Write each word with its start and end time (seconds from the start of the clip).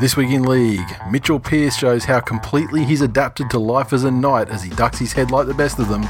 This 0.00 0.16
week 0.16 0.30
in 0.30 0.44
League, 0.44 0.94
Mitchell 1.10 1.40
Pearce 1.40 1.76
shows 1.76 2.04
how 2.04 2.20
completely 2.20 2.84
he's 2.84 3.00
adapted 3.00 3.50
to 3.50 3.58
life 3.58 3.92
as 3.92 4.04
a 4.04 4.10
knight 4.12 4.48
as 4.48 4.62
he 4.62 4.70
ducks 4.70 5.00
his 5.00 5.12
head 5.12 5.32
like 5.32 5.48
the 5.48 5.54
best 5.54 5.80
of 5.80 5.88
them. 5.88 6.06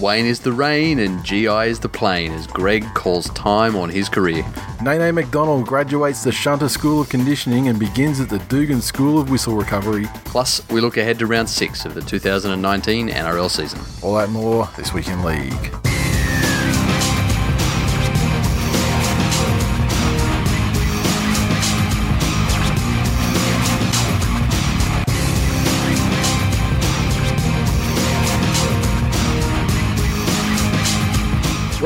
Wayne 0.00 0.26
is 0.26 0.38
the 0.38 0.52
rain 0.52 1.00
and 1.00 1.24
GI 1.24 1.48
is 1.48 1.80
the 1.80 1.88
plane 1.88 2.30
as 2.30 2.46
Greg 2.46 2.84
calls 2.94 3.28
time 3.30 3.74
on 3.74 3.88
his 3.88 4.08
career. 4.08 4.44
Nene 4.80 5.12
McDonald 5.12 5.66
graduates 5.66 6.22
the 6.22 6.30
Shunter 6.30 6.68
School 6.68 7.00
of 7.00 7.08
Conditioning 7.08 7.66
and 7.66 7.80
begins 7.80 8.20
at 8.20 8.28
the 8.28 8.38
Dugan 8.38 8.80
School 8.80 9.18
of 9.18 9.28
Whistle 9.28 9.56
Recovery. 9.56 10.06
Plus, 10.26 10.60
we 10.68 10.80
look 10.80 10.96
ahead 10.96 11.18
to 11.18 11.26
round 11.26 11.48
six 11.48 11.84
of 11.84 11.94
the 11.94 12.02
2019 12.02 13.08
NRL 13.08 13.50
season. 13.50 13.80
All 14.04 14.14
that 14.18 14.30
more 14.30 14.68
this 14.76 14.92
week 14.92 15.08
in 15.08 15.24
League. 15.24 15.95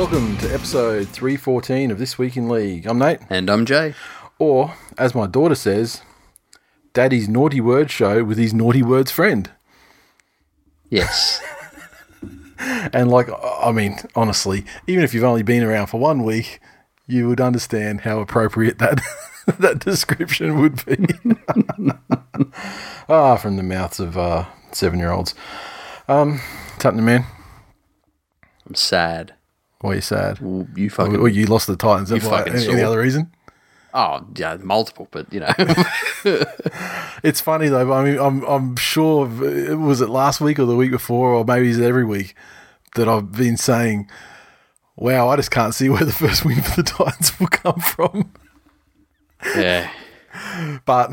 Welcome 0.01 0.39
to 0.39 0.55
episode 0.55 1.09
314 1.11 1.91
of 1.91 1.99
This 1.99 2.17
Week 2.17 2.35
in 2.35 2.49
League. 2.49 2.87
I'm 2.87 2.99
Nate, 2.99 3.19
And 3.29 3.51
I'm 3.51 3.67
Jay. 3.67 3.93
or 4.39 4.75
as 4.97 5.15
my 5.15 5.27
daughter 5.27 5.55
says, 5.55 6.01
Daddy's 6.95 7.29
Naughty 7.29 7.61
Word 7.61 7.91
Show 7.91 8.25
with 8.25 8.39
his 8.39 8.55
Naughty 8.55 8.83
Words 8.83 9.11
friend. 9.11 9.51
Yes. 10.89 11.43
And 12.95 13.11
like, 13.11 13.29
I 13.63 13.73
mean, 13.73 13.99
honestly, 14.17 14.65
even 14.87 15.05
if 15.05 15.13
you've 15.13 15.23
only 15.23 15.43
been 15.43 15.63
around 15.63 15.89
for 15.89 16.01
one 16.01 16.25
week, 16.25 16.61
you 17.07 17.29
would 17.29 17.41
understand 17.41 18.01
how 18.01 18.21
appropriate 18.21 18.79
that 18.79 19.03
that 19.59 19.81
description 19.81 20.61
would 20.61 20.83
be. 20.87 21.07
ah, 23.09 23.37
from 23.37 23.57
the 23.59 23.63
mouths 23.63 24.01
of 24.01 24.17
uh, 24.17 24.47
seven-year-olds. 24.73 25.35
Um, 26.09 26.39
what's 26.71 26.85
happening, 26.85 27.05
man? 27.05 27.27
I'm 28.67 28.75
sad. 28.75 29.35
Why 29.81 29.93
are 29.93 29.95
you 29.97 30.01
sad? 30.01 30.39
Well, 30.41 30.67
you 30.77 30.87
Or, 30.87 30.91
fucking. 30.91 31.17
or 31.17 31.29
you 31.29 31.47
lost 31.47 31.67
the 31.67 31.77
Titans? 31.77 32.11
You 32.11 32.19
That's 32.19 32.29
fucking 32.31 32.55
any, 32.55 32.69
any 32.69 32.83
other 32.83 32.99
reason? 33.01 33.33
Oh, 33.93 34.25
yeah, 34.37 34.57
multiple, 34.61 35.09
but 35.11 35.33
you 35.33 35.41
know. 35.41 35.53
It's 37.23 37.41
funny 37.41 37.69
though. 37.69 37.87
but 37.87 37.93
I 37.95 38.05
mean, 38.05 38.19
I'm 38.19 38.43
I'm 38.45 38.77
sure 38.77 39.27
was 39.27 40.01
it 40.01 40.09
last 40.09 40.41
week 40.41 40.59
or 40.59 40.65
the 40.65 40.77
week 40.77 40.91
before, 40.91 41.35
or 41.35 41.45
maybe 41.45 41.69
it's 41.69 41.79
every 41.79 42.05
week 42.05 42.35
that 42.95 43.09
I've 43.09 43.33
been 43.33 43.57
saying, 43.59 44.09
"Wow, 44.97 45.29
I 45.29 45.37
just 45.37 45.51
can't 45.51 45.75
see 45.75 45.89
where 45.91 46.05
the 46.05 46.13
first 46.13 46.45
win 46.47 46.63
for 46.63 46.77
the 46.83 46.83
Titans 46.83 47.39
will 47.39 47.49
come 47.49 47.81
from." 47.81 48.33
yeah. 49.57 49.91
But 50.87 51.11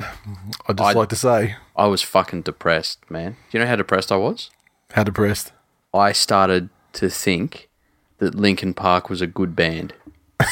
I'd 0.68 0.78
just 0.78 0.90
I'd- 0.90 0.98
like 1.00 1.10
to 1.10 1.16
say, 1.16 1.56
I 1.76 1.88
was 1.88 2.02
fucking 2.04 2.44
depressed, 2.44 3.00
man. 3.10 3.34
Do 3.52 3.58
you 3.58 3.64
know 3.64 3.70
how 3.70 3.76
depressed 3.76 4.12
I 4.12 4.18
was? 4.18 4.50
how 4.94 5.04
depressed. 5.04 5.52
I 5.94 6.11
started 6.14 6.70
to 6.94 7.10
think 7.10 7.67
that 8.20 8.36
Linkin 8.36 8.73
Park 8.73 9.10
was 9.10 9.22
a 9.22 9.28
good 9.28 9.55
band. 9.55 9.94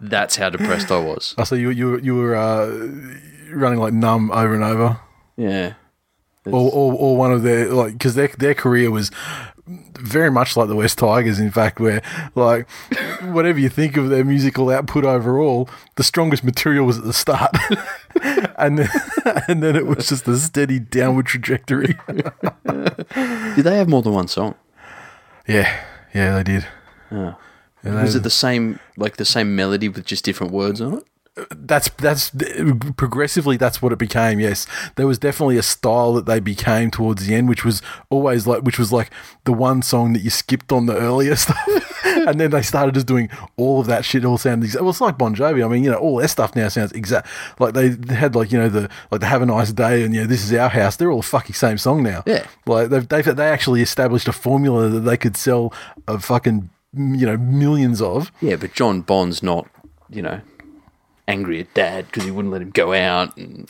That's 0.00 0.36
how 0.36 0.50
depressed 0.50 0.90
I 0.90 0.98
was. 0.98 1.34
I 1.38 1.44
see 1.44 1.56
you 1.60 1.70
you 1.70 1.90
were- 1.92 1.98
you 2.00 2.14
were 2.16 2.34
uh, 2.36 2.66
running 3.52 3.78
like 3.78 3.92
numb 3.92 4.30
over 4.30 4.54
and 4.54 4.64
over, 4.64 4.98
Yeah. 5.36 5.74
or, 6.46 6.70
or 6.72 6.92
or 6.94 7.16
one 7.16 7.32
of 7.32 7.42
their 7.42 7.68
like 7.70 7.92
because 7.92 8.14
their 8.14 8.28
their 8.38 8.54
career 8.54 8.90
was 8.90 9.10
very 9.98 10.30
much 10.30 10.56
like 10.56 10.68
the 10.68 10.76
West 10.76 10.98
Tigers. 10.98 11.38
In 11.38 11.50
fact, 11.50 11.80
where 11.80 12.02
like 12.34 12.68
whatever 13.22 13.58
you 13.58 13.68
think 13.68 13.96
of 13.96 14.08
their 14.10 14.24
musical 14.24 14.70
output 14.70 15.04
overall, 15.04 15.68
the 15.96 16.04
strongest 16.04 16.44
material 16.44 16.84
was 16.86 16.98
at 16.98 17.04
the 17.04 17.12
start, 17.12 17.54
and 18.58 18.78
then, 18.78 18.88
and 19.48 19.62
then 19.62 19.76
it 19.76 19.86
was 19.86 20.08
just 20.08 20.28
a 20.28 20.36
steady 20.38 20.78
downward 20.78 21.26
trajectory. 21.26 21.96
Did 22.66 23.64
they 23.64 23.76
have 23.76 23.88
more 23.88 24.02
than 24.02 24.12
one 24.12 24.28
song? 24.28 24.54
Yeah, 25.46 25.84
yeah, 26.14 26.36
they 26.36 26.42
did. 26.44 26.66
Yeah, 27.10 27.34
they- 27.82 27.90
Was 27.92 28.14
it 28.14 28.22
the 28.22 28.30
same, 28.30 28.78
like 28.96 29.16
the 29.16 29.24
same 29.24 29.54
melody 29.56 29.88
with 29.88 30.04
just 30.06 30.24
different 30.24 30.52
words 30.52 30.80
on 30.80 30.94
it? 30.98 31.04
That's 31.50 31.88
that's 31.98 32.30
progressively 32.96 33.56
that's 33.56 33.82
what 33.82 33.92
it 33.92 33.98
became 33.98 34.38
yes. 34.38 34.66
There 34.94 35.06
was 35.06 35.18
definitely 35.18 35.58
a 35.58 35.62
style 35.64 36.12
that 36.12 36.26
they 36.26 36.38
became 36.38 36.92
towards 36.92 37.26
the 37.26 37.34
end 37.34 37.48
which 37.48 37.64
was 37.64 37.82
always 38.08 38.46
like 38.46 38.62
which 38.62 38.78
was 38.78 38.92
like 38.92 39.10
the 39.44 39.52
one 39.52 39.82
song 39.82 40.12
that 40.12 40.22
you 40.22 40.30
skipped 40.30 40.70
on 40.70 40.86
the 40.86 40.96
earlier 40.96 41.34
stuff. 41.44 41.58
And 42.04 42.38
then 42.40 42.50
they 42.50 42.62
started 42.62 42.94
just 42.94 43.08
doing 43.08 43.30
all 43.56 43.80
of 43.80 43.86
that 43.88 44.04
shit 44.04 44.24
all 44.24 44.38
sounded 44.38 44.66
exact 44.66 44.82
well 44.82 44.90
it's 44.90 45.00
like 45.00 45.18
Bon 45.18 45.34
Jovi. 45.34 45.64
I 45.64 45.68
mean 45.68 45.82
you 45.82 45.90
know 45.90 45.98
all 45.98 46.18
their 46.18 46.28
stuff 46.28 46.54
now 46.54 46.68
sounds 46.68 46.92
exact 46.92 47.26
like 47.58 47.74
they 47.74 47.90
had 48.14 48.36
like 48.36 48.52
you 48.52 48.58
know 48.58 48.68
the 48.68 48.88
like 49.10 49.20
the 49.20 49.26
Have 49.26 49.42
a 49.42 49.46
Nice 49.46 49.72
Day 49.72 50.04
and 50.04 50.14
you 50.14 50.20
know 50.20 50.26
This 50.28 50.44
Is 50.44 50.52
Our 50.52 50.68
House. 50.68 50.96
They're 50.96 51.10
all 51.10 51.22
the 51.22 51.26
fucking 51.26 51.54
same 51.54 51.78
song 51.78 52.04
now. 52.04 52.22
Yeah. 52.26 52.46
like 52.66 52.90
they've, 52.90 53.08
they've 53.08 53.36
they 53.36 53.48
actually 53.48 53.82
established 53.82 54.28
a 54.28 54.32
formula 54.32 54.88
that 54.88 55.00
they 55.00 55.16
could 55.16 55.36
sell 55.36 55.72
a 56.06 56.20
fucking 56.20 56.70
you 56.96 57.26
know 57.26 57.36
millions 57.36 58.00
of. 58.00 58.30
Yeah, 58.40 58.54
but 58.54 58.72
Jon 58.72 59.00
Bon's 59.00 59.42
not, 59.42 59.66
you 60.08 60.22
know, 60.22 60.40
angry 61.26 61.60
at 61.60 61.72
dad 61.74 62.06
because 62.06 62.24
he 62.24 62.30
wouldn't 62.30 62.52
let 62.52 62.60
him 62.62 62.70
go 62.70 62.92
out. 62.92 63.36
And, 63.36 63.68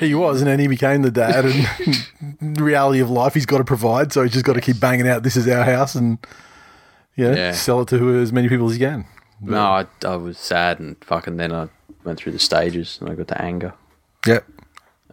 He 0.00 0.14
was, 0.14 0.40
and 0.40 0.48
then 0.48 0.58
he 0.58 0.66
became 0.68 1.02
the 1.02 1.10
dad. 1.10 1.44
And 1.46 2.60
reality 2.60 3.00
of 3.00 3.10
life, 3.10 3.34
he's 3.34 3.46
got 3.46 3.58
to 3.58 3.64
provide, 3.64 4.12
so 4.12 4.22
he's 4.22 4.32
just 4.32 4.44
got 4.44 4.52
to 4.54 4.60
keep 4.60 4.80
banging 4.80 5.08
out. 5.08 5.22
This 5.22 5.36
is 5.36 5.48
our 5.48 5.64
house, 5.64 5.94
and 5.94 6.18
you 7.16 7.24
know, 7.30 7.34
Yeah. 7.36 7.52
sell 7.52 7.80
it 7.82 7.88
to 7.88 8.18
as 8.20 8.32
many 8.32 8.48
people 8.48 8.66
as 8.66 8.74
he 8.74 8.78
can. 8.80 9.06
no, 9.40 9.60
I, 9.62 9.86
I 10.04 10.16
was 10.16 10.38
sad 10.38 10.78
and 10.80 10.96
fucking 11.04 11.36
then 11.36 11.52
I 11.52 11.68
went 12.04 12.18
through 12.18 12.32
the 12.32 12.38
stages 12.38 12.98
and 13.00 13.08
I 13.10 13.14
got 13.14 13.28
to 13.28 13.40
anger. 13.40 13.72
Yep, 14.26 14.44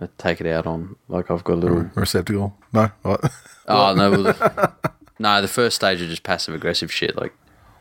I 0.02 0.08
take 0.18 0.42
it 0.42 0.48
out 0.48 0.66
on, 0.66 0.96
like, 1.10 1.30
I've 1.32 1.44
got 1.44 1.54
a 1.54 1.56
little. 1.56 1.90
receptacle. 1.96 2.56
No, 2.74 2.92
what? 3.04 3.32
Oh, 3.68 3.94
no. 3.94 4.12
well, 4.12 4.76
no, 5.20 5.42
the 5.42 5.48
first 5.48 5.76
stage 5.78 6.02
is 6.02 6.10
just 6.10 6.24
passive 6.24 6.54
aggressive 6.54 6.92
shit. 6.92 7.16
Like, 7.16 7.34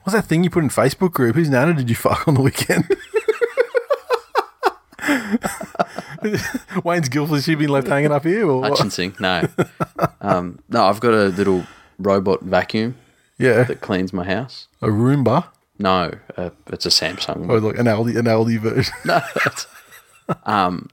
what's 0.05 0.15
that 0.15 0.27
thing 0.27 0.45
you 0.45 0.51
put 0.51 0.63
in 0.63 0.69
Facebook 0.71 1.13
group? 1.13 1.35
Whose 1.35 1.49
nana 1.51 1.75
did 1.75 1.89
you 1.89 1.97
fuck 1.97 2.29
on 2.29 2.35
the 2.35 2.43
weekend? 2.43 2.85
Wayne's 6.85 7.09
guiltless. 7.09 7.45
She 7.45 7.55
been 7.55 7.69
left 7.71 7.89
hanging 7.89 8.13
up 8.13 8.25
here, 8.25 8.49
or? 8.49 8.63
Hutchinson, 8.65 9.15
no. 9.21 9.49
Um, 10.21 10.59
no, 10.69 10.85
I've 10.85 11.01
got 11.01 11.15
a 11.15 11.27
little 11.29 11.65
robot 11.99 12.43
vacuum 12.43 12.97
Yeah, 13.39 13.65
that 13.65 13.81
cleans 13.81 14.13
my 14.13 14.25
house. 14.25 14.69
a 14.83 14.89
Roomba, 14.89 15.47
No, 15.79 16.13
uh, 16.37 16.51
it's 16.69 16.87
a 16.87 16.91
Samsung. 16.91 17.49
or 17.49 17.61
like 17.61 17.79
an 17.79 17.87
Aldi, 17.87 18.17
an 18.19 18.27
Aldi 18.27 18.59
version. 18.59 18.95
No, 19.05 19.21
um, 20.45 20.89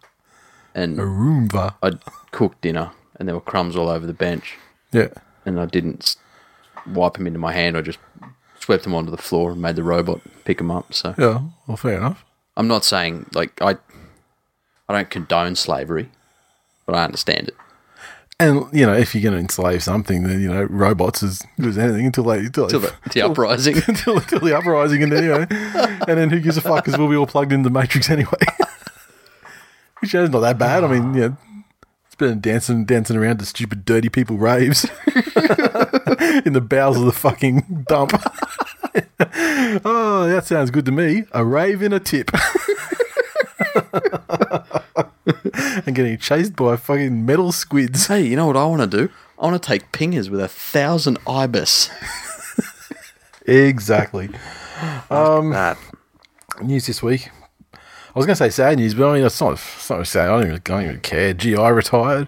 and 0.74 1.00
A 1.00 1.04
Roomba. 1.04 1.76
I'd 1.84 2.00
cooked 2.32 2.62
dinner 2.62 2.92
and 3.20 3.28
there 3.28 3.36
were 3.36 3.42
crumbs 3.42 3.76
all 3.76 3.90
over 3.90 4.06
the 4.06 4.14
bench, 4.14 4.58
Yeah, 4.92 5.10
and 5.46 5.60
I 5.60 5.66
didn't 5.66 6.16
wipe 6.88 7.14
them 7.14 7.28
into 7.28 7.40
my 7.40 7.52
hand. 7.54 7.78
I 7.78 7.82
just 7.82 8.00
swept 8.60 8.84
them 8.84 8.94
onto 8.96 9.12
the 9.12 9.18
floor 9.18 9.52
and 9.52 9.62
made 9.62 9.76
the 9.76 9.84
robot 9.84 10.22
pick 10.46 10.58
them 10.58 10.72
up. 10.72 10.94
So 10.94 11.14
yeah. 11.18 11.42
Well, 11.68 11.78
fair 11.78 11.98
enough. 11.98 12.24
I'm 12.56 12.68
not 12.68 12.84
saying 12.86 13.28
like 13.34 13.62
I, 13.62 13.76
I 14.90 14.94
don't 14.94 15.10
condone 15.10 15.56
slavery, 15.56 16.10
but 16.86 16.96
I 16.96 17.04
understand 17.04 17.50
it. 17.50 17.56
And 18.40 18.66
you 18.72 18.86
know, 18.86 18.94
if 18.94 19.16
you're 19.16 19.24
going 19.24 19.34
to 19.34 19.40
enslave 19.40 19.82
something, 19.82 20.24
then 20.24 20.42
you 20.42 20.54
know, 20.54 20.64
robots 20.66 21.24
is 21.24 21.44
good 21.60 21.70
as 21.70 21.78
anything 21.78 22.06
until 22.06 22.24
they 22.24 22.40
until, 22.40 22.68
they, 22.68 22.78
the, 22.78 22.96
the 23.14 23.22
uprising. 23.24 23.78
until, 23.88 24.18
until 24.18 24.40
the 24.40 24.56
uprising, 24.56 25.02
and 25.02 25.12
then 25.12 25.24
you 25.24 25.30
know, 25.30 25.48
and 26.08 26.18
then 26.18 26.30
who 26.30 26.40
gives 26.40 26.56
a 26.56 26.62
fuck? 26.62 26.86
Because 26.86 27.00
we'll 27.00 27.10
be 27.10 27.16
all 27.16 27.26
plugged 27.26 27.52
into 27.52 27.68
the 27.68 27.74
Matrix 27.74 28.12
anyway. 28.12 28.32
Which 30.02 30.14
is 30.14 30.30
not 30.30 30.42
that 30.42 30.60
bad. 30.60 30.84
I 30.84 30.88
mean, 30.88 31.16
you 31.16 31.22
know, 31.22 31.38
it's 32.06 32.16
than 32.18 32.40
dancing 32.40 32.86
dancing 32.86 33.18
around 33.18 33.40
to 33.40 33.46
stupid 33.46 33.86
dirty 33.86 34.10
people 34.10 34.38
raves 34.38 34.84
in 36.46 36.54
the 36.54 36.66
bowels 36.68 36.98
of 36.98 37.06
the 37.06 37.12
fucking 37.12 37.86
dump. 37.88 38.12
oh, 39.84 40.28
that 40.30 40.46
sounds 40.46 40.70
good 40.70 40.86
to 40.86 40.92
me. 40.92 41.24
A 41.32 41.44
rave 41.44 41.82
in 41.82 41.92
a 41.92 42.00
tip. 42.00 42.30
and 45.86 45.96
getting 45.96 46.18
chased 46.18 46.56
by 46.56 46.76
fucking 46.76 47.26
metal 47.26 47.52
squids. 47.52 48.08
hey, 48.08 48.26
you 48.26 48.36
know 48.36 48.48
what 48.48 48.58
I 48.58 48.66
want 48.66 48.90
to 48.90 49.06
do? 49.06 49.14
I 49.40 49.46
want 49.46 49.62
to 49.62 49.68
take 49.68 49.92
pingers 49.92 50.30
with 50.30 50.40
a 50.40 50.48
thousand 50.48 51.20
ibis. 51.28 51.90
Exactly. 53.48 54.30
that. 55.52 55.78
news 56.62 56.86
this 56.86 57.02
week. 57.02 57.30
I 57.74 58.20
was 58.20 58.26
going 58.26 58.36
to 58.36 58.44
say 58.44 58.50
sad 58.50 58.78
news, 58.78 58.94
but 58.94 59.10
I 59.10 59.14
mean, 59.14 59.26
it's 59.26 59.40
not, 59.40 59.54
it's 59.54 59.90
not 59.90 60.06
sad. 60.06 60.30
I 60.30 60.32
don't, 60.32 60.42
even, 60.42 60.56
I 60.56 60.60
don't 60.60 60.84
even 60.84 61.00
care. 61.00 61.34
GI 61.34 61.56
retired. 61.56 62.28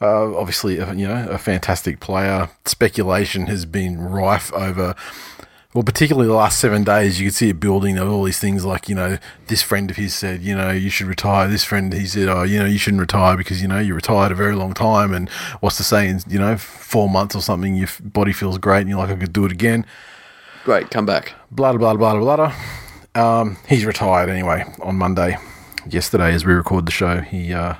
Uh, 0.00 0.36
obviously, 0.36 0.76
you 0.76 1.08
know, 1.08 1.26
a 1.28 1.38
fantastic 1.38 2.00
player. 2.00 2.48
Speculation 2.64 3.46
has 3.46 3.66
been 3.66 4.00
rife 4.00 4.52
over, 4.52 4.94
well, 5.78 5.84
particularly 5.84 6.26
the 6.26 6.34
last 6.34 6.58
seven 6.58 6.82
days. 6.82 7.20
You 7.20 7.28
could 7.28 7.36
see 7.36 7.50
it 7.50 7.60
building 7.60 7.98
of 7.98 8.10
all 8.10 8.24
these 8.24 8.40
things 8.40 8.64
like, 8.64 8.88
you 8.88 8.96
know, 8.96 9.16
this 9.46 9.62
friend 9.62 9.88
of 9.92 9.96
his 9.96 10.12
said, 10.12 10.42
you 10.42 10.52
know, 10.52 10.72
you 10.72 10.90
should 10.90 11.06
retire. 11.06 11.46
This 11.46 11.62
friend, 11.62 11.92
he 11.92 12.04
said, 12.04 12.26
oh, 12.28 12.42
you 12.42 12.58
know, 12.58 12.64
you 12.64 12.78
shouldn't 12.78 13.00
retire 13.00 13.36
because, 13.36 13.62
you 13.62 13.68
know, 13.68 13.78
you 13.78 13.94
retired 13.94 14.32
a 14.32 14.34
very 14.34 14.56
long 14.56 14.74
time. 14.74 15.14
And 15.14 15.28
what's 15.60 15.78
the 15.78 15.84
saying, 15.84 16.24
you 16.26 16.40
know, 16.40 16.56
four 16.56 17.08
months 17.08 17.36
or 17.36 17.42
something, 17.42 17.76
your 17.76 17.86
body 18.02 18.32
feels 18.32 18.58
great 18.58 18.80
and 18.80 18.88
you're 18.88 18.98
like, 18.98 19.10
I 19.10 19.14
could 19.14 19.32
do 19.32 19.44
it 19.44 19.52
again. 19.52 19.86
Great, 20.64 20.90
come 20.90 21.06
back. 21.06 21.34
Blah, 21.52 21.74
blah, 21.74 21.94
blah, 21.94 22.18
blah, 22.18 22.34
blah. 22.34 22.54
Um, 23.14 23.56
he's 23.68 23.84
retired 23.84 24.28
anyway 24.28 24.64
on 24.82 24.96
Monday. 24.96 25.36
Yesterday, 25.88 26.34
as 26.34 26.44
we 26.44 26.54
record 26.54 26.86
the 26.86 26.90
show, 26.90 27.20
he 27.20 27.54
uh, 27.54 27.74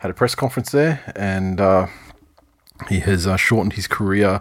had 0.00 0.10
a 0.10 0.14
press 0.14 0.34
conference 0.34 0.70
there 0.72 1.12
and 1.14 1.60
uh, 1.60 1.88
he 2.88 3.00
has 3.00 3.26
uh, 3.26 3.36
shortened 3.36 3.74
his 3.74 3.86
career 3.86 4.40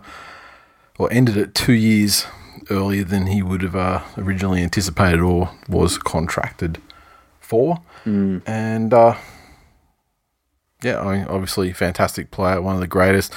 or 0.97 1.11
ended 1.11 1.35
it 1.35 1.53
two 1.53 1.73
years 1.73 2.25
earlier 2.69 3.03
than 3.03 3.27
he 3.27 3.41
would 3.41 3.61
have 3.61 3.75
uh, 3.75 4.01
originally 4.17 4.61
anticipated 4.61 5.19
or 5.19 5.51
was 5.67 5.97
contracted 5.97 6.81
for. 7.39 7.81
And 8.45 8.93
uh, 8.93 9.15
yeah, 10.83 10.99
I 10.99 11.17
mean, 11.17 11.27
obviously, 11.27 11.73
fantastic 11.73 12.31
player, 12.31 12.61
one 12.61 12.75
of 12.75 12.81
the 12.81 12.87
greatest. 12.87 13.33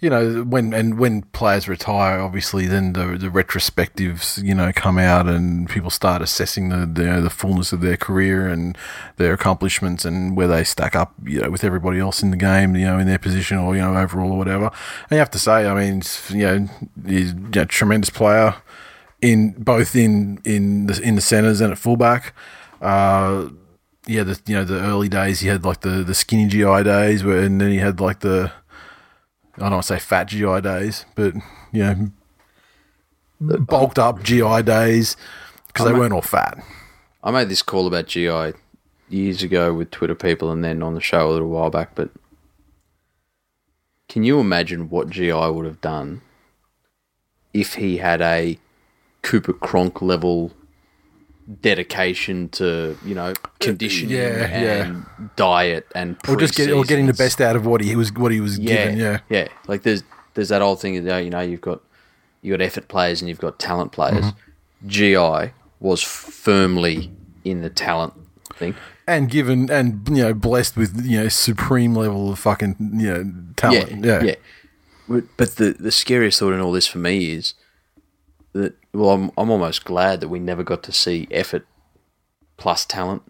You 0.00 0.10
know, 0.10 0.42
when 0.42 0.72
and 0.72 0.98
when 0.98 1.22
players 1.22 1.68
retire, 1.68 2.20
obviously, 2.20 2.66
then 2.66 2.92
the 2.92 3.18
the 3.18 3.28
retrospectives, 3.28 4.42
you 4.42 4.54
know, 4.54 4.72
come 4.72 4.96
out 4.96 5.26
and 5.26 5.68
people 5.68 5.90
start 5.90 6.22
assessing 6.22 6.68
the 6.68 6.86
the, 6.86 7.02
you 7.02 7.10
know, 7.10 7.20
the 7.20 7.30
fullness 7.30 7.72
of 7.72 7.80
their 7.80 7.96
career 7.96 8.48
and 8.48 8.78
their 9.16 9.32
accomplishments 9.32 10.04
and 10.04 10.36
where 10.36 10.48
they 10.48 10.64
stack 10.64 10.94
up, 10.94 11.14
you 11.24 11.40
know, 11.40 11.50
with 11.50 11.64
everybody 11.64 11.98
else 11.98 12.22
in 12.22 12.30
the 12.30 12.36
game, 12.36 12.76
you 12.76 12.86
know, 12.86 12.98
in 12.98 13.06
their 13.06 13.18
position 13.18 13.58
or 13.58 13.74
you 13.74 13.82
know 13.82 13.96
overall 13.96 14.32
or 14.32 14.38
whatever. 14.38 14.66
And 15.10 15.12
you 15.12 15.18
have 15.18 15.30
to 15.32 15.38
say, 15.38 15.66
I 15.66 15.74
mean, 15.74 16.02
you 16.30 16.46
know, 16.46 16.68
he's 17.06 17.32
a 17.54 17.66
tremendous 17.66 18.10
player 18.10 18.54
in 19.20 19.52
both 19.52 19.96
in 19.96 20.40
in 20.44 20.86
the 20.86 21.00
in 21.02 21.14
the 21.14 21.20
centers 21.20 21.60
and 21.60 21.72
at 21.72 21.78
fullback. 21.78 22.34
Uh, 22.80 23.48
yeah, 24.06 24.22
the 24.22 24.40
you 24.46 24.54
know 24.54 24.64
the 24.64 24.80
early 24.80 25.08
days 25.08 25.40
he 25.40 25.48
had 25.48 25.64
like 25.64 25.80
the 25.80 26.02
the 26.02 26.14
skinny 26.14 26.46
GI 26.46 26.84
days, 26.84 27.24
where 27.24 27.42
and 27.42 27.60
then 27.60 27.70
he 27.70 27.78
had 27.78 28.00
like 28.00 28.20
the 28.20 28.52
I 29.56 29.60
don't 29.60 29.72
want 29.72 29.82
to 29.82 29.88
say 29.88 29.98
fat 29.98 30.24
GI 30.28 30.60
days, 30.60 31.04
but 31.14 31.34
you 31.72 31.82
know 31.82 32.10
bulked 33.40 33.98
up 33.98 34.22
GI 34.22 34.62
days 34.62 35.16
because 35.66 35.86
they 35.86 35.92
weren't 35.92 36.12
all 36.12 36.22
fat. 36.22 36.58
I 37.22 37.30
made 37.30 37.48
this 37.48 37.62
call 37.62 37.86
about 37.86 38.06
GI 38.06 38.52
years 39.08 39.42
ago 39.42 39.72
with 39.74 39.90
Twitter 39.90 40.14
people 40.14 40.50
and 40.50 40.64
then 40.64 40.82
on 40.82 40.94
the 40.94 41.00
show 41.00 41.28
a 41.28 41.32
little 41.32 41.48
while 41.48 41.70
back, 41.70 41.94
but 41.94 42.10
can 44.08 44.24
you 44.24 44.40
imagine 44.40 44.88
what 44.88 45.10
GI 45.10 45.32
would 45.32 45.66
have 45.66 45.80
done 45.80 46.22
if 47.52 47.74
he 47.74 47.98
had 47.98 48.20
a 48.22 48.58
Cooper 49.28 49.52
Cronk 49.52 50.00
level 50.00 50.52
dedication 51.60 52.48
to, 52.50 52.96
you 53.04 53.14
know, 53.14 53.34
conditioning 53.60 54.16
yeah, 54.16 54.62
yeah. 54.62 54.84
and 54.84 55.06
diet 55.36 55.86
and 55.94 56.16
Or 56.26 56.36
just 56.36 56.54
get, 56.54 56.70
or 56.70 56.82
getting 56.82 57.06
the 57.06 57.12
best 57.12 57.38
out 57.38 57.54
of 57.54 57.66
what 57.66 57.82
he 57.82 57.94
was 57.94 58.10
what 58.14 58.32
he 58.32 58.40
was 58.40 58.58
yeah, 58.58 58.86
given. 58.86 58.98
Yeah, 58.98 59.20
yeah. 59.28 59.48
Like 59.66 59.82
there's 59.82 60.02
there's 60.32 60.48
that 60.48 60.62
old 60.62 60.80
thing 60.80 61.04
that 61.04 61.18
you 61.18 61.28
know 61.28 61.40
you've 61.40 61.60
got 61.60 61.82
you 62.40 62.56
got 62.56 62.62
effort 62.62 62.88
players 62.88 63.20
and 63.20 63.28
you've 63.28 63.38
got 63.38 63.58
talent 63.58 63.92
players. 63.92 64.24
Mm-hmm. 64.24 64.88
GI 64.88 65.52
was 65.78 66.02
firmly 66.02 67.10
in 67.44 67.60
the 67.60 67.70
talent 67.70 68.14
thing. 68.54 68.76
and 69.06 69.28
given 69.30 69.70
and 69.70 70.08
you 70.08 70.22
know 70.22 70.32
blessed 70.32 70.74
with 70.74 71.04
you 71.04 71.20
know 71.20 71.28
supreme 71.28 71.94
level 71.94 72.32
of 72.32 72.38
fucking 72.38 72.76
you 72.94 73.12
know 73.12 73.32
talent. 73.56 74.02
Yeah, 74.02 74.22
yeah. 74.22 74.36
But 75.06 75.24
but 75.36 75.56
the 75.56 75.76
the 75.78 75.92
scariest 75.92 76.38
thought 76.38 76.54
in 76.54 76.60
all 76.60 76.72
this 76.72 76.86
for 76.86 76.98
me 76.98 77.30
is 77.30 77.52
that 78.52 78.74
well, 78.98 79.10
I'm 79.10 79.30
I'm 79.38 79.50
almost 79.50 79.84
glad 79.84 80.20
that 80.20 80.28
we 80.28 80.38
never 80.38 80.62
got 80.64 80.82
to 80.84 80.92
see 80.92 81.26
effort 81.30 81.66
plus 82.56 82.84
talent. 82.84 83.22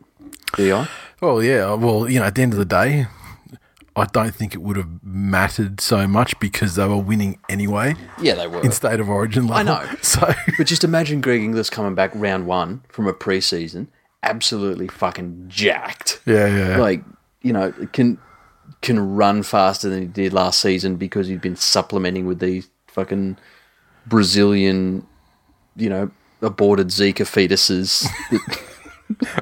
GI. 0.56 0.86
Well, 1.20 1.42
yeah. 1.42 1.74
Well, 1.74 2.08
you 2.08 2.18
know, 2.20 2.26
at 2.26 2.34
the 2.34 2.42
end 2.42 2.52
of 2.52 2.58
the 2.58 2.64
day, 2.64 3.06
I 3.96 4.04
don't 4.06 4.34
think 4.34 4.54
it 4.54 4.62
would 4.62 4.76
have 4.76 4.88
mattered 5.02 5.80
so 5.80 6.06
much 6.06 6.38
because 6.40 6.76
they 6.76 6.86
were 6.86 6.96
winning 6.98 7.38
anyway 7.48 7.94
Yeah, 8.20 8.34
they 8.34 8.46
were. 8.46 8.62
in 8.62 8.70
state 8.72 9.00
of 9.00 9.08
origin 9.08 9.48
level. 9.48 9.72
I 9.74 9.84
know. 9.84 9.90
So 10.02 10.32
But 10.56 10.66
just 10.68 10.84
imagine 10.84 11.20
Greg 11.20 11.42
Inglis 11.42 11.68
coming 11.70 11.94
back 11.96 12.12
round 12.14 12.46
one 12.46 12.82
from 12.88 13.06
a 13.08 13.12
preseason, 13.12 13.88
absolutely 14.22 14.86
fucking 14.88 15.46
jacked. 15.48 16.20
yeah, 16.26 16.46
yeah. 16.46 16.76
Like, 16.78 17.02
you 17.42 17.52
know, 17.52 17.72
can 17.92 18.18
can 18.80 19.14
run 19.16 19.42
faster 19.42 19.88
than 19.88 20.00
he 20.02 20.06
did 20.06 20.32
last 20.32 20.60
season 20.60 20.94
because 20.96 21.26
he'd 21.26 21.40
been 21.40 21.56
supplementing 21.56 22.26
with 22.26 22.38
these 22.38 22.68
fucking 22.86 23.36
Brazilian, 24.06 25.06
you 25.78 25.88
know, 25.88 26.10
aborted 26.42 26.88
Zika 26.88 27.24
fetuses. 27.24 28.06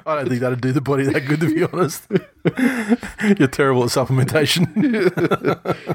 I 0.07 0.15
don't 0.15 0.29
think 0.29 0.41
that'd 0.41 0.61
do 0.61 0.71
the 0.71 0.81
body 0.81 1.05
that 1.05 1.23
good, 1.23 1.41
to 1.41 1.53
be 1.53 1.65
honest. 1.65 2.07
You're 3.39 3.49
terrible 3.49 3.83
at 3.83 3.89
supplementation. 3.91 4.65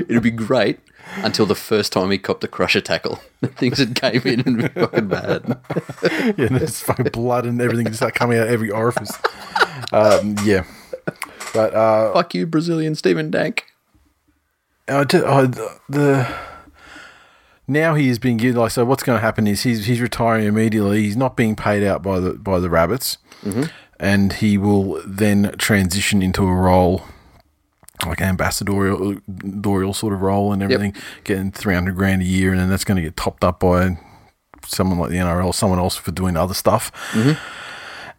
It'd 0.10 0.22
be 0.22 0.30
great 0.32 0.80
until 1.18 1.46
the 1.46 1.56
first 1.56 1.94
time 1.94 2.12
he 2.12 2.18
copped 2.18 2.44
a 2.44 2.50
crusher 2.50 2.82
tackle. 2.82 3.22
Things 3.56 3.78
had 3.78 3.96
came 3.96 4.22
in 4.26 4.42
and 4.42 4.62
were 4.62 4.68
fucking 4.70 5.08
bad. 5.08 5.58
yeah, 6.38 6.48
there's 6.50 6.82
fucking 6.82 7.08
blood 7.14 7.46
and 7.46 7.62
everything 7.62 7.88
just 7.88 8.02
like 8.02 8.14
coming 8.14 8.38
out 8.38 8.48
of 8.48 8.54
every 8.54 8.70
orifice. 8.70 9.12
Um, 9.94 10.36
yeah, 10.44 10.66
but 11.54 11.74
uh, 11.74 12.12
Fuck 12.14 12.36
you, 12.36 12.46
Brazilian 12.46 12.96
Stephen 12.96 13.32
Dank. 13.32 13.66
I 14.90 15.06
ju- 15.06 15.26
I- 15.26 15.46
the 15.88 16.28
now 17.72 17.96
he 17.96 18.10
is 18.10 18.20
being 18.20 18.38
given 18.38 18.60
like 18.60 18.72
so. 18.72 18.86
What's 18.86 19.04
going 19.04 19.18
to 19.18 19.22
happen 19.22 19.48
is 19.48 19.64
he's 19.64 19.86
he's 19.86 20.02
retiring 20.02 20.46
immediately. 20.46 21.04
He's 21.04 21.18
not 21.18 21.36
being 21.36 21.56
paid 21.56 21.84
out 21.84 22.04
by 22.04 22.20
the 22.20 22.34
by 22.34 22.60
the 22.60 22.70
rabbits, 22.70 23.18
mm-hmm. 23.44 23.64
and 24.00 24.34
he 24.34 24.58
will 24.58 25.02
then 25.06 25.54
transition 25.58 26.22
into 26.22 26.44
a 26.44 26.54
role 26.54 27.04
like 28.06 28.22
ambassadorial 28.22 29.18
ambassadorial 29.28 29.94
sort 29.94 30.14
of 30.14 30.22
role 30.22 30.52
and 30.52 30.64
everything, 30.64 30.96
getting 31.24 31.52
three 31.52 31.74
hundred 31.74 31.96
grand 31.96 32.22
a 32.22 32.26
year, 32.26 32.52
and 32.52 32.60
then 32.60 32.70
that's 32.70 32.84
going 32.84 32.98
to 32.98 33.02
get 33.02 33.16
topped 33.16 33.44
up 33.44 33.60
by 33.60 33.98
someone 34.66 35.00
like 35.00 35.10
the 35.10 35.18
NRL, 35.18 35.54
someone 35.54 35.80
else 35.80 35.96
for 35.96 36.12
doing 36.12 36.38
other 36.38 36.54
stuff. 36.54 36.92
Mm-hmm. 37.12 37.34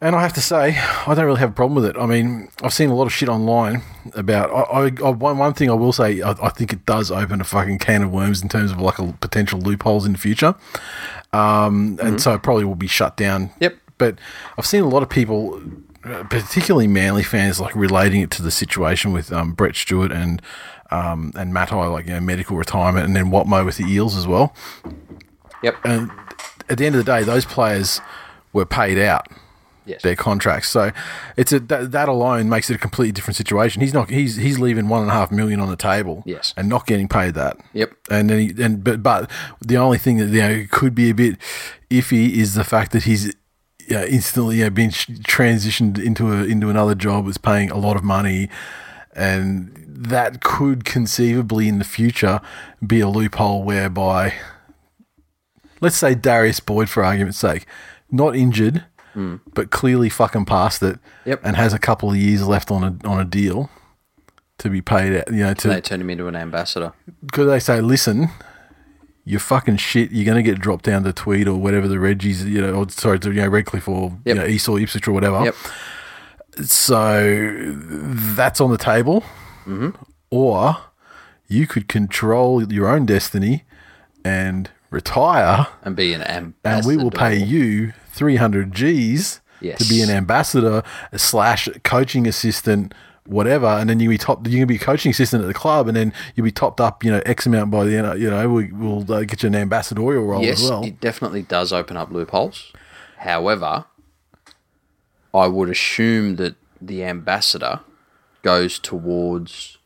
And 0.03 0.17
I 0.17 0.23
have 0.23 0.33
to 0.33 0.41
say, 0.41 0.77
I 1.07 1.15
don't 1.15 1.27
really 1.27 1.39
have 1.39 1.51
a 1.51 1.53
problem 1.53 1.77
with 1.77 1.85
it. 1.85 1.97
I 1.97 2.07
mean, 2.07 2.49
I've 2.61 2.73
seen 2.73 2.91
a 2.91 2.95
lot 2.95 3.05
of 3.05 3.13
shit 3.13 3.29
online 3.29 3.83
about. 4.15 4.51
I, 4.51 4.63
I, 4.63 4.91
I 5.05 5.11
one, 5.11 5.39
one 5.39 5.55
thing 5.55 5.71
I 5.71 5.75
will 5.75 5.93
say, 5.93 6.21
I, 6.21 6.33
I 6.33 6.49
think 6.49 6.73
it 6.73 6.85
does 6.87 7.13
open 7.13 7.41
a 7.41 7.45
fucking 7.45 7.79
can 7.79 8.03
of 8.03 8.11
worms 8.11 8.43
in 8.43 8.49
terms 8.49 8.73
of 8.73 8.81
like 8.81 8.99
a 8.99 9.13
potential 9.21 9.61
loopholes 9.61 10.05
in 10.05 10.13
the 10.13 10.19
future, 10.19 10.57
um, 11.33 12.01
and 12.03 12.21
so 12.21 12.35
it 12.35 12.43
probably 12.43 12.65
will 12.65 12.75
be 12.75 12.89
shut 12.89 13.17
down. 13.17 13.51
Yep. 13.61 13.77
But 13.99 14.19
I've 14.59 14.67
seen 14.67 14.83
a 14.83 14.89
lot 14.89 15.05
of 15.05 15.09
people, 15.09 15.63
uh, 16.03 16.25
particularly 16.25 16.89
Manly 16.89 17.23
fans, 17.23 17.61
like 17.61 17.77
relating 17.77 18.23
it 18.23 18.33
to 18.33 18.43
the 18.43 18.51
situation 18.51 19.13
with 19.13 19.33
um, 19.33 19.53
Brett 19.53 19.77
Stewart 19.77 20.11
and 20.11 20.43
um, 20.91 21.31
and 21.37 21.55
Matai, 21.55 21.87
like 21.87 22.07
you 22.07 22.15
know, 22.15 22.21
medical 22.21 22.57
retirement, 22.57 23.07
and 23.07 23.15
then 23.15 23.27
Watmough 23.27 23.65
with 23.65 23.77
the 23.77 23.85
Eels 23.85 24.17
as 24.17 24.27
well. 24.27 24.53
Yep. 25.63 25.77
And 25.85 26.11
at 26.69 26.79
the 26.79 26.87
end 26.87 26.97
of 26.97 27.05
the 27.05 27.13
day, 27.13 27.23
those 27.23 27.45
players 27.45 28.01
were 28.53 28.67
paid 28.67 28.99
out 28.99 29.29
Yes. 29.85 30.03
their 30.03 30.15
contracts. 30.15 30.69
So 30.69 30.93
it's 31.37 31.53
a 31.53 31.61
that, 31.61 31.91
that 31.93 32.09
alone 32.09 32.49
makes 32.49 32.71
it 32.71 32.75
a 32.75 32.79
completely 32.79 33.13
different 33.13 33.37
situation. 33.37 33.83
He's 33.83 33.95
not 33.95 34.11
he's 34.11 34.37
he's 34.37 34.59
leaving 34.59 34.89
one 34.89 35.03
and 35.03 35.11
a 35.11 35.15
half 35.15 35.33
million 35.33 35.61
on 35.61 35.69
the 35.69 35.77
table. 35.77 36.23
Yes. 36.25 36.55
and 36.57 36.69
not 36.69 36.87
getting 36.87 37.09
paid 37.09 37.35
that. 37.35 37.57
Yep. 37.73 37.93
And 38.11 38.31
then 38.31 38.39
he, 38.39 38.63
and 38.63 38.85
but 38.85 39.03
but 39.03 39.31
the 39.61 39.77
only 39.77 39.99
thing 39.99 40.19
that 40.19 40.29
you 40.29 40.41
know 40.41 40.65
could 40.71 40.95
be 40.95 41.11
a 41.11 41.15
bit 41.15 41.37
iffy 41.91 42.33
is 42.33 42.55
the 42.55 42.65
fact 42.65 42.93
that 42.93 43.05
he's. 43.05 43.35
Yeah, 43.89 44.05
instantly 44.05 44.59
you 44.59 44.65
know, 44.65 44.71
being 44.71 44.91
transitioned 44.91 46.03
into 46.03 46.33
a 46.33 46.45
into 46.45 46.71
another 46.71 46.95
job 46.95 47.27
is 47.27 47.37
paying 47.37 47.69
a 47.73 47.77
lot 47.77 47.97
of 47.97 48.05
money, 48.05 48.49
and 49.13 49.77
that 49.85 50.41
could 50.41 50.85
conceivably 50.85 51.67
in 51.69 51.81
the 51.81 51.85
future 51.85 52.41
be 52.87 53.01
a 53.01 53.09
loophole 53.09 53.65
whereby 53.65 54.35
let's 55.83 55.97
say 55.97 56.15
Darius 56.15 56.61
Boyd, 56.61 56.89
for 56.89 57.05
argument's 57.05 57.39
sake, 57.39 57.67
not 58.11 58.35
injured, 58.35 58.85
but 59.15 59.71
clearly 59.71 60.09
fucking 60.09 60.45
past 60.47 60.83
it, 60.83 60.99
Yep. 61.25 61.41
and 61.45 61.57
has 61.57 61.73
a 61.73 61.79
couple 61.79 62.11
of 62.11 62.17
years 62.17 62.47
left 62.47 62.71
on 62.71 62.83
a 62.85 63.09
on 63.09 63.21
a 63.21 63.25
deal 63.25 63.71
to 64.59 64.71
be 64.71 64.81
paid 64.81 65.17
out. 65.17 65.29
You 65.33 65.41
know, 65.45 65.49
They 65.55 65.75
to 65.77 65.81
turned 65.81 66.03
him 66.03 66.11
into 66.11 66.29
an 66.29 66.37
ambassador. 66.37 66.93
because 67.25 67.47
they 67.49 67.59
say, 67.59 67.81
listen, 67.81 68.29
you're 69.25 69.41
fucking 69.41 69.77
shit. 69.79 70.11
You're 70.13 70.25
going 70.25 70.43
to 70.43 70.49
get 70.51 70.61
dropped 70.61 70.85
down 70.85 71.05
to 71.05 71.13
Tweed 71.13 71.47
or 71.49 71.57
whatever 71.57 71.87
the 71.89 71.97
Reggies, 71.97 72.45
you 72.49 72.61
know, 72.61 72.73
or 72.75 72.89
sorry, 72.89 73.19
to, 73.21 73.31
you 73.33 73.41
know, 73.43 73.49
Redcliffe 73.49 73.89
or 73.89 74.11
Yep. 74.25 74.27
you 74.27 74.35
know, 74.35 74.73
or 74.75 74.81
Ipswich 74.81 75.07
or 75.09 75.13
whatever. 75.13 75.45
Yep. 75.45 75.55
So 76.65 77.73
that's 78.37 78.61
on 78.61 78.71
the 78.71 78.79
table. 78.79 79.23
Mm-hmm. 79.67 79.91
Or 80.31 80.77
you 81.49 81.67
could 81.67 81.89
control 81.89 82.71
your 82.73 82.89
own 82.89 83.07
destiny 83.07 83.65
and 84.25 84.71
retire, 84.91 85.67
And 85.83 85.97
be 85.97 86.13
an 86.15 86.23
ambassador. 86.23 86.59
and 86.65 86.87
we 86.87 87.03
will 87.03 87.11
pay 87.11 87.37
you 87.37 87.93
300 88.13 88.73
G's 88.73 89.41
Yes. 89.61 89.79
to 89.79 89.89
be 89.89 90.03
an 90.03 90.11
ambassador 90.11 90.83
slash 91.17 91.69
coaching 91.85 92.27
assistant, 92.27 92.93
whatever, 93.27 93.67
and 93.67 93.89
then 93.89 94.01
you 94.01 94.09
be 94.09 94.19
top. 94.19 94.47
You 94.49 94.59
can 94.59 94.67
be 94.67 94.75
a 94.75 94.81
coaching 94.81 95.11
assistant 95.11 95.43
at 95.43 95.47
the 95.47 95.55
club, 95.55 95.87
and 95.87 95.97
then 95.97 96.13
you'll 96.35 96.43
be 96.45 96.51
topped 96.51 96.81
up, 96.81 97.05
you 97.05 97.13
know, 97.13 97.23
X 97.25 97.47
amount 97.47 97.71
by 97.71 97.85
the 97.85 97.97
end. 97.97 98.21
You 98.21 98.29
know, 98.29 98.49
we, 98.49 98.73
we'll 98.73 99.11
uh, 99.13 99.23
get 99.23 99.45
you 99.45 99.47
an 99.47 99.55
ambassadorial 99.55 100.25
role 100.25 100.43
yes, 100.43 100.61
as 100.63 100.69
well. 100.69 100.85
it 100.85 101.01
definitely 101.01 101.43
does 101.43 101.73
open 101.73 101.97
up 101.97 102.11
loopholes. 102.11 102.73
However, 103.19 103.85
I 105.33 105.47
would 105.47 105.71
assume 105.71 106.37
that 106.37 106.57
the 106.81 107.05
ambassador 107.05 107.81
goes 108.43 108.81
towards 108.81 109.79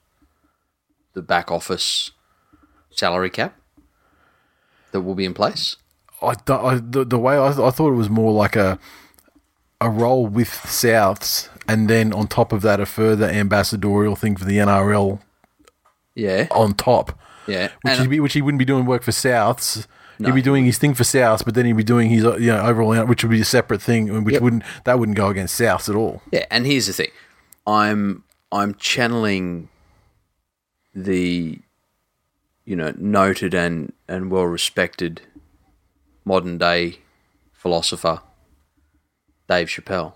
the 1.12 1.20
back 1.20 1.50
office 1.50 2.12
salary 2.90 3.28
cap 3.28 3.54
that 4.92 5.02
will 5.02 5.14
be 5.14 5.26
in 5.26 5.34
place. 5.34 5.76
I, 6.22 6.34
don't- 6.44 6.64
I 6.64 6.74
the, 6.82 7.04
the 7.04 7.18
way 7.18 7.36
I, 7.36 7.48
I 7.48 7.70
thought 7.70 7.90
it 7.92 7.96
was 7.96 8.08
more 8.10 8.32
like 8.32 8.56
a 8.56 8.78
a 9.80 9.90
role 9.90 10.26
with 10.26 10.48
Souths, 10.48 11.48
and 11.68 11.88
then 11.90 12.12
on 12.14 12.26
top 12.28 12.52
of 12.52 12.62
that, 12.62 12.80
a 12.80 12.86
further 12.86 13.26
ambassadorial 13.26 14.16
thing 14.16 14.34
for 14.36 14.46
the 14.46 14.56
NRL 14.56 15.20
Yeah, 16.14 16.46
on 16.50 16.72
top. 16.74 17.18
yeah. 17.46 17.68
which, 17.82 17.98
he'd 17.98 18.08
be, 18.10 18.20
which 18.20 18.32
he 18.32 18.40
wouldn't 18.40 18.58
be 18.58 18.64
doing 18.64 18.86
work 18.86 19.02
for 19.02 19.10
Souths. 19.10 19.86
he'd 20.18 20.34
be 20.34 20.40
doing 20.40 20.64
his 20.64 20.78
thing 20.78 20.94
for 20.94 21.02
Souths, 21.04 21.44
but 21.44 21.54
then 21.54 21.66
he'd 21.66 21.76
be 21.76 21.84
doing 21.84 22.08
his 22.08 22.22
you 22.24 22.50
know 22.52 22.62
overall, 22.64 23.04
which 23.04 23.22
would 23.22 23.30
be 23.30 23.40
a 23.42 23.44
separate 23.44 23.82
thing, 23.82 24.24
which 24.24 24.32
Yep. 24.34 24.42
wouldn't 24.42 24.62
that 24.84 24.98
wouldn't 24.98 25.16
go 25.18 25.28
against 25.28 25.60
Souths 25.60 25.90
at 25.90 25.94
all. 25.94 26.22
Yeah, 26.32 26.46
and 26.50 26.64
here's 26.64 26.86
the 26.86 26.94
thing. 26.94 27.10
I'm 27.66 28.24
I'm 28.50 28.74
channeling 28.76 29.68
the 30.94 31.58
you 32.64 32.74
know, 32.74 32.92
noted 32.96 33.54
and, 33.54 33.92
and 34.08 34.30
well 34.30 34.44
respected 34.44 35.20
modern 36.26 36.58
day 36.58 36.98
philosopher 37.54 38.20
Dave 39.48 39.68
Chappelle 39.68 40.12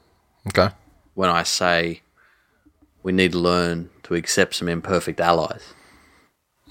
Okay, 0.48 0.68
when 1.14 1.30
I 1.30 1.42
say 1.42 2.02
we 3.02 3.12
need 3.12 3.32
to 3.32 3.38
learn 3.38 3.90
to 4.02 4.14
accept 4.14 4.56
some 4.56 4.68
imperfect 4.68 5.20
allies. 5.20 5.72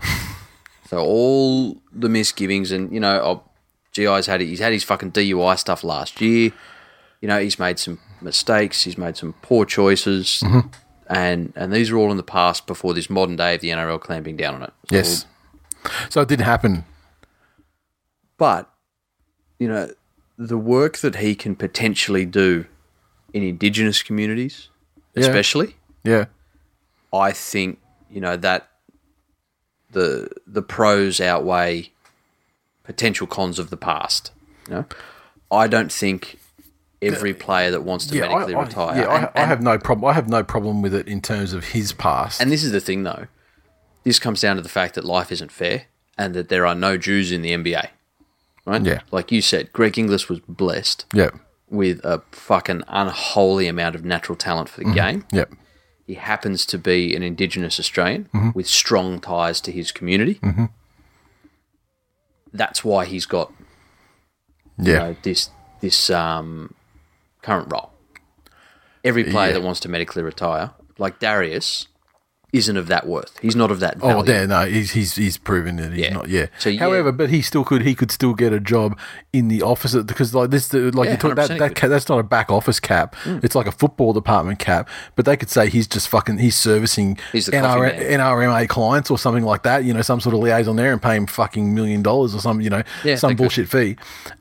so 0.88 1.00
all 1.00 1.82
the 1.92 2.10
misgivings 2.10 2.72
and 2.72 2.92
you 2.94 3.00
know, 3.00 3.20
oh, 3.22 3.44
GI's 3.92 4.28
had 4.28 4.42
he's 4.42 4.60
had 4.60 4.74
his 4.74 4.84
fucking 4.84 5.12
DUI 5.12 5.58
stuff 5.58 5.84
last 5.84 6.22
year. 6.22 6.52
You 7.22 7.28
know, 7.28 7.40
he's 7.40 7.60
made 7.60 7.80
some 7.80 8.00
mistakes. 8.22 8.84
He's 8.84 8.98
made 8.98 9.18
some 9.18 9.34
poor 9.42 9.66
choices, 9.66 10.42
mm-hmm. 10.44 10.70
and 11.08 11.54
and 11.56 11.74
these 11.74 11.92
are 11.92 11.98
all 11.98 12.12
in 12.12 12.18
the 12.18 12.24
past 12.24 12.68
before 12.68 12.94
this 12.94 13.10
modern 13.10 13.36
day 13.36 13.56
of 13.56 13.62
the 13.62 13.70
NRL 13.70 14.00
clamping 14.00 14.38
down 14.38 14.56
on 14.56 14.64
it. 14.64 14.74
So 14.90 14.96
yes. 14.96 15.26
So 16.10 16.22
it 16.22 16.28
didn't 16.28 16.46
happen. 16.46 16.86
but 18.38 18.70
you 19.60 19.68
know 19.68 19.92
the 20.38 20.58
work 20.58 20.98
that 21.00 21.18
he 21.18 21.36
can 21.36 21.56
potentially 21.56 22.26
do 22.26 22.66
in 23.34 23.44
indigenous 23.44 24.02
communities 24.02 24.70
Yeah. 25.16 25.26
especially 25.28 25.76
Yeah, 26.04 26.26
i 27.14 27.32
think 27.32 27.80
you 28.10 28.22
know 28.22 28.36
that 28.38 28.70
the 29.92 30.30
the 30.48 30.62
pros 30.62 31.20
outweigh 31.20 31.92
potential 32.84 33.28
cons 33.28 33.60
of 33.60 33.70
the 33.70 33.78
past 33.78 34.32
you 34.68 34.74
know 34.76 34.86
i 35.52 35.68
don't 35.68 35.92
think 35.92 36.40
every 37.02 37.34
player 37.34 37.72
that 37.72 37.84
wants 37.84 38.06
to 38.08 38.16
yeah. 38.16 38.28
medically 38.28 38.56
I, 38.56 38.60
I- 38.60 38.64
retire 38.64 39.02
yeah, 39.02 39.08
I, 39.08 39.18
and, 39.20 39.30
I 39.36 39.46
have 39.46 39.62
no 39.62 39.78
problem. 39.78 40.10
I 40.10 40.14
have 40.14 40.28
no 40.28 40.44
problem 40.44 40.82
with 40.82 40.94
it 40.94 41.08
in 41.08 41.22
terms 41.22 41.54
of 41.54 41.64
his 41.70 41.94
past. 41.94 42.42
and 42.42 42.52
this 42.52 42.64
is 42.64 42.72
the 42.72 42.82
thing 42.82 43.04
though 43.04 43.28
this 44.04 44.20
comes 44.20 44.42
down 44.42 44.56
to 44.56 44.62
the 44.62 44.70
fact 44.70 44.96
that 44.96 45.06
life 45.06 45.32
isn't 45.32 45.52
fair 45.52 45.86
and 46.18 46.34
that 46.34 46.50
there 46.50 46.66
are 46.66 46.76
no 46.76 46.98
jews 46.98 47.32
in 47.32 47.42
the 47.42 47.52
nba 47.52 47.88
right 48.70 48.84
Yeah. 48.86 49.02
like 49.12 49.32
you 49.32 49.42
said 49.42 49.72
greg 49.74 49.98
inglis 49.98 50.30
was 50.30 50.40
blessed 50.48 51.06
yeah, 51.14 51.30
with 51.70 52.04
a 52.06 52.22
fucking 52.32 52.84
unholy 52.88 53.68
amount 53.68 53.96
of 53.96 54.04
natural 54.06 54.36
talent 54.36 54.70
for 54.70 54.84
the 54.84 54.92
game. 54.92 55.26
yeah, 55.32 55.46
He 56.08 56.16
happens 56.16 56.66
to 56.68 56.78
be 56.80 57.16
an 57.16 57.22
Indigenous 57.24 57.80
Australian 57.80 58.24
Mm-hmm. 58.34 58.52
with 58.56 58.68
strong 58.68 59.20
ties 59.20 59.62
to 59.62 59.72
his 59.72 59.92
community. 59.92 60.40
That's 62.52 62.84
why 62.84 63.06
he's 63.06 63.26
got 63.28 63.52
yeah. 64.78 64.98
know, 65.00 65.16
this 65.24 65.50
this 65.82 66.10
um, 66.10 66.74
current 67.42 67.72
role. 67.72 67.92
Every 69.04 69.24
player 69.24 69.48
Yeah. 69.50 69.54
that 69.60 69.62
wants 69.64 69.80
to 69.82 69.90
medically 69.90 70.24
retire, 70.24 70.72
like 70.98 71.20
Darius, 71.20 71.88
isn't 72.52 72.78
of 72.78 72.88
that 72.88 73.06
worth. 73.08 73.38
He's 73.42 73.56
not 73.56 73.70
of 73.72 73.80
that 73.80 73.98
value. 73.98 74.18
Oh, 74.18 74.24
there, 74.24 74.48
no, 74.48 74.66
he's 74.66 74.92
he's 74.92 75.16
he's 75.16 75.38
proven 75.38 75.76
that 75.78 75.92
he's 75.94 76.02
Yeah. 76.02 76.14
not. 76.14 76.28
Yeah. 76.30 76.48
So, 76.58 76.70
yeah. 76.70 76.80
However, 76.80 77.12
but 77.12 77.30
he 77.30 77.42
still 77.42 77.64
could 77.64 77.84
he 77.84 77.94
could 77.96 78.12
still 78.12 78.34
get 78.34 78.54
a 78.54 78.60
job 78.60 78.98
in 79.34 79.48
the 79.50 79.62
office 79.62 79.94
because 79.96 80.34
like 80.34 80.50
this 80.50 80.74
like 80.74 80.94
Yeah, 81.06 81.12
you 81.12 81.18
talk 81.18 81.34
100% 81.34 81.36
that 81.60 81.76
that 81.76 81.88
that's 81.90 82.10
not 82.10 82.20
a 82.20 82.24
back 82.24 82.50
office 82.52 82.80
cap. 82.80 83.16
It's 83.26 83.54
like 83.56 83.68
a 83.68 83.72
football 83.72 84.14
department 84.14 84.58
cap. 84.60 84.90
But 85.16 85.26
they 85.26 85.38
could 85.38 85.50
say 85.50 85.70
he's 85.70 85.88
just 85.88 86.08
fucking 86.10 86.40
he's 86.40 86.56
servicing 86.56 87.18
He's 87.32 87.48
NR. 87.50 88.10
NRMA 88.10 88.68
clients 88.68 89.12
or 89.12 89.18
something 89.18 89.44
like 89.44 89.64
that. 89.64 89.84
You 89.84 89.94
know, 89.94 90.02
some 90.02 90.20
sort 90.20 90.34
of 90.34 90.42
liaison 90.42 90.76
there 90.76 90.92
and 90.92 91.02
pay 91.02 91.16
him 91.16 91.28
fucking 91.28 91.74
million 91.76 92.02
dollars 92.02 92.34
or 92.34 92.40
some 92.40 92.62
you 92.62 92.70
know 92.70 92.82
Yeah, 93.04 93.16
some 93.16 93.30
they 93.30 93.34
could. 93.36 93.38
bullshit 93.38 93.70
fee, 93.70 93.96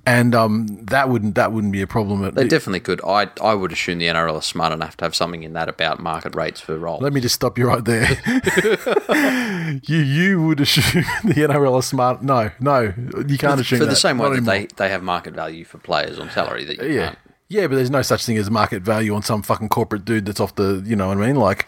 and 0.06 0.34
um 0.34 0.66
that 0.86 1.08
wouldn't 1.10 1.34
that 1.34 1.52
wouldn't 1.52 1.72
be 1.72 1.82
a 1.82 1.86
problem. 1.86 2.24
At, 2.24 2.34
They 2.36 2.48
definitely 2.48 2.80
could. 2.80 3.00
I 3.04 3.28
I 3.42 3.54
would 3.54 3.72
assume 3.72 3.98
the 3.98 4.06
NRL 4.06 4.38
is 4.38 4.44
smart 4.46 4.72
enough 4.72 4.96
to 4.98 5.04
have 5.04 5.14
something 5.14 5.42
in 5.42 5.52
that 5.52 5.68
about 5.68 6.00
market 6.00 6.34
rates 6.34 6.60
for 6.60 6.78
roles. 6.78 7.02
Let 7.02 7.12
me 7.12 7.20
just 7.20 7.34
stop 7.34 7.58
you 7.58 7.66
right 7.66 7.84
there. 7.84 7.97
you 9.86 9.98
you 9.98 10.42
would 10.42 10.60
assume 10.60 11.02
the 11.24 11.34
NRL 11.34 11.74
are 11.74 11.82
smart. 11.82 12.22
No, 12.22 12.50
no, 12.60 12.92
you 13.26 13.38
can't 13.38 13.60
assume 13.60 13.78
for 13.78 13.84
the 13.84 13.90
that. 13.90 13.96
same 13.96 14.18
way 14.18 14.24
Not 14.28 14.30
that 14.30 14.36
anymore. 14.38 14.54
they, 14.54 14.66
they 14.76 14.88
have 14.90 15.02
market 15.02 15.34
value 15.34 15.64
for 15.64 15.78
players 15.78 16.18
on 16.18 16.30
salary 16.30 16.64
that 16.64 16.78
you 16.82 16.88
Yeah. 16.94 17.06
can't. 17.06 17.18
Yeah, 17.50 17.66
but 17.66 17.76
there's 17.76 17.90
no 17.90 18.02
such 18.02 18.26
thing 18.26 18.36
as 18.36 18.50
market 18.50 18.82
value 18.82 19.14
on 19.14 19.22
some 19.22 19.42
fucking 19.42 19.70
corporate 19.70 20.04
dude 20.04 20.26
that's 20.26 20.38
off 20.40 20.54
the, 20.56 20.82
you 20.84 20.94
know 20.94 21.08
what 21.08 21.16
I 21.16 21.26
mean? 21.26 21.36
Like, 21.36 21.66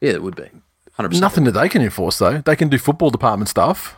Yeah, 0.00 0.10
it 0.12 0.22
would 0.22 0.36
be. 0.36 0.48
100%. 0.98 1.18
nothing 1.20 1.44
that 1.44 1.52
they 1.52 1.68
can 1.68 1.82
enforce 1.82 2.18
though. 2.18 2.38
They 2.38 2.54
can 2.54 2.68
do 2.68 2.78
football 2.78 3.10
department 3.10 3.48
stuff 3.48 3.96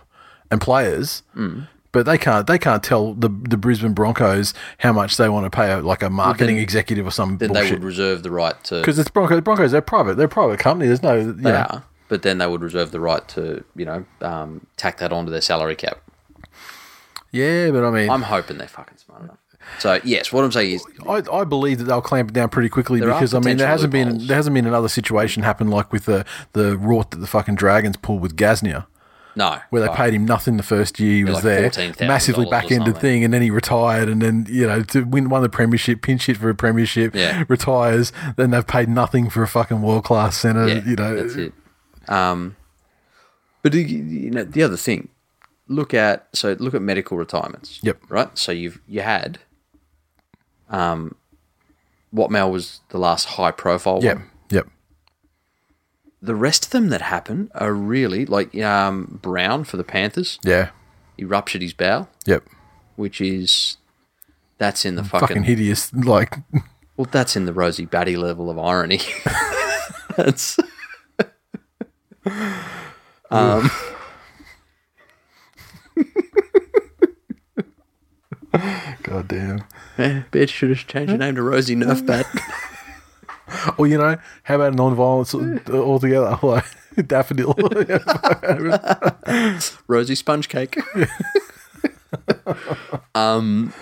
and 0.50 0.60
players, 0.60 1.22
Mm. 1.36 1.66
But 1.92 2.06
they 2.06 2.16
can't. 2.16 2.46
They 2.46 2.58
can't 2.58 2.82
tell 2.82 3.12
the 3.14 3.28
the 3.28 3.56
Brisbane 3.58 3.92
Broncos 3.92 4.54
how 4.78 4.92
much 4.92 5.18
they 5.18 5.28
want 5.28 5.44
to 5.44 5.50
pay 5.50 5.70
a, 5.72 5.80
like 5.80 6.02
a 6.02 6.08
marketing 6.10 6.56
executive 6.58 7.06
or 7.06 7.10
some 7.10 7.36
Then 7.38 7.52
they 7.52 7.60
bullshit. 7.60 7.78
would 7.80 7.84
reserve 7.84 8.22
the 8.22 8.30
right 8.30 8.62
to. 8.64 8.80
Because 8.80 8.98
it's 8.98 9.10
Broncos. 9.10 9.42
Broncos, 9.42 9.72
they're 9.72 9.82
private. 9.82 10.16
They're 10.16 10.26
a 10.26 10.30
private 10.30 10.58
company. 10.58 10.86
There's 10.88 11.02
no. 11.02 11.14
You 11.16 11.32
They 11.32 11.52
know, 11.52 11.66
are. 11.68 11.84
But 12.08 12.22
then 12.22 12.38
they 12.38 12.46
would 12.46 12.62
reserve 12.62 12.90
the 12.92 13.00
right 13.00 13.26
to, 13.28 13.62
you 13.76 13.84
know, 13.84 14.04
um, 14.20 14.66
tack 14.76 14.98
that 14.98 15.12
onto 15.12 15.30
their 15.30 15.40
salary 15.40 15.76
cap. 15.76 15.98
Yeah, 17.30 17.70
but 17.70 17.84
I 17.84 17.90
mean, 17.90 18.10
I'm 18.10 18.22
hoping 18.22 18.58
they're 18.58 18.68
fucking 18.68 18.98
smart 18.98 19.22
enough. 19.22 19.38
So, 19.78 20.00
yes, 20.04 20.32
what 20.32 20.44
I'm 20.44 20.52
saying 20.52 20.72
is 20.72 20.84
I, 21.08 21.22
I 21.32 21.44
believe 21.44 21.78
that 21.78 21.84
they'll 21.84 22.02
clamp 22.02 22.30
it 22.30 22.32
down 22.34 22.48
pretty 22.48 22.68
quickly 22.68 23.00
because 23.00 23.32
I 23.32 23.38
mean 23.38 23.56
there 23.58 23.68
hasn't 23.68 23.92
been 23.92 24.26
there 24.26 24.36
hasn't 24.36 24.54
been 24.54 24.66
another 24.66 24.88
situation 24.88 25.42
happen 25.44 25.68
like 25.68 25.92
with 25.92 26.04
the 26.06 26.26
the 26.52 26.76
rort 26.76 27.10
that 27.10 27.18
the 27.18 27.26
fucking 27.28 27.54
Dragons 27.54 27.96
pulled 27.96 28.20
with 28.22 28.36
Gasnier. 28.36 28.86
No. 29.34 29.58
where 29.70 29.82
they 29.82 29.88
right. 29.88 29.96
paid 29.96 30.14
him 30.14 30.24
nothing 30.24 30.56
the 30.56 30.62
first 30.62 30.98
year 31.00 31.12
he 31.12 31.24
was 31.24 31.34
like 31.36 31.42
there, 31.44 31.70
$14,000 31.70 32.06
massively 32.06 32.46
back 32.46 32.70
ended 32.70 32.98
thing, 32.98 33.24
and 33.24 33.32
then 33.32 33.42
he 33.42 33.50
retired, 33.50 34.08
and 34.08 34.20
then 34.22 34.46
you 34.48 34.66
know 34.66 34.82
to 34.82 35.02
win 35.04 35.28
won 35.28 35.42
the 35.42 35.48
premiership, 35.48 36.02
pinch 36.02 36.26
hit 36.26 36.36
for 36.36 36.48
a 36.50 36.54
premiership, 36.54 37.14
Yeah. 37.14 37.44
retires, 37.48 38.12
then 38.36 38.50
they've 38.50 38.66
paid 38.66 38.88
nothing 38.88 39.30
for 39.30 39.42
a 39.42 39.48
fucking 39.48 39.82
world 39.82 40.04
class 40.04 40.36
centre, 40.36 40.68
Yeah, 40.68 40.84
you 40.84 40.96
know. 40.96 41.16
that's 41.16 41.34
it. 41.36 41.52
Um, 42.08 42.56
but 43.62 43.74
you- 43.74 43.80
you 43.82 44.30
know, 44.30 44.44
the 44.44 44.62
other 44.62 44.76
thing, 44.76 45.08
look 45.68 45.94
at 45.94 46.26
so 46.32 46.56
look 46.58 46.74
at 46.74 46.82
medical 46.82 47.16
retirements. 47.16 47.78
Yep. 47.82 47.98
Right. 48.08 48.36
So 48.36 48.52
you've 48.52 48.80
you 48.88 49.00
had, 49.02 49.38
um, 50.70 51.14
what 52.10 52.30
Mel 52.30 52.50
was 52.50 52.80
the 52.90 52.98
last 52.98 53.24
high 53.24 53.50
profile 53.52 54.00
Yep, 54.02 54.16
one. 54.16 54.30
The 56.24 56.34
rest 56.36 56.66
of 56.66 56.70
them 56.70 56.88
that 56.90 57.02
happen 57.02 57.50
are 57.54 57.74
really 57.74 58.24
like 58.24 58.54
um, 58.60 59.18
Brown 59.20 59.64
for 59.64 59.76
the 59.76 59.82
Panthers. 59.84 60.38
yeah, 60.44 60.70
He 61.16 61.24
ruptured 61.24 61.62
his 61.62 61.72
bowel, 61.74 62.08
yep. 62.24 62.44
which 62.94 63.20
is 63.20 63.76
that's 64.58 64.84
in 64.84 64.94
the 64.94 65.02
Fucking, 65.02 65.26
fucking, 65.28 65.42
hideous. 65.42 65.92
Like, 65.92 66.36
well, 66.96 67.08
that's 67.10 67.34
in 67.34 67.44
the 67.46 67.52
Rosie 67.52 67.86
Batty 67.86 68.16
level 68.16 68.48
of 68.50 68.56
irony. 68.58 69.00
that's 70.16 70.58
um, 73.30 73.68
goddamn. 79.02 79.64
eh, 79.98 80.22
bitch 80.30 80.50
should 80.50 80.70
have 80.70 80.86
changed 80.86 81.10
your 81.10 81.18
name 81.18 81.34
to 81.34 81.42
Rosie 81.42 81.74
Nerfbat. 81.74 82.26
Or 83.78 83.86
you 83.86 83.98
know, 83.98 84.16
how 84.44 84.56
about 84.56 84.74
non-violence 84.74 85.34
altogether? 85.70 86.38
Like 86.42 86.64
daffodil. 87.06 87.54
rosy 89.86 90.14
Sponge 90.14 90.48
Cake. 90.48 90.76
um, 93.14 93.72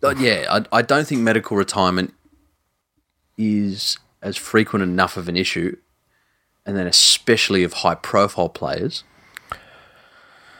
but 0.00 0.18
yeah, 0.18 0.46
I, 0.50 0.78
I 0.78 0.82
don't 0.82 1.06
think 1.06 1.20
medical 1.20 1.56
retirement 1.56 2.12
is 3.38 3.98
as 4.20 4.36
frequent 4.36 4.82
enough 4.82 5.16
of 5.16 5.28
an 5.28 5.36
issue, 5.36 5.76
and 6.66 6.76
then 6.76 6.86
especially 6.86 7.62
of 7.62 7.72
high-profile 7.72 8.48
players, 8.48 9.04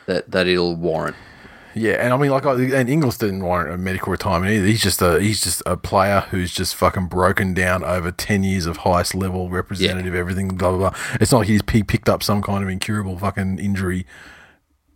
that 0.05 0.31
that 0.31 0.47
it'll 0.47 0.75
warrant 0.75 1.15
Yeah, 1.75 1.93
and 1.93 2.13
I 2.13 2.17
mean, 2.17 2.29
like, 2.31 2.45
and 2.45 2.89
Inglis 2.89 3.17
didn't 3.17 3.43
warrant 3.43 3.73
a 3.73 3.77
medical 3.77 4.11
retirement 4.11 4.51
either. 4.51 4.65
He's 4.67 4.81
just 4.81 5.01
a 5.01 5.19
he's 5.19 5.41
just 5.41 5.63
a 5.65 5.75
player 5.75 6.21
who's 6.29 6.53
just 6.53 6.75
fucking 6.75 7.07
broken 7.07 7.53
down 7.53 7.83
over 7.83 8.11
ten 8.11 8.43
years 8.43 8.65
of 8.65 8.77
highest 8.77 9.15
level 9.15 9.49
representative, 9.49 10.13
everything, 10.13 10.49
blah 10.49 10.69
blah 10.71 10.89
blah. 10.91 10.99
It's 11.19 11.31
not 11.31 11.39
like 11.39 11.47
he's 11.47 11.61
he 11.71 11.83
picked 11.83 12.09
up 12.09 12.21
some 12.21 12.41
kind 12.41 12.63
of 12.63 12.69
incurable 12.69 13.17
fucking 13.17 13.57
injury 13.59 14.05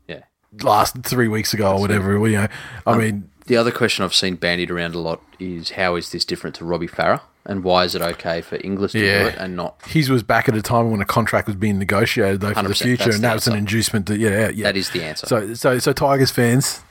Yeah. 0.07 0.22
last 0.62 0.98
three 1.03 1.27
weeks 1.27 1.53
ago 1.53 1.74
or 1.74 1.79
whatever. 1.81 2.13
You 2.27 2.38
know, 2.38 2.48
I 2.86 2.91
um, 2.91 3.00
mean, 3.00 3.31
The 3.48 3.57
other 3.57 3.72
question 3.72 4.05
I've 4.05 4.13
seen 4.13 4.36
bandied 4.36 4.69
around 4.69 4.93
a 4.93 5.00
lot 5.00 5.22
is 5.39 5.72
how 5.72 5.96
is 5.96 6.12
this 6.12 6.25
different 6.25 6.55
to 6.57 6.65
Robbie 6.65 6.88
Farah, 6.88 7.22
and 7.48 7.63
why 7.63 7.86
is 7.86 7.96
it 7.96 8.01
okay 8.04 8.42
for 8.42 8.58
Inglis 8.63 8.92
to 8.92 9.00
Yeah. 9.04 9.24
do 9.24 9.27
it 9.30 9.36
and 9.39 9.56
not? 9.56 9.82
his 9.88 10.10
was 10.12 10.22
back 10.22 10.48
at 10.48 10.56
a 10.56 10.62
time 10.62 10.92
when 10.92 11.01
a 11.01 11.06
contract 11.06 11.48
was 11.48 11.56
being 11.56 11.80
negotiated 11.80 12.42
though 12.42 12.54
for 12.54 12.62
the 12.68 12.75
future, 12.75 13.10
and 13.10 13.24
that 13.24 13.34
was 13.34 13.48
an 13.48 13.56
inducement 13.56 14.06
to 14.08 14.18
yeah, 14.18 14.50
yeah. 14.50 14.63
That 14.66 14.77
is 14.77 14.89
the 14.92 15.04
answer. 15.04 15.25
So, 15.25 15.54
so, 15.56 15.80
so 15.80 15.94
Tigers 15.94 16.30
fans, 16.30 16.82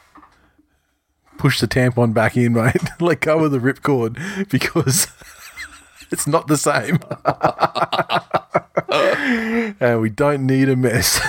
push 1.38 1.60
the 1.60 1.68
tampon 1.68 2.12
back 2.14 2.36
in, 2.36 2.54
mate. 2.54 2.74
Let 3.00 3.20
go 3.20 3.44
of 3.44 3.52
the 3.52 3.58
ripcord 3.58 4.48
because 4.50 5.06
it's 6.10 6.26
not 6.26 6.46
the 6.48 6.56
same, 6.56 6.98
and 9.80 10.00
we 10.00 10.08
don't 10.10 10.46
need 10.46 10.68
a 10.68 10.76
mess. 10.76 11.20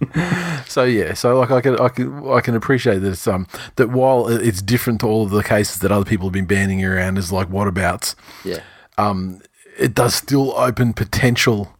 so 0.66 0.84
yeah, 0.84 1.12
so 1.14 1.38
like 1.38 1.50
I 1.50 1.60
can, 1.60 1.78
I 1.78 1.88
can, 1.88 2.26
I 2.28 2.40
can 2.40 2.54
appreciate 2.54 2.98
that 3.00 3.10
it's 3.12 3.26
um 3.26 3.46
that 3.76 3.90
while 3.90 4.28
it's 4.28 4.62
different 4.62 5.00
to 5.00 5.06
all 5.06 5.24
of 5.24 5.30
the 5.30 5.42
cases 5.42 5.80
that 5.80 5.92
other 5.92 6.04
people 6.06 6.26
have 6.28 6.32
been 6.32 6.46
banning 6.46 6.84
around 6.84 7.18
as 7.18 7.30
like 7.30 7.48
whatabouts 7.50 8.14
yeah, 8.44 8.60
Um, 8.96 9.42
it 9.78 9.94
does 9.94 10.14
still 10.14 10.54
open 10.56 10.92
potential 10.94 11.76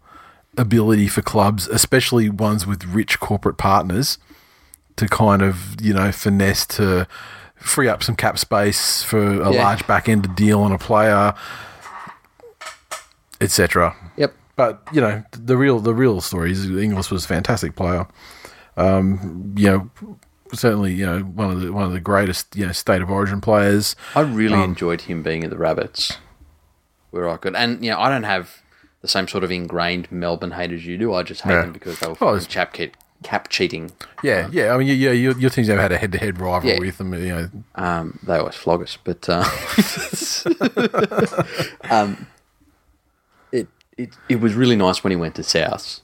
ability 0.58 1.08
for 1.08 1.22
clubs, 1.22 1.66
especially 1.68 2.28
ones 2.28 2.66
with 2.66 2.84
rich 2.84 3.20
corporate 3.20 3.56
partners, 3.56 4.18
to 4.96 5.08
kind 5.08 5.40
of 5.40 5.80
you 5.80 5.94
know 5.94 6.12
finesse 6.12 6.66
to 6.66 7.06
free 7.56 7.88
up 7.88 8.02
some 8.02 8.16
cap 8.16 8.38
space 8.38 9.02
for 9.02 9.18
a 9.42 9.52
Yeah. 9.52 9.62
large 9.64 9.86
back 9.86 10.08
end 10.08 10.34
deal 10.36 10.60
on 10.60 10.72
a 10.72 10.78
player, 10.78 11.32
etc. 13.40 13.94
But 14.60 14.82
you 14.92 15.00
know 15.00 15.22
the 15.32 15.56
real 15.56 15.80
the 15.80 15.94
real 15.94 16.20
story 16.20 16.52
is 16.52 16.68
Inglis 16.68 17.10
was 17.10 17.24
a 17.24 17.28
fantastic 17.28 17.76
player. 17.76 18.06
Um, 18.76 19.54
you 19.56 19.66
know, 19.70 19.90
certainly 20.52 20.92
you 20.92 21.06
know 21.06 21.20
one 21.20 21.50
of 21.50 21.60
the 21.62 21.72
one 21.72 21.84
of 21.84 21.92
the 21.92 22.00
greatest 22.00 22.54
you 22.54 22.66
know 22.66 22.72
state 22.72 23.00
of 23.00 23.10
origin 23.10 23.40
players. 23.40 23.96
I 24.14 24.20
really 24.20 24.54
Um, 24.58 24.64
enjoyed 24.64 25.00
him 25.02 25.22
being 25.22 25.44
at 25.44 25.50
the 25.50 25.56
Rabbits, 25.56 26.18
where 27.10 27.26
I 27.26 27.38
could, 27.38 27.56
and 27.56 27.82
you 27.82 27.90
know, 27.90 27.98
I 28.00 28.10
don't 28.10 28.24
have 28.24 28.60
the 29.00 29.08
same 29.08 29.26
sort 29.28 29.44
of 29.44 29.50
ingrained 29.50 30.12
Melbourne 30.12 30.50
hate 30.50 30.72
as 30.72 30.84
you 30.84 30.98
do. 30.98 31.14
I 31.14 31.22
just 31.22 31.40
hate 31.40 31.52
Yeah. 31.52 31.62
them 31.62 31.72
because 31.72 31.98
they 32.00 32.08
were 32.08 32.16
Well, 32.20 32.38
chap 32.40 32.76
cap 33.22 33.48
cheating. 33.48 33.92
Yeah, 34.22 34.48
yeah. 34.52 34.74
I 34.74 34.76
mean, 34.78 34.88
yeah, 34.88 35.12
your, 35.12 35.38
your 35.38 35.48
team's 35.50 35.68
never 35.68 35.80
had 35.80 35.92
a 35.92 35.96
head 35.96 36.12
to 36.12 36.18
head 36.18 36.38
rivalry 36.38 36.74
Yeah. 36.74 36.80
with 36.80 36.98
them. 36.98 37.14
You 37.14 37.28
know, 37.34 37.48
Um, 37.76 38.18
they 38.22 38.36
always 38.36 38.56
flog 38.56 38.82
us, 38.82 38.98
but 39.02 39.26
uh, 39.26 39.44
um, 41.90 42.26
it 44.02 44.16
it 44.28 44.40
was 44.40 44.54
really 44.54 44.76
nice 44.76 45.02
when 45.04 45.10
he 45.10 45.16
went 45.16 45.34
to 45.36 45.42
South 45.42 46.00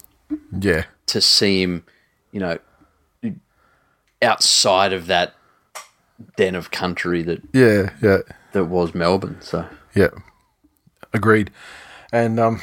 yeah. 0.59 0.85
to 1.07 1.21
see 1.21 1.63
him, 1.63 1.85
you 2.33 2.41
know, 2.41 2.59
outside 4.23 4.93
of 4.93 5.07
that 5.07 5.35
den 6.37 6.55
of 6.55 6.71
country 6.71 7.23
that 7.23 7.43
Yeah, 7.53 7.91
yeah, 8.03 8.19
that 8.53 8.65
was 8.65 8.95
Melbourne. 8.95 9.39
So 9.41 9.67
yeah. 9.95 10.09
Agreed. 11.13 11.51
And 12.13 12.39
um, 12.39 12.61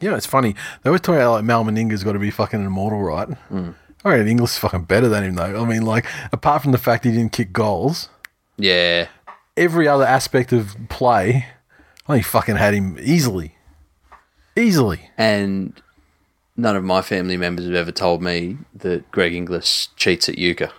you 0.00 0.10
know, 0.10 0.16
it's 0.16 0.26
funny. 0.26 0.54
They 0.82 0.88
always 0.88 1.00
talk 1.00 1.16
about 1.16 1.32
like 1.32 1.44
Mal 1.44 1.64
Meninga's 1.64 2.04
got 2.04 2.12
to 2.12 2.18
be 2.18 2.30
fucking 2.30 2.64
immortal, 2.64 3.00
right? 3.00 3.28
Mm. 3.50 3.74
I 4.04 4.10
reckon 4.10 4.28
Inglis 4.28 4.52
is 4.52 4.58
fucking 4.58 4.84
better 4.84 5.08
than 5.08 5.24
him 5.24 5.34
though. 5.34 5.62
I 5.62 5.64
mean, 5.64 5.82
like 5.82 6.06
apart 6.32 6.62
from 6.62 6.72
the 6.72 6.78
fact 6.78 7.04
he 7.04 7.12
didn't 7.12 7.32
kick 7.32 7.52
goals, 7.52 8.08
yeah, 8.56 9.08
every 9.56 9.88
other 9.88 10.04
aspect 10.04 10.52
of 10.52 10.76
play, 10.88 11.46
I 12.06 12.12
think 12.12 12.18
he 12.18 12.22
fucking 12.22 12.56
had 12.56 12.74
him 12.74 12.96
easily, 13.00 13.56
easily. 14.58 15.10
and 15.16 15.80
none 16.56 16.76
of 16.76 16.84
my 16.84 17.00
family 17.00 17.36
members 17.36 17.64
have 17.66 17.74
ever 17.74 17.92
told 17.92 18.20
me 18.20 18.58
that 18.74 19.10
Greg 19.10 19.32
Inglis 19.32 19.88
cheats 19.96 20.28
at 20.28 20.36
euchre. 20.38 20.70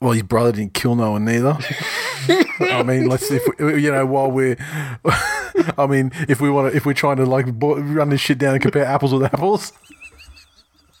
Well, 0.00 0.12
his 0.12 0.22
brother 0.22 0.52
didn't 0.52 0.74
kill 0.74 0.94
no 0.94 1.12
one 1.12 1.24
neither. 1.24 1.58
I 2.60 2.82
mean, 2.82 3.08
let's 3.08 3.30
if 3.30 3.42
we, 3.58 3.82
you 3.82 3.90
know 3.90 4.04
while 4.06 4.30
we're, 4.30 4.56
I 5.78 5.86
mean, 5.88 6.12
if 6.28 6.40
we 6.40 6.50
want 6.50 6.70
to, 6.70 6.76
if 6.76 6.84
we're 6.86 6.92
trying 6.92 7.16
to 7.16 7.26
like 7.26 7.46
run 7.58 8.10
this 8.10 8.20
shit 8.20 8.38
down 8.38 8.54
and 8.54 8.62
compare 8.62 8.84
apples 8.84 9.12
with 9.12 9.24
apples, 9.24 9.72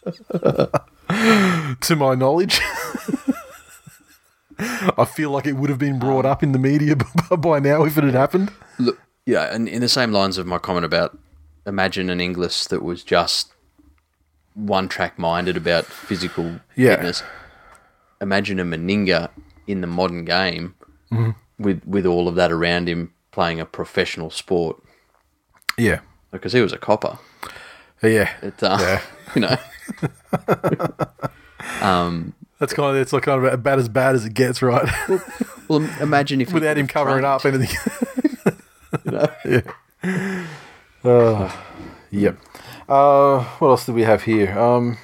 to 1.80 1.96
my 1.96 2.14
knowledge, 2.14 2.58
I 4.58 5.04
feel 5.04 5.30
like 5.30 5.46
it 5.46 5.54
would 5.54 5.68
have 5.68 5.78
been 5.78 5.98
brought 5.98 6.24
up 6.24 6.42
in 6.42 6.52
the 6.52 6.58
media 6.58 6.96
by 7.38 7.60
now 7.60 7.84
if 7.84 7.98
it 7.98 8.04
had 8.04 8.14
happened. 8.14 8.50
Look, 8.78 8.98
yeah, 9.26 9.52
and 9.54 9.68
in 9.68 9.80
the 9.82 9.88
same 9.88 10.12
lines 10.12 10.38
of 10.38 10.46
my 10.46 10.58
comment 10.58 10.84
about 10.86 11.18
imagine 11.66 12.08
an 12.10 12.20
Inglis 12.20 12.66
that 12.68 12.82
was 12.82 13.02
just 13.04 13.52
one 14.54 14.88
track 14.88 15.18
minded 15.18 15.56
about 15.56 15.84
physical 15.84 16.60
Yeah. 16.76 16.94
fitness. 16.96 17.22
Imagine 18.20 18.58
a 18.60 18.64
Meninga 18.64 19.28
in 19.66 19.80
the 19.82 19.86
modern 19.86 20.24
game 20.24 20.74
Mm-hmm. 21.12 21.30
with 21.62 21.82
with 21.86 22.04
all 22.06 22.26
of 22.28 22.34
that 22.36 22.50
around 22.50 22.88
him 22.88 23.12
playing 23.30 23.60
a 23.60 23.66
professional 23.66 24.30
sport 24.30 24.82
Yeah, 25.78 26.00
because 26.32 26.52
he 26.52 26.60
was 26.60 26.72
a 26.72 26.78
copper. 26.78 27.18
yeah, 28.02 28.32
It, 28.42 28.60
uh, 28.62 28.76
Yeah. 28.80 29.02
you 29.34 29.40
know, 29.42 29.56
um, 31.80 32.34
that's 32.58 32.72
kind 32.72 32.96
of 32.96 33.02
it's 33.02 33.12
like 33.12 33.22
kind 33.24 33.44
of 33.44 33.52
about 33.52 33.78
as 33.78 33.88
bad 33.88 34.14
as 34.14 34.24
it 34.24 34.34
gets, 34.34 34.62
right? 34.62 34.88
well, 35.68 35.86
imagine 36.00 36.40
if 36.40 36.52
Without 36.54 36.76
him 36.78 36.86
have 36.86 36.92
covering 36.94 37.24
up 37.24 37.44
anything. 37.44 37.76
Know? 39.04 39.28
yeah. 40.04 40.46
Uh, 41.04 41.52
yep. 42.10 42.38
Uh, 42.88 43.42
what 43.58 43.68
else 43.68 43.86
do 43.86 43.92
we 43.92 44.02
have 44.02 44.22
here? 44.22 44.58
Um, 44.58 44.98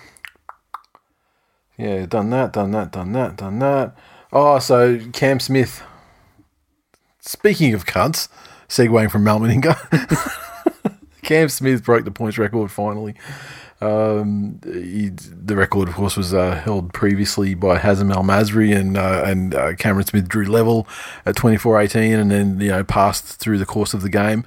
yeah, 1.77 2.07
done 2.07 2.31
that, 2.31 2.53
done 2.53 2.71
that, 2.73 2.93
done 2.93 3.13
that, 3.13 3.37
done 3.37 3.59
that. 3.59 3.97
Oh, 4.33 4.59
so 4.59 4.99
Cam 5.13 5.41
Smith. 5.41 5.83
Speaking 7.21 7.75
of 7.75 7.87
cunts, 7.87 8.29
segueing 8.69 9.11
from 9.11 9.25
Mal 9.25 9.41
Meninga, 9.41 9.77
Cam 11.23 11.49
Smith 11.49 11.85
broke 11.85 12.05
the 12.05 12.11
points 12.11 12.39
record 12.39 12.71
finally. 12.71 13.15
Um, 13.83 14.61
he, 14.65 15.11
the 15.11 15.57
record, 15.57 15.89
of 15.89 15.95
course, 15.95 16.17
was 16.17 16.33
uh, 16.33 16.55
held 16.55 16.93
previously 16.93 17.55
by 17.55 17.79
Hazem 17.79 18.15
El 18.15 18.23
Masri 18.23 18.77
and 18.77 18.97
uh, 18.97 19.25
and 19.27 19.55
uh, 19.55 19.75
Cameron 19.75 20.07
Smith 20.07 20.29
drew 20.29 20.47
level 20.47 20.87
at 21.27 21.35
twenty 21.35 21.57
four 21.57 21.81
eighteen, 21.81 22.15
and 22.15 22.31
then 22.31 22.61
you 22.61 22.69
know 22.69 22.85
passed 22.85 23.25
through 23.25 23.59
the 23.59 23.67
course 23.67 23.93
of 23.93 24.03
the 24.03 24.09
game. 24.09 24.45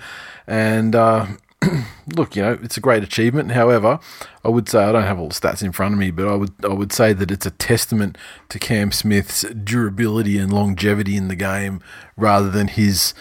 And 0.47 0.95
uh, 0.95 1.27
look, 2.15 2.35
you 2.35 2.41
know, 2.41 2.57
it's 2.63 2.77
a 2.77 2.81
great 2.81 3.03
achievement. 3.03 3.51
However, 3.51 3.99
I 4.43 4.49
would 4.49 4.69
say 4.69 4.83
I 4.83 4.91
don't 4.93 5.03
have 5.03 5.19
all 5.19 5.29
the 5.29 5.33
stats 5.33 5.61
in 5.63 5.73
front 5.73 5.93
of 5.93 5.99
me, 5.99 6.11
but 6.11 6.27
I 6.27 6.35
would 6.35 6.53
I 6.63 6.73
would 6.73 6.93
say 6.93 7.11
that 7.11 7.29
it's 7.29 7.45
a 7.45 7.51
testament 7.51 8.17
to 8.49 8.59
Cam 8.59 8.93
Smith's 8.93 9.41
durability 9.51 10.37
and 10.37 10.53
longevity 10.53 11.17
in 11.17 11.27
the 11.27 11.35
game, 11.35 11.81
rather 12.15 12.49
than 12.49 12.69
his 12.69 13.13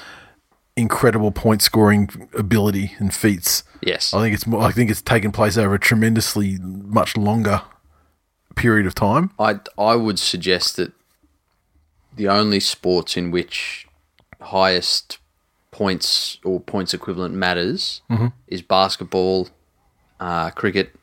incredible 0.76 1.30
point 1.30 1.62
scoring 1.62 2.28
ability 2.36 2.94
and 2.98 3.14
feats. 3.14 3.62
Yes. 3.80 4.12
I 4.12 4.20
think 4.20 4.34
it's 4.34 4.46
more, 4.46 4.62
I 4.62 4.72
think 4.72 4.90
it's 4.90 5.02
taken 5.02 5.30
place 5.32 5.56
over 5.56 5.74
a 5.74 5.78
tremendously 5.78 6.58
much 6.60 7.16
longer 7.16 7.62
period 8.56 8.86
of 8.86 8.94
time. 8.94 9.30
I 9.38 9.60
I 9.78 9.94
would 9.96 10.18
suggest 10.18 10.76
that 10.76 10.92
the 12.16 12.28
only 12.28 12.60
sports 12.60 13.16
in 13.16 13.30
which 13.30 13.86
highest 14.40 15.18
points 15.70 16.38
or 16.44 16.60
points 16.60 16.94
equivalent 16.94 17.34
matters 17.34 18.00
is 18.46 18.62
basketball, 18.62 19.48
uh, 20.20 20.50
cricket. 20.50 20.94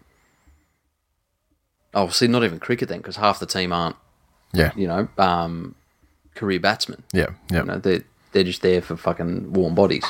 See, 2.11 2.27
not 2.27 2.43
even 2.45 2.59
cricket 2.59 2.87
then, 2.87 2.99
because 2.99 3.17
half 3.17 3.39
the 3.39 3.45
team 3.45 3.73
aren't, 3.73 3.97
Yeah, 4.53 4.71
you 4.77 4.87
know, 4.87 5.09
um, 5.17 5.75
career 6.35 6.59
batsmen. 6.59 7.03
yeah, 7.11 7.31
yeah. 7.51 7.59
You 7.59 7.65
know, 7.65 7.79
they're 8.31 8.43
just 8.43 8.61
there 8.61 8.81
for 8.81 8.95
fucking 8.97 9.53
warm 9.53 9.75
bodies. 9.75 10.03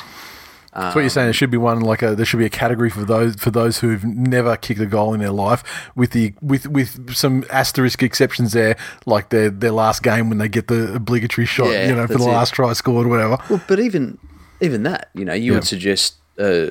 That's 0.74 0.94
what 0.94 1.02
you're 1.02 1.10
saying. 1.10 1.26
There 1.26 1.32
should 1.34 1.50
be 1.50 1.58
one 1.58 1.80
like 1.80 2.00
a 2.00 2.14
there 2.14 2.24
should 2.24 2.38
be 2.38 2.46
a 2.46 2.50
category 2.50 2.88
for 2.88 3.04
those 3.04 3.34
for 3.36 3.50
those 3.50 3.80
who've 3.80 4.02
never 4.04 4.56
kicked 4.56 4.80
a 4.80 4.86
goal 4.86 5.12
in 5.12 5.20
their 5.20 5.30
life, 5.30 5.62
with 5.94 6.12
the 6.12 6.32
with 6.40 6.66
with 6.66 7.14
some 7.14 7.44
asterisk 7.50 8.02
exceptions 8.02 8.52
there, 8.52 8.76
like 9.04 9.28
their 9.28 9.50
their 9.50 9.70
last 9.72 10.02
game 10.02 10.30
when 10.30 10.38
they 10.38 10.48
get 10.48 10.68
the 10.68 10.94
obligatory 10.94 11.44
shot, 11.46 11.68
Yeah, 11.68 11.88
you 11.88 11.94
know, 11.94 12.06
for 12.06 12.14
the 12.14 12.24
it. 12.24 12.26
last 12.32 12.54
try 12.54 12.72
scored 12.72 13.06
or 13.06 13.10
whatever. 13.10 13.36
Well, 13.50 13.60
but 13.68 13.80
even 13.80 14.16
even 14.62 14.82
that, 14.84 15.10
you 15.14 15.26
know, 15.26 15.34
you 15.34 15.52
Yeah. 15.52 15.58
would 15.58 15.66
suggest 15.66 16.14
uh, 16.38 16.68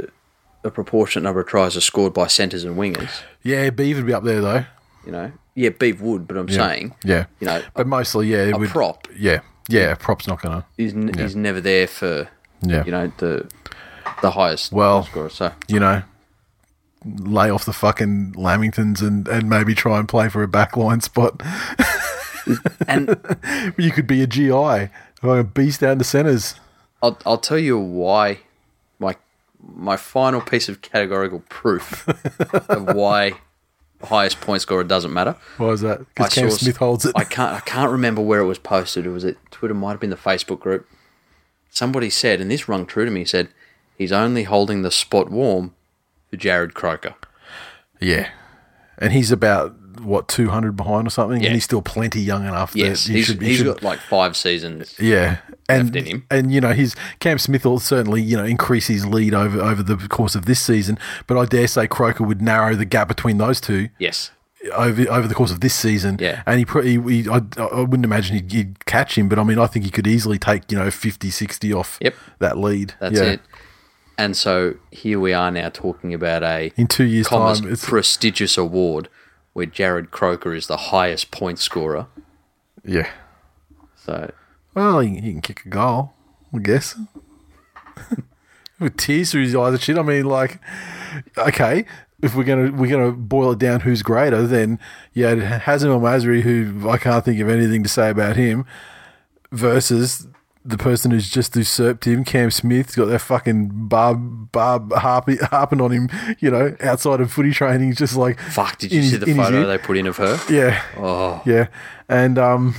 a 0.63 0.71
proportionate 0.71 1.23
number 1.23 1.41
of 1.41 1.47
tries 1.47 1.77
are 1.77 1.81
scored 1.81 2.13
by 2.15 2.25
centres 2.25 2.63
and 2.63 2.75
wingers. 2.77 3.21
Yeah, 3.43 3.69
Beav 3.69 3.97
would 3.97 4.07
be 4.07 4.13
up 4.15 4.23
there 4.23 4.41
though. 4.41 4.65
You 5.05 5.11
know, 5.11 5.31
yeah, 5.53 5.69
Beef 5.69 5.99
would, 6.01 6.27
but 6.27 6.37
I'm 6.37 6.49
saying, 6.49 6.95
Yeah, 7.03 7.25
you 7.39 7.45
know, 7.47 7.61
but 7.75 7.85
mostly, 7.85 8.27
yeah, 8.27 8.45
it 8.45 8.55
a 8.55 8.57
would, 8.57 8.69
prop 8.69 9.07
Yeah, 9.17 9.41
yeah, 9.69 9.95
prop's 9.95 10.27
not 10.27 10.41
gonna. 10.41 10.65
He's, 10.77 10.93
n- 10.93 11.09
is 11.19 11.35
never 11.35 11.61
there 11.61 11.87
for 11.87 12.27
Yeah. 12.61 12.83
you 12.85 12.91
know 12.91 13.11
the 13.17 13.49
the 14.21 14.31
highest 14.31 14.71
Well- 14.71 15.03
score. 15.03 15.29
So 15.29 15.51
you 15.67 15.79
know, 15.79 16.03
lay 17.05 17.49
off 17.49 17.65
the 17.65 17.73
fucking 17.73 18.33
Lamingtons 18.37 19.01
and, 19.01 19.27
and 19.27 19.49
maybe 19.49 19.73
try 19.73 19.97
and 19.99 20.07
play 20.07 20.29
for 20.29 20.43
a 20.43 20.47
backline 20.47 21.01
spot. 21.01 21.41
And 22.87 23.15
you 23.77 23.91
could 23.91 24.07
be 24.07 24.23
a 24.23 24.27
GI, 24.27 24.49
like 24.51 24.89
a 25.23 25.43
beast 25.43 25.81
down 25.81 25.99
the 25.99 26.03
centres. 26.03 26.55
I'll, 27.03 27.15
I'll 27.23 27.37
tell 27.37 27.59
you 27.59 27.77
why 27.77 28.39
my 28.97 29.15
my 29.63 29.95
final 29.95 30.41
piece 30.41 30.67
of 30.67 30.81
categorical 30.81 31.43
proof 31.49 32.07
of 32.67 32.95
why 32.95 33.33
highest 34.03 34.41
point 34.41 34.61
scorer 34.61 34.83
doesn't 34.83 35.13
matter. 35.13 35.35
Why 35.57 35.69
is 35.69 35.81
that? 35.81 35.99
Because 36.15 36.33
Cam 36.33 36.49
saw- 36.49 36.57
Smith 36.57 36.77
holds 36.77 37.05
it. 37.05 37.13
I 37.15 37.23
can't 37.23 37.53
I 37.53 37.59
can't 37.61 37.91
remember 37.91 38.21
where 38.21 38.39
it 38.41 38.45
was 38.45 38.59
posted. 38.59 39.05
It 39.05 39.09
was 39.09 39.23
it 39.23 39.37
Twitter, 39.51 39.73
might 39.73 39.91
have 39.91 39.99
been 39.99 40.09
the 40.09 40.15
Facebook 40.15 40.59
group. 40.59 40.87
Somebody 41.69 42.09
said, 42.09 42.41
and 42.41 42.51
this 42.51 42.67
rung 42.67 42.85
true 42.85 43.05
to 43.05 43.11
me. 43.11 43.23
Said 43.25 43.49
he's 43.97 44.11
only 44.11 44.43
holding 44.43 44.81
the 44.81 44.91
spot 44.91 45.29
warm 45.29 45.73
for 46.29 46.37
Jarrod 46.37 46.73
Croker. 46.73 47.15
yeah, 47.99 48.29
and 48.97 49.13
he's 49.13 49.31
about 49.31 49.75
what 49.99 50.27
two 50.27 50.49
hundred 50.49 50.75
behind 50.75 51.07
or 51.07 51.09
something, 51.09 51.41
Yeah. 51.41 51.47
and 51.47 51.55
he's 51.55 51.63
still 51.63 51.81
plenty 51.81 52.21
young 52.21 52.43
enough. 52.45 52.75
Yes, 52.75 53.05
he's, 53.05 53.25
should, 53.25 53.41
he 53.41 53.49
he's 53.49 53.57
should- 53.57 53.65
got 53.67 53.83
like 53.83 53.99
five 53.99 54.35
seasons. 54.37 54.95
Yeah, 54.99 55.37
and 55.69 56.23
and 56.31 56.53
you 56.53 56.61
know 56.61 56.73
his 56.73 56.95
Cam 57.19 57.37
Smith 57.37 57.65
will 57.65 57.79
certainly 57.79 58.21
you 58.21 58.37
know 58.37 58.45
increase 58.45 58.87
his 58.87 59.05
lead 59.05 59.33
over 59.33 59.61
over 59.61 59.83
the 59.83 59.95
course 60.07 60.35
of 60.35 60.45
this 60.45 60.61
season, 60.61 60.97
but 61.27 61.37
I 61.37 61.45
dare 61.45 61.67
say 61.67 61.87
Croker 61.87 62.23
would 62.23 62.41
narrow 62.41 62.75
the 62.75 62.85
gap 62.85 63.07
between 63.07 63.37
those 63.37 63.59
two 63.61 63.89
Yes, 63.99 64.31
over 64.73 65.09
over 65.09 65.27
the 65.27 65.35
course 65.35 65.51
of 65.51 65.59
this 65.61 65.73
season. 65.73 66.17
Yeah. 66.19 66.43
and 66.45 66.59
he, 66.59 66.81
he, 66.81 67.21
he 67.23 67.29
I, 67.29 67.41
I 67.57 67.81
wouldn't 67.81 68.05
imagine 68.05 68.35
he'd, 68.35 68.51
he'd 68.51 68.85
catch 68.85 69.17
him, 69.17 69.27
but 69.29 69.39
I 69.39 69.43
mean 69.43 69.59
I 69.59 69.67
think 69.67 69.85
he 69.85 69.91
could 69.91 70.07
easily 70.07 70.37
take 70.37 70.71
you 70.71 70.77
know 70.77 70.91
50, 70.91 71.29
60 71.29 71.73
off 71.73 71.97
Yep. 72.01 72.15
that 72.39 72.57
lead. 72.57 72.93
that's 72.99 73.15
Yeah. 73.19 73.23
it. 73.23 73.41
And 74.17 74.37
so 74.37 74.75
here 74.91 75.19
we 75.19 75.33
are 75.33 75.49
now 75.49 75.69
talking 75.69 76.13
about 76.13 76.43
a 76.43 76.71
In 76.75 76.85
two 76.85 77.05
years' 77.05 77.27
time, 77.27 77.75
prestigious 77.77 78.55
award 78.55 79.09
where 79.53 79.65
Jarrod 79.65 80.11
Croker 80.11 80.53
is 80.53 80.67
the 80.67 80.77
highest 80.77 81.31
point 81.31 81.59
scorer. 81.59 82.07
yeah. 82.85 83.09
So 83.95 84.31
Well, 84.73 84.99
he, 84.99 85.19
he 85.19 85.31
can 85.31 85.41
kick 85.41 85.65
a 85.65 85.69
goal, 85.69 86.13
I 86.53 86.59
guess. 86.59 86.97
With 88.79 88.97
tears 88.97 89.31
through 89.31 89.43
his 89.43 89.55
eyes 89.55 89.73
and 89.73 89.81
shit. 89.81 89.97
I 89.97 90.01
mean, 90.01 90.25
like, 90.25 90.59
okay, 91.37 91.85
if 92.21 92.35
we're 92.35 92.43
gonna 92.43 92.71
we're 92.71 92.89
gonna 92.89 93.11
boil 93.11 93.51
it 93.51 93.59
down, 93.59 93.81
who's 93.81 94.01
greater? 94.01 94.47
Then 94.47 94.79
yeah, 95.13 95.59
Hazem 95.59 95.87
El 95.89 95.99
Masri, 95.99 96.41
who 96.41 96.89
I 96.89 96.97
can't 96.97 97.23
think 97.23 97.39
of 97.39 97.49
anything 97.49 97.83
to 97.83 97.89
say 97.89 98.09
about 98.09 98.37
him, 98.37 98.65
versus 99.51 100.27
the 100.63 100.77
person 100.77 101.11
who's 101.11 101.29
just 101.29 101.55
usurped 101.55 102.05
him, 102.05 102.23
Cam 102.23 102.51
Smith's 102.51 102.95
got 102.95 103.05
that 103.05 103.19
fucking 103.19 103.87
barb 103.87 104.51
barb 104.51 104.93
harping, 104.93 105.37
harping 105.43 105.81
on 105.81 105.91
him, 105.91 106.09
you 106.39 106.51
know, 106.51 106.75
outside 106.81 107.19
of 107.21 107.31
footy 107.33 107.51
training, 107.51 107.93
just 107.95 108.15
like 108.15 108.39
fuck, 108.39 108.77
did 108.77 108.91
you 108.91 109.01
see 109.01 109.09
his- 109.17 109.19
the 109.21 109.33
photo 109.33 109.65
they 109.67 109.77
put 109.77 109.97
in 109.97 110.05
of 110.07 110.17
her? 110.17 110.39
Yeah. 110.49 110.81
Oh. 110.97 111.41
Yeah. 111.45 111.67
And 112.07 112.37
um 112.37 112.75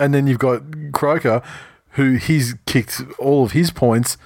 and 0.00 0.12
then 0.14 0.26
you've 0.26 0.38
got 0.38 0.62
Croker, 0.92 1.42
who 1.90 2.14
he's 2.14 2.54
kicked 2.66 3.02
all 3.18 3.44
of 3.44 3.52
his 3.52 3.70
points 3.70 4.16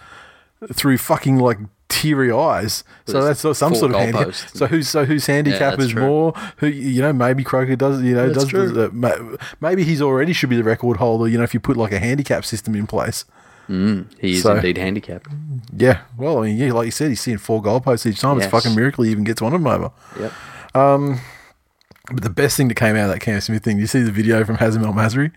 through 0.72 0.96
fucking 0.98 1.36
like 1.38 1.58
teary 1.88 2.32
eyes. 2.32 2.84
So 3.06 3.22
that's 3.22 3.40
some 3.58 3.74
sort 3.74 3.92
of 3.92 4.00
handicap. 4.00 4.34
So 4.34 4.66
who's 4.66 4.88
so 4.88 5.04
whose 5.04 5.26
handicap 5.26 5.72
that's 5.72 5.84
is 5.84 5.90
true. 5.90 6.02
more? 6.06 6.32
Who 6.58 6.66
you 6.66 7.02
know 7.02 7.12
maybe 7.12 7.44
Croker 7.44 7.76
does 7.76 8.02
you 8.02 8.14
know 8.14 8.28
That's 8.30 8.46
does 8.46 8.72
the, 8.72 8.90
ma- 8.90 9.36
maybe 9.60 9.84
he's 9.84 10.00
already 10.02 10.32
should 10.32 10.50
be 10.50 10.56
the 10.56 10.64
record 10.64 10.96
holder. 10.96 11.28
You 11.28 11.38
know 11.38 11.44
if 11.44 11.54
you 11.54 11.60
put 11.60 11.76
like 11.76 11.92
a 11.92 11.98
handicap 11.98 12.44
system 12.44 12.74
in 12.74 12.86
place. 12.86 13.24
Mm, 13.68 14.06
he 14.18 14.32
is 14.32 14.42
So- 14.42 14.56
indeed 14.56 14.76
handicapped. 14.76 15.26
Yeah. 15.74 16.02
Well, 16.18 16.38
I 16.42 16.46
mean, 16.46 16.56
yeah, 16.58 16.72
like 16.72 16.84
you 16.84 16.90
said, 16.90 17.08
he's 17.08 17.20
seeing 17.22 17.38
four 17.38 17.62
goalposts 17.62 18.04
each 18.04 18.20
time. 18.20 18.36
Yes. 18.36 18.44
It's 18.46 18.50
fucking 18.52 18.74
miracle 18.76 19.04
he 19.04 19.10
even 19.10 19.24
gets 19.24 19.40
one 19.40 19.54
of 19.54 19.62
them 19.62 19.66
over. 19.72 19.90
Yep. 20.20 20.32
Um, 20.74 21.20
but 22.12 22.22
the 22.22 22.28
best 22.30 22.56
thing 22.58 22.68
that 22.68 22.74
came 22.74 22.94
out 22.96 23.04
of 23.08 23.10
that 23.12 23.20
Cam 23.20 23.40
Smith 23.40 23.62
thing, 23.64 23.78
you 23.78 23.86
see 23.86 24.02
the 24.02 24.10
video 24.10 24.44
from 24.44 24.58
Hazem 24.58 24.84
El 24.84 24.92
Masri? 24.92 25.32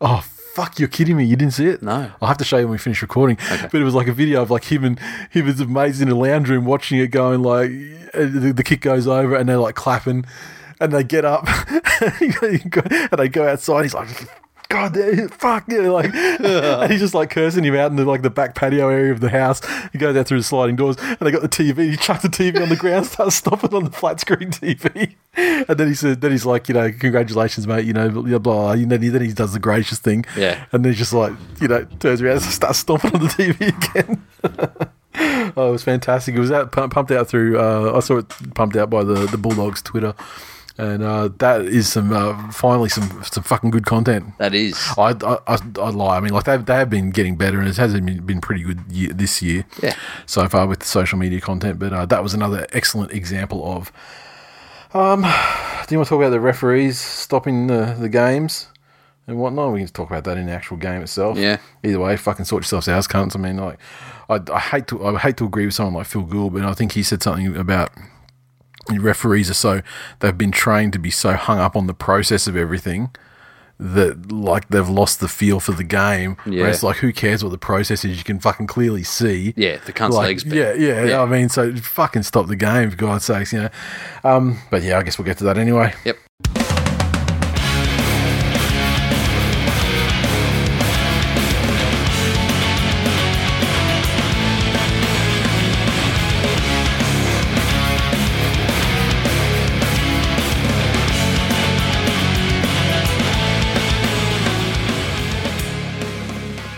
Oh, 0.00 0.24
fuck, 0.54 0.78
you're 0.78 0.88
kidding 0.88 1.16
me. 1.16 1.24
You 1.24 1.36
didn't 1.36 1.54
see 1.54 1.66
it? 1.66 1.82
No. 1.82 2.10
I'll 2.20 2.28
have 2.28 2.38
to 2.38 2.44
show 2.44 2.58
you 2.58 2.66
when 2.66 2.72
we 2.72 2.78
finish 2.78 3.00
recording. 3.02 3.38
But 3.48 3.74
it 3.74 3.84
was 3.84 3.94
like 3.94 4.06
a 4.06 4.12
video 4.12 4.42
of 4.42 4.50
like 4.50 4.64
him 4.64 4.84
and 4.84 4.98
him 5.30 5.46
and 5.48 5.58
his 5.58 5.66
mates 5.66 6.00
in 6.00 6.08
a 6.08 6.14
lounge 6.14 6.48
room 6.48 6.64
watching 6.64 6.98
it 6.98 7.08
going 7.08 7.42
like, 7.42 7.70
the, 8.12 8.52
the 8.54 8.62
kick 8.62 8.82
goes 8.82 9.06
over 9.06 9.34
and 9.34 9.48
they're 9.48 9.56
like 9.56 9.74
clapping 9.74 10.24
and 10.80 10.92
they 10.92 11.04
get 11.04 11.24
up 11.24 11.46
and 12.00 13.18
they 13.18 13.28
go 13.28 13.48
outside. 13.48 13.82
He's 13.82 13.94
like, 13.94 14.08
God 14.72 14.94
damn, 14.94 15.28
fuck 15.28 15.64
yeah, 15.68 15.80
like, 15.90 16.14
and 16.14 16.90
he's 16.90 17.00
just 17.00 17.12
like 17.12 17.28
cursing 17.28 17.62
him 17.62 17.74
out 17.76 17.90
in 17.90 17.96
the 17.98 18.06
like 18.06 18.22
the 18.22 18.30
back 18.30 18.54
patio 18.54 18.88
area 18.88 19.12
of 19.12 19.20
the 19.20 19.28
house. 19.28 19.60
He 19.92 19.98
goes 19.98 20.16
out 20.16 20.26
through 20.26 20.38
the 20.38 20.44
sliding 20.44 20.76
doors, 20.76 20.96
and 20.98 21.18
they 21.20 21.30
got 21.30 21.42
the 21.42 21.48
TV. 21.48 21.90
He 21.90 21.96
chucks 21.98 22.22
the 22.22 22.28
TV 22.28 22.60
on 22.62 22.70
the 22.70 22.76
ground, 22.76 23.04
starts 23.08 23.36
stomping 23.36 23.74
on 23.74 23.84
the 23.84 23.90
flat 23.90 24.18
screen 24.20 24.50
TV, 24.50 25.14
and 25.36 25.66
then 25.78 25.88
he 25.88 25.94
said, 25.94 26.22
then 26.22 26.30
he's 26.30 26.46
like, 26.46 26.68
you 26.68 26.74
know, 26.74 26.90
congratulations, 26.90 27.66
mate, 27.66 27.84
you 27.84 27.92
know, 27.92 28.08
blah 28.08 28.22
blah. 28.22 28.38
blah. 28.38 28.70
And 28.72 28.90
then 28.90 29.02
he, 29.02 29.10
then 29.10 29.20
he 29.22 29.32
does 29.34 29.52
the 29.52 29.58
gracious 29.58 29.98
thing, 29.98 30.24
Yeah. 30.38 30.64
and 30.72 30.82
then 30.84 30.92
he's 30.92 30.98
just 30.98 31.12
like, 31.12 31.34
you 31.60 31.68
know, 31.68 31.84
turns 32.00 32.22
around 32.22 32.36
and 32.36 32.42
starts 32.60 32.78
stomping 32.78 33.14
on 33.14 33.20
the 33.20 33.26
TV 33.28 33.90
again. 33.92 34.24
oh, 35.56 35.68
it 35.68 35.72
was 35.72 35.82
fantastic. 35.82 36.34
It 36.34 36.40
was 36.40 36.50
out 36.50 36.72
pumped 36.72 37.10
out 37.10 37.28
through. 37.28 37.58
Uh, 37.60 37.92
I 37.94 38.00
saw 38.00 38.16
it 38.18 38.28
pumped 38.54 38.76
out 38.76 38.88
by 38.88 39.04
the 39.04 39.26
the 39.26 39.36
Bulldogs 39.38 39.82
Twitter. 39.82 40.14
And 40.78 41.02
uh, 41.02 41.28
that 41.38 41.62
is 41.62 41.92
some 41.92 42.12
uh, 42.12 42.50
finally 42.50 42.88
some 42.88 43.22
some 43.24 43.44
fucking 43.44 43.70
good 43.70 43.84
content. 43.84 44.38
That 44.38 44.54
is. 44.54 44.74
I, 44.96 45.14
I, 45.22 45.38
I, 45.46 45.58
I 45.78 45.90
lie. 45.90 46.16
I 46.16 46.20
mean, 46.20 46.32
like 46.32 46.44
they 46.44 46.56
they 46.56 46.74
have 46.76 46.88
been 46.88 47.10
getting 47.10 47.36
better, 47.36 47.58
and 47.58 47.68
it 47.68 47.76
has 47.76 47.92
been, 47.92 48.24
been 48.24 48.40
pretty 48.40 48.62
good 48.62 48.80
year, 48.90 49.12
this 49.12 49.42
year. 49.42 49.66
Yeah. 49.82 49.94
So 50.24 50.48
far 50.48 50.66
with 50.66 50.78
the 50.78 50.86
social 50.86 51.18
media 51.18 51.40
content, 51.40 51.78
but 51.78 51.92
uh, 51.92 52.06
that 52.06 52.22
was 52.22 52.32
another 52.32 52.66
excellent 52.72 53.12
example 53.12 53.70
of. 53.70 53.92
Um, 54.94 55.22
do 55.22 55.94
you 55.94 55.98
want 55.98 56.06
to 56.06 56.10
talk 56.10 56.20
about 56.20 56.30
the 56.30 56.40
referees 56.40 56.98
stopping 56.98 57.66
the, 57.66 57.96
the 57.98 58.10
games 58.10 58.68
and 59.26 59.38
whatnot? 59.38 59.72
We 59.72 59.80
can 59.80 59.88
talk 59.88 60.10
about 60.10 60.24
that 60.24 60.36
in 60.36 60.46
the 60.46 60.52
actual 60.52 60.76
game 60.76 61.00
itself. 61.02 61.38
Yeah. 61.38 61.58
Either 61.82 61.98
way, 61.98 62.16
fucking 62.16 62.44
sort 62.44 62.62
yourselves 62.62 62.88
out, 62.88 63.04
cunts. 63.04 63.34
I 63.34 63.38
mean, 63.38 63.56
like, 63.56 63.78
I, 64.28 64.40
I 64.52 64.58
hate 64.58 64.86
to 64.88 65.04
I 65.04 65.18
hate 65.18 65.36
to 65.38 65.46
agree 65.46 65.64
with 65.64 65.74
someone 65.74 65.94
like 65.94 66.06
Phil 66.06 66.22
Gould, 66.22 66.54
but 66.54 66.62
I 66.64 66.74
think 66.74 66.92
he 66.92 67.02
said 67.02 67.22
something 67.22 67.56
about 67.56 67.90
referees 68.90 69.50
are 69.50 69.54
so 69.54 69.82
they've 70.20 70.36
been 70.36 70.50
trained 70.52 70.92
to 70.94 70.98
be 70.98 71.10
so 71.10 71.34
hung 71.34 71.58
up 71.58 71.76
on 71.76 71.86
the 71.86 71.94
process 71.94 72.46
of 72.46 72.56
everything 72.56 73.10
that 73.80 74.30
like 74.30 74.68
they've 74.68 74.88
lost 74.88 75.18
the 75.18 75.26
feel 75.28 75.58
for 75.58 75.72
the 75.72 75.82
game. 75.84 76.36
Yeah. 76.46 76.62
Whereas 76.62 76.82
like 76.84 76.96
who 76.98 77.12
cares 77.12 77.42
what 77.42 77.50
the 77.50 77.58
process 77.58 78.04
is? 78.04 78.16
You 78.16 78.22
can 78.24 78.38
fucking 78.38 78.68
clearly 78.68 79.02
see. 79.02 79.54
Yeah, 79.56 79.78
the 79.84 79.92
cunt's 79.92 80.16
Like, 80.16 80.26
legs. 80.26 80.44
yeah, 80.44 80.72
yeah, 80.74 81.04
Yeah. 81.04 81.22
I 81.22 81.26
mean, 81.26 81.48
so 81.48 81.74
fucking 81.74 82.22
stop 82.22 82.46
the 82.46 82.54
game 82.56 82.90
for 82.90 82.96
God's 82.96 83.24
sakes, 83.24 83.52
you 83.52 83.62
know. 83.62 83.68
Um, 84.22 84.58
but 84.70 84.82
yeah, 84.82 84.98
I 84.98 85.02
guess 85.02 85.18
we'll 85.18 85.24
get 85.26 85.38
to 85.38 85.44
that 85.44 85.58
anyway. 85.58 85.94
Yep. 86.04 86.16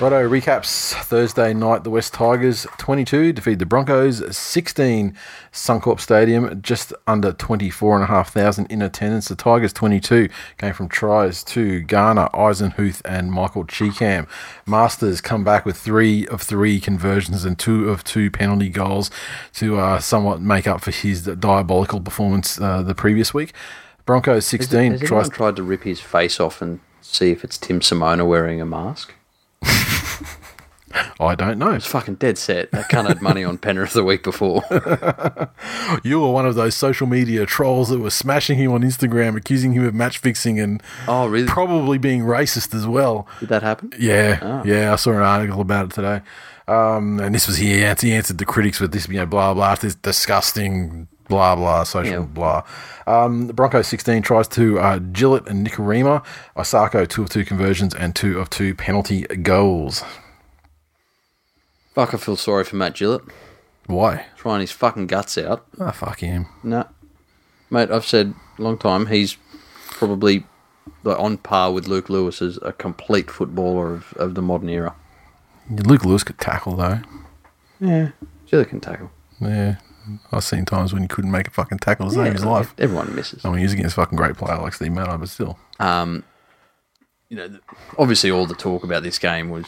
Righto, 0.05 0.29
recaps 0.29 0.93
Thursday 1.05 1.55
night. 1.55 1.83
The 1.83 1.89
West 1.89 2.13
Tigers 2.13 2.67
22 2.77 3.33
defeat 3.33 3.59
the 3.59 3.65
Broncos 3.65 4.37
16. 4.37 5.17
Suncorp 5.51 5.99
Stadium 5.99 6.61
just 6.61 6.93
under 7.07 7.33
24,500 7.33 8.71
in 8.71 8.83
attendance. 8.83 9.29
The 9.29 9.35
Tigers 9.35 9.73
22 9.73 10.29
came 10.59 10.75
from 10.75 10.91
tries 10.91 11.43
to 11.45 11.81
Garner, 11.81 12.29
Eisenhuth, 12.35 13.01
and 13.07 13.33
Michael 13.33 13.65
Chee-Kam. 13.65 14.27
Marsters 14.67 15.23
come 15.23 15.43
back 15.43 15.65
with 15.65 15.79
three 15.79 16.29
of 16.29 16.43
three 16.43 16.81
conversions 16.81 17.47
and 17.47 17.59
two 17.59 17.89
of 17.89 18.05
two 18.05 18.31
penalty 18.31 18.69
goals 18.69 19.11
to 19.55 19.79
uh, 19.79 20.01
somewhat 20.01 20.43
make 20.43 20.67
up 20.67 20.83
for 20.83 20.91
his 20.91 21.23
diabolical 21.25 22.03
performance 22.03 22.61
uh, 22.61 22.83
the 22.83 22.95
previous 22.95 23.33
week. 23.33 23.55
Broncos 24.05 24.45
16 24.45 24.93
Has 24.93 25.01
tries 25.01 25.11
anyone 25.11 25.31
tried 25.31 25.57
to 25.57 25.63
rip 25.63 25.85
his 25.85 26.03
face 26.03 26.39
off 26.39 26.61
and 26.61 26.81
see 27.01 27.31
if 27.31 27.43
it's 27.43 27.57
Tim 27.57 27.81
Simona 27.81 28.29
wearing 28.29 28.61
a 28.61 28.67
mask? 28.67 29.15
I 31.19 31.35
don't 31.35 31.59
know. 31.59 31.73
It's 31.73 31.87
fucking 31.87 32.17
dead 32.17 32.39
set. 32.39 32.71
That 32.71 32.89
cunt 32.89 33.09
had 33.09 33.21
money 33.21 33.43
on 33.43 33.59
Penrith 33.59 33.93
the 33.95 34.05
week 34.05 34.23
before. 34.23 34.63
You 36.03 36.21
were 36.21 36.31
one 36.31 36.47
of 36.47 36.55
those 36.55 36.75
social 36.75 37.07
media 37.07 37.47
trolls 37.47 37.89
that 37.89 37.99
were 37.99 38.11
smashing 38.11 38.59
him 38.59 38.73
on 38.73 38.83
Instagram, 38.83 39.37
accusing 39.37 39.73
him 39.73 39.85
of 39.87 39.95
match 39.95 40.19
fixing 40.19 40.59
and 40.61 40.83
Oh, 41.09 41.27
really? 41.27 41.47
probably 41.47 41.99
being 41.99 42.23
racist 42.23 42.75
as 42.75 42.87
well. 42.87 43.27
Did 43.41 43.49
that 43.51 43.63
happen? 43.63 43.93
Yeah, 43.99 44.63
yeah, 44.65 44.93
I 44.93 44.97
saw 44.97 45.13
an 45.13 45.19
article 45.19 45.61
about 45.61 45.87
it 45.87 45.91
today. 45.93 46.21
Um, 46.69 47.21
and 47.21 47.35
this 47.35 47.47
was 47.47 47.57
he 47.59 47.83
answered, 47.85 48.07
he 48.07 48.13
answered 48.15 48.39
the 48.39 48.45
critics 48.45 48.81
with 48.81 48.93
this, 48.93 49.09
you 49.09 49.15
know, 49.17 49.27
blah 49.27 49.55
blah, 49.55 49.75
this 49.77 49.95
disgusting 49.95 51.09
blah 51.29 51.55
blah, 51.57 51.85
social 51.85 52.13
Yeah. 52.13 52.27
blah. 52.27 52.63
Um, 53.07 53.47
the 53.49 53.53
Broncos 53.53 53.87
16 53.89 54.23
tries 54.23 54.49
to 54.49 54.79
uh, 54.79 54.99
Gillett 54.99 55.47
and 55.47 55.67
Nikorima. 55.67 56.25
Isaako 56.57 57.07
two 57.09 57.23
of 57.23 57.29
two 57.31 57.45
conversions 57.45 57.95
and 57.95 58.15
two 58.17 58.39
of 58.39 58.49
two 58.51 58.75
penalty 58.75 59.23
goals. 59.43 60.03
Fuck, 61.95 62.15
I 62.15 62.17
feel 62.17 62.37
sorry 62.37 62.65
for 62.65 62.77
Matt 62.77 62.95
Gillett. 62.95 63.23
Why? 63.87 64.27
trying 64.37 64.61
his 64.61 64.73
fucking 64.73 65.07
guts 65.07 65.37
out. 65.39 65.65
Ah, 65.81 65.91
fuck 65.91 66.21
him. 66.21 66.47
No, 66.63 66.87
mate, 67.71 67.91
I've 67.91 68.05
said 68.07 68.35
a 68.59 68.63
long 68.63 68.79
time 68.79 69.07
he's 69.07 69.37
probably 69.91 70.45
like, 71.03 71.19
on 71.19 71.37
par 71.39 71.73
with 71.73 71.87
Luke 71.87 72.09
Lewis 72.11 72.41
as 72.43 72.59
a 72.63 72.73
complete 72.73 73.31
footballer 73.31 73.93
of, 73.95 74.13
of 74.15 74.35
the 74.35 74.43
modern 74.43 74.69
era. 74.69 74.95
Luke 75.71 76.05
Lewis 76.05 76.25
could 76.25 76.39
tackle 76.39 76.77
though. 76.77 77.01
Yeah, 77.81 78.11
Jilla 78.47 78.67
can 78.69 78.81
tackle. 78.81 79.11
Yeah, 79.41 79.77
I've 80.33 80.45
seen 80.45 80.65
times 80.65 80.93
when 80.93 81.03
he 81.03 81.09
couldn't 81.09 81.31
make 81.31 81.49
a 81.49 81.51
fucking 81.51 81.79
tackle 81.79 82.09
to 82.09 82.15
save 82.15 82.33
his 82.33 82.45
life. 82.45 82.75
Everyone 82.79 83.15
misses. 83.15 83.45
I 83.45 83.51
mean, 83.51 83.59
he's 83.61 83.73
against 83.73 83.93
a 83.93 84.01
fucking 84.01 84.17
great 84.17 84.37
player 84.37 84.59
like 84.59 84.75
Steve 84.75 84.93
Maddow, 84.93 85.19
but 85.21 85.29
still. 85.29 85.59
Um, 85.81 86.25
you 87.29 87.37
know, 87.37 87.59
obviously 87.99 88.31
all 88.31 88.47
the 88.47 88.55
talk 88.55 88.85
about 88.85 89.03
this 89.03 89.19
game 89.19 89.49
was 89.51 89.67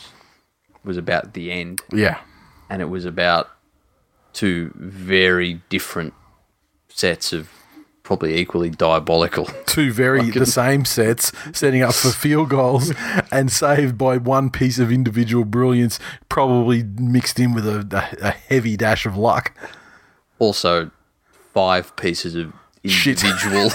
was 0.84 0.96
about 0.96 1.32
the 1.34 1.50
end, 1.50 1.80
Yeah. 1.92 2.18
and 2.70 2.80
it 2.80 2.84
was 2.84 3.04
about 3.04 3.48
two 4.32 4.70
very 4.76 5.60
different 5.68 6.14
sets 6.88 7.32
of 7.32 7.48
probably 8.04 8.36
equally 8.38 8.70
diabolical. 8.70 9.46
Two 9.66 9.92
very 9.92 10.30
the 10.30 10.46
same 10.46 10.84
sets, 10.84 11.32
setting 11.52 11.82
up 11.82 11.92
for 11.92 12.10
field 12.10 12.50
goals 12.50 12.92
and 13.32 13.50
saved 13.50 13.98
by 13.98 14.16
one 14.16 14.48
piece 14.48 14.78
of 14.78 14.92
individual 14.92 15.44
brilliance, 15.44 15.98
probably 16.28 16.84
mixed 16.84 17.40
in 17.40 17.52
with 17.52 17.66
a, 17.66 17.80
a, 18.22 18.28
a 18.28 18.30
heavy 18.30 18.76
dash 18.76 19.06
of 19.06 19.16
luck. 19.16 19.52
Also, 20.38 20.90
five 21.54 21.94
pieces 21.96 22.34
of 22.34 22.52
Shit. 22.84 23.22
individual. 23.24 23.70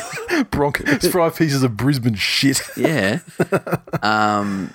Bronco, 0.51 0.83
it's 0.87 1.07
five 1.07 1.35
pieces 1.35 1.63
of 1.63 1.75
Brisbane 1.77 2.15
shit, 2.15 2.61
yeah. 2.77 3.19
Um, 4.01 4.73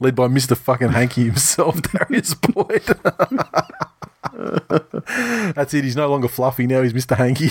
led 0.00 0.14
by 0.14 0.28
Mr. 0.28 0.56
fucking 0.56 0.90
Hanky 0.90 1.24
himself, 1.26 1.80
Darius 1.82 2.34
Boyd. 2.34 2.82
That's 5.54 5.72
it. 5.74 5.84
He's 5.84 5.96
no 5.96 6.08
longer 6.08 6.28
fluffy 6.28 6.66
now. 6.66 6.82
He's 6.82 6.92
Mr. 6.92 7.16
Hanky. 7.16 7.48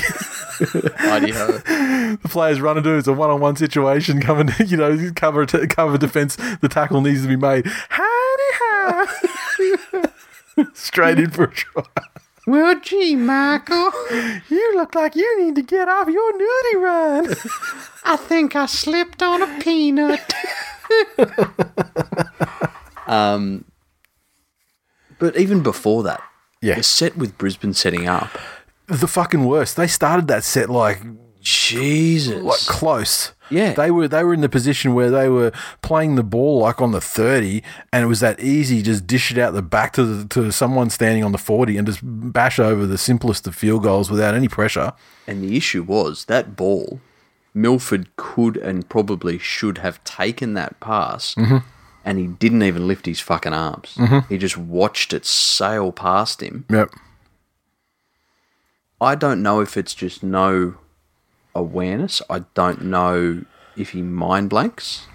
The 0.58 2.20
players 2.30 2.62
run 2.62 2.78
into 2.78 2.94
it. 2.94 3.00
It's 3.00 3.08
a 3.08 3.14
one-on-one 3.14 3.56
situation. 3.56 4.22
Coming, 4.22 4.50
you 4.66 4.78
know, 4.78 5.12
cover 5.16 5.46
cover 5.46 5.98
defense. 5.98 6.36
The 6.62 6.70
tackle 6.70 7.02
needs 7.02 7.24
to 7.24 7.28
be 7.28 7.36
made. 7.36 7.66
Howdy 7.90 8.44
ho! 8.54 9.06
Straight 10.74 11.20
in 11.20 11.32
for 11.32 11.46
a 11.46 11.52
try. 11.52 11.84
Well, 12.48 12.80
gee, 12.80 13.16
Michael, 13.16 13.92
You 14.50 14.76
look 14.76 14.94
like 14.96 15.16
you 15.16 15.44
need 15.44 15.56
to 15.56 15.62
get 15.64 15.90
off 15.90 16.08
your 16.08 16.32
nudie 16.34 16.82
run. 16.82 17.36
I 18.04 18.16
think 18.18 18.56
I 18.56 18.68
slipped 18.68 19.24
on 19.24 19.42
a 19.42 19.60
peanut. 19.62 20.22
um, 23.08 23.66
but 25.20 25.36
even 25.38 25.62
before 25.64 26.04
that, 26.04 26.22
Yeah. 26.62 26.76
the 26.76 26.84
set 26.84 27.18
with 27.18 27.38
Brisbane 27.38 27.74
setting 27.74 28.08
up. 28.08 28.30
the 28.88 29.08
fucking 29.08 29.46
worst. 29.46 29.76
They 29.78 29.88
started 29.88 30.28
that 30.28 30.44
set 30.44 30.70
like 30.70 31.02
Jesus. 31.42 32.42
like 32.44 32.60
close. 32.60 33.32
Yeah. 33.50 33.74
They 33.74 33.92
were 33.92 34.08
they 34.08 34.24
were 34.24 34.34
in 34.34 34.42
the 34.42 34.50
position 34.50 34.94
where 34.94 35.12
they 35.12 35.30
were 35.30 35.52
playing 35.82 36.16
the 36.16 36.24
ball 36.24 36.60
like 36.60 36.82
on 36.82 36.92
the 36.92 37.02
thirty, 37.02 37.64
and 37.92 38.04
it 38.04 38.08
was 38.08 38.20
that 38.20 38.40
easy. 38.40 38.82
Just 38.82 39.06
dish 39.06 39.32
it 39.32 39.38
out 39.38 39.54
the 39.54 39.62
back 39.62 39.94
to 39.94 40.04
the, 40.04 40.28
to 40.30 40.52
someone 40.52 40.90
standing 40.90 41.24
on 41.24 41.32
the 41.32 41.38
forty, 41.38 41.78
and 41.78 41.88
just 41.88 42.00
bash 42.04 42.60
over 42.60 42.86
the 42.86 42.98
simplest 42.98 43.46
of 43.48 43.56
field 43.56 43.84
goals 43.84 44.10
without 44.10 44.34
any 44.34 44.48
pressure. 44.48 44.94
And 45.28 45.44
the 45.44 45.56
issue 45.58 45.84
was 45.84 46.26
that 46.26 46.56
ball, 46.56 47.00
Milford 47.54 48.16
could 48.16 48.58
and 48.58 48.88
probably 48.90 49.38
should 49.38 49.80
have 49.80 50.04
taken 50.04 50.54
that 50.56 50.80
pass, 50.80 51.36
mm-hmm. 51.36 51.58
and 52.04 52.18
he 52.18 52.28
didn't 52.28 52.64
even 52.64 52.88
lift 52.88 53.06
his 53.06 53.20
fucking 53.20 53.54
arms. 53.54 53.96
Mm-hmm. 53.96 54.28
He 54.28 54.38
just 54.38 54.58
watched 54.58 55.14
it 55.14 55.26
sail 55.26 55.92
past 55.92 56.42
him. 56.42 56.66
Yep. 56.70 56.90
I 59.02 59.16
don't 59.16 59.44
know 59.44 59.60
if 59.60 59.78
it's 59.78 59.94
just 59.94 60.24
no 60.24 60.76
awareness. 61.56 62.22
I 62.30 62.40
don't 62.54 62.84
know 62.84 63.46
if 63.76 63.90
he 63.92 64.02
mind 64.02 64.50
blanks. 64.50 65.08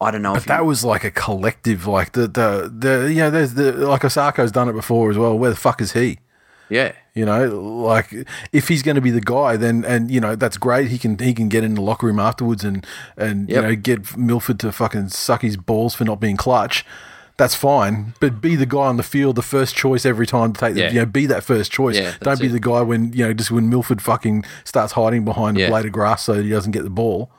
I 0.00 0.10
don't 0.10 0.22
know 0.22 0.34
if 0.34 0.46
That 0.46 0.60
he, 0.60 0.66
was 0.66 0.84
like 0.84 1.04
a 1.04 1.10
collective, 1.12 1.86
like 1.86 2.12
the 2.12 2.22
the 2.26 2.72
the 2.76 3.08
you 3.12 3.20
know, 3.20 3.30
there's 3.30 3.54
the 3.54 3.72
like 3.72 4.02
Isaako's 4.04 4.50
done 4.50 4.68
it 4.68 4.72
before 4.72 5.10
as 5.10 5.18
well. 5.18 5.38
Where 5.38 5.50
the 5.50 5.56
fuck 5.56 5.80
is 5.80 5.92
he? 5.92 6.18
yeah. 6.68 6.92
You 7.14 7.26
know, 7.26 7.46
like 7.60 8.10
if 8.52 8.68
he's 8.68 8.82
going 8.82 8.94
to 8.94 9.02
be 9.02 9.10
the 9.10 9.20
guy, 9.20 9.58
then 9.58 9.84
and 9.84 10.10
you 10.10 10.18
know 10.18 10.34
that's 10.34 10.56
great. 10.56 10.88
He 10.88 10.96
can 10.98 11.18
he 11.18 11.34
can 11.34 11.50
get 11.50 11.62
in 11.62 11.74
the 11.74 11.82
locker 11.82 12.06
room 12.06 12.18
afterwards 12.18 12.64
and 12.64 12.86
and 13.18 13.50
Yep. 13.50 13.56
you 13.56 13.62
know 13.62 13.76
get 13.76 14.16
Milford 14.16 14.58
to 14.60 14.72
fucking 14.72 15.10
suck 15.10 15.42
his 15.42 15.58
balls 15.58 15.94
for 15.94 16.04
not 16.04 16.20
being 16.20 16.38
clutch. 16.38 16.86
That's 17.38 17.54
fine, 17.54 18.14
but 18.20 18.40
be 18.40 18.56
the 18.56 18.66
guy 18.66 18.80
on 18.86 18.98
the 18.98 19.02
field, 19.02 19.36
the 19.36 19.42
first 19.42 19.74
choice 19.74 20.04
every 20.04 20.26
time 20.26 20.52
to 20.52 20.60
take. 20.60 20.74
The, 20.74 20.80
Yeah. 20.82 20.90
You 20.90 20.98
know, 21.00 21.06
be 21.06 21.26
that 21.26 21.42
first 21.42 21.72
choice. 21.72 21.96
Yeah, 21.96 22.14
Don't 22.20 22.38
be 22.38 22.46
it. 22.46 22.50
the 22.52 22.60
guy 22.60 22.82
when 22.82 23.12
you 23.14 23.24
know 23.26 23.32
just 23.32 23.50
when 23.50 23.68
Milford 23.70 24.02
fucking 24.02 24.44
starts 24.64 24.92
hiding 24.92 25.24
behind 25.24 25.58
a 25.58 25.66
blade 25.68 25.86
of 25.86 25.92
grass 25.92 26.22
so 26.24 26.40
he 26.42 26.50
doesn't 26.50 26.72
get 26.72 26.84
the 26.84 26.90
ball. 26.90 27.30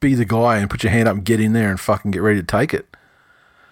Be 0.00 0.14
the 0.14 0.24
guy 0.24 0.56
and 0.58 0.68
put 0.68 0.82
your 0.82 0.90
hand 0.90 1.06
up 1.06 1.16
and 1.16 1.24
get 1.24 1.38
in 1.38 1.52
there 1.52 1.70
and 1.70 1.78
fucking 1.78 2.10
get 2.10 2.22
ready 2.22 2.40
to 2.40 2.46
take 2.46 2.74
it. 2.74 2.88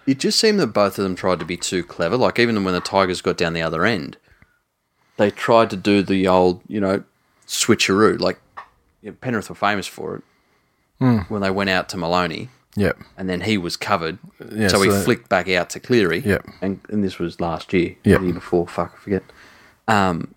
It 0.05 0.19
just 0.19 0.39
seemed 0.39 0.59
that 0.61 0.67
both 0.67 0.97
of 0.97 1.03
them 1.03 1.15
tried 1.15 1.39
to 1.39 1.45
be 1.45 1.57
too 1.57 1.83
clever. 1.83 2.15
Like 2.15 2.39
even 2.39 2.63
when 2.63 2.73
the 2.73 2.79
Tigers 2.79 3.21
got 3.21 3.35
down 3.37 3.51
the 3.53 3.61
other 3.61 3.85
end, 3.85 4.15
they 5.17 5.31
tried 5.31 5.69
to 5.71 5.75
do 5.75 6.01
the 6.03 6.27
old, 6.27 6.61
you 6.67 6.79
know, 6.79 7.03
switcheroo. 7.45 8.19
Like 8.19 8.39
you 9.01 9.09
know, 9.09 9.17
Penrith 9.19 9.49
were 9.49 9.55
famous 9.55 9.87
for 9.87 10.15
it 10.15 10.23
Hmm. 10.99 11.17
when 11.27 11.41
they 11.41 11.51
went 11.51 11.69
out 11.69 11.89
to 11.89 11.97
Maloney, 11.97 12.49
Yep. 12.77 12.97
and 13.17 13.27
then 13.27 13.41
he 13.41 13.57
was 13.57 13.75
covered, 13.75 14.19
Yeah, 14.53 14.67
so 14.69 14.81
he 14.81 14.89
so- 14.91 15.01
flicked 15.01 15.27
back 15.29 15.49
out 15.49 15.69
to 15.71 15.79
Cleary. 15.79 16.19
Yep. 16.19 16.45
and 16.61 16.79
and 16.89 17.03
this 17.03 17.17
was 17.19 17.39
last 17.41 17.73
year, 17.73 17.95
Yep. 18.03 18.21
year 18.21 18.33
before. 18.33 18.67
Fuck, 18.67 18.93
I 18.95 19.03
forget. 19.03 19.23
Um, 19.87 20.33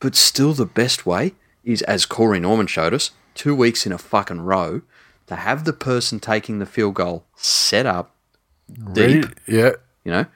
but 0.00 0.14
still, 0.16 0.52
the 0.52 0.66
best 0.66 1.04
way 1.06 1.34
is, 1.64 1.82
as 1.82 2.06
Corey 2.06 2.40
Norman 2.40 2.66
showed 2.66 2.94
us, 2.94 3.10
two 3.34 3.54
weeks 3.54 3.86
in 3.86 3.92
a 3.92 3.98
fucking 3.98 4.40
row, 4.40 4.82
to 5.28 5.36
have 5.36 5.64
the 5.64 5.72
person 5.72 6.18
taking 6.20 6.58
the 6.58 6.66
field 6.66 6.94
goal 6.94 7.24
set 7.36 7.86
up 7.86 8.14
deep, 8.92 9.24
Ready? 9.24 9.28
Yeah. 9.46 9.70
you 10.04 10.12
know, 10.12 10.26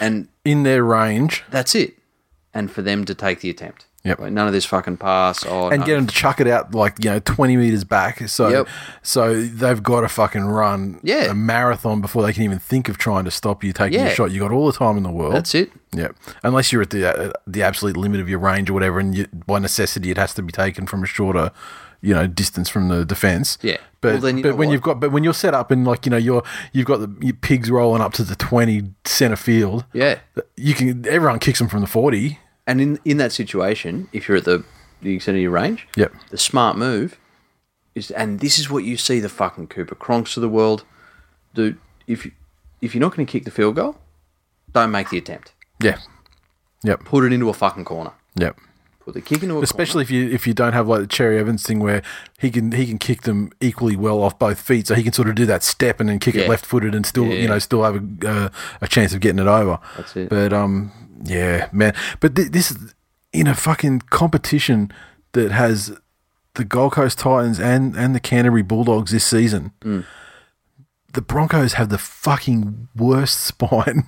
and 0.00 0.28
In 0.44 0.62
their 0.64 0.82
range. 0.84 1.44
that's 1.50 1.74
it. 1.74 1.94
And 2.54 2.70
for 2.70 2.82
them 2.82 3.04
to 3.06 3.14
take 3.14 3.40
the 3.40 3.50
attempt. 3.50 3.86
Yep. 4.04 4.18
Like, 4.18 4.32
none 4.32 4.48
of 4.48 4.52
this 4.52 4.64
fucking 4.64 4.96
pass. 4.96 5.46
Oh, 5.46 5.68
and 5.68 5.80
no. 5.80 5.86
get 5.86 5.94
them 5.94 6.08
to 6.08 6.14
chuck 6.14 6.40
it 6.40 6.48
out 6.48 6.74
like 6.74 7.04
you 7.04 7.10
know 7.10 7.20
twenty 7.20 7.56
meters 7.56 7.84
back. 7.84 8.28
So 8.28 8.48
Yep. 8.48 8.68
so 9.02 9.42
they've 9.42 9.80
got 9.82 10.00
to 10.00 10.08
fucking 10.08 10.44
run 10.44 10.98
Yeah. 11.04 11.30
a 11.30 11.34
marathon 11.34 12.00
before 12.00 12.24
they 12.24 12.32
can 12.32 12.42
even 12.42 12.58
think 12.58 12.88
of 12.88 12.98
trying 12.98 13.24
to 13.26 13.30
stop 13.30 13.62
you 13.62 13.72
taking 13.72 13.98
Yeah. 14.00 14.06
your 14.06 14.14
shot. 14.14 14.30
You 14.32 14.40
got 14.40 14.50
all 14.50 14.66
the 14.66 14.72
time 14.76 14.96
in 14.96 15.04
the 15.04 15.10
world. 15.12 15.34
That's 15.34 15.54
it. 15.54 15.70
Yeah, 15.94 16.08
unless 16.42 16.72
you're 16.72 16.82
at 16.82 16.90
the 16.90 17.28
uh, 17.28 17.32
the 17.46 17.62
absolute 17.62 17.96
limit 17.96 18.18
of 18.20 18.28
your 18.28 18.38
range 18.40 18.70
or 18.70 18.72
whatever, 18.72 18.98
and 18.98 19.14
you, 19.14 19.26
by 19.46 19.58
necessity 19.60 20.10
it 20.10 20.16
has 20.16 20.34
to 20.34 20.42
be 20.42 20.50
taken 20.50 20.86
from 20.86 21.02
a 21.04 21.06
shorter, 21.06 21.52
you 22.00 22.12
know, 22.14 22.26
distance 22.26 22.68
from 22.68 22.88
the 22.88 23.04
defense. 23.04 23.56
Yeah. 23.62 23.76
But 24.00 24.20
Well, 24.22 24.32
but 24.42 24.56
when 24.56 24.68
what? 24.68 24.72
you've 24.72 24.82
got 24.82 24.98
but 24.98 25.12
when 25.12 25.22
you're 25.22 25.32
set 25.34 25.54
up 25.54 25.70
and 25.70 25.84
like 25.86 26.06
you 26.06 26.10
know 26.10 26.16
you're 26.16 26.42
you've 26.72 26.86
got 26.86 26.98
the 26.98 27.14
your 27.24 27.34
pigs 27.36 27.70
rolling 27.70 28.02
up 28.02 28.14
to 28.14 28.24
the 28.24 28.34
twenty 28.34 28.90
center 29.04 29.36
field. 29.36 29.84
Yeah. 29.92 30.18
You 30.56 30.74
can 30.74 31.06
everyone 31.06 31.38
kicks 31.38 31.60
them 31.60 31.68
from 31.68 31.82
the 31.82 31.86
forty. 31.86 32.40
And 32.66 32.80
in, 32.80 32.98
in 33.04 33.16
that 33.16 33.32
situation, 33.32 34.08
if 34.12 34.28
you're 34.28 34.36
at 34.38 34.44
the, 34.44 34.64
the 35.00 35.14
extent 35.14 35.36
of 35.36 35.42
your 35.42 35.50
range, 35.50 35.88
Yep. 35.96 36.12
the 36.30 36.38
smart 36.38 36.76
move 36.76 37.18
is, 37.94 38.10
and 38.12 38.40
this 38.40 38.58
is 38.58 38.70
what 38.70 38.84
you 38.84 38.96
see 38.96 39.18
the 39.20 39.28
fucking 39.28 39.66
Cooper 39.68 39.94
Cronks 39.96 40.36
of 40.36 40.40
the 40.42 40.48
world 40.48 40.84
do. 41.54 41.76
If, 42.06 42.24
you, 42.24 42.32
if 42.80 42.94
you're 42.94 43.00
not 43.00 43.14
going 43.16 43.26
to 43.26 43.30
kick 43.30 43.44
the 43.44 43.50
field 43.50 43.76
goal, 43.76 43.96
don't 44.72 44.90
make 44.90 45.10
the 45.10 45.18
attempt. 45.18 45.52
Yeah. 45.82 45.98
Yep. 46.84 47.04
Put 47.04 47.24
it 47.24 47.32
into 47.32 47.48
a 47.48 47.52
fucking 47.52 47.84
corner. 47.84 48.12
Yep. 48.36 48.56
Put 49.00 49.14
the 49.14 49.20
kick 49.20 49.42
into 49.42 49.46
a 49.46 49.56
corner. 49.56 49.64
Especially 49.64 50.02
if 50.02 50.10
you 50.10 50.28
if 50.30 50.46
you 50.46 50.54
don't 50.54 50.72
have 50.72 50.86
like 50.88 51.00
the 51.00 51.06
Cherry 51.08 51.38
Evans 51.38 51.64
thing 51.64 51.80
where 51.80 52.02
he 52.38 52.50
can 52.50 52.70
he 52.72 52.86
can 52.86 52.98
kick 52.98 53.22
them 53.22 53.50
equally 53.60 53.96
well 53.96 54.22
off 54.22 54.38
both 54.38 54.60
feet, 54.60 54.86
so 54.86 54.94
he 54.94 55.02
can 55.02 55.12
sort 55.12 55.28
of 55.28 55.34
do 55.34 55.44
that 55.46 55.62
step 55.64 55.98
and 56.00 56.08
then 56.08 56.18
kick 56.20 56.34
it 56.36 56.48
left 56.48 56.64
footed 56.64 56.94
and 56.94 57.04
still 57.04 57.26
Yeah. 57.26 57.34
you 57.34 57.48
know 57.48 57.58
still 57.58 57.82
have 57.82 57.96
a 57.96 58.28
uh, 58.28 58.48
a 58.80 58.86
chance 58.88 59.12
of 59.12 59.20
getting 59.20 59.40
it 59.40 59.48
over. 59.48 59.78
That's 59.96 60.16
it. 60.16 60.28
But 60.28 60.52
um 60.52 60.92
yeah 61.24 61.68
man, 61.72 61.94
but 62.20 62.34
th- 62.36 62.50
this 62.50 62.70
is 62.70 62.94
in 63.32 63.46
a 63.46 63.54
fucking 63.54 64.00
competition 64.10 64.90
that 65.32 65.50
has 65.52 65.96
the 66.54 66.64
Gold 66.64 66.92
Coast 66.92 67.18
Titans 67.18 67.58
and 67.60 67.96
and 67.96 68.14
the 68.14 68.20
Canterbury 68.20 68.62
Bulldogs 68.62 69.10
this 69.12 69.24
season. 69.24 69.72
Mm. 69.80 70.04
The 71.14 71.22
Broncos 71.22 71.74
have 71.74 71.88
the 71.90 71.98
fucking 71.98 72.88
worst 72.96 73.40
spine. 73.44 74.04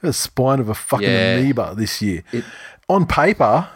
The 0.00 0.12
spine 0.12 0.58
of 0.60 0.68
a 0.68 0.74
fucking 0.74 1.06
Yeah. 1.08 1.36
amoeba 1.36 1.74
this 1.76 2.02
year. 2.02 2.24
It- 2.32 2.44
On 2.88 3.06
paper, 3.06 3.68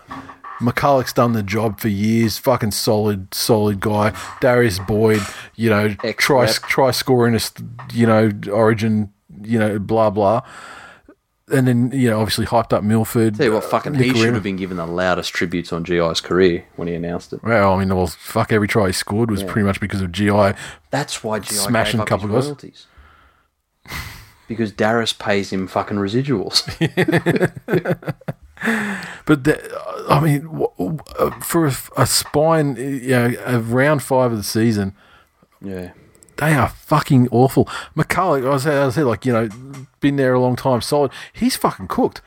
McCullough's 0.60 1.12
done 1.12 1.32
the 1.32 1.42
job 1.42 1.78
for 1.80 1.88
years. 1.88 2.36
Fucking 2.38 2.72
solid, 2.72 3.32
solid 3.32 3.78
guy. 3.80 4.12
Darius 4.40 4.78
Boyd, 4.80 5.20
you 5.54 5.70
know, 5.70 5.94
try 5.94 6.44
Ex-rep. 6.44 6.68
try 6.68 6.90
scoring 6.90 7.34
a, 7.36 7.40
you 7.92 8.06
know, 8.06 8.30
Origin, 8.50 9.12
you 9.42 9.58
know, 9.58 9.78
blah 9.78 10.10
blah. 10.10 10.40
And 11.48 11.68
then 11.68 11.90
you 11.92 12.10
know, 12.10 12.20
obviously 12.20 12.44
hyped 12.44 12.72
up 12.72 12.82
Milford. 12.82 13.36
Tell 13.36 13.46
you 13.46 13.52
what, 13.52 13.64
fucking 13.64 13.94
he 13.94 14.12
should 14.12 14.34
have 14.34 14.42
been 14.42 14.56
given 14.56 14.78
the 14.78 14.86
loudest 14.86 15.32
tributes 15.32 15.72
on 15.72 15.84
GI's 15.84 16.20
career 16.20 16.64
when 16.74 16.88
he 16.88 16.94
announced 16.94 17.32
it. 17.32 17.42
Well, 17.42 17.74
I 17.74 17.78
mean, 17.78 17.94
well, 17.94 18.08
fuck, 18.08 18.52
every 18.52 18.66
try 18.66 18.88
he 18.88 18.92
scored 18.92 19.30
was 19.30 19.44
pretty 19.44 19.64
much 19.64 19.80
because 19.80 20.00
of 20.00 20.10
GI. 20.10 20.54
That's 20.90 21.22
why 21.22 21.38
GI 21.38 21.54
Smashing 21.54 22.00
up 22.00 22.08
couple 22.08 22.26
of 22.26 22.32
guys. 22.32 22.46
royalties. 22.46 22.86
because 24.48 24.72
Darius 24.72 25.12
pays 25.12 25.52
him 25.52 25.68
fucking 25.68 25.98
residuals. 25.98 26.66
But 29.26 29.44
the, 29.44 30.06
I 30.08 30.20
mean, 30.20 30.48
uh, 31.18 31.30
for 31.40 31.66
a, 31.66 31.76
a 31.96 32.06
spine, 32.06 32.76
you 32.76 33.10
know, 33.10 33.34
of 33.44 33.72
round 33.72 34.02
five 34.02 34.30
of 34.30 34.38
the 34.38 34.44
season, 34.44 34.94
yeah. 35.60 35.92
They 36.38 36.54
are 36.54 36.68
fucking 36.68 37.28
awful. 37.30 37.66
McCullough, 37.96 38.46
I 38.46 38.50
was, 38.50 38.66
I 38.66 38.88
said, 38.90 39.04
like 39.04 39.24
you 39.24 39.32
know, 39.32 39.48
been 40.00 40.16
there 40.16 40.34
a 40.34 40.40
long 40.40 40.56
time, 40.56 40.80
solid. 40.80 41.10
He's 41.32 41.56
fucking 41.56 41.88
cooked. 41.88 42.20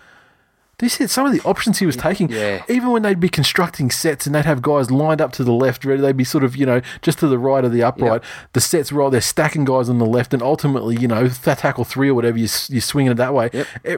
This 0.80 0.96
hit 0.96 1.10
some 1.10 1.26
of 1.26 1.34
the 1.34 1.42
options 1.42 1.80
he 1.80 1.86
was 1.86 1.98
taking. 1.98 2.30
Yeah. 2.30 2.64
Even 2.70 2.92
when 2.92 3.02
they'd 3.02 3.20
be 3.20 3.28
constructing 3.28 3.92
sets 3.92 4.26
and 4.26 4.34
they'd 4.34 4.46
have 4.46 4.62
guys 4.62 4.90
lined 4.90 5.20
up 5.20 5.34
to 5.34 5.44
the 5.44 5.52
left, 5.52 5.84
ready, 5.84 6.02
they'd 6.02 6.16
be 6.16 6.24
sort 6.24 6.46
of, 6.46 6.56
you 6.56 6.66
know, 6.66 6.82
just 7.02 7.20
to 7.20 7.28
the 7.28 7.38
right 7.38 7.66
of 7.66 7.74
the 7.74 7.84
upright. 7.84 8.24
The 8.54 8.62
sets 8.62 8.90
roll, 8.94 9.10
they're 9.10 9.20
stacking 9.20 9.66
guys 9.66 9.90
on 9.90 9.98
the 9.98 10.06
left, 10.06 10.34
and 10.34 10.42
ultimately, 10.42 10.96
you 10.96 11.08
know, 11.08 11.28
that 11.28 11.60
tackle 11.60 11.84
three 11.84 12.10
or 12.10 12.14
whatever, 12.14 12.38
you're, 12.38 12.48
you're 12.70 12.82
swinging 12.82 13.12
it 13.12 13.16
that 13.16 13.34
way. 13.34 13.50
Yep. 13.52 13.68
Eh, 13.84 13.98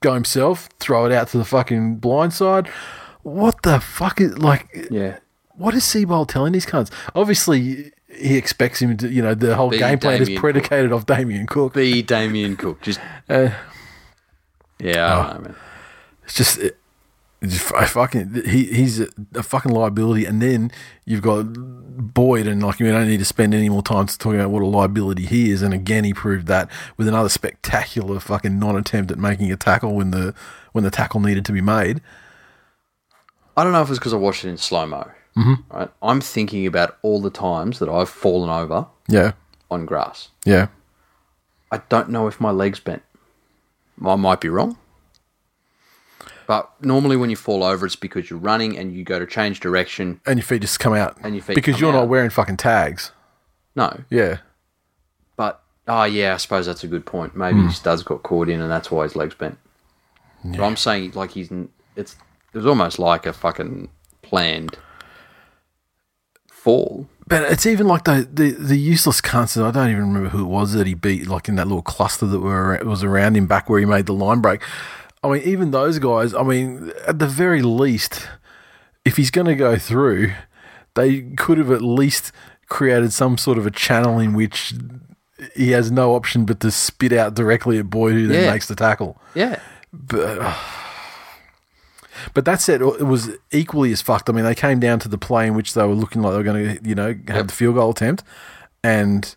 go 0.00 0.14
himself, 0.14 0.70
throw 0.80 1.04
it 1.04 1.12
out 1.12 1.28
to 1.28 1.38
the 1.38 1.44
fucking 1.44 1.96
blind 1.96 2.32
side. 2.32 2.68
What 3.22 3.62
the 3.62 3.78
fuck 3.78 4.18
is 4.18 4.38
like? 4.38 4.88
Yeah. 4.90 5.18
What 5.54 5.74
is 5.74 5.84
Seibold 5.84 6.28
telling 6.28 6.54
these 6.54 6.66
cunts? 6.66 6.90
Obviously, 7.14 7.92
he 8.18 8.36
expects 8.36 8.80
him 8.80 8.96
to, 8.98 9.08
you 9.08 9.22
know, 9.22 9.34
the 9.34 9.54
whole 9.56 9.70
Be 9.70 9.78
game 9.78 9.98
plan 9.98 10.20
is 10.20 10.30
predicated 10.38 10.92
off 10.92 11.06
Damien 11.06 11.46
Cook. 11.46 11.74
Be 11.74 12.02
Damien 12.02 12.56
Cook. 12.56 12.80
Just 12.82 13.00
Uh, 13.28 13.50
yeah, 14.78 15.14
Oh. 15.14 15.20
I 15.20 15.32
don't 15.32 15.44
know. 15.48 15.54
It's 16.24 16.34
just, 16.34 16.58
it, 16.58 16.78
it's 17.40 17.70
I 17.72 17.84
fucking 17.84 18.42
he 18.46 18.64
he's 18.64 18.98
a, 19.00 19.08
a 19.34 19.42
fucking 19.42 19.70
liability, 19.70 20.24
and 20.24 20.40
then 20.40 20.72
you've 21.04 21.22
got 21.22 21.44
Boyd, 21.52 22.46
and 22.46 22.62
like 22.62 22.78
we 22.80 22.86
don't 22.86 23.06
need 23.08 23.18
to 23.18 23.24
spend 23.24 23.54
any 23.54 23.68
more 23.68 23.82
time 23.82 24.06
talking 24.06 24.40
about 24.40 24.50
what 24.50 24.62
a 24.62 24.66
liability 24.66 25.26
he 25.26 25.50
is. 25.50 25.62
And 25.62 25.72
again, 25.74 26.04
he 26.04 26.14
proved 26.14 26.46
that 26.46 26.70
with 26.96 27.08
another 27.08 27.28
spectacular 27.28 28.20
fucking 28.20 28.58
non-attempt 28.58 29.10
at 29.10 29.18
making 29.18 29.52
a 29.52 29.56
tackle 29.56 29.94
when 29.94 30.10
the 30.12 30.34
when 30.72 30.82
the 30.84 30.90
tackle 30.90 31.20
needed 31.20 31.44
to 31.46 31.52
be 31.52 31.60
made. 31.60 32.00
I 33.56 33.64
don't 33.64 33.72
know 33.72 33.82
if 33.82 33.90
it's 33.90 33.98
because 33.98 34.12
I 34.12 34.16
watched 34.16 34.44
it 34.44 34.48
in 34.50 34.56
slow 34.56 34.86
mo. 34.86 35.10
Mm-hmm. 35.36 35.76
Right, 35.76 35.90
I'm 36.02 36.20
thinking 36.20 36.66
about 36.66 36.96
all 37.02 37.20
the 37.20 37.30
times 37.30 37.78
that 37.80 37.88
I've 37.88 38.08
fallen 38.08 38.48
over 38.48 38.86
Yeah, 39.08 39.32
on 39.70 39.84
grass. 39.84 40.28
yeah, 40.44 40.68
I 41.70 41.82
don't 41.88 42.08
know 42.10 42.26
if 42.26 42.40
my 42.40 42.50
legs 42.50 42.80
bent. 42.80 43.02
I 44.04 44.14
might 44.16 44.40
be 44.40 44.48
wrong. 44.48 44.78
But 46.46 46.70
normally 46.80 47.16
when 47.16 47.28
you 47.28 47.36
fall 47.36 47.64
over, 47.64 47.84
it's 47.86 47.96
because 47.96 48.30
you're 48.30 48.38
running 48.38 48.78
and 48.78 48.92
you 48.94 49.02
go 49.04 49.18
to 49.18 49.26
change 49.26 49.58
direction. 49.60 50.20
and 50.26 50.38
your 50.38 50.44
feet 50.44 50.62
just 50.62 50.78
come 50.78 50.94
out, 50.94 51.16
And 51.22 51.34
your 51.34 51.42
feet 51.42 51.54
because 51.56 51.80
you're 51.80 51.92
not 51.92 52.08
wearing 52.08 52.30
fucking 52.30 52.56
tags. 52.56 53.10
No, 53.74 54.04
Yeah, 54.08 54.38
but 55.36 55.60
oh 55.86 56.04
yeah, 56.04 56.34
I 56.34 56.36
suppose 56.38 56.64
that's 56.66 56.82
a 56.84 56.86
good 56.88 57.04
point. 57.04 57.36
Maybe 57.36 57.60
his 57.60 57.76
studs 57.76 58.02
got 58.02 58.22
caught 58.22 58.48
in, 58.48 58.60
and 58.62 58.70
that's 58.70 58.90
why 58.90 59.02
his 59.02 59.14
legs 59.16 59.34
bent. 59.34 59.58
But 60.44 60.60
I'm 60.62 60.76
saying 60.76 61.12
like 61.14 61.32
he's 61.32 61.50
it's 61.96 62.14
it 62.54 62.56
was 62.56 62.64
almost 62.66 62.98
like 62.98 63.26
a 63.26 63.32
fucking 63.34 63.88
planned 64.22 64.78
fall. 66.66 67.08
But 67.28 67.50
it's 67.50 67.64
even 67.66 67.86
like 67.88 68.04
the, 68.04 68.28
the, 68.32 68.50
the 68.52 68.76
useless 68.76 69.20
cunts. 69.20 69.60
I 69.60 69.70
don't 69.70 69.90
even 69.90 70.02
remember 70.12 70.28
who 70.28 70.42
it 70.44 70.48
was 70.48 70.72
that 70.74 70.86
he 70.86 70.94
beat, 70.94 71.26
like 71.26 71.48
in 71.48 71.56
that 71.56 71.66
little 71.66 71.82
cluster 71.82 72.26
that 72.26 72.40
were 72.40 72.78
was 72.84 73.02
around 73.02 73.36
him 73.36 73.46
back 73.46 73.68
where 73.68 73.80
he 73.80 73.86
made 73.86 74.06
the 74.06 74.12
line 74.12 74.40
break. 74.40 74.60
I 75.24 75.28
mean, 75.30 75.42
even 75.42 75.70
those 75.72 75.98
guys. 75.98 76.34
I 76.34 76.42
mean, 76.42 76.92
at 77.06 77.18
the 77.18 77.26
very 77.26 77.62
least, 77.62 78.28
if 79.04 79.16
he's 79.16 79.30
going 79.32 79.46
to 79.48 79.56
go 79.56 79.76
through, 79.76 80.32
they 80.94 81.22
could 81.36 81.58
have 81.58 81.70
at 81.72 81.82
least 81.82 82.30
created 82.68 83.12
some 83.12 83.38
sort 83.38 83.58
of 83.58 83.66
a 83.66 83.70
channel 83.72 84.18
in 84.20 84.32
which 84.34 84.74
he 85.56 85.70
has 85.72 85.90
no 85.90 86.14
option 86.14 86.44
but 86.44 86.60
to 86.60 86.70
spit 86.70 87.12
out 87.12 87.34
directly 87.34 87.78
at 87.78 87.90
Boyd, 87.90 88.12
who 88.14 88.26
then 88.28 88.44
Yeah. 88.44 88.52
makes 88.52 88.68
the 88.68 88.74
tackle. 88.76 89.20
Yeah, 89.34 89.58
But, 89.92 90.56
but 92.34 92.44
that 92.44 92.60
said, 92.60 92.80
it 92.82 93.02
was 93.06 93.30
equally 93.52 93.92
as 93.92 94.02
fucked. 94.02 94.28
I 94.28 94.32
mean, 94.32 94.44
they 94.44 94.54
came 94.54 94.80
down 94.80 94.98
to 95.00 95.08
the 95.08 95.18
play 95.18 95.46
in 95.46 95.54
which 95.54 95.74
they 95.74 95.82
were 95.86 95.94
looking 95.94 96.22
like 96.22 96.32
they 96.32 96.38
were 96.38 96.42
going 96.44 96.76
to, 96.78 96.88
you 96.88 96.94
know, 96.94 97.14
have 97.28 97.48
the 97.48 97.52
field 97.54 97.74
goal 97.76 97.90
attempt, 97.90 98.22
and 98.84 99.34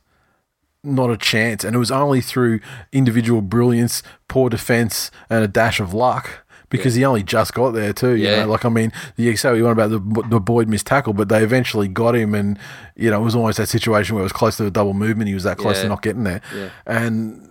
not 0.84 1.10
a 1.10 1.18
chance. 1.18 1.64
And 1.64 1.76
it 1.76 1.80
was 1.80 1.92
only 1.92 2.22
through 2.22 2.60
individual 2.92 3.42
brilliance, 3.42 4.02
poor 4.28 4.50
defense, 4.50 5.12
and 5.30 5.44
a 5.44 5.48
dash 5.48 5.80
of 5.80 5.94
luck. 5.94 6.46
Because 6.70 6.94
he 6.94 7.04
only 7.04 7.24
just 7.24 7.56
got 7.56 7.72
there 7.72 7.94
too, 7.94 8.12
you 8.16 8.28
Yeah. 8.28 8.44
know. 8.44 8.52
Like 8.52 8.64
I 8.64 8.70
mean, 8.70 8.92
you 9.18 9.36
say 9.36 9.50
what 9.50 9.56
you 9.58 9.64
want 9.64 9.80
about 9.80 9.90
the 9.90 10.24
the 10.30 10.40
Boyd 10.40 10.70
missed 10.70 10.86
tackle, 10.86 11.14
but 11.14 11.28
they 11.28 11.42
eventually 11.44 11.88
got 11.88 12.16
him, 12.16 12.36
and 12.36 12.60
you 12.96 13.10
know 13.10 13.20
it 13.20 13.24
was 13.24 13.34
almost 13.34 13.58
that 13.58 13.70
situation 13.70 14.14
where 14.14 14.22
it 14.22 14.24
was 14.26 14.32
close 14.34 14.58
to 14.58 14.68
a 14.68 14.70
double 14.70 14.94
movement. 14.94 15.30
He 15.30 15.34
was 15.34 15.46
that 15.46 15.58
close 15.58 15.82
to 15.82 15.88
not 15.88 16.04
getting 16.04 16.26
there, 16.26 16.42
Yeah. 16.56 16.70
and 16.86 17.49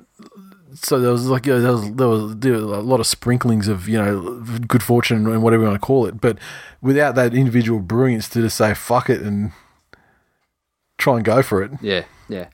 so 0.75 0.99
there 1.01 1.13
was 1.13 1.27
like 1.29 1.47
you 1.47 1.55
know, 1.55 1.61
there 1.61 1.73
was 1.73 1.91
there 1.95 2.09
was 2.09 2.37
there 2.39 2.55
a 2.55 2.81
lot 2.81 3.01
of 3.01 3.07
sprinklings 3.07 3.69
of 3.69 3.89
you 3.89 3.99
know 3.99 4.41
good 4.67 4.83
fortune 4.83 5.27
and 5.27 5.43
whatever 5.43 5.63
you 5.65 5.69
want 5.69 5.81
to 5.81 5.87
call 5.87 6.07
it, 6.07 6.21
but 6.21 6.39
without 6.81 7.15
that 7.15 7.35
individual 7.35 7.81
brilliance 7.81 8.29
to 8.31 8.43
just 8.43 8.57
say 8.57 8.75
fuck 8.75 9.09
it 9.11 9.21
and 9.23 9.53
try 10.99 11.17
and 11.17 11.25
go 11.25 11.43
for 11.43 11.63
it. 11.63 11.71
yeah, 11.81 12.05
yeah. 12.29 12.49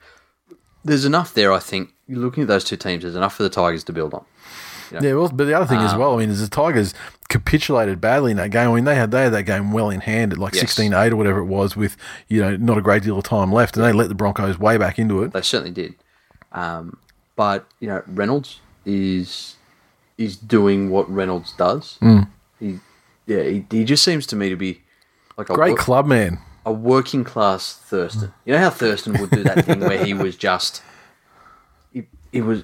There's 0.84 1.04
enough 1.06 1.32
there, 1.32 1.50
I 1.52 1.60
think. 1.60 1.90
Looking 2.08 2.42
at 2.42 2.48
those 2.48 2.64
two 2.64 2.76
teams. 2.76 3.02
There's 3.04 3.16
enough 3.16 3.34
for 3.34 3.42
the 3.42 3.48
Tigers 3.48 3.84
to 3.84 3.92
build 3.94 4.12
on. 4.12 4.24
Yeah, 4.92 5.14
well, 5.14 5.30
but 5.30 5.46
the 5.46 5.54
other 5.54 5.64
thing 5.66 5.78
as 5.80 5.94
well, 5.94 6.14
I 6.14 6.18
mean, 6.18 6.28
is 6.28 6.42
the 6.42 6.54
Tigers 6.54 6.92
capitulated 7.30 8.00
badly 8.02 8.30
in 8.32 8.36
that 8.36 8.50
game. 8.50 8.70
I 8.70 8.74
mean, 8.74 8.84
they 8.84 8.94
had 8.94 9.10
they 9.10 9.22
had 9.22 9.32
that 9.32 9.44
game 9.44 9.72
well 9.72 9.88
in 9.88 10.00
hand 10.02 10.32
at 10.34 10.38
like 10.38 10.54
Yes. 10.54 10.74
16-8 10.78 11.10
or 11.12 11.16
whatever 11.16 11.38
it 11.40 11.46
was, 11.46 11.74
with 11.74 11.96
you 12.28 12.42
know 12.42 12.54
not 12.56 12.76
a 12.76 12.82
great 12.82 13.02
deal 13.02 13.16
of 13.18 13.24
time 13.24 13.50
left, 13.50 13.76
and 13.76 13.84
they 13.84 13.92
let 13.92 14.08
the 14.08 14.14
Broncos 14.14 14.58
way 14.58 14.76
back 14.76 14.98
into 14.98 15.22
it. 15.22 15.32
They 15.32 15.40
certainly 15.40 15.72
did. 15.72 15.94
Um, 16.52 16.98
but 17.36 17.66
you 17.80 17.88
know, 17.88 18.02
Reynolds 18.06 18.60
is 18.84 19.56
is 20.18 20.36
doing 20.36 20.90
what 20.90 21.10
Reynolds 21.10 21.52
does. 21.52 21.98
He, 22.60 22.78
yeah, 23.26 23.42
he, 23.42 23.66
he 23.70 23.84
just 23.84 24.02
seems 24.04 24.26
to 24.28 24.36
me 24.36 24.48
to 24.48 24.56
be 24.56 24.80
like 25.36 25.50
a 25.50 25.54
Great 25.54 25.70
wo- 25.72 25.76
club 25.76 26.06
man. 26.06 26.38
a 26.64 26.72
working 26.72 27.24
class 27.24 27.74
Thurston. 27.74 28.32
You 28.44 28.52
know 28.54 28.60
how 28.60 28.70
Thurston 28.70 29.18
would 29.20 29.30
do 29.30 29.42
that 29.44 29.64
thing 29.64 29.80
where 29.80 30.04
he 30.04 30.14
was 30.24 30.36
just 30.36 30.82
he, 31.92 32.06
he 32.32 32.40
was 32.40 32.62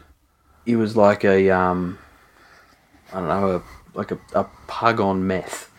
he 0.64 0.76
was 0.76 0.96
like 0.96 1.24
a 1.24 1.50
um 1.50 1.98
I 3.12 3.18
don't 3.18 3.28
know 3.28 3.56
a 3.56 3.62
like 3.98 4.12
a, 4.12 4.18
a 4.34 4.44
pug 4.68 5.00
on 5.00 5.26
meth. 5.26 5.70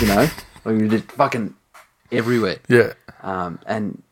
You 0.00 0.08
know, 0.08 0.28
like 0.64 0.80
he 0.80 0.88
just 0.88 1.10
fucking 1.12 1.54
everywhere. 2.12 2.58
Yeah, 2.68 2.92
Um, 3.22 3.58
and 3.66 4.02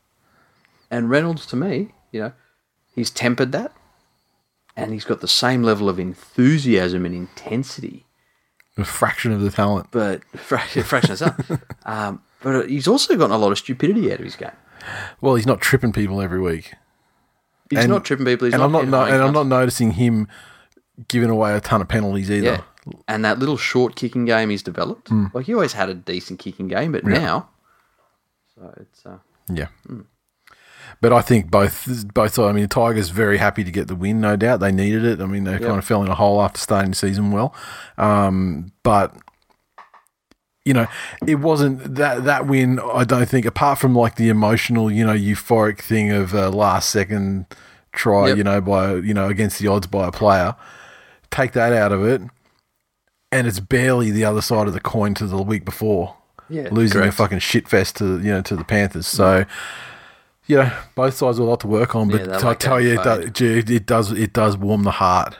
and 0.91 1.11
Reynolds 1.11 1.45
to 1.47 1.57
me, 1.57 1.93
you 2.13 2.21
know, 2.21 2.33
he's 2.95 3.11
tempered 3.11 3.53
that, 3.53 3.73
and 4.77 4.93
he's 4.93 5.05
got 5.05 5.21
the 5.21 5.29
same 5.29 5.63
level 5.63 5.89
of 5.89 5.99
enthusiasm 5.99 7.05
and 7.07 7.15
intensity, 7.15 8.07
a 8.77 8.85
fraction 8.85 9.33
of 9.33 9.41
the 9.41 9.51
talent. 9.51 9.89
but 9.91 10.23
fra- 10.37 10.59
fraction 10.85 11.13
of 11.13 11.19
that. 11.21 11.61
Um, 11.87 12.23
but 12.43 12.69
he's 12.69 12.89
also 12.89 13.17
gotten 13.17 13.35
a 13.35 13.39
lot 13.39 13.53
of 13.53 13.59
stupidity 13.59 14.13
out 14.13 14.19
of 14.19 14.25
his 14.25 14.37
game. 14.37 14.51
Well, 15.21 15.35
he's 15.37 15.47
not 15.47 15.61
tripping 15.61 15.93
people 15.93 16.21
every 16.21 16.41
week. 16.41 16.73
He's 17.71 17.79
And- 17.81 17.89
not 17.89 18.05
tripping 18.05 18.27
people. 18.27 18.47
He's 18.47 18.55
and 18.55 18.63
I'm 18.63 18.73
not, 18.73 18.87
no, 18.89 19.03
and 19.05 19.23
I'm 19.23 19.33
not 19.33 19.47
noticing 19.47 19.93
him 19.93 20.29
giving 21.09 21.31
away 21.31 21.55
a 21.55 21.61
ton 21.61 21.81
of 21.81 21.89
penalties 21.89 22.31
either. 22.31 22.47
Yeah. 22.47 22.61
And 23.09 23.25
that 23.25 23.39
little 23.39 23.57
short 23.57 23.97
kicking 23.97 24.27
game 24.27 24.51
he's 24.51 24.63
developed. 24.63 25.09
Hmm. 25.09 25.27
Like 25.33 25.47
he 25.47 25.55
always 25.55 25.73
had 25.73 25.89
a 25.89 25.95
decent 25.95 26.39
kicking 26.39 26.69
game, 26.69 26.93
but 26.93 27.05
now, 27.05 27.49
so 28.55 28.75
it's 28.77 29.07
uh, 29.07 29.19
Yeah. 29.49 29.69
But 31.05 31.13
I 31.13 31.21
think 31.21 31.51
both 31.51 31.87
both. 32.15 32.39
I 32.39 32.51
mean, 32.53 32.63
the 32.63 32.69
Tigers 32.69 33.11
very 33.11 33.37
happy 33.37 33.63
to 33.63 33.71
get 33.71 33.89
the 33.89 33.95
win. 33.95 34.23
No 34.23 34.37
doubt 34.37 34.61
they 34.61 34.73
needed 34.73 35.05
it. 35.05 35.21
I 35.21 35.27
mean, 35.27 35.45
they 35.45 35.59
kind 35.59 35.77
of 35.77 35.85
fell 35.85 36.03
in 36.03 36.09
a 36.09 36.15
hole 36.15 36.41
after 36.41 36.59
starting 36.59 36.93
the 36.93 36.97
season 36.97 37.31
well. 37.31 37.55
Um, 37.99 38.73
but 38.83 39.15
you 40.65 40.73
know, 40.73 40.87
it 41.27 41.35
wasn't 41.35 41.97
that 41.97 42.25
that 42.25 42.47
win. 42.47 42.81
I 42.81 43.05
don't 43.05 43.29
think, 43.29 43.45
apart 43.45 43.79
from 43.79 43.95
like 43.95 44.17
the 44.17 44.31
emotional, 44.31 44.91
you 44.91 45.05
know, 45.05 45.13
euphoric 45.13 45.79
thing 45.79 46.11
of 46.11 46.35
uh, 46.35 46.49
last 46.49 46.89
second 46.89 47.45
try, 47.93 48.29
Yep. 48.29 48.39
you 48.39 48.45
know, 48.45 48.63
by 48.63 48.95
you 48.95 49.13
know 49.13 49.29
against 49.29 49.59
the 49.59 49.69
odds 49.69 49.87
by 49.87 50.09
a 50.09 50.11
player. 50.11 50.57
Take 51.31 51.53
that 51.53 51.75
out 51.75 51.93
of 51.93 52.03
it, 52.03 52.23
and 53.31 53.47
it's 53.47 53.61
barely 53.61 54.11
the 54.11 54.25
other 54.25 54.41
side 54.41 54.69
of 54.69 54.73
the 54.73 54.81
coin 54.81 55.13
to 55.17 55.27
the 55.27 55.43
week 55.43 55.67
before 55.67 56.17
yeah, 56.49 56.69
losing 56.73 57.03
correct. 57.03 57.13
a 57.13 57.17
fucking 57.19 57.41
shit 57.41 57.69
fest 57.69 57.97
to 57.97 58.19
you 58.21 58.31
know 58.31 58.41
to 58.41 58.57
the 58.57 58.65
Panthers. 58.65 59.07
So 59.07 59.45
you 60.47 60.57
know 60.57 60.73
both 60.95 61.15
sides 61.15 61.39
have 61.39 61.47
a 61.47 61.51
lot 61.51 61.61
to 61.61 61.67
work 61.67 61.95
on, 61.95 62.09
but 62.09 62.25
they're 62.25 62.35
I 62.35 62.39
like 62.39 62.59
tell 62.59 62.81
you, 62.81 62.95
it 63.01 63.05
does, 63.05 63.71
it 63.71 63.87
does 63.87 64.13
it 64.13 64.33
does 64.33 64.57
warm 64.57 64.83
the 64.83 64.93
heart 64.93 65.37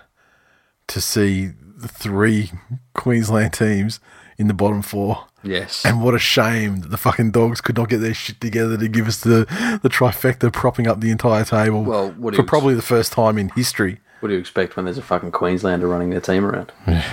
to 0.89 1.01
see 1.01 1.51
the 1.77 1.89
three 1.89 2.51
Queensland 2.95 3.53
teams 3.53 4.01
in 4.39 4.49
the 4.49 4.55
bottom 4.55 4.83
four. 4.83 5.27
Yes, 5.47 5.85
And 5.85 6.03
what 6.03 6.15
a 6.15 6.19
shame 6.19 6.81
that 6.81 6.89
the 6.91 6.97
fucking 6.97 7.33
dogs 7.33 7.61
could 7.61 7.77
not 7.77 7.91
get 7.91 7.99
their 7.99 8.15
shit 8.15 8.41
together 8.41 8.79
to 8.79 8.89
give 8.89 9.07
us 9.07 9.21
the, 9.21 9.41
the 9.83 9.91
trifecta 9.91 10.51
propping 10.51 10.87
up 10.87 11.01
the 11.01 11.11
entire 11.11 11.45
table 11.45 11.85
Well, 11.85 12.13
what 12.13 12.31
do 12.31 12.39
for 12.39 12.45
probably 12.45 12.73
the 12.73 12.81
first 12.81 13.13
time 13.13 13.37
in 13.37 13.51
history. 13.51 14.01
what 14.21 14.31
do 14.31 14.35
you 14.35 14.41
expect 14.41 14.75
when 14.75 14.87
there's 14.87 14.97
a 14.97 15.03
fucking 15.03 15.33
Queenslander 15.33 15.87
running 15.87 16.09
their 16.09 16.23
team 16.23 16.47
around? 16.47 16.73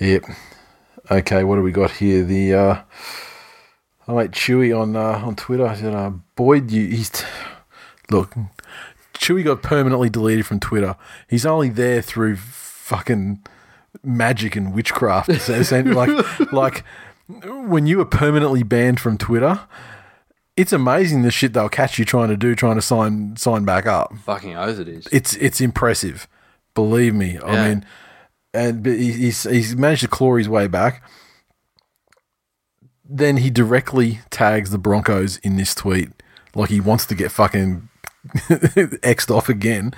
Yep. 0.00 0.24
Okay, 1.10 1.44
what 1.44 1.56
do 1.56 1.62
we 1.62 1.72
got 1.72 1.90
here? 1.90 2.24
The 2.24 2.54
uh 2.54 2.82
I 4.08 4.12
mate 4.14 4.30
Chewy 4.30 4.74
on 4.74 4.96
uh, 4.96 5.20
on 5.22 5.36
Twitter. 5.36 5.72
Said, 5.76 5.94
uh, 5.94 6.12
Boyd, 6.40 6.70
you 6.70 6.86
he's 6.86 7.12
look. 8.10 8.34
Chewy 9.12 9.44
got 9.44 9.62
permanently 9.62 10.08
deleted 10.08 10.46
from 10.46 10.58
Twitter. 10.58 10.96
He's 11.28 11.44
only 11.44 11.68
there 11.68 12.00
through 12.00 12.36
fucking 12.36 13.44
magic 14.02 14.56
and 14.56 14.72
witchcraft. 14.72 15.30
So 15.40 15.82
like, 15.82 16.50
like 16.50 16.84
when 17.44 17.86
you 17.86 18.00
are 18.00 18.06
permanently 18.06 18.62
banned 18.62 19.00
from 19.00 19.18
Twitter, 19.18 19.60
it's 20.56 20.72
amazing 20.72 21.20
the 21.20 21.30
shit 21.30 21.52
they'll 21.52 21.68
catch 21.68 21.98
you 21.98 22.06
trying 22.06 22.30
to 22.30 22.38
do, 22.38 22.54
trying 22.54 22.76
to 22.76 22.82
sign 22.82 23.36
sign 23.36 23.66
back 23.66 23.84
up. 23.84 24.16
Fucking 24.24 24.56
oath 24.56 24.78
it 24.78 24.88
is. 24.88 25.08
It's 25.12 25.36
it's 25.36 25.60
impressive, 25.60 26.26
believe 26.72 27.14
me. 27.14 27.38
I 27.44 27.68
mean, 27.68 27.84
and 28.54 28.82
but 28.82 28.94
he's 28.94 29.42
he's 29.42 29.76
managed 29.76 30.00
to 30.04 30.08
claw 30.08 30.36
his 30.36 30.48
way 30.48 30.68
back. 30.68 31.02
Then 33.04 33.36
he 33.36 33.50
directly 33.50 34.20
tags 34.30 34.70
the 34.70 34.78
Broncos 34.78 35.36
in 35.38 35.56
this 35.56 35.74
tweet, 35.74 36.08
like 36.54 36.70
he 36.70 36.80
wants 36.80 37.06
to 37.06 37.14
get 37.14 37.32
fucking 37.32 37.88
xed 38.26 39.34
off 39.34 39.48
again. 39.48 39.94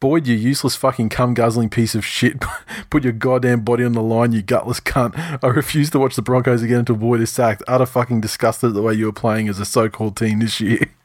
Boyd, 0.00 0.26
you 0.26 0.34
useless 0.34 0.76
fucking 0.76 1.10
cum 1.10 1.34
guzzling 1.34 1.68
piece 1.68 1.94
of 1.94 2.06
shit. 2.06 2.42
Put 2.90 3.04
your 3.04 3.12
goddamn 3.12 3.60
body 3.60 3.84
on 3.84 3.92
the 3.92 4.02
line, 4.02 4.32
you 4.32 4.40
gutless 4.40 4.80
cunt. 4.80 5.14
I 5.44 5.46
refuse 5.48 5.90
to 5.90 5.98
watch 5.98 6.16
the 6.16 6.22
Broncos 6.22 6.62
again 6.62 6.80
until 6.80 6.96
Boyd 6.96 7.20
is 7.20 7.30
sacked. 7.30 7.62
Utter 7.68 7.84
fucking 7.84 8.22
disgusted 8.22 8.70
at 8.70 8.74
the 8.74 8.82
way 8.82 8.94
you 8.94 9.04
were 9.04 9.12
playing 9.12 9.48
as 9.48 9.60
a 9.60 9.66
so 9.66 9.90
called 9.90 10.16
team 10.16 10.40
this 10.40 10.60
year. 10.60 10.80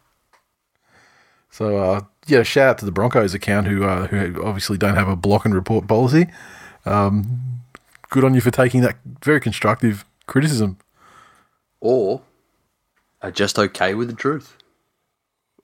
So, 1.51 1.77
uh, 1.77 2.01
yeah, 2.27 2.43
shout 2.43 2.67
out 2.67 2.77
to 2.79 2.85
the 2.85 2.91
Broncos 2.91 3.33
account 3.33 3.67
who, 3.67 3.85
uh, 3.85 4.07
who 4.07 4.43
obviously 4.43 4.77
don't 4.77 4.95
have 4.95 5.07
a 5.07 5.15
block 5.15 5.45
and 5.45 5.55
report 5.55 5.87
policy. 5.87 6.27
Um, 6.85 7.61
good 8.09 8.25
on 8.25 8.33
you 8.33 8.41
for 8.41 8.51
taking 8.51 8.81
that 8.81 8.97
very 9.23 9.39
constructive 9.39 10.03
criticism. 10.27 10.77
Or 11.79 12.23
are 13.21 13.31
just 13.31 13.57
okay 13.57 13.93
with 13.93 14.09
the 14.09 14.15
truth. 14.15 14.57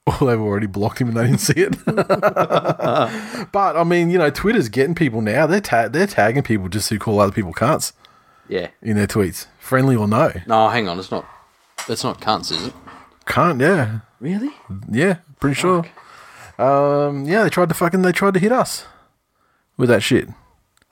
Or 0.08 0.28
they've 0.28 0.40
already 0.40 0.66
blocked 0.68 1.00
him 1.00 1.10
and 1.10 1.18
they 1.18 1.26
didn't 1.28 1.40
see 1.42 1.54
it. 1.58 1.76
but 3.52 3.78
I 3.78 3.84
mean, 3.84 4.10
you 4.10 4.18
know, 4.18 4.30
Twitter's 4.30 4.70
getting 4.70 4.96
people 4.96 5.22
now. 5.22 5.46
They're 5.48 5.62
ta- 5.62 5.88
they're 5.90 6.08
tagging 6.08 6.44
people 6.44 6.70
just 6.70 6.90
who 6.90 6.98
call 7.00 7.20
other 7.20 7.32
people 7.32 7.54
cunts 7.54 7.94
Yeah. 8.50 8.70
in 8.82 8.98
their 8.98 9.08
tweets, 9.08 9.46
friendly 9.60 9.96
or 9.96 10.08
no. 10.08 10.32
No, 10.48 10.70
hang 10.70 10.88
on. 10.90 10.98
It's 11.00 11.12
not. 11.12 11.26
That's 11.88 12.04
not 12.04 12.20
cunts, 12.22 12.52
is 12.52 12.68
it? 12.68 12.74
Cunt, 13.26 13.62
yeah, 13.62 14.00
Really? 14.20 14.50
yeah, 14.90 15.18
pretty 15.40 15.56
sure. 15.56 15.86
Um, 16.58 17.26
yeah, 17.26 17.44
they 17.44 17.50
tried 17.50 17.70
to 17.70 17.76
fucking 17.76 18.02
they 18.02 18.12
tried 18.12 18.34
to 18.34 18.40
hit 18.40 18.52
us 18.52 18.86
with 19.78 19.90
that 19.90 20.02
shit. 20.04 20.30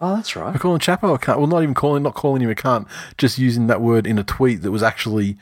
Oh, 0.01 0.15
that's 0.15 0.35
right. 0.35 0.53
We're 0.53 0.59
calling 0.59 0.79
Chapo 0.79 1.13
a 1.13 1.17
cunt. 1.19 1.37
Well, 1.37 1.47
not 1.47 1.61
even 1.63 1.75
calling, 1.75 2.03
not 2.03 2.13
calling 2.13 2.41
him 2.41 2.49
a 2.49 2.55
cunt, 2.55 2.87
just 3.17 3.37
using 3.37 3.67
that 3.67 3.81
word 3.81 4.07
in 4.07 4.17
a 4.17 4.23
tweet 4.23 4.61
that 4.61 4.71
was 4.71 4.81
actually 4.83 5.37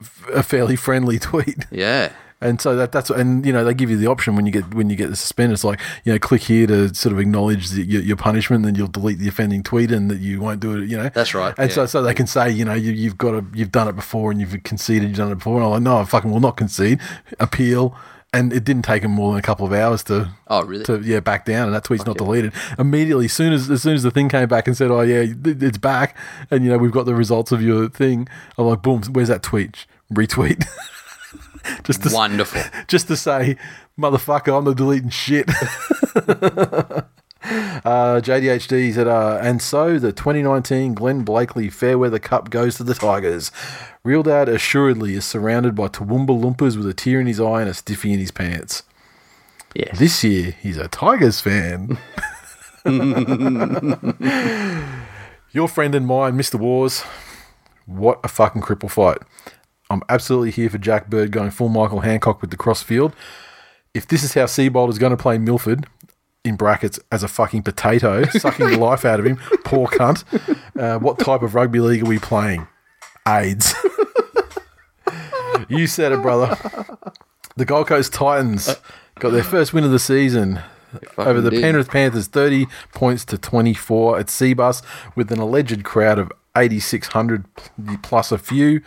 f- 0.00 0.26
a 0.32 0.42
fairly 0.42 0.76
friendly 0.76 1.18
tweet. 1.20 1.66
Yeah. 1.70 2.12
And 2.44 2.60
so 2.60 2.76
that 2.76 2.92
that's 2.92 3.10
and 3.10 3.44
you 3.44 3.52
know 3.52 3.64
they 3.64 3.74
give 3.74 3.90
you 3.90 3.96
the 3.96 4.06
option 4.06 4.36
when 4.36 4.46
you 4.46 4.52
get 4.52 4.74
when 4.74 4.90
you 4.90 4.96
get 4.96 5.08
the 5.10 5.16
suspended. 5.16 5.54
It's 5.54 5.64
like 5.64 5.80
you 6.04 6.12
know 6.12 6.18
click 6.18 6.42
here 6.42 6.66
to 6.66 6.94
sort 6.94 7.12
of 7.12 7.18
acknowledge 7.18 7.70
the, 7.70 7.82
your, 7.82 8.02
your 8.02 8.16
punishment, 8.16 8.64
then 8.64 8.74
you'll 8.74 8.86
delete 8.86 9.18
the 9.18 9.28
offending 9.28 9.62
tweet, 9.62 9.90
and 9.90 10.10
that 10.10 10.20
you 10.20 10.40
won't 10.40 10.60
do 10.60 10.76
it. 10.82 10.88
You 10.88 10.98
know 10.98 11.08
That's 11.08 11.34
right, 11.34 11.54
And 11.58 11.72
so 11.72 11.82
yeah. 11.82 11.86
so 11.86 12.02
they 12.02 12.14
can 12.14 12.26
say 12.26 12.50
you 12.50 12.64
know 12.64 12.74
you, 12.74 12.92
you've 12.92 13.18
got 13.18 13.30
to 13.32 13.44
you've 13.54 13.72
done 13.72 13.88
it 13.88 13.96
before 13.96 14.30
and 14.30 14.40
you've 14.40 14.62
conceded 14.62 15.08
you've 15.08 15.16
done 15.18 15.32
it 15.32 15.36
before. 15.36 15.56
And 15.56 15.64
I'm 15.64 15.70
like 15.72 15.82
no, 15.82 15.98
I 15.98 16.04
fucking 16.04 16.30
will 16.30 16.40
not 16.40 16.56
concede. 16.56 17.00
Appeal. 17.40 17.96
And 18.32 18.52
it 18.52 18.64
didn't 18.64 18.82
take 18.82 19.04
him 19.04 19.12
more 19.12 19.30
than 19.30 19.38
a 19.38 19.42
couple 19.42 19.64
of 19.64 19.72
hours 19.72 20.02
to 20.04 20.28
Oh, 20.48 20.64
really? 20.64 20.82
to 20.86 21.00
yeah 21.00 21.20
back 21.20 21.44
down, 21.44 21.66
and 21.68 21.74
that 21.74 21.84
tweet's 21.84 22.04
not 22.04 22.16
deleted 22.18 22.52
immediately. 22.80 23.26
As 23.26 23.32
soon 23.32 23.52
as 23.52 23.70
as 23.70 23.80
soon 23.80 23.94
as 23.94 24.02
the 24.02 24.10
thing 24.10 24.28
came 24.28 24.48
back 24.48 24.66
and 24.66 24.76
said, 24.76 24.90
"Oh 24.90 25.02
yeah, 25.02 25.24
it's 25.44 25.78
back," 25.78 26.16
and 26.50 26.64
you 26.64 26.70
know 26.72 26.76
we've 26.76 26.90
got 26.90 27.06
the 27.06 27.14
results 27.14 27.52
of 27.52 27.62
your 27.62 27.88
thing, 27.88 28.28
I'm 28.58 28.66
like, 28.66 28.82
boom, 28.82 29.02
where's 29.12 29.28
that 29.28 29.44
tweet? 29.44 29.86
Retweet. 30.12 30.64
just 31.84 32.02
to 32.02 32.14
Wonderful. 32.14 32.62
just 32.88 33.08
to 33.08 33.16
say, 33.16 33.56
motherfucker, 33.98 34.56
I'm 34.56 34.64
not 34.64 34.76
deleting 34.76 35.10
shit. 35.10 35.48
Uh, 37.84 38.22
JDHD 38.22 38.94
said, 38.94 39.06
uh, 39.06 39.38
and 39.42 39.60
so 39.60 39.98
the 39.98 40.12
2019 40.12 40.94
Glenn 40.94 41.24
Blakely 41.24 41.68
Fairweather 41.68 42.18
Cup 42.18 42.48
goes 42.48 42.76
to 42.76 42.84
the 42.84 42.94
Tigers. 42.94 43.52
Real 44.02 44.22
Dad 44.22 44.48
assuredly 44.48 45.12
is 45.12 45.26
surrounded 45.26 45.74
by 45.74 45.88
Toowoomba 45.88 46.28
Loompas 46.28 46.78
with 46.78 46.86
a 46.86 46.94
tear 46.94 47.20
in 47.20 47.26
his 47.26 47.38
eye 47.38 47.60
and 47.60 47.68
a 47.68 47.74
stiffy 47.74 48.14
in 48.14 48.18
his 48.18 48.30
pants. 48.30 48.84
Yes. 49.74 49.98
This 49.98 50.24
year, 50.24 50.54
he's 50.62 50.78
a 50.78 50.88
Tigers 50.88 51.42
fan. 51.42 51.98
Your 55.52 55.68
friend 55.68 55.94
and 55.94 56.06
mine, 56.06 56.38
Mr. 56.38 56.54
Wars. 56.54 57.02
What 57.86 58.20
a 58.24 58.28
fucking 58.28 58.62
cripple 58.62 58.90
fight. 58.90 59.18
I'm 59.94 60.02
absolutely 60.08 60.50
here 60.50 60.68
for 60.68 60.78
Jack 60.78 61.08
Bird 61.08 61.30
going 61.30 61.50
full 61.50 61.68
Michael 61.68 62.00
Hancock 62.00 62.40
with 62.40 62.50
the 62.50 62.56
cross 62.56 62.82
field. 62.82 63.14
If 63.94 64.08
this 64.08 64.24
is 64.24 64.34
how 64.34 64.44
Seibold 64.44 64.90
is 64.90 64.98
going 64.98 65.12
to 65.12 65.16
play 65.16 65.38
Milford, 65.38 65.86
in 66.44 66.56
brackets, 66.56 67.00
as 67.10 67.22
a 67.22 67.28
fucking 67.28 67.62
potato, 67.62 68.24
sucking 68.30 68.70
the 68.70 68.76
life 68.76 69.04
out 69.04 69.18
of 69.18 69.26
him, 69.26 69.36
poor 69.64 69.86
cunt, 69.86 70.24
uh, 70.78 70.98
what 70.98 71.18
type 71.18 71.42
of 71.42 71.54
rugby 71.54 71.80
league 71.80 72.02
are 72.02 72.08
we 72.08 72.18
playing? 72.18 72.66
AIDS. 73.26 73.74
you 75.68 75.86
said 75.86 76.12
it, 76.12 76.20
brother. 76.20 76.56
The 77.56 77.64
Gold 77.64 77.86
Coast 77.86 78.12
Titans 78.12 78.76
got 79.20 79.30
their 79.30 79.44
first 79.44 79.72
win 79.72 79.84
of 79.84 79.90
the 79.90 79.98
season 79.98 80.60
over 81.16 81.40
the 81.40 81.50
did. 81.50 81.62
Penrith 81.62 81.88
Panthers, 81.88 82.26
30 82.26 82.66
points 82.92 83.24
to 83.26 83.38
24 83.38 84.18
at 84.18 84.26
Cbus 84.26 84.82
with 85.16 85.32
an 85.32 85.38
alleged 85.38 85.84
crowd 85.84 86.18
of 86.18 86.30
8,600 86.56 87.44
plus 88.02 88.30
a 88.30 88.38
few, 88.38 88.82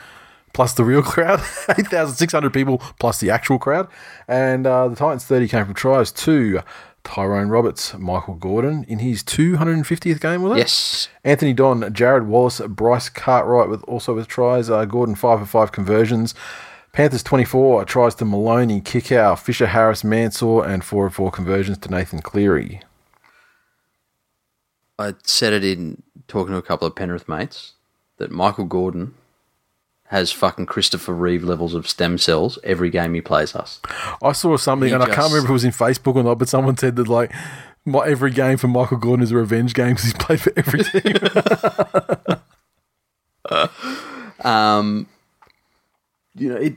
plus 0.57 0.73
the 0.73 0.83
real 0.83 1.03
crowd, 1.03 1.39
8,600 1.69 2.51
people 2.51 2.79
plus 2.99 3.19
the 3.19 3.29
actual 3.29 3.59
crowd. 3.59 3.87
And 4.27 4.65
uh, 4.65 4.87
the 4.87 4.95
Titans 4.95 5.23
30 5.23 5.47
came 5.49 5.65
from 5.65 5.75
tries 5.75 6.11
to 6.13 6.61
Tyrone 7.03 7.49
Roberts, 7.49 7.93
Michael 7.93 8.33
Gordon 8.33 8.83
in 8.87 8.97
his 8.97 9.21
250th 9.21 10.19
game, 10.19 10.41
was 10.41 10.53
it? 10.53 10.57
Yes. 10.57 11.09
Anthony 11.23 11.53
Don, 11.53 11.81
Jarrod 11.93 12.25
Wallace, 12.25 12.59
Bryce 12.61 13.07
Cartwright 13.07 13.69
with 13.69 13.83
also 13.83 14.15
with 14.15 14.27
tries. 14.27 14.67
Uh, 14.67 14.85
Gordon 14.85 15.13
five 15.13 15.39
for 15.39 15.45
five 15.45 15.71
conversions. 15.71 16.33
Panthers 16.91 17.21
twenty 17.21 17.45
four 17.45 17.85
tries 17.85 18.15
to 18.15 18.25
Maloney, 18.25 18.81
Kikau, 18.81 19.37
Fisher 19.37 19.67
Harris, 19.67 20.03
Mansour, 20.03 20.65
and 20.65 20.83
four 20.83 21.05
of 21.05 21.13
four 21.13 21.29
conversions 21.29 21.77
to 21.77 21.91
Nathan 21.91 22.23
Cleary. 22.23 22.81
I 24.97 25.13
said 25.23 25.53
it 25.53 25.63
in 25.63 26.01
talking 26.27 26.53
to 26.53 26.57
a 26.57 26.63
couple 26.63 26.87
of 26.87 26.95
Penrith 26.95 27.29
mates 27.29 27.73
that 28.17 28.31
Michael 28.31 28.65
Gordon 28.65 29.13
has 30.09 30.31
fucking 30.31 30.65
Christopher 30.65 31.13
Reeve 31.13 31.43
levels 31.43 31.73
of 31.73 31.87
stem 31.89 32.17
cells 32.17 32.57
every 32.63 32.89
game 32.89 33.13
he 33.13 33.21
plays 33.21 33.55
us. 33.55 33.81
I 34.23 34.31
saw 34.31 34.55
something, 34.57 34.87
He 34.89 34.93
and 34.93 35.03
I 35.03 35.07
can't 35.07 35.31
remember 35.31 35.39
if 35.45 35.49
it 35.49 35.53
was 35.53 35.63
in 35.65 35.71
Facebook 35.71 36.15
or 36.15 36.23
not, 36.23 36.39
but 36.39 36.47
someone 36.49 36.77
said 36.77 36.95
that 36.95 37.07
like 37.07 37.31
my, 37.85 38.05
every 38.07 38.31
game 38.31 38.57
for 38.57 38.67
Michael 38.67 38.97
Gordon 38.97 39.23
is 39.23 39.31
a 39.31 39.35
revenge 39.35 39.73
game 39.73 39.89
because 39.89 40.03
he's 40.05 40.13
played 40.13 40.41
for 40.41 40.53
every 40.55 40.83
team. 40.83 42.37
Um, 44.43 45.07
you 46.35 46.49
know, 46.49 46.57
it. 46.57 46.75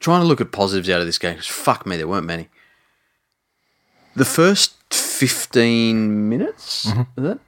Trying 0.00 0.20
to 0.22 0.26
look 0.26 0.40
at 0.40 0.52
positives 0.52 0.88
out 0.90 1.00
of 1.00 1.06
this 1.06 1.18
game 1.18 1.36
'cause 1.36 1.46
fuck 1.46 1.86
me, 1.86 1.96
there 1.96 2.08
weren't 2.08 2.26
many. 2.26 2.48
The 4.16 4.24
first 4.24 4.74
fifteen 4.92 6.28
minutes, 6.28 6.86
is 7.16 7.24
it? 7.24 7.40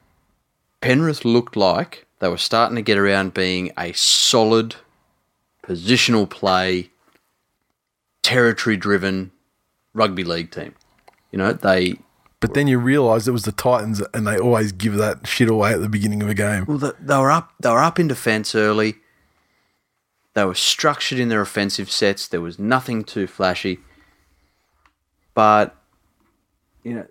Penrith 0.80 1.24
looked 1.24 1.56
like 1.56 2.05
they 2.18 2.28
were 2.28 2.36
starting 2.36 2.76
to 2.76 2.82
get 2.82 2.98
around 2.98 3.34
being 3.34 3.72
a 3.78 3.92
solid, 3.92 4.76
positional 5.62 6.28
play, 6.28 6.90
territory-driven 8.22 9.32
rugby 9.92 10.24
league 10.24 10.50
team. 10.50 10.74
You 11.30 11.38
know, 11.38 11.52
they 11.52 11.98
but 12.40 12.54
then 12.54 12.66
you 12.66 12.78
realise 12.78 13.26
it 13.26 13.32
was 13.32 13.44
the 13.44 13.52
Titans, 13.52 14.02
and 14.12 14.26
they 14.26 14.38
always 14.38 14.70
give 14.70 14.94
that 14.94 15.26
shit 15.26 15.48
away 15.48 15.72
at 15.72 15.80
the 15.80 15.88
beginning 15.88 16.22
of 16.22 16.28
a 16.28 16.34
game. 16.34 16.66
Well, 16.66 16.78
they, 16.78 16.90
they 17.00 17.16
were 17.16 17.30
up. 17.30 17.52
They 17.60 17.70
were 17.70 17.82
up 17.82 17.98
in 17.98 18.08
defence 18.08 18.54
early. 18.54 18.96
They 20.34 20.44
were 20.44 20.54
structured 20.54 21.18
in 21.18 21.28
their 21.28 21.40
offensive 21.40 21.90
sets. 21.90 22.28
There 22.28 22.42
was 22.42 22.58
nothing 22.58 23.04
too 23.04 23.26
flashy, 23.26 23.78
but 25.34 25.74
you 26.82 26.94
know, 26.94 27.06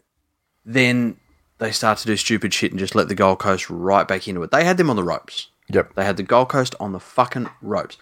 then 0.63 1.17
they 1.57 1.71
start 1.71 1.97
to 1.99 2.07
do 2.07 2.17
stupid 2.17 2.53
shit 2.53 2.71
and 2.71 2.79
just 2.79 2.95
let 2.95 3.07
the 3.07 3.15
Gold 3.15 3.39
Coast 3.39 3.69
right 3.69 4.07
back 4.07 4.27
into 4.27 4.43
it. 4.43 4.51
They 4.51 4.65
had 4.65 4.77
them 4.77 4.89
on 4.89 4.95
the 4.95 5.03
ropes. 5.03 5.47
Yep. 5.69 5.95
They 5.95 6.05
had 6.05 6.17
the 6.17 6.23
Gold 6.23 6.49
Coast 6.49 6.75
on 6.79 6.91
the 6.91 6.99
fucking 6.99 7.49
ropes, 7.61 7.97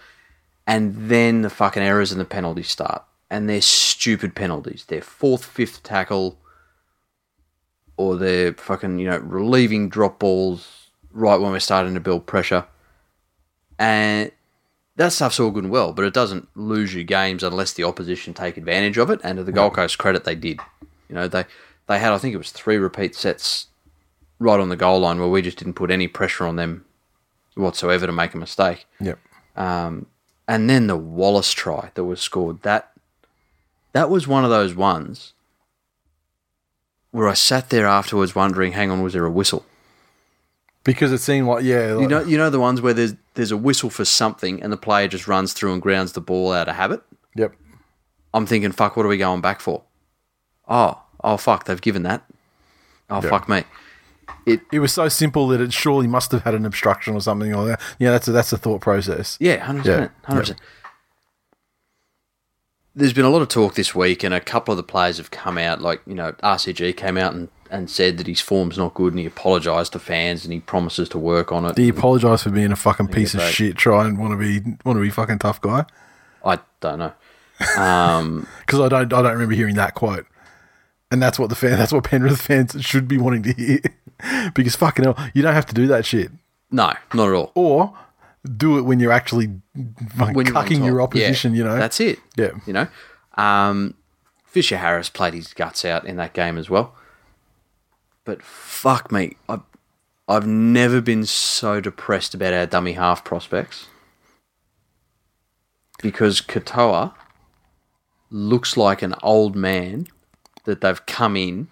and 0.67 1.09
then 1.09 1.41
the 1.41 1.49
fucking 1.49 1.83
errors 1.83 2.11
and 2.11 2.19
the 2.19 2.25
penalties 2.25 2.69
start, 2.69 3.03
and 3.29 3.49
they're 3.49 3.61
stupid 3.61 4.35
penalties. 4.35 4.85
They're 4.87 5.01
fourth, 5.01 5.45
fifth 5.45 5.83
tackle, 5.83 6.37
or 7.95 8.17
they're 8.17 8.53
fucking 8.53 8.99
you 8.99 9.07
know 9.07 9.17
relieving 9.19 9.87
drop 9.87 10.19
balls 10.19 10.89
right 11.11 11.39
when 11.39 11.51
we're 11.51 11.59
starting 11.59 11.93
to 11.93 11.99
build 12.01 12.25
pressure, 12.25 12.65
and 13.79 14.31
that 14.97 15.13
stuff's 15.13 15.39
all 15.39 15.51
good 15.51 15.63
and 15.63 15.71
well, 15.71 15.93
but 15.93 16.05
it 16.05 16.13
doesn't 16.13 16.49
lose 16.55 16.93
you 16.93 17.03
games 17.03 17.43
unless 17.43 17.73
the 17.73 17.83
opposition 17.83 18.33
take 18.33 18.57
advantage 18.57 18.97
of 18.97 19.09
it. 19.09 19.21
And 19.23 19.37
to 19.37 19.43
the 19.43 19.51
Gold 19.51 19.73
Coast 19.73 19.97
credit, 19.97 20.25
they 20.25 20.35
did. 20.35 20.59
You 21.07 21.15
know 21.15 21.27
they 21.27 21.45
they 21.87 21.99
had 21.99 22.11
I 22.13 22.17
think 22.17 22.33
it 22.33 22.37
was 22.37 22.51
three 22.51 22.77
repeat 22.77 23.15
sets 23.15 23.67
right 24.39 24.59
on 24.59 24.69
the 24.69 24.75
goal 24.75 24.99
line 24.99 25.19
where 25.19 25.27
we 25.29 25.41
just 25.41 25.57
didn't 25.57 25.73
put 25.73 25.91
any 25.91 26.07
pressure 26.07 26.45
on 26.45 26.55
them 26.55 26.85
whatsoever 27.55 28.05
to 28.05 28.11
make 28.11 28.33
a 28.33 28.37
mistake. 28.37 28.85
Yep. 28.99 29.19
Um, 29.55 30.07
and 30.47 30.69
then 30.69 30.87
the 30.87 30.97
Wallace 30.97 31.53
try 31.53 31.91
that 31.93 32.03
was 32.03 32.19
scored 32.19 32.61
that 32.63 32.91
that 33.93 34.09
was 34.09 34.27
one 34.27 34.43
of 34.43 34.49
those 34.49 34.73
ones 34.75 35.33
where 37.11 37.29
I 37.29 37.35
sat 37.35 37.69
there 37.69 37.85
afterwards 37.85 38.33
wondering, 38.33 38.71
hang 38.71 38.89
on, 38.89 39.03
was 39.03 39.13
there 39.13 39.25
a 39.25 39.31
whistle? 39.31 39.65
Because 40.83 41.11
it 41.11 41.19
seemed 41.19 41.47
like 41.47 41.63
yeah, 41.63 41.97
You 41.99 42.07
know, 42.07 42.23
you 42.23 42.37
know 42.37 42.49
the 42.49 42.59
ones 42.59 42.81
where 42.81 42.93
there's 42.93 43.13
there's 43.35 43.51
a 43.51 43.57
whistle 43.57 43.89
for 43.89 44.03
something 44.03 44.61
and 44.61 44.73
the 44.73 44.77
player 44.77 45.07
just 45.07 45.27
runs 45.27 45.53
through 45.53 45.73
and 45.73 45.81
grounds 45.81 46.13
the 46.13 46.21
ball 46.21 46.51
out 46.51 46.67
of 46.67 46.75
habit. 46.75 47.03
yep. 47.35 47.53
I'm 48.33 48.47
thinking, 48.47 48.71
fuck, 48.71 48.97
what 48.97 49.05
are 49.05 49.09
we 49.09 49.17
going 49.17 49.41
back 49.41 49.59
for? 49.61 49.83
Oh, 50.67 51.02
oh, 51.23 51.37
fuck, 51.37 51.65
they've 51.65 51.81
given 51.81 52.03
that. 52.03 52.23
Oh, 53.09 53.21
Yeah. 53.21 53.29
fuck 53.29 53.47
me. 53.49 53.63
It 54.45 54.61
it 54.71 54.79
was 54.79 54.91
so 54.93 55.07
simple 55.09 55.47
that 55.49 55.61
it 55.61 55.71
surely 55.73 56.07
must 56.07 56.31
have 56.31 56.43
had 56.43 56.53
an 56.53 56.65
obstruction 56.65 57.13
or 57.15 57.21
something 57.21 57.51
like 57.53 57.67
that. 57.67 57.81
Yeah, 57.99 58.11
that's 58.11 58.27
a, 58.27 58.31
that's 58.31 58.51
a 58.53 58.57
thought 58.57 58.81
process. 58.81 59.37
Yeah, 59.39 59.57
hundred 59.57 59.83
percent, 59.85 60.11
hundred 60.23 60.39
percent. 60.41 60.59
There's 62.95 63.13
been 63.13 63.25
a 63.25 63.29
lot 63.29 63.41
of 63.41 63.47
talk 63.47 63.73
this 63.73 63.95
week, 63.95 64.23
and 64.23 64.33
a 64.33 64.39
couple 64.39 64.71
of 64.71 64.77
the 64.77 64.83
players 64.83 65.17
have 65.17 65.31
come 65.31 65.57
out. 65.57 65.81
Like 65.81 66.01
you 66.05 66.13
know, 66.13 66.33
RCG 66.43 66.95
came 66.95 67.17
out 67.17 67.33
and, 67.33 67.49
and 67.71 67.89
said 67.89 68.17
that 68.17 68.27
his 68.27 68.39
form's 68.39 68.77
not 68.77 68.93
good, 68.93 69.13
and 69.13 69.19
he 69.19 69.25
apologised 69.25 69.93
to 69.93 69.99
fans, 69.99 70.43
and 70.45 70.53
he 70.53 70.59
promises 70.59 71.09
to 71.09 71.17
work 71.17 71.51
on 71.51 71.65
it. 71.65 71.75
Do 71.75 71.81
you 71.83 71.91
apologise 71.93 72.43
for 72.43 72.51
being 72.51 72.71
a 72.71 72.75
fucking 72.75 73.07
piece 73.07 73.33
of 73.33 73.39
back. 73.39 73.53
shit? 73.53 73.77
Try 73.77 74.05
and 74.05 74.19
want 74.19 74.31
to 74.31 74.37
be 74.37 74.59
want 74.85 74.97
to 74.97 75.01
be 75.01 75.09
fucking 75.09 75.39
tough 75.39 75.59
guy? 75.59 75.85
I 76.45 76.59
don't 76.81 76.99
know. 76.99 77.13
Um, 77.81 78.47
Because 78.65 78.79
I 78.81 78.89
don't 78.89 79.13
I 79.13 79.21
don't 79.21 79.33
remember 79.33 79.55
hearing 79.55 79.75
that 79.75 79.95
quote. 79.95 80.27
And 81.13 81.21
that's 81.21 81.37
what 81.37 81.49
the 81.49 81.55
fan 81.55 81.77
that's 81.77 81.93
what 81.93 82.03
Penrith 82.03 82.41
fans 82.41 82.75
should 82.83 83.07
be 83.07 83.17
wanting 83.17 83.43
to 83.43 83.53
hear. 83.53 83.79
because 84.55 84.75
fucking 84.75 85.05
hell, 85.05 85.17
you 85.33 85.41
don't 85.43 85.53
have 85.53 85.67
to 85.67 85.73
do 85.73 85.87
that 85.87 86.05
shit. 86.05 86.31
no, 86.71 86.91
not 87.13 87.29
at 87.29 87.33
all. 87.35 87.51
Or 87.55 87.93
do 88.57 88.77
it 88.77 88.81
when 88.81 88.99
you're 88.99 89.11
actually 89.11 89.47
fucking 90.17 90.33
When 90.33 90.45
you're 90.47 90.55
cucking 90.55 90.79
top. 90.79 90.85
your 90.87 90.97
Yeah, 90.97 91.03
opposition, 91.03 91.53
you 91.55 91.63
know. 91.63 91.77
That's 91.77 91.99
it. 92.01 92.19
Yeah. 92.35 92.49
You 92.65 92.73
know, 92.73 92.87
um, 93.35 93.93
Fisher 94.45 94.77
Harris 94.77 95.09
played 95.09 95.33
his 95.33 95.53
guts 95.53 95.85
out 95.85 96.03
in 96.05 96.15
that 96.17 96.33
game 96.33 96.57
as 96.57 96.69
well. 96.69 96.95
But 98.25 98.41
fuck 98.41 99.11
me, 99.11 99.35
I've 99.47 99.61
I've 100.27 100.47
never 100.47 100.99
been 101.01 101.25
so 101.25 101.79
depressed 101.79 102.33
about 102.33 102.53
our 102.53 102.65
dummy 102.65 102.93
half 102.93 103.23
prospects 103.23 103.87
because 106.01 106.41
Katoa 106.41 107.13
looks 108.31 108.77
like 108.77 109.01
an 109.01 109.13
old 109.21 109.55
man 109.55 110.07
that 110.65 110.81
they've 110.81 111.05
come 111.05 111.35
in. 111.35 111.67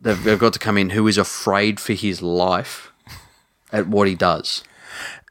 They've, 0.00 0.22
they've 0.22 0.38
got 0.38 0.52
to 0.52 0.58
come 0.58 0.76
in 0.78 0.90
who 0.90 1.06
is 1.08 1.16
afraid 1.18 1.80
for 1.80 1.94
his 1.94 2.20
life 2.22 2.92
at 3.72 3.88
what 3.88 4.06
he 4.06 4.14
does. 4.14 4.62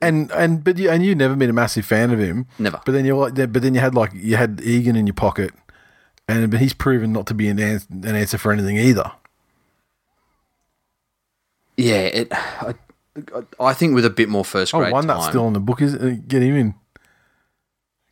and 0.02 0.32
and 0.32 0.64
but 0.64 0.78
you 0.78 0.90
and 0.90 1.06
you've 1.06 1.18
never 1.18 1.36
been 1.36 1.50
a 1.50 1.54
massive 1.54 1.86
fan 1.86 2.12
of 2.12 2.20
him. 2.20 2.48
Never. 2.60 2.82
But 2.86 2.92
then 2.94 3.06
you're 3.06 3.16
like 3.30 3.36
but 3.54 3.62
then 3.62 3.74
you 3.76 3.80
had 3.80 3.94
like 3.96 4.12
you 4.16 4.36
had 4.36 4.62
Egan 4.64 4.96
in 4.96 5.06
your 5.08 5.14
pocket 5.14 5.52
and 6.28 6.50
but 6.52 6.60
he's 6.60 6.74
proven 6.74 7.14
not 7.14 7.28
to 7.28 7.34
be 7.34 7.48
an, 7.50 7.60
ans- 7.60 7.88
an 7.90 8.16
answer 8.16 8.38
for 8.38 8.52
anything 8.52 8.78
either. 8.78 9.12
Yeah, 11.78 12.02
it. 12.02 12.28
I, 12.32 12.74
I 13.60 13.74
think 13.74 13.96
with 13.96 14.06
a 14.06 14.10
bit 14.10 14.30
more 14.30 14.46
first 14.46 14.74
Oh, 14.74 14.80
grade 14.80 14.92
one 14.92 15.06
time. 15.08 15.18
that's 15.18 15.30
still 15.30 15.46
on 15.46 15.54
the 15.54 15.60
book 15.60 15.82
is 15.82 15.96
uh, 15.96 16.16
get 16.28 16.42
him 16.42 16.56
in. 16.56 16.76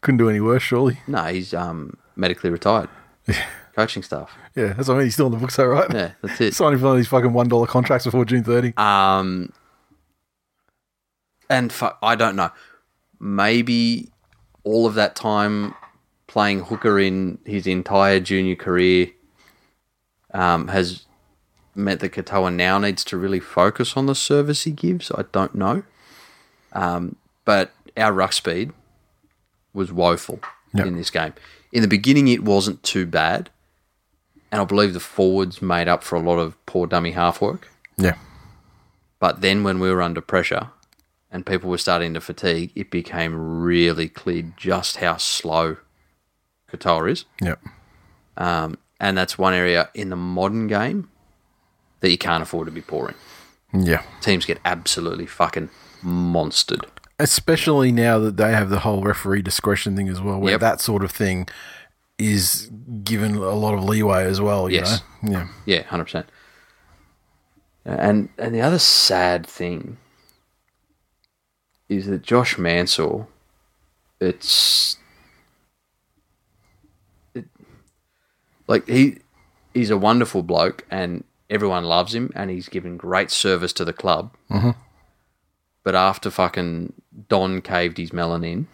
Couldn't 0.02 0.18
do 0.18 0.30
any 0.30 0.40
worse, 0.42 0.64
surely. 0.64 1.00
No, 1.08 1.24
he's 1.26 1.54
um, 1.54 1.98
medically 2.16 2.50
retired. 2.50 2.90
Coaching 3.82 4.04
staff. 4.04 4.32
Yeah, 4.56 4.74
that's 4.74 4.88
what 4.88 4.96
I 4.96 4.98
mean. 4.98 5.06
He's 5.08 5.14
still 5.16 5.26
on 5.28 5.32
the 5.32 5.38
books, 5.38 5.56
though, 5.56 5.66
right? 5.66 5.92
Yeah, 5.94 6.12
that's 6.22 6.40
it. 6.42 6.54
Signing 6.56 6.78
for 6.80 6.86
one 6.86 6.92
of 6.94 6.98
these 6.98 7.08
fucking 7.08 7.34
one 7.34 7.48
dollar 7.48 7.66
contracts 7.68 8.06
before 8.06 8.26
June 8.26 8.44
thirty. 8.44 8.74
Um, 8.78 9.52
and 11.50 11.72
fu- 11.72 11.90
I 12.02 12.16
don't 12.16 12.36
know. 12.36 12.52
Maybe 13.20 14.10
all 14.64 14.86
of 14.86 14.94
that 14.96 15.16
time 15.16 15.74
playing 16.28 16.60
hooker 16.62 17.00
in 17.00 17.40
his 17.46 17.68
entire 17.68 18.20
junior 18.20 18.56
career 18.56 19.10
um, 20.34 20.68
has 20.70 21.06
meant 21.76 22.00
that 22.02 22.12
Katoa 22.14 22.54
now 22.54 22.78
needs 22.78 23.04
to 23.06 23.18
really 23.18 23.40
focus 23.40 23.98
on 23.98 24.06
the 24.06 24.16
service 24.16 24.64
he 24.64 24.72
gives. 24.72 25.12
I 25.12 25.24
don't 25.32 25.56
know. 25.56 25.84
Um, 26.74 27.16
but 27.46 27.72
our 27.98 28.14
ruck 28.14 28.34
speed 28.34 28.72
was 29.74 29.92
woeful 29.92 30.40
Yep. 30.74 30.86
in 30.88 30.96
this 30.96 31.10
game. 31.10 31.34
In 31.74 31.82
the 31.82 31.88
beginning, 31.88 32.28
it 32.30 32.44
wasn't 32.44 32.82
too 32.84 33.06
bad. 33.06 33.50
And 34.52 34.60
I 34.62 34.66
believe 34.66 34.94
the 34.94 35.00
forwards 35.00 35.62
made 35.62 35.88
up 35.88 36.04
for 36.04 36.16
a 36.16 36.20
lot 36.20 36.38
of 36.38 36.64
poor 36.66 36.86
dummy 36.88 37.12
half 37.12 37.40
work. 37.42 37.70
Yeah, 37.98 38.16
But 39.20 39.42
then 39.42 39.64
when 39.64 39.80
we 39.80 39.90
were 39.92 40.02
under 40.02 40.22
pressure 40.22 40.70
and 41.32 41.46
people 41.46 41.70
were 41.70 41.78
starting 41.78 42.14
to 42.16 42.22
fatigue, 42.22 42.72
it 42.76 42.90
became 42.92 43.62
really 43.62 44.10
clear 44.10 44.44
just 44.58 44.98
how 44.98 45.18
slow 45.18 45.78
Katoa 46.72 47.12
is. 47.12 47.26
yeah, 47.42 47.56
Um, 48.38 48.78
and 49.00 49.18
that's 49.18 49.38
one 49.38 49.54
area 49.54 49.90
in 49.94 50.10
the 50.10 50.16
modern 50.16 50.68
game 50.68 51.10
that 52.00 52.10
you 52.10 52.18
can't 52.18 52.42
afford 52.44 52.66
to 52.68 52.72
be 52.72 52.82
poor 52.82 53.14
in. 53.74 53.86
yeah. 53.86 54.02
Teams 54.22 54.46
get 54.46 54.60
absolutely 54.66 55.26
fucking 55.28 55.70
monstered. 56.04 56.86
Especially 57.20 57.92
now 57.92 58.18
that 58.20 58.38
they 58.38 58.52
have 58.54 58.70
the 58.70 58.80
whole 58.80 59.04
referee 59.04 59.44
discretion 59.44 59.96
thing 59.96 60.10
as 60.10 60.20
well, 60.20 60.40
where 60.40 60.54
Yep. 60.54 60.62
that 60.62 60.82
sort 60.82 61.04
of 61.04 61.12
thing 61.12 61.48
is 62.22 62.70
given 63.04 63.36
a 63.36 63.52
lot 63.56 63.74
of 63.74 63.84
leeway 63.84 64.26
as 64.26 64.40
well. 64.40 64.70
You 64.70 64.78
Yes. 64.80 65.02
know? 65.24 65.32
yeah, 65.32 65.48
Yeah, 65.66 65.84
hundred 65.84 66.06
percent. 66.06 66.30
And 67.86 68.30
and 68.38 68.54
the 68.54 68.62
other 68.62 68.78
sad 68.80 69.46
thing 69.48 69.98
is 71.90 72.06
that 72.06 72.22
Josh 72.22 72.58
Mansour, 72.58 73.26
it's 74.20 74.98
it, 77.34 77.46
like 78.68 78.88
he 78.88 79.18
he's 79.74 79.90
a 79.90 79.98
wonderful 79.98 80.44
bloke 80.44 80.86
and 80.92 81.24
everyone 81.50 81.84
loves 81.86 82.14
him 82.14 82.32
and 82.36 82.50
he's 82.52 82.70
given 82.70 82.98
great 82.98 83.32
service 83.32 83.74
to 83.74 83.86
the 83.86 83.94
club. 83.94 84.36
Mm-hmm. 84.50 84.72
But 85.84 85.96
after 85.96 86.30
fucking 86.30 86.94
Don 87.30 87.62
caved 87.62 87.98
his 87.98 88.14
melon 88.14 88.44
in, 88.44 88.68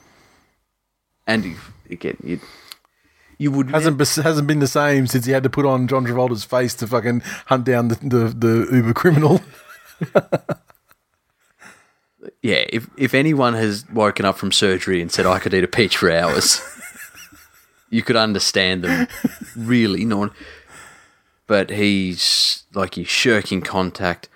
and 1.25 1.55
again, 1.89 2.17
you, 2.21 2.39
you 3.37 3.51
would 3.51 3.69
hasn't 3.69 3.97
bes- 3.97 4.15
hasn't 4.15 4.47
been 4.47 4.59
the 4.59 4.67
same 4.67 5.07
since 5.07 5.25
he 5.25 5.31
had 5.31 5.43
to 5.43 5.49
put 5.49 5.65
on 5.65 5.87
John 5.87 6.05
Travolta's 6.05 6.43
face 6.43 6.73
to 6.75 6.87
fucking 6.87 7.21
hunt 7.47 7.65
down 7.65 7.89
the 7.89 7.95
the, 7.95 8.33
the 8.35 8.75
Uber 8.75 8.93
criminal. 8.93 9.41
Yeah, 12.41 12.63
if 12.69 12.87
if 12.97 13.13
anyone 13.13 13.55
has 13.55 13.85
woken 13.89 14.25
up 14.25 14.37
from 14.37 14.51
surgery 14.51 15.01
and 15.01 15.11
said 15.11 15.25
I 15.25 15.39
could 15.39 15.53
eat 15.53 15.63
a 15.63 15.67
peach 15.67 15.97
for 15.97 16.09
hours, 16.09 16.61
you 17.89 18.01
could 18.01 18.15
understand 18.15 18.83
them 18.83 19.07
really 19.55 20.05
not. 20.05 20.31
But 21.45 21.69
he's 21.69 22.63
like 22.73 22.95
he's 22.95 23.07
shirking 23.07 23.61
contact. 23.61 24.29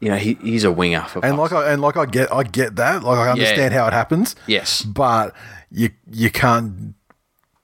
You 0.00 0.10
know, 0.10 0.16
he, 0.16 0.34
he's 0.42 0.64
a 0.64 0.72
winger 0.72 1.02
for 1.02 1.24
and 1.24 1.38
like 1.38 1.52
I 1.52 1.72
and 1.72 1.80
like 1.80 1.96
I 1.96 2.04
get 2.04 2.32
I 2.32 2.42
get 2.42 2.76
that. 2.76 3.02
Like 3.02 3.18
I 3.18 3.30
understand 3.30 3.72
how 3.72 3.86
it 3.86 3.92
happens. 3.92 4.34
Yes. 4.46 4.82
But 4.82 5.32
you 5.70 5.90
you 6.10 6.30
can't 6.30 6.95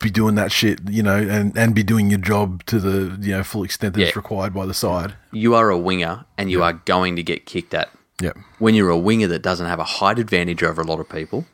be 0.03 0.11
doing 0.11 0.35
that 0.35 0.53
shit, 0.53 0.81
you 0.91 1.03
know, 1.03 1.17
and, 1.17 1.57
and 1.57 1.75
be 1.75 1.83
doing 1.83 2.11
your 2.11 2.19
job 2.21 2.65
to 2.67 2.79
the 2.79 3.17
you 3.25 3.33
know 3.33 3.43
full 3.43 3.63
extent 3.65 3.95
that's 3.95 4.09
Yeah. 4.11 4.17
required 4.17 4.53
by 4.53 4.67
the 4.67 4.75
side. 4.75 5.15
you 5.33 5.55
are 5.55 5.71
a 5.71 5.79
winger 5.79 6.27
and 6.37 6.51
you 6.51 6.63
are 6.63 6.75
going 6.75 7.17
to 7.17 7.23
get 7.23 7.47
kicked 7.47 7.73
at. 7.73 7.89
Yep. 8.21 8.37
When 8.59 8.75
you're 8.75 8.91
a 8.91 8.99
winger 8.99 9.27
that 9.29 9.43
doesn't 9.43 9.67
have 9.67 9.79
a 9.81 9.85
height 9.85 10.19
advantage 10.19 10.63
over 10.63 10.83
a 10.83 10.85
lot 10.85 11.01
of 11.01 11.09
people, 11.09 11.47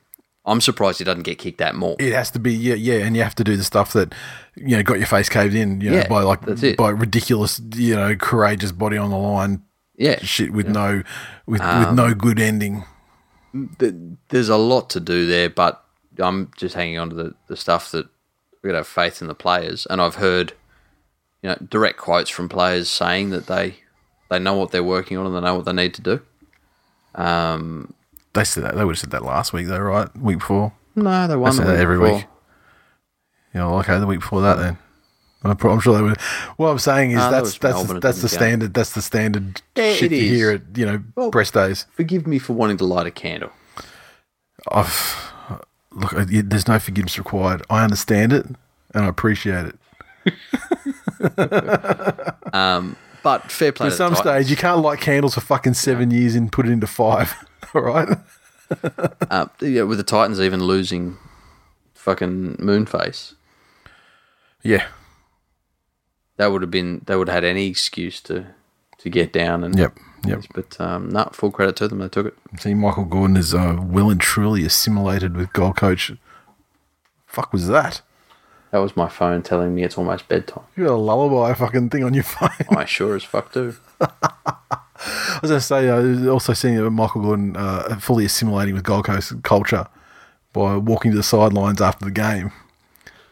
I'm 0.45 0.61
surprised 0.61 0.99
he 0.99 1.05
doesn't 1.05 1.23
get 1.23 1.39
kicked 1.39 1.61
at 1.61 1.75
more. 1.75 1.97
It 1.99 2.13
has 2.13 2.31
to 2.33 2.39
be 2.39 2.53
yeah, 2.55 2.75
yeah, 2.75 3.05
and 3.05 3.15
you 3.17 3.23
have 3.23 3.35
to 3.37 3.45
do 3.45 3.57
the 3.57 3.65
stuff 3.65 3.93
that 3.93 4.15
you 4.57 4.77
know 4.77 4.83
got 4.83 4.99
your 4.99 5.07
face 5.07 5.29
caved 5.29 5.55
in, 5.55 5.81
you 5.81 5.91
know, 5.91 5.99
Yeah, 5.99 6.09
by 6.09 6.23
like 6.23 6.41
by 6.77 6.89
ridiculous, 6.91 7.61
you 7.75 7.95
know, 7.95 8.17
courageous 8.17 8.73
body 8.73 8.97
on 8.97 9.11
the 9.11 9.17
line 9.19 9.63
Yeah, 9.97 10.19
shit 10.23 10.53
with 10.53 10.69
no 10.69 11.03
with 11.47 11.61
Um, 11.61 11.79
with 11.81 11.95
no 11.95 12.15
good 12.15 12.41
ending. 12.41 12.85
th- 13.79 13.95
there's 14.31 14.49
a 14.49 14.57
lot 14.57 14.91
to 14.91 15.01
do 15.01 15.27
there, 15.27 15.51
but 15.51 15.85
I'm 16.19 16.51
just 16.57 16.75
hanging 16.75 16.99
on 16.99 17.11
to 17.11 17.15
the, 17.17 17.35
the 17.47 17.57
stuff 17.57 17.91
that 17.93 18.07
we're 18.63 18.69
gonna 18.71 18.79
have 18.79 18.87
faith 18.89 19.21
in 19.23 19.29
the 19.29 19.35
players. 19.35 19.87
And 19.91 20.01
I've 20.01 20.17
heard, 20.17 20.53
you 21.43 21.51
know, 21.51 21.57
direct 21.69 21.99
quotes 21.99 22.31
from 22.31 22.49
players 22.49 22.89
saying 22.91 23.31
that 23.31 23.47
they 23.47 23.77
they 24.31 24.39
know 24.39 24.55
what 24.55 24.71
they're 24.73 24.85
working 24.85 25.17
on 25.17 25.27
and 25.27 25.35
they 25.37 25.41
know 25.41 25.55
what 25.55 25.65
they 25.65 25.73
need 25.73 25.95
to 25.95 26.03
do. 26.03 26.21
Um, 27.15 27.95
They 28.35 28.45
said 28.45 28.65
that 28.65 28.77
they 28.77 28.85
would 28.85 28.93
have 28.97 29.01
said 29.01 29.11
that 29.11 29.23
last 29.25 29.53
week 29.53 29.67
though, 29.67 29.79
right? 29.79 30.15
Week 30.17 30.39
before. 30.39 30.73
no, 30.95 31.23
they 31.27 31.33
They 31.35 31.37
won 31.37 31.53
say 31.53 31.59
the 31.65 31.65
that 31.67 31.73
week 31.75 31.81
every 31.83 31.99
before. 31.99 32.15
week. 32.17 32.27
You 33.55 33.61
know, 33.61 33.79
okay, 33.79 33.99
the 33.99 34.07
week 34.07 34.21
before 34.21 34.43
that 34.43 34.59
then. 34.59 34.79
I'm, 35.45 35.81
sure 35.81 35.97
they 35.97 36.03
would. 36.03 36.21
What 36.57 36.69
I'm 36.71 36.79
saying 36.81 37.13
is 37.13 37.19
that's 37.19 37.57
that's 37.59 37.75
Melbourne, 37.77 37.95
the, 37.95 38.01
that's 38.01 38.21
the 38.21 38.29
didn't 38.29 38.39
standard. 38.41 38.75
That's 38.75 38.93
the 38.93 39.01
standard 39.03 39.63
Yeah, 39.77 39.95
shit 39.95 40.13
it 40.13 40.17
you 40.17 40.35
hear 40.35 40.51
at 40.51 40.63
you 40.77 40.85
know 40.85 41.03
Well- 41.15 41.31
press 41.31 41.51
days. 41.53 41.87
Forgive 41.93 42.27
me 42.27 42.39
for 42.41 42.55
wanting 42.55 42.77
to 42.79 42.85
light 42.85 43.07
a 43.07 43.11
candle. 43.13 43.51
I've, 44.71 45.33
look, 46.01 46.13
there's 46.29 46.69
no 46.69 46.79
forgiveness 46.79 47.19
required. 47.19 47.63
I 47.69 47.85
understand 47.85 48.33
it 48.33 48.47
and 48.95 49.05
I 49.05 49.09
appreciate 49.09 49.67
it. 49.67 49.79
But 53.23 53.51
fair 53.51 53.73
play 53.73 53.89
At 53.89 53.93
some 53.93 54.15
stage, 54.15 54.49
you 54.49 54.57
can't 54.57 54.81
light 54.81 55.01
candles 55.01 55.35
for 55.35 55.41
fucking 55.41 55.75
seven 55.75 56.11
years 56.11 56.35
and 56.35 56.51
put 56.51 56.67
it 56.67 56.73
into 56.73 56.87
five. 56.87 57.35
All 57.75 57.83
right. 57.83 58.09
uh, 59.31 59.47
yeah, 59.61 59.83
with 59.83 59.99
the 59.99 60.05
Titans 60.05 60.41
even 60.41 60.63
losing 60.63 61.19
fucking 61.95 62.57
Moonface. 62.57 63.35
Yeah. 64.63 64.87
that 66.37 66.47
would 66.47 66.63
have 66.63 66.71
been 66.71 67.03
they 67.07 67.17
would 67.17 67.29
have 67.29 67.35
had 67.35 67.45
any 67.45 67.67
excuse 67.67 68.21
to 68.23 68.47
to 68.99 69.11
get 69.11 69.33
down 69.33 69.63
and 69.63 69.79
Yep, 69.79 69.99
yep. 70.25 70.43
But 70.55 70.81
um, 70.81 71.09
no, 71.11 71.29
full 71.33 71.51
credit 71.51 71.77
to 71.77 71.89
them. 71.89 71.99
They 71.99 72.09
took 72.09 72.27
it. 72.27 72.35
See, 72.61 72.75
Michael 72.75 73.05
Gordon 73.05 73.37
is 73.37 73.55
uh, 73.55 73.77
well 73.81 74.11
and 74.11 74.21
truly 74.21 74.65
assimilated 74.65 75.37
with 75.37 75.53
Gold 75.53 75.77
Coast. 75.77 76.13
Fuck 77.27 77.53
was 77.53 77.69
that? 77.69 78.03
That 78.71 78.79
was 78.79 78.97
my 78.97 79.09
phone 79.09 79.43
telling 79.43 79.75
me 79.75 79.83
it's 79.83 79.97
almost 79.97 80.29
bedtime. 80.29 80.65
You 80.77 80.85
got 80.85 80.93
a 80.93 80.97
lullaby 80.97 81.55
fucking 81.55 81.89
thing 81.91 82.05
on 82.05 82.13
your 82.15 82.23
phone. 82.25 82.51
I 82.71 82.85
sure 82.85 83.17
as 83.17 83.25
fuck 83.25 83.53
do. 83.53 83.77
I 85.01 85.39
was 85.41 85.51
going 85.51 85.61
to 85.61 85.61
say, 85.61 85.89
uh, 85.89 86.31
also 86.31 86.53
seeing 86.53 86.79
uh, 86.79 86.91
Michael 86.91 87.23
Gordon 87.23 87.57
uh, 87.57 87.97
fully 88.01 88.25
assimilating 88.25 88.75
with 88.75 88.83
Gold 88.85 89.05
Coast 89.07 89.43
culture 89.43 89.87
by 90.53 90.77
walking 90.77 91.13
to 91.13 91.17
the 91.17 91.23
sidelines 91.23 91.81
after 91.81 92.05
the 92.05 92.11
game 92.11 92.51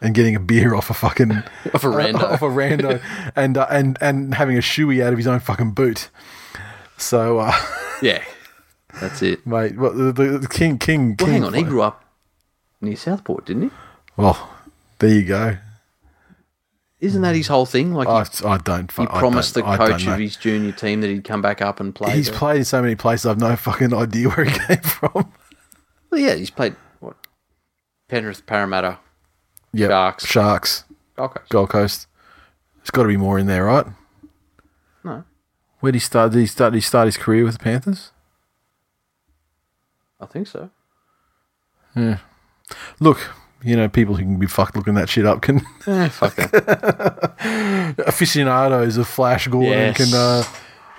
and 0.01 0.15
getting 0.15 0.35
a 0.35 0.39
beer 0.39 0.73
off 0.75 0.89
a 0.89 0.93
fucking 0.93 1.31
Off 1.73 1.83
a 1.83 1.87
rando. 1.87 2.21
off 2.23 2.41
a 2.41 2.45
rando, 2.45 3.01
and 3.35 3.57
uh, 3.57 3.67
and 3.69 3.97
and 3.99 4.35
having 4.35 4.55
a 4.57 4.61
shoey 4.61 5.03
out 5.03 5.11
of 5.11 5.17
his 5.17 5.27
own 5.27 5.39
fucking 5.39 5.71
boot. 5.71 6.09
So, 6.97 7.39
uh, 7.39 7.53
Yeah, 8.01 8.23
that's 8.99 9.21
it. 9.21 9.45
mate, 9.47 9.77
Well, 9.77 9.93
the, 9.93 10.11
the, 10.11 10.37
the 10.39 10.47
king, 10.47 10.77
king, 10.77 11.09
Well, 11.19 11.27
king. 11.27 11.27
hang 11.33 11.43
on. 11.45 11.53
He 11.53 11.63
grew 11.63 11.81
up 11.83 12.03
near 12.81 12.95
Southport, 12.95 13.45
didn't 13.45 13.63
he? 13.63 13.69
Well, 14.15 14.49
there 14.99 15.09
you 15.11 15.23
go. 15.23 15.57
Isn't 16.99 17.21
that 17.21 17.35
his 17.35 17.45
whole 17.47 17.67
thing? 17.67 17.93
Like 17.93 18.07
I, 18.07 18.23
he, 18.23 18.45
I 18.45 18.57
don't. 18.57 18.91
he 18.91 19.03
I 19.03 19.05
promised 19.05 19.53
the 19.53 19.61
don't- 19.61 19.77
don't 19.77 19.89
coach 19.91 20.07
of 20.07 20.17
his 20.17 20.35
junior 20.35 20.71
team 20.71 21.01
that 21.01 21.09
he'd 21.11 21.23
come 21.23 21.43
back 21.43 21.61
up 21.61 21.79
and 21.79 21.93
play. 21.93 22.11
He's 22.15 22.25
there. 22.29 22.35
played 22.35 22.57
in 22.57 22.65
so 22.65 22.81
many 22.81 22.95
places. 22.95 23.27
I've 23.27 23.39
no 23.39 23.55
fucking 23.55 23.93
idea 23.93 24.29
where 24.29 24.45
he 24.45 24.57
came 24.67 24.77
from. 24.81 25.31
Well, 26.09 26.19
yeah, 26.21 26.33
he's 26.33 26.49
played 26.49 26.75
what? 26.99 27.15
Penrith, 28.09 28.47
Parramatta, 28.47 28.97
Yeah, 29.73 29.89
Sharks. 29.89 30.25
Sharks, 30.25 30.83
Gold 31.15 31.31
Coast. 31.35 31.49
Gold 31.49 31.69
Coast. 31.69 32.07
There's 32.77 32.89
got 32.89 33.03
to 33.03 33.09
be 33.09 33.17
more 33.17 33.37
in 33.37 33.45
there, 33.45 33.65
right? 33.65 33.85
Where 35.79 35.91
did 35.91 35.97
he 35.97 35.99
start? 35.99 36.31
Did 36.31 36.39
he 36.39 36.45
start? 36.47 36.73
Did 36.73 36.77
he 36.77 36.81
start 36.81 37.05
his 37.07 37.17
career 37.17 37.43
with 37.43 37.57
the 37.57 37.63
Panthers? 37.63 38.11
I 40.19 40.25
think 40.25 40.47
so. 40.47 40.69
Yeah. 41.95 42.17
Look, 42.99 43.19
you 43.63 43.75
know, 43.75 43.87
people 43.87 44.15
who 44.15 44.23
can 44.23 44.37
be 44.39 44.47
fucked 44.47 44.75
looking 44.75 44.95
that 44.95 45.09
shit 45.09 45.25
up 45.25 45.41
can 45.41 45.61
Eh, 45.87 46.09
fuck 46.09 46.35
that. 46.35 47.33
aficionados 48.07 48.97
of 48.97 49.07
Flash 49.07 49.47
Gordon 49.47 49.71
Yes. 49.71 49.97
can, 49.97 50.13
uh, 50.13 50.43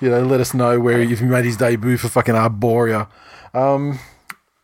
you 0.00 0.10
know, 0.10 0.22
let 0.24 0.40
us 0.40 0.54
know 0.54 0.78
where 0.80 1.00
if 1.00 1.18
he 1.20 1.26
made 1.26 1.44
his 1.44 1.56
debut 1.56 1.96
for 1.96 2.08
fucking 2.08 2.34
Arboria. 2.34 3.08
Um, 3.54 3.98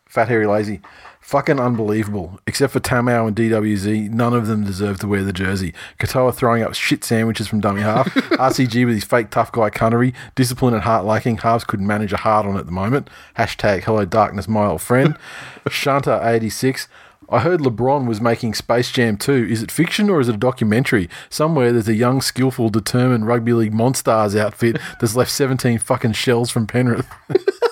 Fat 0.07 0.29
hairy, 0.29 0.47
Lazy. 0.47 0.81
Fucking 1.25 1.59
unbelievable. 1.59 2.39
Except 2.45 2.71
for 2.71 2.79
Tamau 2.79 3.27
and 3.27 3.35
DWZ, 3.35 4.11
none 4.11 4.35
of 4.35 4.45
them 4.45 4.63
deserve 4.63 4.99
to 4.99 5.07
wear 5.07 5.23
the 5.23 5.33
jersey. 5.33 5.73
Katoa 5.97 6.31
throwing 6.31 6.61
up 6.61 6.75
shit 6.75 7.03
sandwiches 7.03 7.47
from 7.47 7.61
dummy 7.61 7.81
half. 7.81 8.05
RCG 8.13 8.85
with 8.85 8.93
his 8.93 9.05
fake 9.05 9.31
tough 9.31 9.51
guy 9.51 9.71
cunnery. 9.71 10.13
Discipline 10.35 10.75
and 10.75 10.83
heart 10.83 11.03
lacking. 11.03 11.37
Halves 11.37 11.63
couldn't 11.63 11.87
manage 11.87 12.13
a 12.13 12.17
hard 12.17 12.45
on 12.45 12.57
at 12.57 12.67
the 12.67 12.71
moment. 12.71 13.09
Hashtag 13.39 13.85
hello 13.85 14.05
darkness, 14.05 14.47
my 14.47 14.67
old 14.67 14.83
friend. 14.83 15.17
Shanta 15.67 16.21
86. 16.23 16.87
I 17.27 17.39
heard 17.39 17.61
LeBron 17.61 18.05
was 18.05 18.21
making 18.21 18.53
Space 18.53 18.91
Jam 18.91 19.17
2. 19.17 19.47
Is 19.49 19.63
it 19.63 19.71
fiction 19.71 20.11
or 20.11 20.21
is 20.21 20.29
it 20.29 20.35
a 20.35 20.37
documentary? 20.37 21.09
Somewhere 21.31 21.71
there's 21.71 21.87
a 21.87 21.95
young, 21.95 22.21
skillful, 22.21 22.69
determined 22.69 23.25
rugby 23.25 23.53
league 23.53 23.73
Monstars 23.73 24.39
outfit 24.39 24.77
that's 25.01 25.15
left 25.15 25.31
17 25.31 25.79
fucking 25.79 26.13
shells 26.13 26.51
from 26.51 26.67
Penrith. 26.67 27.07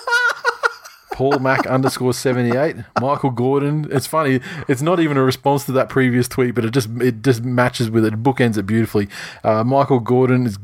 Paul 1.14 1.38
Mac 1.38 1.64
underscore 1.68 2.12
78. 2.12 2.76
Michael 3.00 3.30
Gordon. 3.30 3.86
It's 3.90 4.06
funny. 4.06 4.40
It's 4.68 4.82
not 4.82 5.00
even 5.00 5.16
a 5.16 5.22
response 5.22 5.64
to 5.66 5.72
that 5.72 5.88
previous 5.88 6.28
tweet, 6.28 6.54
but 6.54 6.64
it 6.64 6.72
just 6.72 6.90
it 7.00 7.22
just 7.22 7.42
matches 7.42 7.88
with 7.88 8.04
it. 8.04 8.22
Bookends 8.22 8.58
it 8.58 8.64
beautifully. 8.64 9.08
Uh, 9.42 9.64
Michael 9.64 10.00
Gordon 10.00 10.44
is 10.44 10.58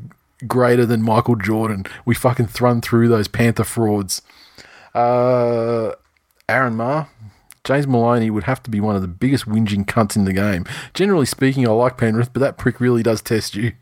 greater 0.46 0.84
than 0.84 1.02
Michael 1.02 1.36
Jordan. 1.36 1.86
We 2.04 2.14
fucking 2.14 2.48
thrun 2.48 2.80
through 2.80 3.08
those 3.08 3.28
Panther 3.28 3.64
frauds. 3.64 4.22
Uh, 4.92 5.92
Aaron 6.48 6.76
Marr. 6.76 7.08
James 7.62 7.86
Maloney 7.86 8.30
would 8.30 8.44
have 8.44 8.62
to 8.64 8.70
be 8.70 8.80
one 8.80 8.96
of 8.96 9.02
the 9.02 9.08
biggest 9.08 9.44
whinging 9.44 9.84
cunts 9.84 10.16
in 10.16 10.24
the 10.24 10.32
game. 10.32 10.64
Generally 10.94 11.26
speaking, 11.26 11.68
I 11.68 11.70
like 11.72 11.98
Penrith, 11.98 12.32
but 12.32 12.40
that 12.40 12.56
prick 12.56 12.80
really 12.80 13.02
does 13.02 13.20
test 13.20 13.54
you. 13.54 13.72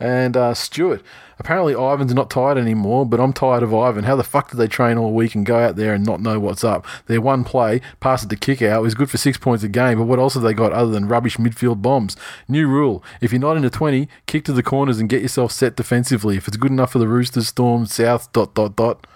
And 0.00 0.36
uh, 0.36 0.52
Stuart, 0.52 1.02
apparently 1.38 1.72
Ivan's 1.74 2.14
not 2.14 2.30
tired 2.30 2.58
anymore, 2.58 3.06
but 3.06 3.20
I'm 3.20 3.32
tired 3.32 3.62
of 3.62 3.74
Ivan. 3.74 4.04
How 4.04 4.16
the 4.16 4.24
fuck 4.24 4.50
did 4.50 4.56
they 4.56 4.66
train 4.66 4.98
all 4.98 5.12
week 5.12 5.34
and 5.34 5.46
go 5.46 5.58
out 5.58 5.76
there 5.76 5.94
and 5.94 6.04
not 6.04 6.20
know 6.20 6.38
what's 6.40 6.64
up? 6.64 6.86
Their 7.06 7.20
one 7.20 7.44
play, 7.44 7.80
pass 8.00 8.24
it 8.24 8.30
to 8.30 8.36
kick 8.36 8.62
out, 8.62 8.82
was 8.82 8.94
good 8.94 9.10
for 9.10 9.18
six 9.18 9.38
points 9.38 9.64
a 9.64 9.68
game, 9.68 9.98
but 9.98 10.04
what 10.04 10.18
else 10.18 10.34
have 10.34 10.42
they 10.42 10.54
got 10.54 10.72
other 10.72 10.90
than 10.90 11.08
rubbish 11.08 11.36
midfield 11.36 11.82
bombs? 11.82 12.16
New 12.48 12.66
rule 12.68 13.02
if 13.20 13.32
you're 13.32 13.40
not 13.40 13.56
into 13.56 13.70
20, 13.70 14.08
kick 14.26 14.44
to 14.44 14.52
the 14.52 14.62
corners 14.62 14.98
and 14.98 15.08
get 15.08 15.22
yourself 15.22 15.52
set 15.52 15.76
defensively. 15.76 16.36
If 16.36 16.48
it's 16.48 16.56
good 16.56 16.70
enough 16.70 16.92
for 16.92 16.98
the 16.98 17.08
Roosters, 17.08 17.48
Storm, 17.48 17.86
South, 17.86 18.32
dot, 18.32 18.54
dot, 18.54 18.76
dot. 18.76 19.06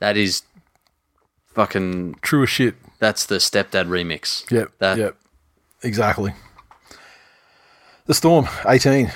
That 0.00 0.16
is 0.16 0.42
fucking. 1.46 2.16
True 2.20 2.42
as 2.42 2.50
shit. 2.50 2.74
That's 2.98 3.26
the 3.26 3.36
stepdad 3.36 3.88
remix. 3.88 4.50
Yep. 4.50 4.72
That 4.78 4.98
Yep. 4.98 5.16
Exactly. 5.82 6.32
The 8.06 8.14
Storm, 8.14 8.48
18. 8.66 9.10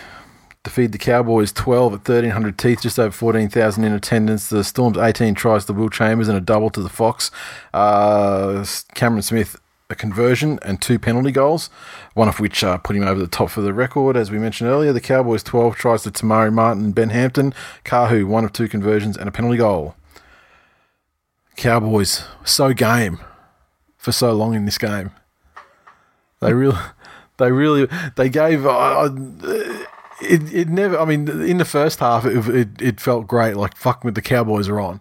Defeat 0.65 0.93
the 0.93 0.99
Cowboys 0.99 1.53
12 1.53 1.93
at 1.93 2.09
1,300 2.09 2.59
teeth, 2.59 2.83
just 2.83 2.99
over 2.99 3.13
14,000 3.13 3.85
in 3.85 3.93
attendance. 3.93 4.49
The 4.49 4.65
Storm's 4.65 4.99
18 4.99 5.35
tries 5.35 5.65
to 5.67 5.73
Will 5.73 5.89
Chambers 5.89 6.29
and 6.29 6.37
a 6.37 6.41
double 6.41 6.69
to 6.71 6.83
the 6.83 6.89
Fox. 6.89 7.31
Uh, 7.73 8.67
Cameron 8.95 9.23
Smith, 9.23 9.57
a 9.89 9.95
conversion 9.95 10.59
and 10.63 10.83
two 10.83 10.99
penalty 10.99 11.31
goals, 11.31 11.71
one 12.15 12.29
of 12.29 12.41
which 12.41 12.63
uh, 12.63 12.77
put 12.79 12.97
him 12.97 13.05
over 13.05 13.21
the 13.21 13.29
top 13.29 13.51
for 13.51 13.61
the 13.61 13.73
record. 13.73 14.17
As 14.17 14.31
we 14.31 14.39
mentioned 14.39 14.69
earlier, 14.69 14.93
the 14.93 15.01
Cowboys 15.01 15.43
12 15.43 15.77
tries 15.77 16.03
to 16.03 16.11
Te 16.11 16.27
Maire 16.27 16.51
Martin 16.51 16.93
Ben 16.93 17.11
Hampton. 17.11 17.55
Kahu, 17.85 18.27
one 18.27 18.45
of 18.45 18.53
two 18.53 18.69
conversions 18.69 19.17
and 19.17 19.29
a 19.29 19.33
penalty 19.33 19.59
goal. 19.59 19.95
Cowboys, 21.57 22.25
so 22.45 22.73
game 22.73 23.21
for 23.97 24.13
so 24.13 24.33
long 24.33 24.55
in 24.55 24.65
this 24.65 24.79
game. 24.79 25.11
They 26.41 26.53
really, 26.53 26.79
they 27.39 27.53
really, 27.53 27.89
they 28.17 28.29
gave. 28.29 28.67
Uh, 28.67 29.09
it, 30.23 30.53
it 30.53 30.69
never. 30.69 30.99
I 30.99 31.05
mean, 31.05 31.29
in 31.43 31.59
the 31.59 31.64
first 31.64 32.01
half, 32.01 32.25
it, 32.25 32.49
it 32.49 32.69
it 32.81 33.01
felt 33.01 33.27
great. 33.27 33.57
Like 33.57 33.77
fuck 33.77 34.05
with 34.05 34.14
the 34.14 34.23
Cowboys 34.23 34.69
are 34.69 34.81
on, 34.81 35.01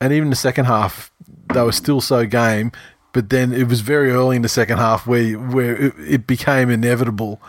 and 0.00 0.12
even 0.12 0.30
the 0.30 0.36
second 0.36 0.66
half, 0.66 1.10
they 1.52 1.62
were 1.62 1.72
still 1.72 2.00
so 2.00 2.26
game. 2.26 2.72
But 3.12 3.30
then 3.30 3.52
it 3.52 3.68
was 3.68 3.80
very 3.80 4.10
early 4.10 4.34
in 4.36 4.42
the 4.42 4.48
second 4.48 4.78
half 4.78 5.06
where 5.06 5.34
where 5.34 5.76
it, 5.76 5.94
it 5.98 6.26
became 6.26 6.68
inevitable 6.70 7.40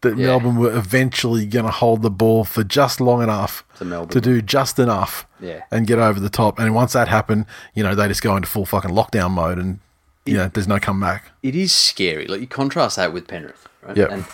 that 0.00 0.16
Yeah. 0.16 0.28
Melbourne 0.28 0.56
were 0.56 0.74
eventually 0.74 1.44
going 1.44 1.66
to 1.66 1.70
hold 1.70 2.00
the 2.00 2.10
ball 2.10 2.44
for 2.44 2.64
just 2.64 3.02
long 3.02 3.22
enough 3.22 3.62
To 3.76 4.06
to 4.06 4.18
do 4.18 4.40
just 4.40 4.78
enough 4.78 5.26
Yeah. 5.40 5.60
and 5.70 5.86
get 5.86 5.98
over 5.98 6.18
the 6.18 6.30
top. 6.30 6.58
And 6.58 6.74
once 6.74 6.94
that 6.94 7.08
happened, 7.08 7.44
you 7.74 7.82
know, 7.82 7.94
they 7.94 8.08
just 8.08 8.22
go 8.22 8.34
into 8.34 8.48
full 8.48 8.64
fucking 8.64 8.92
lockdown 8.92 9.32
mode 9.32 9.58
and, 9.58 9.78
you 10.24 10.32
know, 10.38 10.48
there's 10.48 10.66
no 10.66 10.78
comeback. 10.78 11.24
it 11.42 11.54
is 11.54 11.70
scary. 11.74 12.26
Like 12.26 12.40
you 12.40 12.46
contrast 12.46 12.96
that 12.96 13.12
with 13.12 13.28
Penrith, 13.28 13.68
right? 13.82 13.94
Yep. 13.94 14.10
And 14.10 14.24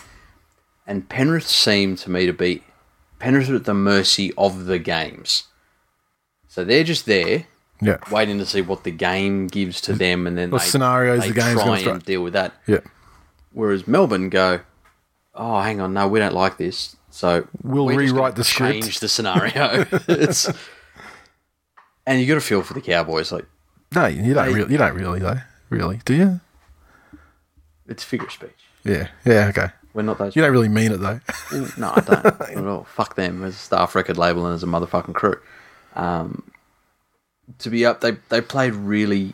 and 0.87 1.07
Penrith 1.09 1.47
seem 1.47 1.95
to 1.97 2.09
me 2.09 2.25
to 2.25 2.33
be 2.33 2.63
Penrith 3.19 3.49
at 3.49 3.65
the 3.65 3.73
mercy 3.73 4.33
of 4.37 4.65
the 4.65 4.79
games. 4.79 5.43
So 6.47 6.63
they're 6.63 6.83
just 6.83 7.05
there 7.05 7.45
Yeah. 7.81 7.97
waiting 8.09 8.39
to 8.39 8.45
see 8.45 8.61
what 8.61 8.83
the 8.83 8.91
game 8.91 9.45
gives 9.47 9.79
to 9.81 9.93
them, 9.93 10.25
and 10.25 10.35
then 10.37 10.49
What 10.49 10.61
they, 10.61 10.67
scenarios 10.67 11.21
they 11.21 11.29
the 11.29 11.33
game's 11.35 11.61
try 11.61 11.79
and 11.79 12.03
deal 12.03 12.23
with 12.23 12.33
that. 12.33 12.53
Yeah. 12.65 12.79
Whereas 13.51 13.87
Melbourne 13.87 14.29
go, 14.29 14.61
oh, 15.35 15.61
hang 15.61 15.79
on, 15.81 15.93
no, 15.93 16.07
we 16.07 16.19
don't 16.19 16.33
like 16.33 16.57
this, 16.57 16.95
so 17.11 17.47
We'll 17.61 17.87
rewrite 17.87 18.35
the 18.35 18.43
script." 18.43 18.83
change 18.83 18.99
the 18.99 19.07
scenario. 19.07 19.85
it's 20.07 20.47
and 22.07 22.19
you 22.21 22.25
got 22.27 22.35
to 22.35 22.41
feel 22.41 22.61
for 22.63 22.73
the 22.73 22.81
Cowboys, 22.81 23.31
like 23.31 23.45
No, 23.93 24.05
you 24.07 24.33
don't 24.33 24.47
They- 24.47 24.53
really, 24.53 24.71
you 24.71 24.77
don't 24.77 24.93
really 24.95 25.19
though. 25.19 25.39
Really? 25.69 25.99
Do 26.05 26.13
you? 26.15 26.39
it's 27.87 28.03
figure 28.03 28.29
speech. 28.29 28.51
Yeah. 28.83 29.07
Yeah. 29.25 29.47
Okay. 29.49 29.67
We're 29.93 30.03
not 30.03 30.17
those. 30.17 30.35
You 30.35 30.41
don't 30.41 30.51
really 30.51 30.69
mean 30.69 30.91
it 30.91 30.97
though. 30.97 31.19
No, 31.77 31.93
I 31.95 32.01
don't 32.01 32.25
at 32.41 32.65
all. 32.65 32.83
Fuck 32.83 33.15
them 33.15 33.43
as 33.43 33.55
a 33.55 33.57
staff 33.57 33.95
record 33.95 34.17
label 34.17 34.45
and 34.45 34.53
as 34.53 34.63
a 34.63 34.67
motherfucking 34.67 35.15
crew. 35.15 35.39
Um, 35.95 36.51
to 37.59 37.69
be 37.69 37.85
up, 37.85 38.01
they 38.01 38.11
they 38.29 38.41
played 38.41 38.73
really 38.73 39.33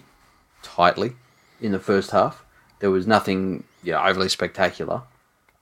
tightly 0.61 1.13
in 1.61 1.71
the 1.71 1.79
first 1.79 2.11
half. 2.11 2.43
There 2.79 2.91
was 2.91 3.07
nothing 3.07 3.63
you 3.83 3.91
know, 3.93 4.03
overly 4.03 4.29
spectacular, 4.29 5.01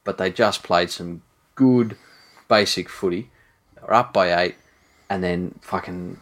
but 0.04 0.18
they 0.18 0.32
just 0.32 0.64
played 0.64 0.90
some 0.90 1.22
good 1.56 1.98
basic 2.48 2.90
footy. 2.90 3.30
They 3.76 3.82
were 3.82 3.94
up 3.94 4.14
by 4.14 4.44
eight, 4.44 4.56
and 5.10 5.24
then 5.24 5.60
fucking 5.62 6.20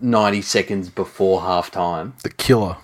ninety 0.00 0.42
seconds 0.42 0.88
before 0.88 1.42
half 1.42 1.70
time, 1.70 2.14
the 2.22 2.30
killer 2.30 2.76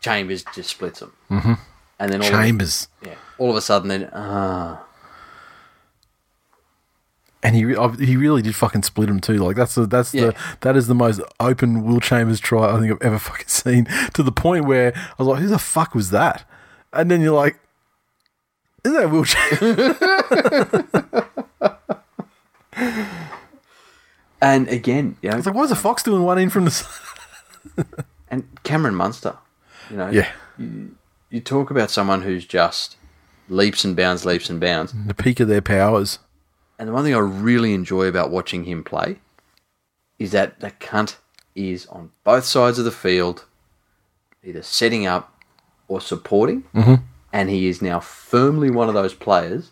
Chambers 0.00 0.44
just 0.54 0.70
splits 0.70 1.00
them. 1.00 1.12
Mm-hmm. 1.30 1.52
And 1.98 2.12
then 2.12 2.22
all 2.22 2.28
Chambers, 2.28 2.88
Of, 3.00 3.08
yeah, 3.08 3.14
all 3.42 3.50
of 3.50 3.56
a 3.56 3.60
sudden, 3.60 3.88
then 3.88 4.08
ah. 4.14 4.84
and 7.42 7.56
he 7.56 7.64
re- 7.64 7.96
he 8.06 8.16
really 8.16 8.40
did 8.42 8.54
fucking 8.54 8.82
split 8.84 9.08
him 9.08 9.20
too. 9.20 9.38
Like 9.38 9.56
that's 9.56 9.74
the 9.74 9.86
that's 9.86 10.14
Yeah. 10.14 10.26
the 10.26 10.34
that 10.60 10.76
is 10.76 10.86
the 10.86 10.94
most 10.94 11.20
open 11.40 11.84
Will 11.84 11.98
Chambers 12.00 12.38
try 12.40 12.72
I 12.74 12.78
think 12.78 12.92
I've 12.92 13.02
ever 13.02 13.18
fucking 13.30 13.48
seen. 13.48 13.86
To 14.14 14.22
the 14.22 14.32
point 14.32 14.64
where 14.66 14.92
I 14.96 15.14
was 15.18 15.26
like, 15.28 15.40
who 15.40 15.48
the 15.48 15.58
fuck 15.58 15.94
was 15.94 16.10
that? 16.10 16.48
And 16.92 17.10
then 17.10 17.20
you're 17.20 17.34
like, 17.34 17.58
isn't 18.84 18.96
that 18.96 19.10
Will 19.10 19.24
Chambers? 19.34 19.98
And 24.40 24.68
again, 24.68 25.16
you 25.22 25.30
know, 25.30 25.36
It's 25.36 25.46
like, 25.46 25.54
why 25.54 25.62
is 25.64 25.70
the 25.70 25.76
Fox 25.76 26.02
doing 26.02 26.22
one 26.24 26.38
in 26.38 26.50
from 26.50 26.64
the? 26.64 26.70
s- 26.70 27.00
and 28.28 28.44
Cameron 28.64 28.94
Munster, 28.96 29.36
you 29.88 29.96
know, 29.96 30.10
Yeah, 30.10 30.28
you 31.30 31.40
talk 31.40 31.70
about 31.70 31.90
someone 31.90 32.22
who's 32.22 32.44
just 32.44 32.96
leaps 33.48 33.84
and 33.84 33.94
bounds, 33.96 34.24
leaps 34.24 34.48
and 34.50 34.60
bounds. 34.60 34.92
the 35.06 35.14
peak 35.14 35.40
of 35.40 35.48
their 35.48 35.60
powers. 35.62 36.18
And 36.78 36.88
the 36.88 36.92
one 36.92 37.04
thing 37.04 37.14
I 37.14 37.18
really 37.18 37.74
enjoy 37.74 38.06
about 38.06 38.30
watching 38.30 38.64
him 38.64 38.82
play 38.82 39.18
is 40.18 40.32
that 40.32 40.60
the 40.60 40.70
cunt 40.72 41.16
is 41.54 41.86
on 41.86 42.10
both 42.24 42.44
sides 42.44 42.78
of 42.78 42.84
the 42.84 42.90
field, 42.90 43.44
either 44.42 44.62
setting 44.62 45.06
up 45.06 45.42
or 45.88 46.00
supporting. 46.00 46.62
Mm-hmm. 46.74 46.94
And 47.32 47.48
he 47.50 47.66
is 47.66 47.80
now 47.80 48.00
firmly 48.00 48.70
one 48.70 48.88
of 48.88 48.94
those 48.94 49.14
players 49.14 49.70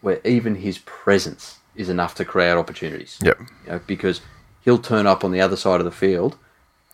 where 0.00 0.20
even 0.24 0.56
his 0.56 0.78
presence 0.78 1.58
is 1.74 1.88
enough 1.88 2.14
to 2.16 2.24
create 2.24 2.52
opportunities. 2.52 3.18
Yep. 3.22 3.38
You 3.40 3.46
know, 3.72 3.80
because 3.86 4.20
he'll 4.62 4.78
turn 4.78 5.06
up 5.06 5.24
on 5.24 5.32
the 5.32 5.40
other 5.40 5.56
side 5.56 5.80
of 5.80 5.84
the 5.84 5.90
field, 5.92 6.36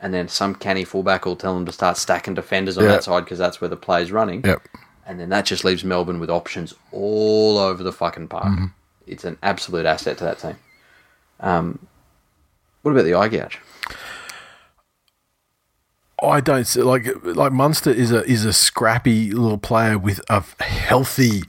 and 0.01 0.13
then 0.15 0.29
some 0.29 0.55
canny 0.55 0.85
fullback 0.85 1.25
will 1.27 1.37
tell 1.37 1.57
him 1.57 1.67
to 1.67 1.73
start 1.73 1.97
stacking 1.97 2.35
defenders 2.35 2.79
on 2.79 2.85
Yeah. 2.85 2.91
that 2.91 3.05
side 3.05 3.25
because 3.25 3.39
that's 3.39 3.61
where 3.61 3.69
the 3.69 3.77
play's 3.77 4.13
running. 4.13 4.43
Yep. 4.45 4.63
And 5.09 5.19
then 5.19 5.31
that 5.31 5.47
just 5.47 5.65
leaves 5.65 5.83
Melbourne 5.85 6.21
with 6.21 6.29
options 6.29 6.75
all 6.93 7.57
over 7.57 7.83
the 7.83 7.93
fucking 7.93 8.29
park. 8.29 8.45
Mm-hmm. 8.45 8.67
It's 9.07 9.25
an 9.25 9.39
absolute 9.43 9.87
asset 9.87 10.19
to 10.19 10.25
that 10.25 10.39
team. 10.39 10.57
Um, 11.41 11.87
what 12.83 12.93
about 12.93 13.05
the 13.05 13.15
eye 13.15 13.29
gouge? 13.29 13.59
I 16.23 16.41
don't 16.41 16.67
see, 16.67 16.83
like 16.83 17.07
like 17.25 17.53
Munster 17.53 17.91
is 17.91 18.13
a 18.13 18.25
is 18.25 18.45
a 18.45 18.53
scrappy 18.53 19.31
little 19.31 19.57
player 19.57 19.97
with 19.97 20.21
a 20.29 20.45
healthy 20.63 21.43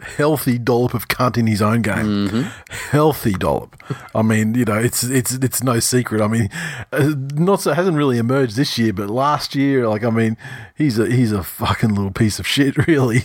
healthy 0.00 0.58
dollop 0.58 0.94
of 0.94 1.08
cunt 1.08 1.36
in 1.36 1.46
his 1.46 1.62
own 1.62 1.82
game. 1.82 2.46
Healthy 2.90 3.32
dollop. 3.34 3.76
I 4.14 4.22
mean, 4.22 4.54
you 4.54 4.64
know, 4.64 4.78
it's 4.78 5.02
it's 5.04 5.32
it's 5.32 5.62
no 5.62 5.80
secret. 5.80 6.20
I 6.20 6.28
mean, 6.28 6.48
uh, 6.92 7.14
not 7.34 7.60
so 7.62 7.72
hasn't 7.72 7.96
really 7.96 8.18
emerged 8.18 8.56
this 8.56 8.78
year, 8.78 8.92
but 8.92 9.08
last 9.10 9.54
year, 9.54 9.88
like 9.88 10.04
I 10.04 10.10
mean, 10.10 10.36
he's 10.76 10.98
a 10.98 11.06
he's 11.06 11.32
a 11.32 11.42
fucking 11.42 11.94
little 11.94 12.10
piece 12.10 12.38
of 12.38 12.46
shit, 12.46 12.86
really. 12.86 13.22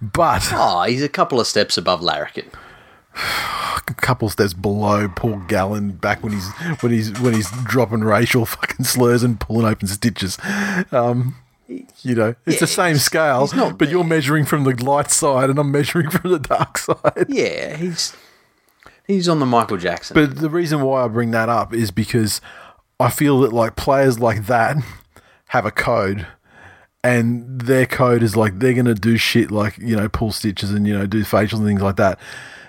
But 0.00 0.48
Oh, 0.52 0.82
he's 0.84 1.02
a 1.02 1.08
couple 1.08 1.40
of 1.40 1.46
steps 1.46 1.76
above 1.76 2.00
Larrikin. 2.02 2.50
a 3.88 3.94
couple 3.94 4.28
steps 4.28 4.54
below 4.54 5.08
Paul 5.08 5.38
Gallen 5.48 5.92
back 5.92 6.22
when 6.22 6.32
he's 6.32 6.48
when 6.80 6.92
he's 6.92 7.18
when 7.20 7.34
he's 7.34 7.50
dropping 7.64 8.00
racial 8.04 8.46
fucking 8.46 8.84
slurs 8.84 9.22
and 9.22 9.38
pulling 9.40 9.66
open 9.66 9.88
stitches. 9.88 10.38
Um, 10.92 11.36
you 12.02 12.14
know, 12.14 12.34
it's 12.46 12.60
the 12.60 12.66
same 12.66 12.96
scale, 12.96 13.48
but 13.76 13.88
you're 13.88 14.04
measuring 14.04 14.44
from 14.44 14.64
the 14.64 14.74
light 14.84 15.10
side 15.10 15.50
and 15.50 15.58
I'm 15.58 15.70
measuring 15.70 16.10
from 16.10 16.30
the 16.30 16.38
dark 16.38 16.78
side. 16.78 17.26
Yeah, 17.28 17.76
he's 17.76 18.16
he's 19.06 19.28
on 19.28 19.40
the 19.40 19.46
Michael 19.46 19.76
Jackson. 19.76 20.14
But 20.14 20.36
the 20.36 20.50
reason 20.50 20.80
why 20.82 21.04
I 21.04 21.08
bring 21.08 21.30
that 21.32 21.48
up 21.48 21.74
is 21.74 21.90
because 21.90 22.40
I 22.98 23.10
feel 23.10 23.40
that 23.40 23.52
like 23.52 23.76
players 23.76 24.18
like 24.18 24.46
that 24.46 24.76
have 25.48 25.66
a 25.66 25.70
code 25.70 26.26
and 27.04 27.60
their 27.60 27.86
code 27.86 28.22
is 28.22 28.36
like 28.36 28.58
they're 28.58 28.74
gonna 28.74 28.94
do 28.94 29.16
shit 29.16 29.50
like, 29.50 29.76
you 29.78 29.96
know, 29.96 30.08
pull 30.08 30.32
stitches 30.32 30.70
and, 30.70 30.86
you 30.86 30.96
know, 30.96 31.06
do 31.06 31.22
facials 31.24 31.58
and 31.58 31.66
things 31.66 31.82
like 31.82 31.96
that. 31.96 32.18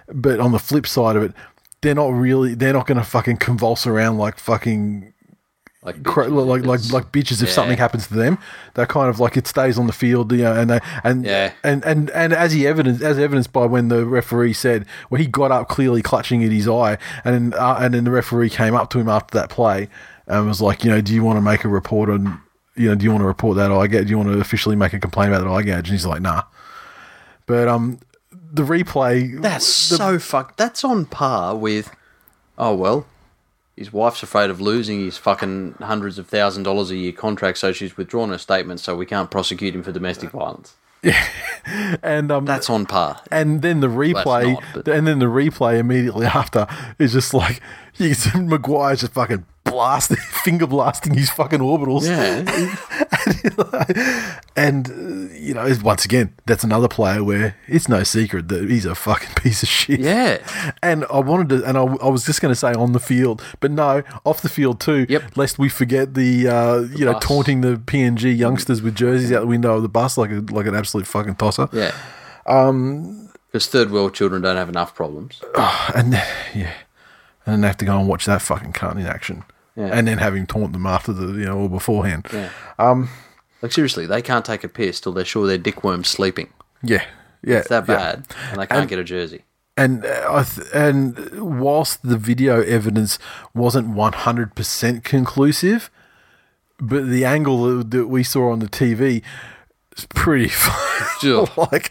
But 0.08 0.40
on 0.40 0.52
the 0.52 0.60
flip 0.60 0.88
side 0.88 1.16
of 1.16 1.24
it, 1.24 1.34
they're 1.82 1.96
not 1.96 2.14
really 2.14 2.56
they're 2.56 2.74
not 2.74 2.88
gonna 2.88 3.04
fucking 3.04 3.38
convulse 3.38 3.86
around 3.86 4.18
like 4.18 4.40
fucking 4.40 5.13
like, 5.86 5.98
like 6.16 6.66
like 6.66 6.92
like 6.92 7.12
bitches 7.12 7.42
if 7.42 7.50
Yeah. 7.50 7.54
something 7.54 7.78
happens 7.78 8.08
to 8.08 8.14
them. 8.14 8.38
They're 8.74 8.86
kind 8.86 9.10
of 9.10 9.20
like 9.20 9.36
it 9.38 9.48
stays 9.48 9.78
on 9.78 9.88
the 9.88 9.94
field, 9.94 10.32
you 10.32 10.40
know, 10.40 10.54
and 10.54 10.70
they 10.70 10.80
and 11.04 11.26
Yeah. 11.26 11.52
and 11.64 11.84
and 11.86 12.10
and 12.12 12.32
as 12.34 12.54
he 12.54 12.66
evidence 12.66 13.02
as 13.02 13.20
evidenced 13.20 13.52
by 13.52 13.66
when 13.66 13.90
the 13.90 14.06
referee 14.06 14.54
said 14.54 14.86
when 15.10 15.20
he 15.22 15.28
got 15.28 15.52
up 15.52 15.68
clearly 15.68 16.02
clutching 16.02 16.44
at 16.44 16.52
his 16.52 16.68
eye, 16.68 16.98
and 17.26 17.52
then 17.52 17.60
uh, 17.60 17.78
and 17.80 17.94
then 17.94 18.04
the 18.06 18.12
referee 18.12 18.50
came 18.50 18.76
up 18.76 18.90
to 18.92 19.00
him 19.00 19.10
after 19.10 19.38
that 19.38 19.50
play 19.50 19.90
and 20.28 20.48
was 20.48 20.62
like, 20.62 20.84
you 20.86 20.90
know, 20.90 21.02
do 21.02 21.14
you 21.14 21.24
want 21.24 21.36
to 21.38 21.42
make 21.42 21.66
a 21.66 21.68
report 21.68 22.10
on, 22.10 22.40
you 22.76 22.88
know, 22.88 22.96
do 22.96 23.04
you 23.04 23.12
want 23.12 23.22
to 23.22 23.28
report 23.28 23.58
that 23.58 23.70
eye 23.72 23.88
gouge? 23.88 24.06
Do 24.06 24.10
you 24.12 24.18
want 24.18 24.30
to 24.32 24.40
officially 24.40 24.78
make 24.78 24.94
a 24.94 25.00
complaint 25.00 25.34
about 25.34 25.44
that 25.44 25.50
eye 25.52 25.64
gouge? 25.64 25.90
And 25.90 25.98
he's 25.98 26.06
like, 26.06 26.22
nah. 26.22 26.44
But 27.46 27.68
um, 27.68 28.00
the 28.32 28.64
replay 28.64 29.42
That's 29.42 29.90
the- 29.90 29.98
so 29.98 30.18
fucked. 30.20 30.58
That's 30.58 30.84
on 30.86 31.06
par 31.06 31.56
with, 31.58 31.92
oh 32.58 32.74
well, 32.74 33.06
his 33.76 33.92
wife's 33.92 34.22
afraid 34.24 34.50
of 34.50 34.62
losing 34.62 35.04
his 35.06 35.18
fucking 35.18 35.76
hundreds 35.80 36.20
of 36.20 36.28
thousand 36.28 36.64
dollars 36.64 36.92
a 36.92 36.96
year 36.96 37.12
contract, 37.12 37.58
so 37.58 37.72
she's 37.72 37.98
withdrawn 37.98 38.30
her 38.30 38.38
statement, 38.38 38.80
so 38.80 38.96
we 38.96 39.06
can't 39.06 39.32
prosecute 39.32 39.74
him 39.76 39.84
for 39.84 39.92
domestic 39.92 40.32
violence. 40.32 40.76
Yeah, 41.02 41.28
and 42.04 42.32
um, 42.32 42.46
That's 42.46 42.70
on 42.70 42.86
par. 42.86 43.22
And 43.30 43.62
then 43.62 43.82
the 43.82 43.88
replay, 43.88 44.54
not, 44.54 44.64
but- 44.74 44.88
and 44.88 45.06
then 45.06 45.20
the 45.20 45.26
replay 45.26 45.78
immediately 45.80 46.26
after 46.26 46.68
is 46.98 47.12
just 47.14 47.34
like 47.34 47.62
you 47.96 48.14
see 48.14 48.30
McGuire's 48.30 49.02
just 49.02 49.14
fucking 49.14 49.46
blasting, 49.74 50.18
finger 50.44 50.68
blasting 50.68 51.14
his 51.14 51.30
fucking 51.30 51.60
orbitals. 51.60 52.04
Yeah, 52.08 52.44
And 54.56 54.90
uh, 54.90 55.34
you 55.34 55.54
know, 55.54 55.72
once 55.84 56.06
again, 56.06 56.34
that's 56.46 56.64
another 56.64 56.88
player 56.88 57.24
where 57.24 57.56
it's 57.68 57.90
no 57.90 58.04
secret 58.04 58.48
that 58.50 58.70
he's 58.70 58.86
a 58.86 58.96
fucking 58.96 59.34
piece 59.36 59.64
of 59.64 59.70
shit. 59.70 60.00
yeah. 60.00 60.74
And 60.82 61.06
I 61.12 61.20
wanted 61.20 61.50
to, 61.50 61.66
and 61.66 61.78
I, 61.78 61.82
I 61.82 62.08
was 62.10 62.26
just 62.26 62.42
going 62.42 62.52
to 62.52 62.60
say 62.60 62.74
on 62.74 62.94
the 62.94 63.00
field, 63.00 63.44
but 63.60 63.72
no, 63.72 64.04
off 64.26 64.42
the 64.42 64.50
field 64.50 64.80
too. 64.80 65.06
Yep. 65.10 65.36
Lest 65.38 65.60
we 65.60 65.70
forget 65.70 66.14
the, 66.14 66.48
uh, 66.48 66.80
you 66.96 67.06
know, 67.06 67.14
bus. 67.14 67.24
taunting 67.24 67.62
the 67.62 67.76
PNG 67.76 68.36
youngsters 68.38 68.82
with 68.82 68.96
jerseys 68.96 69.32
out 69.32 69.42
the 69.42 69.48
window 69.48 69.76
of 69.76 69.82
the 69.82 69.90
bus 69.90 70.18
like 70.18 70.32
a, 70.32 70.40
like 70.52 70.68
an 70.68 70.76
absolute 70.76 71.08
fucking 71.08 71.36
tosser. 71.36 71.68
Yeah. 71.74 71.96
Um, 72.46 73.30
because 73.54 73.68
third 73.68 73.92
world 73.92 74.16
children 74.16 74.42
don't 74.42 74.58
have 74.58 74.68
enough 74.70 74.96
problems. 74.96 75.40
and 75.96 76.14
yeah, 76.56 76.74
and 77.46 77.54
then 77.54 77.62
they 77.62 77.68
have 77.68 77.78
to 77.78 77.86
go 77.86 78.00
and 78.00 78.08
watch 78.08 78.26
that 78.26 78.42
fucking 78.42 78.74
cunt 78.74 78.96
in 79.00 79.06
action, 79.06 79.44
Yeah. 79.76 79.88
and 79.92 80.08
then 80.08 80.20
have 80.20 80.36
him 80.36 80.46
taunt 80.46 80.72
them 80.74 80.86
after 80.86 81.12
the 81.14 81.34
you 81.40 81.46
know 81.46 81.58
or 81.60 81.70
beforehand. 81.70 82.28
Yeah. 82.32 82.50
Um, 82.78 83.10
like 83.62 83.72
seriously, 83.72 84.06
they 84.06 84.22
can't 84.22 84.46
take 84.46 84.64
a 84.64 84.68
piss 84.70 85.00
till 85.02 85.14
they're 85.14 85.26
sure 85.26 85.48
their 85.48 85.58
dickworm's 85.58 86.10
sleeping. 86.10 86.50
Yeah, 86.84 87.04
yeah, 87.42 87.60
It's 87.60 87.70
that 87.70 87.88
yeah. 87.88 87.96
bad, 87.98 88.28
and 88.52 88.62
they 88.62 88.68
can't 88.68 88.90
get 88.90 89.00
a 89.00 89.04
jersey. 89.04 89.44
And 89.76 90.06
uh, 90.06 90.28
I 90.30 90.44
th- 90.44 90.68
and 90.74 91.60
whilst 91.60 92.04
the 92.08 92.18
video 92.18 92.62
evidence 92.62 93.18
wasn't 93.56 93.88
one 93.90 94.14
hundred 94.14 94.54
percent 94.54 95.04
conclusive, 95.04 95.90
but 96.80 97.08
the 97.10 97.26
angle 97.26 97.84
that, 97.84 98.08
we 98.08 98.24
saw 98.24 98.52
on 98.52 98.60
the 98.60 98.68
TV 98.68 99.24
is 99.98 100.06
pretty. 100.06 100.52
Sure. 101.20 101.48
like 101.72 101.90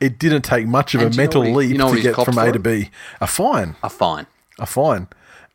it 0.00 0.18
didn't 0.18 0.42
take 0.42 0.66
much 0.66 0.94
of 0.94 1.02
And 1.02 1.08
a 1.08 1.10
do 1.10 1.16
you 1.16 1.16
know 1.16 1.22
mental 1.22 1.42
he- 1.42 1.52
leap 1.54 1.70
you 1.70 1.78
know 1.78 1.94
to 1.94 2.00
get 2.02 2.14
from 2.16 2.36
A 2.38 2.52
to? 2.52 2.58
B. 2.58 2.90
A 3.20 3.26
fine. 3.26 3.76
A 3.82 3.88
fine. 3.88 4.26
a 4.58 4.66
fine. 4.66 5.08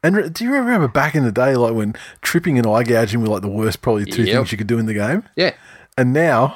And 0.03 0.33
do 0.33 0.43
you 0.43 0.53
remember 0.53 0.87
back 0.87 1.15
in 1.15 1.23
the 1.23 1.31
day, 1.31 1.55
like 1.55 1.73
when 1.73 1.95
tripping 2.21 2.57
and 2.57 2.67
eye 2.67 2.83
gouging 2.83 3.21
were 3.21 3.27
like 3.27 3.41
the 3.41 3.47
worst, 3.49 3.81
probably 3.81 4.05
two 4.05 4.23
Yep. 4.23 4.35
things 4.35 4.51
you 4.51 4.57
could 4.57 4.67
do 4.67 4.77
in 4.79 4.85
the 4.85 4.93
game? 4.93 5.23
Yeah. 5.35 5.53
And 5.97 6.13
now 6.13 6.55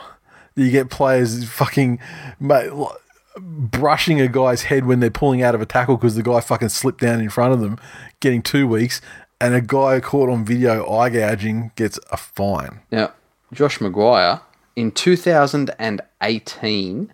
you 0.55 0.69
get 0.69 0.89
players 0.91 1.43
fucking 1.49 1.99
mate, 2.39 2.71
like, 2.73 2.95
brushing 3.37 4.19
a 4.21 4.27
guy's 4.27 4.63
head 4.63 4.85
when 4.85 4.99
they're 4.99 5.09
pulling 5.09 5.41
out 5.41 5.55
of 5.55 5.61
a 5.61 5.65
tackle 5.65 5.95
because 5.97 6.15
the 6.15 6.23
guy 6.23 6.39
fucking 6.41 6.67
slipped 6.69 6.99
down 7.01 7.19
in 7.21 7.29
front 7.29 7.53
of 7.53 7.61
them, 7.61 7.79
getting 8.19 8.41
two 8.41 8.67
weeks, 8.67 8.99
and 9.39 9.53
a 9.55 9.61
guy 9.61 9.99
caught 10.01 10.29
on 10.29 10.43
video 10.45 10.87
eye 10.91 11.09
gouging 11.09 11.71
gets 11.75 11.97
a 12.11 12.17
fine. 12.17 12.81
Now, 12.91 13.11
Josh 13.53 13.79
McGuire 13.79 14.41
in 14.75 14.91
2018 14.91 17.13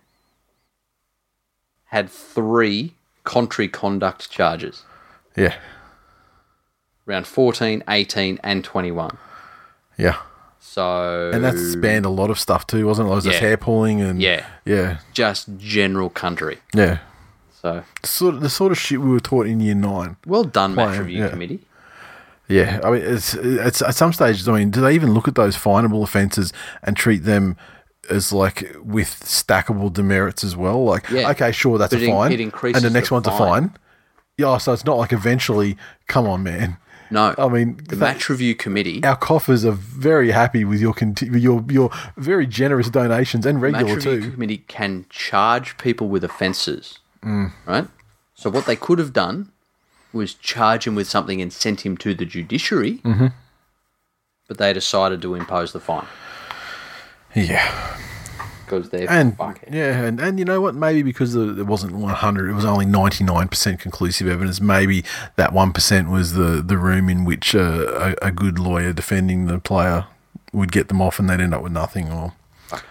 had 1.86 2.10
three 2.10 2.94
contrary 3.24 3.70
conduct 3.70 4.30
charges 4.30 4.84
Yeah. 5.36 5.56
Around 7.08 7.28
14, 7.28 7.84
18, 7.88 8.40
and 8.44 8.64
21. 8.64 9.18
Yeah. 9.98 10.18
So 10.60 11.32
And 11.34 11.44
that 11.44 11.58
spanned 11.58 12.06
a 12.06 12.10
lot 12.10 12.30
of 12.30 12.40
stuff 12.40 12.68
too, 12.68 12.86
wasn't 12.86 13.08
it? 13.08 13.10
Like, 13.10 13.16
was 13.24 13.26
Yeah. 13.26 13.34
hair 13.40 13.58
pulling 13.58 14.02
and 14.02 14.22
Yeah. 14.22 14.46
yeah, 14.66 14.98
just 15.14 15.48
general 15.58 16.10
country. 16.10 16.58
yeah. 16.74 17.00
So 17.62 17.84
Sort 18.04 18.36
of, 18.36 18.42
the 18.42 18.50
sort 18.50 18.72
of 18.72 18.78
shit 18.78 19.02
we 19.02 19.10
were 19.10 19.20
taught 19.20 19.48
in 19.48 19.60
year 19.60 19.74
nine. 19.76 20.18
well 20.26 20.44
done, 20.44 20.76
match 20.76 21.00
review 21.00 21.24
yeah. 21.24 21.30
committee. 21.30 21.60
Yeah, 22.48 22.80
I 22.84 22.92
mean, 22.92 23.02
it's, 23.02 23.34
it's 23.34 23.82
at 23.82 23.94
some 23.96 24.14
stages. 24.14 24.48
I 24.48 24.54
mean, 24.54 24.70
do 24.72 24.80
they 24.80 24.94
even 24.94 25.14
look 25.14 25.28
at 25.28 25.36
those 25.36 25.58
finable 25.58 26.02
offences 26.04 26.54
and 26.84 26.96
treat 26.96 27.24
them 27.26 27.58
as 28.10 28.32
like 28.32 28.74
with 28.82 29.10
stackable 29.26 29.92
demerits 29.92 30.44
as 30.46 30.56
well? 30.56 30.84
Like, 30.86 31.10
Yeah. 31.10 31.30
okay, 31.32 31.52
sure, 31.52 31.78
that's 31.78 31.94
But 31.94 32.04
a 32.04 32.08
fine, 32.10 32.32
it 32.32 32.40
increases 32.40 32.84
and 32.84 32.90
the 32.90 32.94
next 32.98 33.10
the 33.10 33.16
one's 33.16 33.28
a 33.28 33.32
fine. 33.32 33.40
fine. 33.70 33.72
Yeah, 34.38 34.58
so 34.60 34.72
it's 34.72 34.86
not 34.86 34.98
like 34.98 35.12
eventually. 35.12 35.78
Come 36.08 36.28
on, 36.28 36.44
man. 36.44 36.78
No, 37.10 37.34
I 37.38 37.48
mean, 37.48 37.80
the 37.88 37.96
match 37.96 38.30
review 38.30 38.54
committee. 38.56 39.04
our 39.04 39.16
coffers 39.16 39.64
are 39.66 39.72
very 39.72 40.32
happy 40.32 40.66
with 40.66 40.80
your 40.82 40.94
conti- 40.94 41.28
your 41.40 41.64
your 41.70 41.90
very 42.18 42.46
generous 42.48 42.90
donations 42.90 43.46
and 43.46 43.62
match 43.62 43.74
regular 43.74 43.96
review 43.96 44.22
too. 44.22 44.32
committee 44.32 44.64
can 44.68 45.06
charge 45.10 45.78
people 45.78 46.08
with 46.10 46.24
offences, 46.24 47.00
Mm. 47.24 47.52
right? 47.66 47.88
So 48.36 48.50
what 48.50 48.66
they 48.66 48.76
could 48.76 49.00
have 49.00 49.14
done 49.14 49.52
was 50.14 50.34
charge 50.34 50.86
him 50.88 50.96
with 50.96 51.08
something 51.08 51.42
and 51.42 51.52
sent 51.52 51.86
him 51.86 51.98
to 51.98 52.14
the 52.14 52.26
judiciary, 52.26 53.02
but 54.48 54.58
they 54.58 54.72
decided 54.74 55.22
to 55.22 55.36
impose 55.36 55.74
the 55.74 55.80
fine. 55.80 56.06
Yeah, 57.36 57.98
because 58.68 58.90
they're 58.90 59.10
And 59.10 59.38
yeah, 59.72 60.04
and, 60.04 60.20
and 60.20 60.38
you 60.38 60.46
know 60.46 60.60
what? 60.60 60.76
Maybe 60.76 61.02
because 61.02 61.36
it 61.36 61.66
wasn't 61.66 61.94
100, 61.96 62.50
it 62.50 62.54
was 62.54 62.66
only 62.66 62.86
99% 62.86 63.80
conclusive 63.80 64.28
evidence. 64.28 64.60
Maybe 64.60 65.06
that 65.38 65.52
1% 65.52 66.12
was 66.12 66.34
the, 66.34 66.62
the 66.62 66.78
room 66.78 67.08
in 67.10 67.24
which 67.24 67.56
uh, 67.56 68.16
a, 68.22 68.28
a 68.28 68.32
good 68.32 68.60
lawyer 68.60 68.92
defending 68.92 69.46
the 69.46 69.60
player 69.60 70.08
would 70.52 70.72
get 70.72 70.90
them 70.90 71.02
off 71.02 71.18
and 71.18 71.30
they'd 71.30 71.40
end 71.40 71.54
up 71.54 71.64
with 71.64 71.72
nothing. 71.72 72.12
Or 72.12 72.34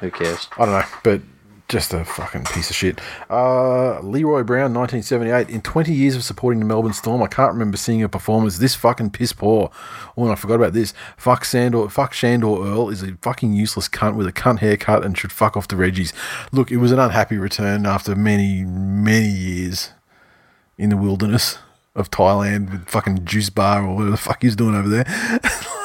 who 0.00 0.10
cares? 0.10 0.48
I 0.58 0.64
don't 0.64 0.74
know, 0.80 0.86
but 1.04 1.20
just 1.68 1.92
a 1.92 2.04
fucking 2.04 2.44
piece 2.44 2.70
of 2.70 2.76
shit. 2.76 3.00
Uh, 3.28 4.00
Leroy 4.00 4.42
Brown, 4.44 4.72
1978. 4.72 5.48
In 5.52 5.60
20 5.62 5.92
years 5.92 6.14
of 6.14 6.22
supporting 6.22 6.60
the 6.60 6.66
Melbourne 6.66 6.92
Storm, 6.92 7.22
I 7.22 7.26
can't 7.26 7.52
remember 7.52 7.76
seeing 7.76 8.02
a 8.02 8.08
performance 8.08 8.58
this 8.58 8.74
fucking 8.74 9.10
piss 9.10 9.32
poor. 9.32 9.70
Oh, 10.16 10.22
and 10.22 10.32
I 10.32 10.36
forgot 10.36 10.54
about 10.54 10.72
this. 10.74 10.94
Fuck 11.16 11.44
Sandor, 11.44 11.88
fuck 11.88 12.12
Shandor 12.12 12.64
Earl 12.64 12.90
is 12.90 13.02
a 13.02 13.16
fucking 13.22 13.52
useless 13.52 13.88
cunt 13.88 14.14
with 14.14 14.26
a 14.26 14.32
cunt 14.32 14.60
haircut 14.60 15.04
and 15.04 15.18
should 15.18 15.32
fuck 15.32 15.56
off 15.56 15.68
the 15.68 15.76
Reggies. 15.76 16.12
Look, 16.52 16.70
it 16.70 16.76
was 16.76 16.92
an 16.92 16.98
unhappy 16.98 17.36
return 17.36 17.84
after 17.84 18.14
many, 18.14 18.64
many 18.64 19.28
years 19.28 19.90
in 20.78 20.90
the 20.90 20.96
wilderness 20.96 21.58
of 21.96 22.10
Thailand 22.10 22.70
with 22.70 22.88
fucking 22.88 23.24
juice 23.24 23.50
bar 23.50 23.82
or 23.82 23.94
whatever 23.94 24.10
the 24.10 24.16
fuck 24.18 24.42
he's 24.42 24.54
doing 24.54 24.74
over 24.74 24.88
there. 24.88 25.04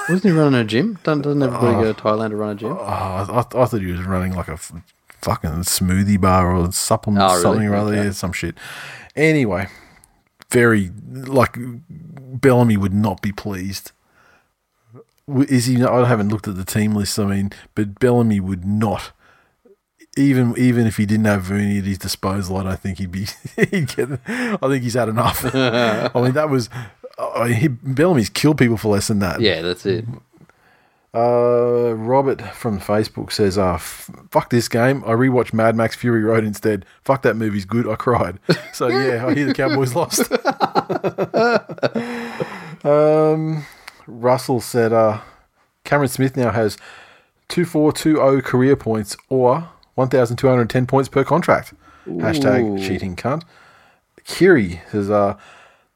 Wasn't 0.09 0.23
he 0.23 0.31
running 0.31 0.59
a 0.59 0.63
gym? 0.65 0.99
Doesn't, 1.03 1.21
doesn't 1.21 1.41
everybody 1.41 1.73
go 1.73 1.93
to 1.93 1.99
Thailand 2.01 2.31
to 2.31 2.35
run 2.35 2.49
a 2.49 2.55
gym? 2.55 2.71
Oh, 2.73 2.79
I, 2.79 3.23
I, 3.23 3.39
I 3.39 3.65
thought 3.65 3.81
he 3.81 3.91
was 3.91 4.03
running 4.03 4.33
like 4.33 4.49
a 4.49 4.57
fucking 5.21 5.61
smoothie 5.63 6.19
bar 6.19 6.55
or 6.55 6.71
supplement, 6.71 7.23
Oh, 7.23 7.29
really? 7.31 7.41
something 7.41 7.67
or 7.67 7.75
other, 7.75 7.93
Okay. 7.93 8.05
yeah, 8.05 8.11
some 8.11 8.33
shit. 8.33 8.55
Anyway, 9.15 9.67
very 10.49 10.91
like 11.09 11.57
Bellamy 11.59 12.77
would 12.77 12.93
not 12.93 13.21
be 13.21 13.31
pleased. 13.31 13.91
Is 15.27 15.65
he? 15.65 15.81
I 15.83 16.05
haven't 16.07 16.29
looked 16.29 16.47
at 16.47 16.55
the 16.55 16.65
team 16.65 16.93
list. 16.93 17.17
I 17.19 17.25
mean, 17.25 17.51
but 17.75 17.99
Bellamy 17.99 18.39
would 18.39 18.65
not. 18.65 19.11
Even 20.17 20.53
even 20.57 20.87
if 20.87 20.97
he 20.97 21.05
didn't 21.05 21.25
have 21.25 21.43
Verney 21.43 21.77
at 21.77 21.85
his 21.85 21.97
disposal, 21.97 22.57
I 22.57 22.63
don't 22.63 22.79
think 22.79 22.97
he'd 22.97 23.11
be. 23.11 23.27
He'd 23.55 23.95
get, 23.95 24.09
I 24.27 24.57
think 24.67 24.83
he's 24.83 24.95
had 24.95 25.07
enough. 25.07 25.45
I 25.55 26.09
mean, 26.15 26.33
that 26.33 26.49
was. 26.49 26.69
I 27.17 27.45
mean, 27.49 27.53
he, 27.53 27.67
Bellamy's 27.69 28.29
killed 28.29 28.57
people 28.57 28.75
for 28.75 28.89
less 28.91 29.07
than 29.07 29.19
that. 29.19 29.39
Yeah, 29.39 29.61
that's 29.61 29.85
it. 29.85 30.03
Uh, 31.13 31.93
Robert 31.93 32.41
from 32.55 32.79
Facebook 32.79 33.33
says, 33.33 33.57
"Uh, 33.57 33.73
f- 33.73 34.09
fuck 34.29 34.49
this 34.49 34.69
game. 34.69 35.03
I 35.05 35.09
rewatched 35.11 35.51
Mad 35.53 35.75
Max 35.75 35.93
Fury 35.95 36.23
Road 36.23 36.45
instead. 36.45 36.85
Fuck 37.03 37.21
that 37.23 37.35
movie's 37.35 37.65
good. 37.65 37.87
I 37.87 37.95
cried. 37.95 38.39
So 38.73 38.87
yeah, 38.87 39.25
I 39.27 39.33
hear 39.33 39.45
the 39.45 39.53
Cowboys 39.53 39.93
lost." 39.95 40.31
um, 42.85 43.65
Russell 44.07 44.61
said, 44.61 44.93
"Uh, 44.93 45.19
Cameron 45.83 46.07
Smith 46.09 46.37
now 46.37 46.51
has 46.51 46.77
two 47.49 47.65
four 47.65 47.91
two 47.91 48.15
zero 48.15 48.41
career 48.41 48.75
points 48.77 49.17
or 49.29 49.69
one 49.95 50.07
thousand 50.07 50.37
two 50.37 50.47
hundred 50.47 50.69
ten 50.69 50.85
points 50.87 51.09
per 51.09 51.23
contract." 51.25 51.73
Hashtag 52.07 52.79
cheating 52.85 53.15
cunt. 53.15 53.43
Kiri 54.23 54.81
says, 54.91 55.09
uh, 55.11 55.37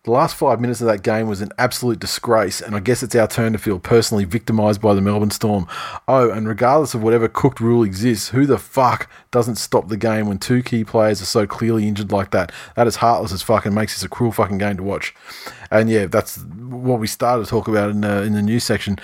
the 0.05 0.11
last 0.11 0.35
five 0.35 0.61
minutes 0.61 0.81
of 0.81 0.87
that 0.87 1.01
game 1.01 1.27
was 1.27 1.41
an 1.41 1.49
absolute 1.57 1.99
disgrace, 1.99 2.61
and 2.61 2.75
I 2.75 2.79
guess 2.79 3.01
it's 3.01 3.15
our 3.15 3.27
turn 3.27 3.53
to 3.53 3.57
feel 3.57 3.79
personally 3.79 4.23
victimised 4.23 4.79
by 4.79 4.93
the 4.93 5.01
Melbourne 5.01 5.31
Storm. 5.31 5.67
Oh, 6.07 6.29
and 6.29 6.47
regardless 6.47 6.93
of 6.93 7.01
whatever 7.01 7.27
cooked 7.27 7.59
rule 7.59 7.83
exists, 7.83 8.29
who 8.29 8.45
the 8.45 8.59
fuck 8.59 9.09
doesn't 9.31 9.55
stop 9.55 9.87
the 9.87 9.97
game 9.97 10.27
when 10.27 10.37
two 10.37 10.61
key 10.61 10.83
players 10.83 11.23
are 11.23 11.25
so 11.25 11.47
clearly 11.47 11.87
injured 11.87 12.11
like 12.11 12.29
that? 12.31 12.51
That 12.75 12.85
is 12.85 12.97
heartless 12.97 13.31
as 13.31 13.41
fuck 13.41 13.65
and 13.65 13.73
makes 13.73 13.95
this 13.95 14.03
a 14.03 14.09
cruel 14.09 14.31
fucking 14.31 14.59
game 14.59 14.77
to 14.77 14.83
watch. 14.83 15.15
And 15.71 15.89
yeah, 15.89 16.05
that's 16.05 16.37
what 16.37 16.99
we 16.99 17.07
started 17.07 17.43
to 17.43 17.49
talk 17.49 17.67
about 17.67 17.89
in 17.89 18.01
the, 18.01 18.21
in 18.21 18.33
the 18.33 18.43
news 18.43 18.63
section. 18.63 18.99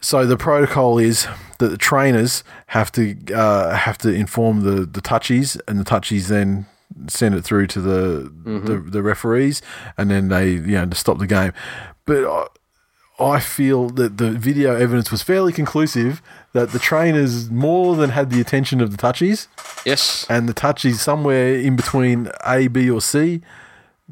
So 0.00 0.24
the 0.24 0.36
protocol 0.36 0.98
is 0.98 1.26
that 1.58 1.68
the 1.68 1.76
trainers 1.76 2.44
have 2.68 2.90
to 2.92 3.16
uh, 3.32 3.74
have 3.74 3.98
to 3.98 4.12
inform 4.12 4.62
the 4.62 4.84
the 4.84 5.00
touchies, 5.00 5.60
and 5.68 5.78
the 5.78 5.84
touchies 5.84 6.26
then 6.26 6.66
send 7.08 7.34
it 7.34 7.42
through 7.42 7.66
to 7.68 7.80
the 7.80 8.32
the, 8.44 8.78
the 8.78 9.02
referees, 9.02 9.62
and 9.98 10.10
then 10.10 10.28
they 10.28 10.50
you 10.50 10.60
know 10.78 10.86
to 10.86 10.96
stop 10.96 11.18
the 11.18 11.26
game. 11.26 11.52
But 12.04 12.24
I, 12.26 12.46
I 13.36 13.40
feel 13.40 13.88
that 13.90 14.18
the 14.18 14.30
video 14.30 14.74
evidence 14.74 15.10
was 15.12 15.22
fairly 15.22 15.52
conclusive 15.52 16.20
that 16.54 16.70
the 16.72 16.78
trainers 16.78 17.50
more 17.50 17.94
than 17.96 18.10
had 18.10 18.30
the 18.30 18.40
attention 18.40 18.80
of 18.80 18.90
the 18.90 18.96
touchies, 18.96 19.46
Yes. 19.86 20.26
and 20.28 20.48
the 20.48 20.54
touchies 20.54 20.96
somewhere 20.96 21.54
in 21.54 21.76
between 21.76 22.30
A, 22.46 22.68
B, 22.68 22.90
or 22.90 23.00
C. 23.00 23.40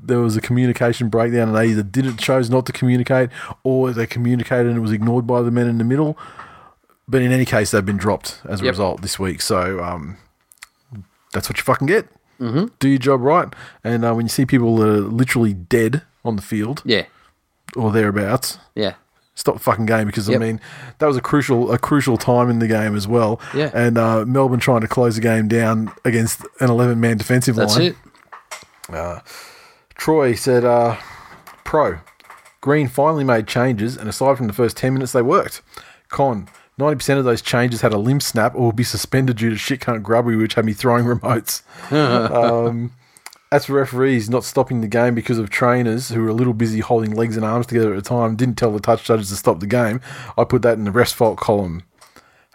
There 0.03 0.21
was 0.21 0.37
a 0.37 0.41
communication 0.41 1.09
breakdown, 1.11 1.49
and 1.49 1.57
they 1.57 1.67
either 1.67 1.83
didn't 1.83 2.17
chose 2.19 2.49
not 2.49 2.65
to 2.67 2.73
communicate, 2.73 3.29
or 3.65 3.91
they 3.93 4.07
communicated 4.07 4.69
and 4.69 4.77
it 4.77 4.81
was 4.81 4.93
ignored 4.93 5.27
by 5.27 5.43
the 5.43 5.51
men 5.51 5.67
in 5.67 5.77
the 5.79 5.85
middle. 5.85 6.17
But 7.09 7.21
in 7.23 7.33
any 7.33 7.45
case, 7.45 7.73
they've 7.73 7.85
been 7.85 7.97
dropped 7.99 8.41
as 8.49 8.61
a 8.61 8.65
Yep. 8.65 8.73
result 8.73 9.03
this 9.03 9.19
week. 9.19 9.43
So 9.43 9.83
um, 9.83 10.17
that's 11.33 11.49
what 11.51 11.59
you 11.59 11.65
fucking 11.65 11.89
get. 11.89 12.07
Mm-hmm. 12.41 12.67
Do 12.79 12.89
your 12.89 12.99
job 12.99 13.21
right, 13.21 13.49
and 13.85 14.05
uh, 14.05 14.15
when 14.15 14.25
you 14.25 14.31
see 14.31 14.47
people 14.47 14.77
that 14.79 14.89
are 14.89 15.01
literally 15.01 15.53
dead 15.55 16.03
on 16.25 16.37
the 16.37 16.43
field 16.43 16.83
Yeah. 16.85 17.05
or 17.77 17.93
thereabouts, 17.93 18.59
Yeah. 18.75 18.95
stop 19.35 19.55
the 19.57 19.61
fucking 19.61 19.87
game 19.87 20.07
because 20.07 20.29
Yep. 20.29 20.41
I 20.41 20.45
mean 20.45 20.61
that 20.99 21.07
was 21.07 21.17
a 21.17 21.21
crucial 21.21 21.71
a 21.73 21.79
crucial 21.79 22.17
time 22.17 22.49
in 22.51 22.59
the 22.59 22.67
game 22.69 22.97
as 22.97 23.07
well. 23.07 23.41
Yeah. 23.55 23.71
and 23.75 23.97
uh, 23.99 24.25
Melbourne 24.27 24.61
trying 24.61 24.81
to 24.81 24.89
close 24.89 25.15
the 25.17 25.21
game 25.23 25.49
down 25.49 25.93
against 26.05 26.41
an 26.61 26.71
eleven 26.71 26.99
man 27.01 27.17
defensive 27.19 27.57
That's 27.57 27.77
line. 27.77 27.95
That's 28.89 29.19
it. 29.21 29.33
Troy 29.95 30.35
said, 30.35 30.65
uh, 30.65 30.97
Pro, 31.65 31.99
Green 32.63 32.89
finally 32.89 33.25
made 33.25 33.47
changes, 33.47 33.97
and 33.97 34.09
aside 34.09 34.37
from 34.37 34.47
the 34.47 34.53
first 34.53 34.77
10 34.77 34.95
minutes, 34.95 35.13
they 35.13 35.23
worked. 35.23 35.63
Con, 36.09 36.49
90% 36.81 37.19
of 37.19 37.25
those 37.25 37.43
changes 37.43 37.83
had 37.83 37.93
a 37.93 37.99
limb 37.99 38.21
snap 38.21 38.55
or 38.55 38.63
will 38.63 38.73
be 38.73 38.85
suspended 38.85 39.37
due 39.37 39.51
to 39.51 39.57
shit 39.57 39.81
cunt 39.81 40.03
grubbery, 40.03 40.37
which 40.37 40.55
had 40.55 40.65
me 40.65 40.73
throwing 40.73 41.05
remotes. 41.05 41.63
um, 41.93 42.93
as 43.53 43.67
for 43.67 43.75
referees 43.75 44.31
not 44.31 44.45
stopping 44.45 44.81
the 44.81 44.89
game 44.89 45.15
because 45.15 45.39
of 45.39 45.51
trainers 45.51 46.09
who 46.11 46.23
were 46.23 46.29
a 46.29 46.35
little 46.35 46.55
busy 46.55 46.81
holding 46.81 47.13
legs 47.13 47.37
and 47.37 47.45
arms 47.45 47.67
together 47.67 47.93
at 47.93 48.03
the 48.03 48.09
time, 48.09 48.37
didn't 48.37 48.57
tell 48.57 48.73
the 48.73 48.81
touch 48.81 49.05
judges 49.05 49.29
to 49.31 49.37
stop 49.37 49.61
the 49.61 49.67
game, 49.67 50.01
I 50.39 50.45
put 50.45 50.63
that 50.63 50.79
in 50.79 50.85
the 50.85 50.93
ref's 50.93 51.13
fault 51.13 51.39
column. 51.39 51.83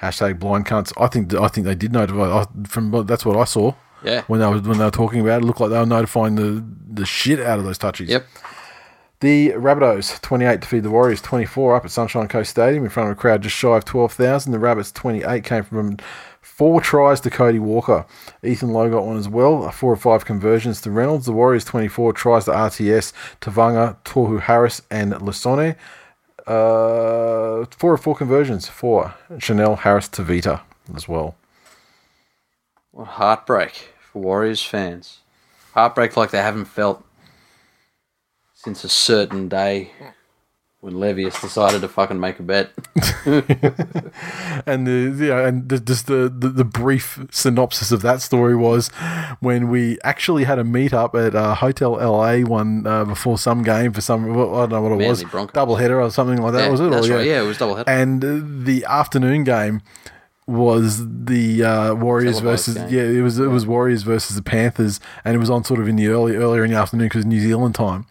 Hashtag 0.01 0.39
blind 0.39 0.65
cunts. 0.65 0.91
I 0.97 1.07
think 1.07 1.33
I 1.33 1.47
think 1.47 1.65
they 1.65 1.75
did 1.75 1.93
notify. 1.93 2.41
I, 2.41 2.45
from 2.67 3.05
that's 3.05 3.25
what 3.25 3.37
I 3.37 3.45
saw. 3.45 3.73
Yeah. 4.03 4.23
When 4.27 4.39
they 4.39 4.45
were 4.45 4.59
when 4.59 4.77
they 4.77 4.83
were 4.83 4.91
talking 4.91 5.21
about 5.21 5.41
it, 5.41 5.43
it 5.43 5.47
looked 5.47 5.61
like 5.61 5.69
they 5.69 5.79
were 5.79 5.85
notifying 5.85 6.35
the 6.35 6.65
the 6.87 7.05
shit 7.05 7.39
out 7.39 7.59
of 7.59 7.65
those 7.65 7.77
touches. 7.77 8.09
Yep. 8.09 8.25
The 9.25 9.53
Rabbitohs, 9.53 10.21
28 10.21 10.59
defeat 10.59 10.81
the 10.81 10.91
Warriors, 10.91 11.19
24 11.19 11.77
up 11.77 11.85
at 11.85 11.89
Sunshine 11.89 12.27
Coast 12.27 12.51
Stadium 12.51 12.83
in 12.83 12.91
front 12.91 13.09
of 13.09 13.17
a 13.17 13.19
crowd 13.19 13.41
just 13.41 13.55
shy 13.55 13.75
of 13.75 13.83
12,000. 13.83 14.51
The 14.51 14.59
Rabbits, 14.59 14.91
28, 14.91 15.43
came 15.43 15.63
from 15.63 15.97
four 16.41 16.79
tries 16.79 17.21
to 17.21 17.31
Cody 17.31 17.57
Walker. 17.57 18.05
Ethan 18.43 18.71
Lowe 18.71 18.87
got 18.87 19.03
one 19.03 19.17
as 19.17 19.27
well, 19.27 19.67
four 19.71 19.91
or 19.91 19.95
five 19.95 20.25
conversions 20.25 20.79
to 20.81 20.91
Reynolds. 20.91 21.25
The 21.25 21.31
Warriors, 21.31 21.65
24 21.65 22.13
tries 22.13 22.45
to 22.45 22.51
RTS, 22.51 23.13
Tavanga, 23.41 23.97
Tohu 24.05 24.41
Harris, 24.41 24.83
and 24.91 25.13
Lasone. 25.13 25.75
Uh, 26.45 27.65
four 27.71 27.93
or 27.93 27.97
four 27.97 28.13
conversions 28.13 28.67
for 28.67 29.15
Chanel 29.39 29.77
Harris 29.77 30.07
Tavita 30.07 30.61
as 30.95 31.07
well. 31.07 31.35
What 32.91 33.07
heartbreak 33.07 33.89
for 33.99 34.21
Warriors 34.21 34.61
fans. 34.61 35.21
Heartbreak 35.73 36.15
like 36.15 36.29
they 36.29 36.43
haven't 36.43 36.65
felt 36.65 37.03
since 38.65 38.83
a 38.83 38.89
certain 38.89 39.47
day 39.47 39.91
when 40.81 40.99
Levius 40.99 41.39
decided 41.41 41.81
to 41.81 41.87
fucking 41.87 42.19
make 42.19 42.39
a 42.39 42.43
bet. 42.43 42.71
and 43.25 44.85
the 44.85 44.91
you 45.17 45.29
know, 45.29 45.45
and 45.45 45.69
the, 45.69 45.79
just 45.79 46.07
the, 46.07 46.29
the 46.35 46.49
the 46.49 46.63
brief 46.65 47.19
synopsis 47.31 47.91
of 47.91 48.01
that 48.01 48.21
story 48.21 48.55
was 48.55 48.89
when 49.39 49.69
we 49.69 49.97
actually 50.03 50.43
had 50.43 50.59
a 50.59 50.63
meetup 50.63 51.15
at 51.15 51.35
uh, 51.35 51.55
Hotel 51.55 51.93
LA 51.93 52.39
one 52.41 52.85
uh, 52.85 53.05
before 53.05 53.37
some 53.37 53.63
game 53.63 53.93
for 53.93 54.01
some 54.01 54.29
I 54.31 54.35
don't 54.35 54.69
know 54.71 54.81
what 54.81 54.91
it 55.01 55.07
was 55.07 55.23
Broncos. 55.23 55.53
double 55.53 55.75
header 55.77 56.01
or 56.01 56.11
something 56.11 56.41
like 56.41 56.53
that 56.53 56.65
Yeah, 56.65 56.69
was 56.69 56.79
it 56.79 56.91
that's 56.91 57.07
Or, 57.09 57.15
right. 57.17 57.25
Yeah, 57.25 57.41
it 57.41 57.45
was 57.47 57.57
double 57.57 57.75
header. 57.75 57.89
and 57.89 58.23
uh, 58.23 58.39
the 58.43 58.85
afternoon 58.85 59.43
game 59.43 59.81
was 60.47 61.03
the 61.25 61.63
uh, 61.63 61.95
Warriors 61.95 62.39
versus 62.39 62.75
game. 62.75 62.89
yeah 62.93 63.01
it 63.01 63.21
was 63.21 63.39
it 63.39 63.47
was 63.47 63.65
Warriors 63.65 64.03
versus 64.03 64.35
the 64.35 64.43
Panthers 64.43 64.99
and 65.23 65.33
it 65.35 65.39
was 65.39 65.49
on 65.49 65.63
sort 65.63 65.79
of 65.79 65.87
in 65.87 65.95
the 65.95 66.07
early 66.07 66.35
earlier 66.35 66.63
in 66.63 66.69
the 66.71 66.77
afternoon 66.77 67.07
because 67.07 67.25
New 67.25 67.39
Zealand 67.41 67.73
time 67.73 68.05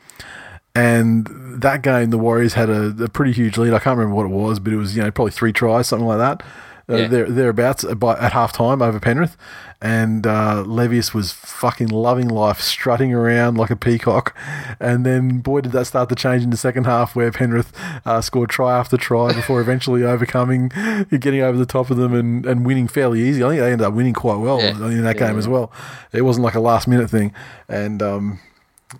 and 0.74 1.26
that 1.62 1.82
game, 1.82 2.10
the 2.10 2.18
Warriors 2.18 2.54
had 2.54 2.68
a, 2.68 2.94
a 3.04 3.08
pretty 3.08 3.32
huge 3.32 3.56
lead. 3.58 3.72
I 3.72 3.78
can't 3.78 3.96
remember 3.96 4.16
what 4.16 4.26
it 4.26 4.30
was, 4.34 4.58
but 4.58 4.72
it 4.72 4.76
was 4.76 4.96
you 4.96 5.02
know 5.02 5.10
probably 5.10 5.32
three 5.32 5.52
tries, 5.52 5.86
something 5.88 6.06
like 6.06 6.18
that. 6.18 6.42
Uh, 6.86 6.96
Yeah. 6.96 7.08
there 7.08 7.30
thereabouts 7.30 7.82
at, 7.84 7.98
by, 7.98 8.14
at 8.18 8.32
half 8.34 8.52
time 8.52 8.82
over 8.82 9.00
Penrith, 9.00 9.38
and 9.80 10.26
uh, 10.26 10.62
Levius 10.66 11.14
was 11.14 11.32
fucking 11.32 11.88
loving 11.88 12.28
life, 12.28 12.60
strutting 12.60 13.14
around 13.14 13.56
like 13.56 13.70
a 13.70 13.76
peacock. 13.76 14.36
And 14.80 15.06
then, 15.06 15.38
boy, 15.38 15.62
did 15.62 15.72
that 15.72 15.86
start 15.86 16.10
to 16.10 16.14
change 16.14 16.42
in 16.42 16.50
the 16.50 16.58
second 16.58 16.84
half, 16.84 17.16
where 17.16 17.32
Penrith 17.32 17.72
uh, 18.04 18.20
scored 18.20 18.50
try 18.50 18.76
after 18.78 18.98
try 18.98 19.32
before 19.32 19.60
eventually 19.62 20.02
overcoming, 20.04 20.68
getting 21.08 21.40
over 21.40 21.56
the 21.56 21.64
top 21.64 21.88
of 21.90 21.96
them 21.96 22.12
and, 22.12 22.44
and 22.44 22.66
winning 22.66 22.86
fairly 22.88 23.22
easy. 23.22 23.42
I 23.42 23.48
think 23.48 23.60
they 23.60 23.72
ended 23.72 23.86
up 23.86 23.94
winning 23.94 24.12
quite 24.12 24.36
well 24.40 24.60
Yeah. 24.60 24.72
in 24.88 25.04
that 25.04 25.16
Yeah, 25.16 25.28
game 25.28 25.38
as 25.38 25.48
well. 25.48 25.72
It 26.12 26.22
wasn't 26.22 26.44
like 26.44 26.54
a 26.54 26.60
last 26.60 26.86
minute 26.86 27.08
thing, 27.08 27.32
and 27.66 28.02
um, 28.02 28.40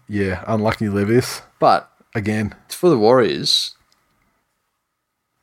yeah, 0.08 0.42
unlucky 0.46 0.88
Levius 0.88 1.42
But 1.64 1.90
again. 2.14 2.54
It's 2.66 2.74
for 2.74 2.90
the 2.90 2.98
Warriors, 2.98 3.74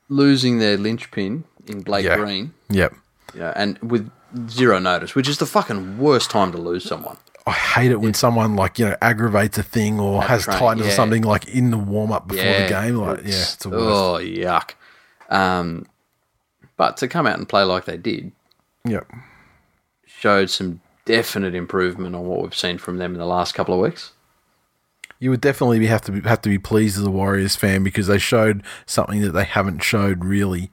losing 0.07 0.59
their 0.59 0.77
linchpin 0.77 1.45
in 1.65 1.81
Blake 1.81 2.05
Yeah. 2.05 2.17
Green, 2.17 2.53
Yep. 2.69 2.93
know, 3.33 3.53
and 3.55 3.79
with 3.79 4.11
zero 4.47 4.77
notice, 4.77 5.15
which 5.15 5.27
is 5.27 5.39
the 5.39 5.47
fucking 5.47 5.97
worst 5.97 6.29
time 6.29 6.51
to 6.51 6.59
lose 6.59 6.83
someone. 6.83 7.17
I 7.47 7.53
hate 7.53 7.89
it 7.89 8.01
when 8.01 8.13
someone 8.13 8.55
like 8.55 8.77
you 8.77 8.85
know 8.85 8.95
aggravates 9.01 9.57
a 9.57 9.63
thing 9.63 9.99
or 9.99 10.21
has 10.21 10.43
train, 10.45 10.59
tightness 10.59 10.87
or 10.89 10.91
something 10.91 11.23
like 11.23 11.47
in 11.47 11.71
the 11.71 11.77
warm 11.79 12.11
up 12.11 12.27
before 12.27 12.43
Yeah, 12.45 12.61
the 12.67 12.69
game. 12.69 12.95
Like, 12.97 13.21
yeah, 13.21 13.29
it's 13.29 13.55
the 13.55 13.69
worst. 13.69 13.81
Oh 13.81 14.19
yuck. 14.21 14.71
Um, 15.27 15.87
but 16.77 16.97
to 16.97 17.07
come 17.07 17.25
out 17.25 17.39
and 17.39 17.49
play 17.49 17.63
like 17.63 17.85
they 17.85 17.97
did 17.97 18.31
Yep. 18.85 19.09
showed 20.05 20.51
some 20.51 20.81
definite 21.05 21.55
improvement 21.55 22.13
on 22.15 22.27
what 22.27 22.43
we've 22.43 22.55
seen 22.55 22.77
from 22.77 22.97
them 22.99 23.13
in 23.13 23.17
the 23.19 23.25
last 23.25 23.55
couple 23.55 23.73
of 23.73 23.79
weeks. 23.79 24.11
You 25.21 25.29
would 25.29 25.39
definitely 25.39 25.77
be, 25.79 25.85
have 25.85 26.01
to 26.01 26.11
be, 26.11 26.27
have 26.27 26.41
to 26.41 26.49
be 26.49 26.57
pleased 26.57 26.97
as 26.97 27.03
a 27.05 27.11
Warriors 27.11 27.55
fan 27.55 27.83
because 27.83 28.07
they 28.07 28.17
showed 28.17 28.63
something 28.85 29.21
that 29.21 29.31
they 29.31 29.43
haven't 29.45 29.83
showed 29.83 30.25
really 30.25 30.71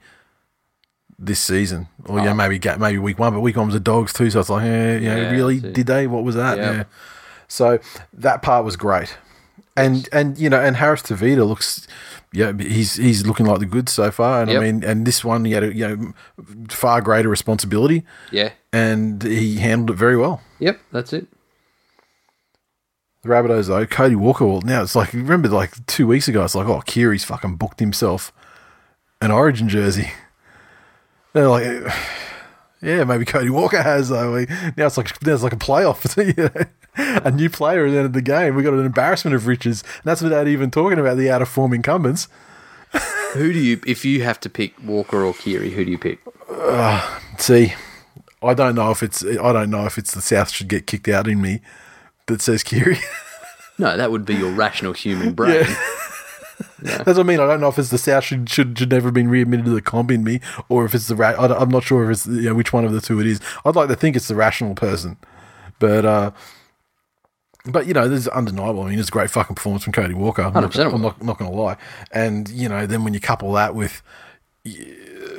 this 1.17 1.39
season, 1.39 1.87
or 2.05 2.19
Oh. 2.19 2.23
yeah, 2.23 2.33
maybe 2.33 2.59
maybe 2.79 2.97
week 2.97 3.19
one, 3.19 3.33
but 3.33 3.41
week 3.41 3.55
one 3.57 3.67
was 3.67 3.73
the 3.75 3.79
Dogs 3.79 4.11
too. 4.11 4.29
So 4.31 4.39
it's 4.39 4.49
like, 4.49 4.63
eh, 4.65 4.99
know, 4.99 5.15
Yeah, 5.15 5.29
really, 5.31 5.59
did 5.59 5.85
they? 5.85 6.07
What 6.07 6.23
was 6.23 6.35
that? 6.35 6.57
Yeah. 6.57 6.71
Yeah. 6.71 6.83
So 7.47 7.79
that 8.13 8.41
part 8.41 8.65
was 8.65 8.75
great, 8.75 9.15
and 9.77 10.07
and 10.11 10.37
you 10.37 10.49
know, 10.49 10.59
and 10.59 10.77
Harris 10.77 11.01
Tavita 11.03 11.47
looks, 11.47 11.87
yeah, 12.33 12.53
he's 12.57 12.95
he's 12.95 13.25
looking 13.27 13.45
like 13.45 13.59
the 13.59 13.65
goods 13.65 13.91
so 13.91 14.09
far, 14.11 14.41
and 14.41 14.49
Yep. 14.51 14.61
I 14.61 14.65
mean, 14.65 14.83
and 14.83 15.05
this 15.05 15.23
one 15.25 15.45
he 15.45 15.51
had 15.51 15.63
a 15.63 15.75
you 15.75 15.87
know 15.87 16.13
far 16.69 17.01
greater 17.01 17.27
responsibility, 17.29 18.03
Yeah. 18.31 18.51
and 18.73 19.21
he 19.23 19.57
handled 19.57 19.91
it 19.91 19.93
very 19.99 20.15
well. 20.17 20.41
Yep, 20.59 20.79
that's 20.91 21.11
it. 21.13 21.27
The 23.21 23.29
Rabbitohs 23.29 23.67
though, 23.67 23.85
Cody 23.85 24.15
Walker. 24.15 24.45
Well, 24.45 24.61
now 24.61 24.81
it's 24.81 24.95
like 24.95 25.11
remember 25.13 25.49
like 25.49 25.85
two 25.87 26.07
weeks 26.07 26.27
ago, 26.27 26.43
it's 26.43 26.55
like 26.55 26.67
oh, 26.67 26.81
Keary's 26.81 27.25
fucking 27.25 27.57
booked 27.57 27.79
himself 27.79 28.31
an 29.21 29.31
Origin 29.31 29.67
jersey. 29.67 30.11
They're 31.33 31.49
like, 31.49 31.65
yeah, 32.81 33.03
maybe 33.03 33.25
Cody 33.25 33.49
Walker 33.49 33.81
has 33.81 34.09
though. 34.09 34.45
Now 34.77 34.85
it's 34.85 34.97
like 34.97 35.19
there's 35.19 35.43
like 35.43 35.53
a 35.53 35.57
playoff, 35.57 36.15
you 36.37 36.43
know, 36.43 37.21
a 37.25 37.31
new 37.31 37.49
player 37.49 37.85
at 37.85 37.91
the 37.91 37.97
end 37.97 38.05
of 38.05 38.13
the 38.13 38.21
game. 38.21 38.55
We 38.55 38.63
got 38.63 38.73
an 38.73 38.85
embarrassment 38.85 39.35
of 39.35 39.47
riches, 39.47 39.81
and 39.81 40.05
that's 40.05 40.21
without 40.21 40.47
even 40.47 40.71
talking 40.71 40.99
about 40.99 41.17
the 41.17 41.29
out 41.29 41.41
of 41.41 41.49
form 41.49 41.73
incumbents. 41.73 42.27
Who 43.33 43.53
do 43.53 43.59
you, 43.59 43.79
if 43.85 44.03
you 44.03 44.23
have 44.23 44.39
to 44.39 44.49
pick 44.49 44.73
Walker 44.83 45.23
or 45.23 45.35
Keary, 45.35 45.69
who 45.69 45.85
do 45.85 45.91
you 45.91 45.99
pick? 45.99 46.19
Uh, 46.49 47.19
see, 47.37 47.73
I 48.41 48.55
don't 48.55 48.73
know 48.73 48.89
if 48.89 49.03
it's 49.03 49.23
I 49.23 49.53
don't 49.53 49.69
know 49.69 49.85
if 49.85 49.99
it's 49.99 50.15
the 50.15 50.21
South 50.21 50.49
should 50.49 50.67
get 50.67 50.87
kicked 50.87 51.07
out 51.07 51.27
in 51.27 51.39
me 51.39 51.61
that 52.29 52.41
says 52.41 52.63
Keary. 52.63 52.97
No, 53.81 53.95
that 53.95 54.11
would 54.11 54.25
be 54.25 54.35
your 54.35 54.51
rational 54.51 54.91
human 54.91 55.31
brain. 55.31 55.65
That's 56.79 57.05
what 57.05 57.19
I 57.19 57.23
mean. 57.23 57.39
I 57.39 57.47
don't 57.47 57.61
know 57.61 57.69
if 57.69 57.79
it's 57.79 57.91
the 57.91 57.97
South 57.97 58.25
should 58.25 58.49
should, 58.49 58.77
should 58.77 58.91
never 58.91 59.09
been 59.09 59.29
readmitted 59.29 59.65
to 59.67 59.71
the 59.71 59.81
comp 59.81 60.11
in 60.11 60.21
me, 60.21 60.41
or 60.67 60.83
if 60.83 60.93
it's 60.93 61.07
the 61.07 61.15
ra- 61.15 61.29
I 61.39 61.57
I'm 61.57 61.69
not 61.69 61.83
sure 61.83 62.03
if 62.03 62.17
it's 62.17 62.27
you 62.27 62.41
know, 62.41 62.55
which 62.55 62.73
one 62.73 62.83
of 62.83 62.91
the 62.91 62.99
two 62.99 63.21
it 63.21 63.25
is. 63.25 63.39
I'd 63.63 63.77
like 63.77 63.87
to 63.87 63.95
think 63.95 64.17
it's 64.17 64.27
the 64.27 64.35
rational 64.35 64.75
person, 64.75 65.15
but 65.79 66.03
uh, 66.03 66.31
but 67.65 67.87
you 67.87 67.93
know, 67.93 68.09
this 68.09 68.19
is 68.19 68.27
undeniable. 68.27 68.81
I 68.81 68.89
mean, 68.89 68.99
it's 68.99 69.07
a 69.07 69.11
great 69.13 69.31
fucking 69.31 69.55
performance 69.55 69.85
from 69.85 69.93
Cody 69.93 70.13
Walker. 70.13 70.41
I'm 70.41 70.53
not, 70.53 70.75
I'm 70.77 71.01
not, 71.01 71.23
not 71.23 71.37
going 71.37 71.49
to 71.49 71.57
lie. 71.57 71.77
And 72.11 72.49
you 72.49 72.67
know, 72.67 72.85
then 72.85 73.05
when 73.05 73.13
you 73.13 73.21
couple 73.21 73.53
that 73.53 73.75
with 73.75 74.01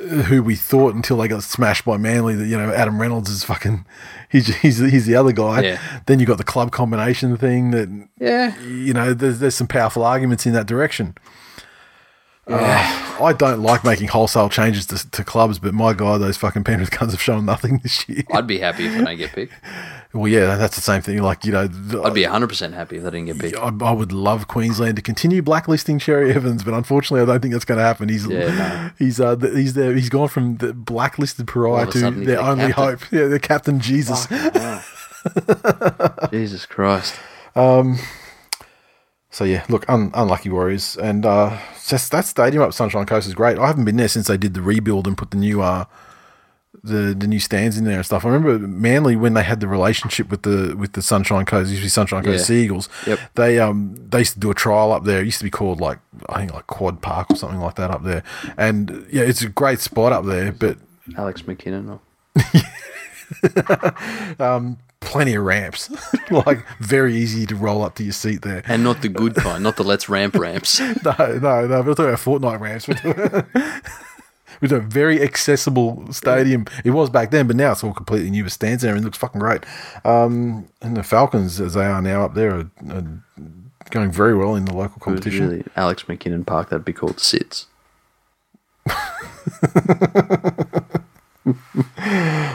who 0.01 0.43
we 0.43 0.55
thought 0.55 0.95
until 0.95 1.17
they 1.17 1.27
got 1.27 1.43
smashed 1.43 1.85
by 1.85 1.97
Manly, 1.97 2.35
that 2.35 2.47
you 2.47 2.57
know 2.57 2.71
Adam 2.73 2.99
Reynolds 2.99 3.29
is 3.29 3.43
fucking 3.43 3.85
he's 4.29 4.47
he's 4.57 4.79
he's 4.79 5.05
the 5.05 5.15
other 5.15 5.31
guy. 5.31 5.61
Yeah. 5.61 6.01
Then 6.05 6.19
you 6.19 6.25
got 6.25 6.37
the 6.37 6.43
club 6.43 6.71
combination 6.71 7.37
thing 7.37 7.71
that 7.71 8.07
yeah. 8.19 8.59
you 8.61 8.93
know, 8.93 9.13
there's, 9.13 9.39
there's 9.39 9.55
some 9.55 9.67
powerful 9.67 10.03
arguments 10.03 10.45
in 10.45 10.53
that 10.53 10.67
direction. 10.67 11.15
Uh, 12.47 13.17
I 13.21 13.33
don't 13.33 13.61
like 13.61 13.83
making 13.83 14.07
wholesale 14.07 14.49
changes 14.49 14.85
to, 14.87 15.09
to 15.11 15.23
clubs, 15.23 15.59
but 15.59 15.73
my 15.73 15.93
God, 15.93 16.21
those 16.21 16.37
fucking 16.37 16.63
Penrith 16.63 16.91
guns 16.91 17.11
have 17.11 17.21
shown 17.21 17.45
nothing 17.45 17.77
this 17.83 18.07
year. 18.09 18.23
I'd 18.33 18.47
be 18.47 18.59
happy 18.59 18.87
if 18.87 19.05
they 19.05 19.15
get 19.15 19.31
picked. 19.31 19.53
Well, 20.13 20.27
yeah, 20.27 20.57
that's 20.57 20.75
the 20.75 20.81
same 20.81 21.01
thing. 21.01 21.21
Like, 21.23 21.45
you 21.45 21.53
know, 21.53 21.61
I'd 21.61 22.13
be 22.13 22.23
100% 22.23 22.73
happy 22.73 22.97
if 22.97 23.03
they 23.03 23.09
didn't 23.11 23.27
get 23.27 23.39
picked. 23.39 23.55
I, 23.57 23.71
I 23.81 23.91
would 23.91 24.11
love 24.11 24.49
Queensland 24.49 24.97
to 24.97 25.01
continue 25.01 25.41
blacklisting 25.41 25.99
Cherry 25.99 26.33
Evans, 26.33 26.65
but 26.65 26.73
unfortunately, 26.73 27.21
I 27.21 27.25
don't 27.25 27.39
think 27.41 27.53
that's 27.53 27.63
going 27.63 27.77
to 27.77 27.83
happen. 27.83 28.09
He's 28.09 28.27
Yeah, 28.27 28.47
no. 28.47 28.89
he's 28.99 29.21
uh, 29.21 29.37
he's 29.37 29.73
there. 29.73 29.93
He's 29.95 30.09
gone 30.09 30.27
from 30.27 30.57
the 30.57 30.73
blacklisted 30.73 31.47
pariah 31.47 31.85
to 31.91 31.97
their 31.99 32.11
their 32.11 32.41
only 32.41 32.73
captain. 32.73 32.83
hope. 32.83 33.11
Yeah, 33.11 33.27
the 33.27 33.39
captain 33.39 33.79
Jesus. 33.79 34.27
Jesus 36.31 36.65
Christ. 36.65 37.15
Um, 37.55 37.97
So 39.29 39.45
yeah, 39.45 39.63
look, 39.69 39.85
un- 39.89 40.11
unlucky 40.13 40.49
Warriors, 40.49 40.97
and 40.97 41.25
uh, 41.25 41.57
just 41.87 42.11
that 42.11 42.25
stadium 42.25 42.63
up 42.63 42.73
Sunshine 42.73 43.05
Coast 43.05 43.27
is 43.27 43.33
great. 43.33 43.57
I 43.57 43.67
haven't 43.67 43.85
been 43.85 43.95
there 43.95 44.09
since 44.09 44.27
they 44.27 44.35
did 44.35 44.55
the 44.55 44.61
rebuild 44.61 45.07
and 45.07 45.17
put 45.17 45.31
the 45.31 45.37
new 45.37 45.61
uh, 45.61 45.85
the 46.83 47.13
the 47.17 47.27
new 47.27 47.39
stands 47.39 47.77
in 47.77 47.85
there 47.85 47.97
and 47.97 48.05
stuff. 48.05 48.25
I 48.25 48.29
remember 48.29 48.57
Manly 48.67 49.15
when 49.15 49.33
they 49.35 49.43
had 49.43 49.59
the 49.59 49.67
relationship 49.67 50.29
with 50.29 50.41
the 50.43 50.75
with 50.77 50.93
the 50.93 51.01
Sunshine 51.01 51.45
Coast, 51.45 51.69
usually 51.69 51.89
Sunshine 51.89 52.23
Coast 52.23 52.39
Yeah. 52.39 52.45
Sea 52.45 52.63
Eagles. 52.63 52.89
Yep. 53.05 53.19
They 53.35 53.59
um 53.59 53.95
they 54.09 54.19
used 54.19 54.33
to 54.33 54.39
do 54.39 54.49
a 54.51 54.55
trial 54.55 54.91
up 54.91 55.03
there. 55.03 55.21
It 55.21 55.25
used 55.25 55.37
to 55.39 55.43
be 55.43 55.51
called 55.51 55.79
like 55.79 55.99
I 56.29 56.39
think 56.39 56.53
like 56.53 56.67
Quad 56.67 57.01
Park 57.01 57.29
or 57.31 57.35
something 57.35 57.59
like 57.59 57.75
that 57.75 57.91
up 57.91 58.03
there. 58.03 58.23
And 58.57 59.05
yeah, 59.11 59.23
it's 59.23 59.41
a 59.41 59.49
great 59.49 59.79
spot 59.79 60.11
up 60.11 60.25
there, 60.25 60.51
but 60.51 60.77
Alex 61.17 61.43
McKinnon. 61.43 61.89
Or, 61.89 61.99
plenty 65.01 65.33
of 65.35 65.43
ramps, 65.43 65.89
like 66.31 66.65
very 66.79 67.15
easy 67.15 67.45
to 67.45 67.55
roll 67.55 67.83
up 67.83 67.95
to 67.95 68.03
your 68.03 68.13
seat 68.13 68.41
there. 68.43 68.63
and 68.67 68.83
not 68.83 69.01
the 69.01 69.09
good 69.09 69.35
kind, 69.35 69.61
not 69.63 69.75
the 69.75 69.83
let's 69.83 70.07
ramp 70.09 70.35
ramps. 70.35 70.79
No, 71.03 71.13
no, 71.17 71.67
no. 71.67 71.81
We're 71.81 71.95
talking 71.95 72.05
about 72.05 72.19
Fortnite 72.19 72.59
ramps. 72.59 72.87
We're 74.61 74.67
doing, 74.67 74.81
we're 74.81 74.83
doing 74.83 74.85
a 74.85 74.89
very 74.89 75.21
accessible 75.21 76.05
stadium. 76.11 76.65
It 76.85 76.91
was 76.91 77.09
back 77.09 77.31
then, 77.31 77.47
but 77.47 77.55
now 77.55 77.71
it's 77.71 77.83
all 77.83 77.93
completely 77.93 78.29
new 78.29 78.43
with 78.43 78.53
stands 78.53 78.83
there 78.83 78.93
and 78.93 79.01
it 79.01 79.05
looks 79.05 79.17
fucking 79.17 79.39
great. 79.39 79.63
Um, 80.05 80.67
and 80.81 80.95
the 80.95 81.03
Falcons, 81.03 81.59
as 81.59 81.73
they 81.73 81.85
are 81.85 82.01
now 82.01 82.25
up 82.25 82.35
there, 82.35 82.55
are, 82.55 82.69
are 82.89 83.03
going 83.89 84.11
very 84.11 84.35
well 84.35 84.55
in 84.55 84.65
the 84.65 84.73
local 84.73 84.99
competition. 84.99 85.49
really 85.49 85.63
Alex 85.75 86.03
McKinnon 86.03 86.45
Park, 86.45 86.69
that'd 86.69 86.85
be 86.85 86.93
called 86.93 87.19
Sits. 87.19 87.67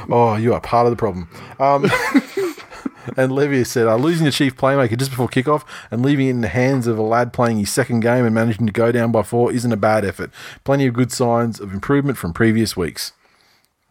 Oh, 0.09 0.36
you 0.36 0.54
are 0.54 0.61
part 0.61 0.86
of 0.86 0.92
the 0.92 0.96
problem. 0.96 1.28
Um, 1.59 1.84
and 3.16 3.32
Levy 3.32 3.64
said, 3.64 3.86
uh, 3.86 3.96
losing 3.96 4.24
the 4.24 4.32
chief 4.32 4.57
playmaker 4.57 4.96
just 4.96 5.11
before 5.11 5.28
kickoff 5.28 5.64
and 5.90 6.02
leaving 6.02 6.26
it 6.26 6.30
in 6.30 6.40
the 6.40 6.48
hands 6.48 6.86
of 6.86 6.98
a 6.98 7.02
lad 7.02 7.32
playing 7.32 7.59
his 7.59 7.72
second 7.72 8.00
game 8.00 8.24
and 8.24 8.34
managing 8.34 8.66
to 8.66 8.72
go 8.72 8.92
down 8.92 9.12
by 9.12 9.22
four 9.22 9.52
isn't 9.52 9.72
a 9.72 9.76
bad 9.76 10.04
effort. 10.04 10.30
Plenty 10.64 10.86
of 10.86 10.94
good 10.94 11.12
signs 11.12 11.61
of 11.61 11.72
improvement 11.72 12.18
from 12.18 12.32
previous 12.32 12.76
weeks. 12.76 13.12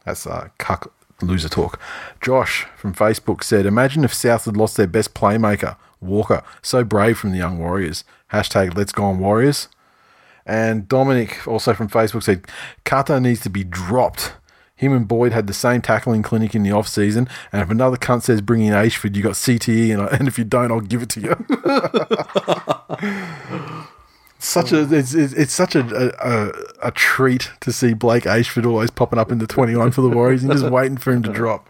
That's 0.05 0.27
uh, 0.27 0.49
cuck 0.57 0.93
loser 1.21 1.49
talk. 1.49 1.79
Josh 2.21 2.65
from 2.77 2.93
Facebook 2.93 3.43
said, 3.43 3.65
Imagine 3.65 4.03
if 4.03 4.13
South 4.13 4.45
had 4.45 4.57
lost 4.57 4.77
their 4.77 4.87
best 4.87 5.13
playmaker, 5.13 5.77
Walker. 6.01 6.43
So 6.61 6.83
brave 6.83 7.17
from 7.17 7.31
the 7.31 7.37
young 7.37 7.57
Warriors. 7.57 8.03
Hashtag 8.31 8.75
let's 8.75 8.91
go 8.91 9.03
on 9.05 9.19
Warriors. 9.19 9.67
And 10.45 10.87
Dominic, 10.87 11.47
also 11.47 11.73
from 11.73 11.89
Facebook, 11.89 12.23
said, 12.23 12.45
Kata 12.83 13.19
needs 13.19 13.41
to 13.41 13.49
be 13.49 13.63
dropped. 13.63 14.33
Him 14.75 14.91
and 14.91 15.07
Boyd 15.07 15.31
had 15.31 15.47
the 15.47 15.53
same 15.53 15.81
tackling 15.81 16.21
clinic 16.21 16.53
in 16.53 16.63
the 16.63 16.71
off 16.71 16.87
season, 16.87 17.29
and 17.51 17.61
if 17.61 17.69
another 17.69 17.95
cunt 17.95 18.23
says 18.23 18.41
bring 18.41 18.61
in 18.61 18.73
Ayshford, 18.73 19.15
you 19.15 19.23
got 19.23 19.33
CTE, 19.33 19.93
and, 19.93 20.01
I, 20.01 20.07
and 20.19 20.27
if 20.27 20.37
you 20.37 20.43
don't, 20.43 20.71
I'll 20.71 20.81
give 20.81 21.01
it 21.01 21.09
to 21.09 21.21
you. 21.21 21.29
such 24.39 24.73
a 24.73 24.81
it's, 24.93 25.13
it's, 25.13 25.53
such 25.53 25.75
a, 25.75 26.13
a 26.19 26.87
a 26.87 26.91
treat 26.91 27.51
to 27.61 27.71
see 27.71 27.93
Blake 27.93 28.25
Ayshford 28.25 28.65
always 28.65 28.91
popping 28.91 29.17
up 29.17 29.31
in 29.31 29.39
the 29.39 29.47
twenty 29.47 29.75
one 29.75 29.91
for 29.91 30.01
the 30.01 30.09
Warriors 30.09 30.43
and 30.43 30.51
just 30.51 30.65
waiting 30.65 30.97
for 30.97 31.13
him 31.13 31.23
to 31.23 31.31
drop. 31.31 31.69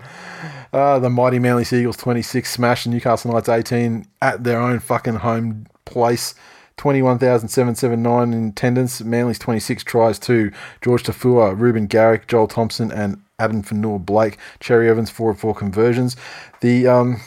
Uh, 0.74 1.00
the 1.00 1.10
mighty 1.10 1.40
Manly 1.40 1.64
Seagulls 1.64 1.98
twenty 1.98 2.24
six 2.24 2.52
smashed 2.52 2.86
the 2.86 2.90
Newcastle 2.90 3.32
Knights 3.32 3.50
eighteen 3.50 4.08
at 4.22 4.44
their 4.44 4.60
own 4.60 4.80
fucking 4.80 5.18
home 5.18 5.68
place. 5.86 6.34
21,779 6.78 8.34
in 8.34 8.50
attendance. 8.50 9.02
Manly's 9.02 9.40
26 9.40 9.84
tries 9.84 10.20
to 10.20 10.52
George 10.82 11.04
Taufua, 11.04 11.58
Ruben 11.58 11.88
Garrick, 11.88 12.28
Joel 12.28 12.48
Thompson, 12.48 12.92
and 12.92 13.22
Addin 13.40 13.64
Fonua-Blake. 13.64 14.38
Cherry 14.60 14.90
Evans, 14.90 15.10
4 15.10 15.32
of 15.32 15.40
4 15.40 15.56
conversions. 15.56 16.16
The 16.62 16.88
um, 16.88 17.22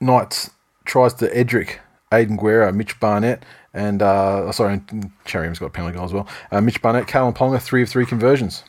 Knights 0.00 0.50
tries 0.84 1.14
to 1.14 1.36
Edric, 1.36 1.80
Aidan 2.12 2.36
Guerra, 2.36 2.72
Mitch 2.72 2.98
Barnett, 3.00 3.44
and 3.72 4.02
uh, 4.02 4.44
oh, 4.46 4.50
sorry, 4.50 4.80
Cherry 5.24 5.46
Evans 5.46 5.58
got 5.58 5.66
a 5.66 5.70
penalty 5.70 5.96
goal 5.96 6.04
as 6.04 6.12
well. 6.12 6.28
Uh, 6.50 6.60
Mitch 6.60 6.80
Barnett, 6.82 7.06
Kalyn 7.06 7.36
Ponga, 7.36 7.60
3 7.60 7.82
of 7.82 7.88
3 7.88 8.06
conversions. 8.06 8.64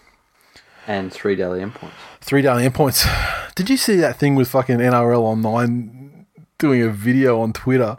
And 0.88 1.14
three 1.14 1.36
Dally 1.36 1.62
M 1.62 1.72
points. 1.72 1.96
Three 2.22 2.42
Dally 2.42 2.66
M 2.66 2.74
points. 2.74 3.06
Did 3.56 3.70
you 3.70 3.78
see 3.78 3.96
that 3.98 4.18
thing 4.18 4.36
with 4.36 4.50
fucking 4.50 4.78
NRL 4.78 5.20
Online 5.20 6.26
doing 6.58 6.82
a 6.82 6.90
video 6.90 7.40
on 7.40 7.54
Twitter 7.54 7.98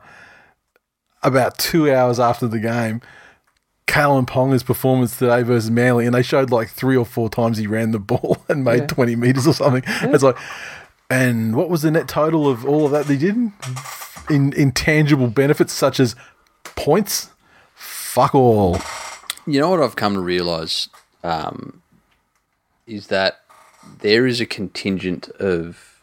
about 1.22 1.58
two 1.58 1.92
hours 1.92 2.18
after 2.18 2.46
the 2.46 2.58
game? 2.58 3.00
Kalyn 3.86 4.26
Ponga's 4.26 4.62
performance 4.62 5.18
today 5.18 5.42
versus 5.42 5.70
Manly, 5.70 6.06
and 6.06 6.14
they 6.14 6.22
showed 6.22 6.50
like 6.50 6.70
three 6.70 6.96
or 6.96 7.04
four 7.04 7.28
times 7.28 7.58
he 7.58 7.66
ran 7.66 7.90
the 7.90 7.98
ball 7.98 8.42
and 8.48 8.64
made 8.64 8.88
20 8.88 9.16
meters 9.16 9.46
or 9.46 9.52
something. 9.52 9.82
It's 9.86 10.22
like, 10.22 10.38
and 11.10 11.54
what 11.54 11.68
was 11.68 11.82
the 11.82 11.90
net 11.90 12.08
total 12.08 12.48
of 12.48 12.64
all 12.64 12.86
of 12.86 12.92
that 12.92 13.06
they 13.06 13.18
did? 13.18 13.36
In 14.30 14.52
intangible 14.54 15.26
benefits 15.28 15.72
such 15.72 16.00
as 16.00 16.16
points? 16.64 17.30
Fuck 17.74 18.34
all. 18.34 18.78
You 19.46 19.60
know 19.60 19.70
what 19.70 19.82
I've 19.82 19.96
come 19.96 20.14
to 20.14 20.20
realise 20.20 20.88
um, 21.22 21.82
is 22.86 23.08
that 23.08 23.40
there 24.00 24.26
is 24.26 24.40
a 24.40 24.46
contingent 24.46 25.28
of 25.40 26.00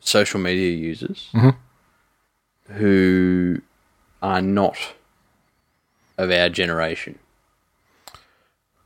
social 0.00 0.40
media 0.40 0.70
users 0.70 1.30
who 2.70 3.60
are 4.24 4.40
not 4.40 4.78
of 6.16 6.30
our 6.30 6.48
generation. 6.48 7.18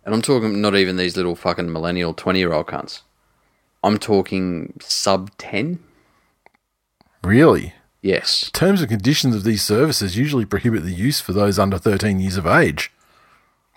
And 0.05 0.13
I'm 0.13 0.21
talking 0.21 0.61
not 0.61 0.75
even 0.75 0.97
these 0.97 1.17
little 1.17 1.37
fucking 1.37 1.73
millennial 1.73 2.13
20 2.13 2.41
year 2.41 2.53
old 2.53 2.67
cunts. 2.67 3.03
I'm 3.85 3.99
talking 3.99 4.75
sub 4.81 5.31
10. 5.39 5.79
Really? 7.23 7.75
Yes. 8.03 8.51
Terms 8.53 8.81
and 8.81 8.91
conditions 8.91 9.37
of 9.37 9.45
these 9.45 9.63
services 9.63 10.17
usually 10.17 10.45
prohibit 10.45 10.83
the 10.83 10.93
use 10.93 11.21
for 11.21 11.33
those 11.33 11.57
under 11.57 11.79
13 11.79 12.19
years 12.19 12.37
of 12.37 12.47
age. 12.47 12.91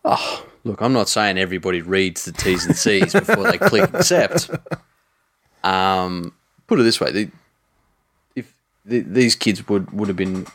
Oh, 0.03 0.47
look, 0.63 0.81
I'm 0.81 0.93
not 0.93 1.09
saying 1.09 1.37
everybody 1.37 1.81
reads 1.81 2.25
the 2.25 2.31
T's 2.31 2.65
and 2.65 2.75
C's 2.75 3.13
before 3.13 3.51
they 3.51 3.59
click 3.59 3.93
accept. 3.93 4.49
Um, 5.63 6.33
put 6.65 6.79
it 6.79 6.83
this 6.83 6.99
way: 6.99 7.11
the, 7.11 7.31
if 8.35 8.51
the, 8.83 9.01
these 9.01 9.35
kids 9.35 9.67
would 9.67 9.91
would 9.91 10.07
have 10.07 10.17
been 10.17 10.47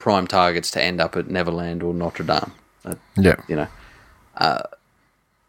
prime 0.00 0.26
targets 0.26 0.70
to 0.72 0.82
end 0.82 1.00
up 1.00 1.14
at 1.16 1.28
Neverland 1.28 1.82
or 1.84 1.94
Notre 1.94 2.24
Dame, 2.24 2.52
uh, 2.84 2.94
Yeah. 3.16 3.36
you 3.46 3.54
know, 3.54 3.68
uh, 4.36 4.62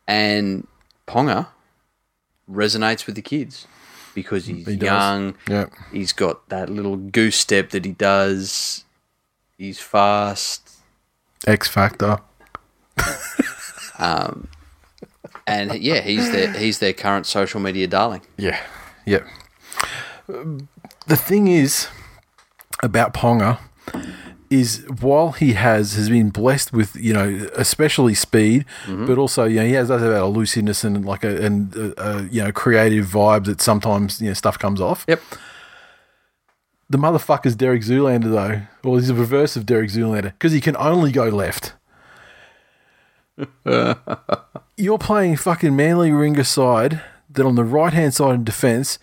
and 0.08 0.68
Ponga 1.08 1.48
resonates 2.50 3.06
with 3.08 3.16
the 3.16 3.22
kids 3.24 3.66
because 4.14 4.46
he's 4.46 4.68
He 4.68 4.74
young. 4.74 5.36
Yeah. 5.48 5.66
He's 5.92 6.12
got 6.14 6.48
that 6.50 6.70
little 6.70 6.98
goose 6.98 7.38
step 7.38 7.70
that 7.72 7.86
he 7.86 7.92
does. 7.94 8.84
He's 9.58 9.80
fast. 9.80 10.70
X 11.48 11.68
Factor. 11.68 12.20
um, 13.98 14.48
And 15.48 15.82
yeah, 15.82 16.02
he's 16.02 16.32
their 16.32 16.52
he's 16.54 16.80
their 16.80 16.94
current 16.94 17.26
social 17.26 17.60
media 17.60 17.88
darling. 17.88 18.22
Yeah. 18.38 18.60
Yeah. 19.06 19.22
The 20.28 21.16
thing 21.16 21.48
is 21.48 21.88
about 22.84 23.14
Ponga 23.14 23.58
is 24.52 24.86
while 25.00 25.32
he 25.32 25.54
has 25.54 25.94
has 25.96 26.10
been 26.10 26.30
blessed 26.30 26.74
with 26.74 26.96
you 26.98 27.14
know 27.14 27.48
especially 27.56 28.14
speed, 28.14 28.66
but 28.88 29.18
also 29.18 29.46
you 29.46 29.62
know 29.62 29.66
he 29.66 29.74
has 29.74 29.88
does 29.88 30.02
have 30.02 30.12
a 30.12 30.26
looseness 30.26 30.84
and 30.84 31.06
like 31.06 31.24
a 31.24 31.44
and 31.44 31.76
uh, 31.76 31.94
uh, 31.98 32.24
you 32.30 32.44
know 32.44 32.52
creative 32.52 33.06
vibe 33.06 33.46
that 33.46 33.62
sometimes 33.62 34.22
you 34.22 34.28
know 34.28 34.34
stuff 34.34 34.60
comes 34.60 34.82
off. 34.82 35.06
Yep. 35.08 35.22
The 36.90 36.98
motherfucker's 36.98 37.56
Derek 37.56 37.82
Zoolander 37.84 38.24
though, 38.30 38.62
well 38.84 39.00
he's 39.00 39.08
the 39.08 39.16
reverse 39.16 39.56
of 39.56 39.66
Derek 39.66 39.90
Zoolander 39.90 40.34
because 40.34 40.52
he 40.52 40.60
can 40.60 40.76
only 40.76 41.12
go 41.12 41.30
left. 41.30 41.74
You're 44.78 45.00
playing 45.00 45.38
fucking 45.38 45.76
Manly 45.76 46.12
Ringer 46.12 46.44
side 46.44 47.02
that 47.30 47.46
on 47.46 47.56
the 47.56 47.64
right 47.64 47.94
hand 47.94 48.14
side 48.14 48.36
in 48.36 48.44
defence 48.44 49.00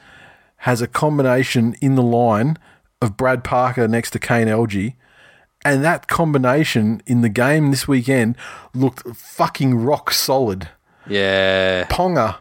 has 0.62 0.82
a 0.82 0.86
combination 0.86 1.74
in 1.80 1.94
the 1.94 2.02
line 2.02 2.58
of 3.00 3.16
Brad 3.16 3.42
Parker 3.42 3.88
next 3.88 4.10
to 4.10 4.18
Kane 4.18 4.48
Elgey. 4.48 4.94
And 5.64 5.84
that 5.84 6.06
combination 6.06 7.02
in 7.06 7.20
the 7.20 7.28
game 7.28 7.70
this 7.70 7.88
weekend 7.88 8.36
looked 8.74 9.16
fucking 9.16 9.74
rock 9.74 10.12
solid. 10.12 10.68
Yeah. 11.06 11.84
Ponga 11.88 12.38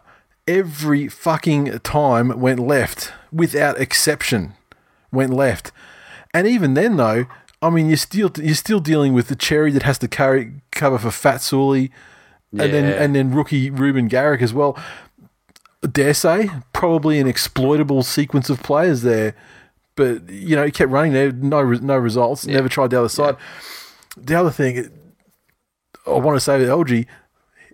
every 0.48 1.08
fucking 1.08 1.80
time 1.80 2.40
went 2.40 2.60
left 2.60 3.12
without 3.32 3.80
exception. 3.80 4.54
Went 5.12 5.34
left, 5.34 5.72
and 6.34 6.46
even 6.46 6.74
then 6.74 6.98
though, 6.98 7.28
I 7.62 7.70
mean, 7.70 7.88
you're 7.88 7.96
still 7.96 8.30
you're 8.36 8.56
still 8.56 8.82
dealing 8.82 9.14
with 9.14 9.30
the 9.30 9.38
cherry 9.38 9.72
that 9.72 9.84
has 9.84 9.98
to 10.00 10.08
carry 10.08 10.62
cover 10.72 10.98
for 10.98 11.12
Fat 11.12 11.42
Sully, 11.42 11.92
and 12.52 12.74
then 12.74 12.86
and 12.86 13.16
then 13.16 13.32
rookie 13.32 13.70
Ruben 13.70 14.10
Garrick 14.10 14.42
as 14.42 14.54
well. 14.54 14.78
Dare 15.90 16.14
say 16.14 16.50
probably 16.74 17.20
an 17.20 17.28
exploitable 17.28 18.04
sequence 18.04 18.50
of 18.50 18.62
players 18.62 19.02
there, 19.02 19.34
but 19.98 20.30
you 20.30 20.56
know 20.56 20.64
he 20.64 20.72
kept 20.72 20.92
running 20.92 21.12
there, 21.12 21.34
no 21.34 21.62
no 21.64 21.98
results. 21.98 22.48
Never 22.48 22.70
tried 22.70 22.92
the 22.92 23.00
other 23.00 23.10
side. 23.10 23.36
The 24.16 24.36
other 24.36 24.52
thing 24.52 24.90
I 26.06 26.12
want 26.12 26.38
to 26.38 26.40
say 26.40 26.58
to 26.58 26.66
LG, 26.66 27.06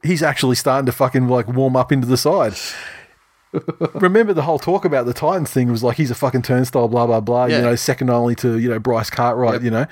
he's 0.02 0.24
actually 0.24 0.56
starting 0.56 0.88
to 0.88 0.92
fucking 0.92 1.28
like 1.28 1.48
warm 1.48 1.76
up 1.76 1.92
into 1.92 2.08
the 2.08 2.18
side. 2.18 2.56
Remember 3.94 4.34
the 4.34 4.42
whole 4.42 4.58
talk 4.58 4.84
about 4.84 5.06
the 5.06 5.14
Titans 5.14 5.52
thing 5.52 5.70
was 5.70 5.84
like 5.84 5.98
he's 5.98 6.10
a 6.10 6.16
fucking 6.16 6.42
turnstile, 6.42 6.88
blah 6.88 7.06
blah 7.06 7.20
blah. 7.20 7.46
Yeah. 7.46 7.58
You 7.58 7.64
know, 7.64 7.76
second 7.76 8.10
only 8.10 8.34
to 8.36 8.58
you 8.58 8.70
know 8.70 8.80
Bryce 8.80 9.12
Cartwright. 9.12 9.56
Yep. 9.56 9.64
You 9.64 9.72
know, 9.72 9.86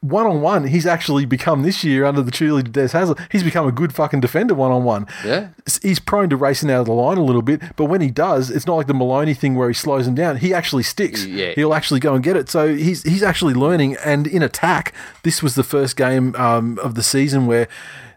one 0.00 0.26
on 0.26 0.40
one, 0.40 0.64
he's 0.64 0.86
actually 0.86 1.26
become 1.26 1.62
this 1.62 1.84
year 1.84 2.06
under 2.06 2.22
the 2.22 2.30
tutelage 2.30 2.68
of 2.68 2.72
Des 2.72 2.88
Hasler. 2.88 3.20
He's 3.30 3.42
become 3.42 3.66
a 3.66 3.72
good 3.72 3.92
fucking 3.92 4.20
defender 4.20 4.54
one 4.54 4.72
on 4.72 4.82
one. 4.82 5.06
Yeah. 5.24 5.50
He's 5.82 5.98
prone 5.98 6.30
to 6.30 6.36
racing 6.36 6.70
out 6.70 6.80
of 6.80 6.86
the 6.86 6.92
line 6.92 7.18
a 7.18 7.22
little 7.22 7.42
bit, 7.42 7.60
but 7.76 7.84
when 7.84 8.00
he 8.00 8.10
does, 8.10 8.50
it's 8.50 8.66
not 8.66 8.76
like 8.76 8.86
the 8.86 8.94
Maloney 8.94 9.34
thing 9.34 9.56
where 9.56 9.68
he 9.68 9.74
slows 9.74 10.06
him 10.06 10.14
down. 10.14 10.38
He 10.38 10.54
actually 10.54 10.84
sticks. 10.84 11.26
Yeah. 11.26 11.52
He'll 11.52 11.74
actually 11.74 12.00
go 12.00 12.14
and 12.14 12.24
get 12.24 12.36
it. 12.36 12.48
So 12.48 12.74
he's 12.74 13.02
he's 13.02 13.22
actually 13.22 13.52
learning. 13.52 13.96
And 14.02 14.26
in 14.26 14.42
attack, 14.42 14.94
this 15.22 15.42
was 15.42 15.54
the 15.54 15.64
first 15.64 15.96
game 15.96 16.34
um, 16.36 16.78
of 16.78 16.94
the 16.94 17.02
season 17.02 17.46
where 17.46 17.68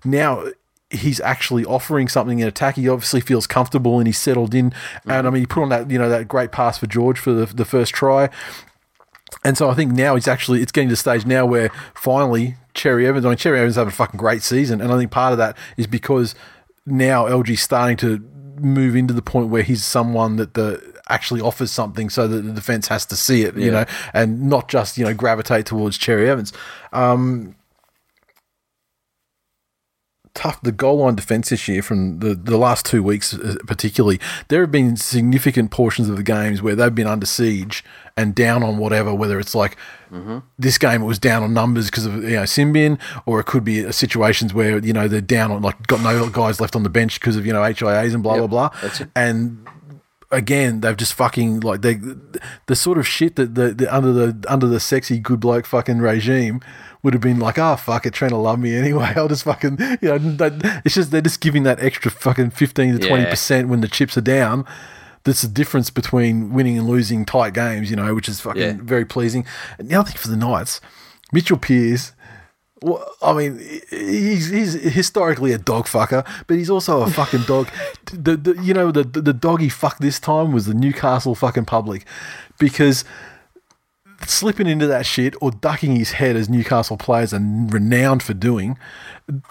now 0.05 0.45
he's 0.89 1.19
actually 1.19 1.65
offering 1.65 2.07
something 2.07 2.39
in 2.39 2.47
attack. 2.47 2.75
He 2.75 2.87
obviously 2.87 3.19
feels 3.19 3.45
comfortable 3.45 3.97
and 3.97 4.07
he's 4.07 4.19
settled 4.19 4.55
in. 4.55 4.73
And 5.05 5.27
I 5.27 5.29
mean, 5.31 5.41
he 5.41 5.45
put 5.45 5.63
on 5.63 5.69
that 5.69 5.91
you 5.91 5.97
know 5.97 6.07
that 6.07 6.29
great 6.29 6.53
pass 6.53 6.77
for 6.77 6.87
George 6.87 7.19
for 7.19 7.33
the, 7.33 7.45
the 7.45 7.65
first 7.65 7.93
try. 7.93 8.29
And 9.45 9.57
so 9.57 9.69
I 9.69 9.73
think 9.73 9.91
now 9.91 10.15
it's 10.15 10.27
actually 10.27 10.61
it's 10.61 10.71
getting 10.71 10.87
to 10.89 10.93
the 10.93 10.97
stage 10.97 11.25
now 11.25 11.45
where 11.45 11.69
finally 11.95 12.55
Cherry 12.73 13.05
Evans. 13.07 13.25
I 13.25 13.29
mean, 13.29 13.37
Cherry 13.37 13.59
Evans 13.59 13.75
having 13.75 13.89
a 13.89 13.95
fucking 13.95 14.17
great 14.17 14.41
season, 14.41 14.81
and 14.81 14.91
I 14.91 14.97
think 14.97 15.11
part 15.11 15.31
of 15.33 15.37
that 15.37 15.57
is 15.77 15.85
because 15.87 16.33
now 16.85 17.25
LG's 17.27 17.61
starting 17.61 17.97
to 17.97 18.19
move 18.59 18.95
into 18.95 19.13
the 19.13 19.21
point 19.21 19.49
where 19.49 19.63
he's 19.63 19.83
someone 19.83 20.35
that 20.37 20.53
the 20.53 20.81
actually 21.09 21.41
offers 21.41 21.71
something, 21.71 22.09
so 22.09 22.27
that 22.27 22.41
the 22.41 22.53
defense 22.53 22.87
has 22.87 23.05
to 23.07 23.15
see 23.15 23.43
it, 23.43 23.55
you 23.57 23.65
Yeah. 23.65 23.71
know, 23.71 23.85
and 24.13 24.43
not 24.43 24.69
just 24.69 24.97
you 24.97 25.03
know 25.05 25.13
gravitate 25.13 25.65
towards 25.65 25.97
Cherry 25.97 26.29
Evans. 26.29 26.53
Um, 26.93 27.55
tough 30.35 30.59
the 30.63 30.71
goal 30.71 30.97
line 30.97 31.15
defense 31.15 31.49
this 31.49 31.67
year 31.67 31.81
from 31.83 32.17
the, 32.19 32.33
the 32.33 32.57
last 32.57 32.85
two 32.85 33.03
weeks 33.03 33.35
uh, 33.35 33.55
particularly 33.67 34.19
there 34.47 34.61
have 34.61 34.71
been 34.71 34.97
significant 34.97 35.69
portions 35.69 36.09
of 36.09 36.17
the 36.17 36.23
games 36.23 36.59
where 36.61 36.75
they've 36.75 36.95
been 36.95 37.05
under 37.05 37.25
siege 37.27 37.83
and 38.17 38.33
down 38.33 38.63
on 38.63 38.77
whatever 38.79 39.13
whether 39.13 39.39
it's 39.39 39.53
like 39.53 39.77
this 40.59 40.77
game 40.77 41.01
it 41.01 41.05
was 41.05 41.19
down 41.19 41.43
on 41.43 41.53
numbers 41.53 41.89
because 41.89 42.05
of 42.07 42.23
you 42.23 42.31
know 42.35 42.45
sin 42.45 42.71
bin 42.73 42.97
or 43.25 43.39
it 43.39 43.45
could 43.45 43.63
be 43.63 43.91
situations 43.91 44.53
where 44.53 44.77
you 44.79 44.93
know 44.93 45.07
they're 45.07 45.21
down 45.21 45.51
on 45.51 45.61
like 45.61 45.85
got 45.87 46.01
no 46.01 46.27
guys 46.29 46.59
left 46.59 46.75
on 46.75 46.83
the 46.83 46.89
bench 46.89 47.19
because 47.19 47.35
of 47.35 47.45
you 47.45 47.53
know 47.53 47.61
HIAs 47.61 48.13
and 48.13 48.21
blah 48.23 48.35
Yep, 48.35 48.49
blah 48.49 48.69
blah. 48.69 49.07
And 49.15 49.67
again 50.31 50.81
they've 50.81 50.97
just 50.97 51.13
fucking 51.13 51.59
like 51.59 51.81
they 51.81 51.99
the 52.65 52.75
sort 52.75 52.97
of 52.97 53.07
shit 53.07 53.35
that 53.35 53.55
the, 53.55 53.73
the 53.73 53.95
under 53.95 54.11
the 54.11 54.45
under 54.47 54.65
the 54.67 54.79
sexy 54.79 55.19
good 55.19 55.39
bloke 55.39 55.65
fucking 55.65 55.99
regime 55.99 56.59
would 57.03 57.13
have 57.13 57.21
been 57.21 57.39
like 57.39 57.59
oh 57.59 57.75
fuck 57.75 58.05
it 58.05 58.13
trying 58.13 58.31
to 58.31 58.37
love 58.37 58.59
me 58.59 58.75
anyway 58.75 59.13
I'll 59.15 59.27
just 59.27 59.43
fucking 59.43 59.77
you 60.01 60.09
know 60.09 60.17
that, 60.17 60.81
it's 60.85 60.95
just 60.95 61.11
they're 61.11 61.21
just 61.21 61.41
giving 61.41 61.63
that 61.63 61.79
extra 61.83 62.09
fucking 62.09 62.51
15 62.51 62.99
to 62.99 63.07
20 63.07 63.23
Yeah. 63.23 63.29
percent 63.29 63.67
when 63.69 63.81
the 63.81 63.87
chips 63.87 64.17
are 64.17 64.21
down 64.21 64.65
that's 65.25 65.41
the 65.41 65.47
difference 65.47 65.89
between 65.89 66.51
winning 66.53 66.77
and 66.77 66.87
losing 66.87 67.25
tight 67.25 67.53
games 67.53 67.89
you 67.89 67.95
know 67.95 68.13
which 68.15 68.27
is 68.27 68.39
fucking 68.41 68.61
Yeah. 68.61 68.75
very 68.81 69.05
pleasing 69.05 69.45
and 69.77 69.89
the 69.89 69.95
other 69.95 70.09
thing 70.09 70.17
for 70.17 70.29
the 70.29 70.37
Knights 70.37 70.81
Mitchell 71.31 71.57
Pearce 71.57 72.13
well, 72.81 73.01
I 73.21 73.31
mean, 73.31 73.59
he's 73.89 74.49
he's 74.49 74.73
historically 74.73 75.53
a 75.53 75.57
dog 75.57 75.85
fucker, 75.85 76.27
but 76.47 76.57
he's 76.57 76.69
also 76.69 77.01
a 77.03 77.09
fucking 77.09 77.43
dog. 77.43 77.69
The, 78.11 78.35
the 78.35 78.61
you 78.61 78.73
know 78.73 78.91
the 78.91 79.03
the 79.05 79.31
dog 79.31 79.61
he 79.61 79.69
fucked 79.69 80.01
this 80.01 80.19
time 80.19 80.51
was 80.51 80.65
the 80.65 80.73
Newcastle 80.73 81.33
fucking 81.33 81.63
public, 81.65 82.05
because 82.59 83.05
slipping 84.27 84.67
into 84.67 84.87
that 84.87 85.05
shit 85.05 85.35
or 85.41 85.51
ducking 85.51 85.95
his 85.95 86.13
head 86.13 86.35
as 86.35 86.49
Newcastle 86.49 86.97
players 86.97 87.33
are 87.33 87.39
renowned 87.41 88.23
for 88.23 88.33
doing, 88.33 88.77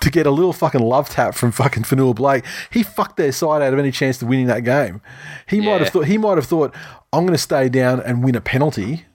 to 0.00 0.10
get 0.10 0.26
a 0.26 0.30
little 0.30 0.52
fucking 0.52 0.80
love 0.80 1.08
tap 1.08 1.34
from 1.34 1.52
fucking 1.52 1.84
Fonua-Blake, 1.84 2.44
he 2.70 2.82
fucked 2.82 3.16
their 3.16 3.32
side 3.32 3.62
out 3.62 3.72
of 3.72 3.78
any 3.78 3.90
chance 3.90 4.18
to 4.18 4.26
winning 4.26 4.46
that 4.46 4.64
game. 4.64 5.00
He 5.48 5.60
might 5.60 5.80
have 5.80 5.90
thought 5.90 6.06
he 6.06 6.18
might 6.18 6.36
have 6.36 6.46
thought 6.46 6.74
I'm 7.12 7.24
going 7.24 7.34
to 7.34 7.38
stay 7.38 7.68
down 7.68 8.00
and 8.00 8.22
win 8.22 8.34
a 8.34 8.40
penalty 8.40 9.06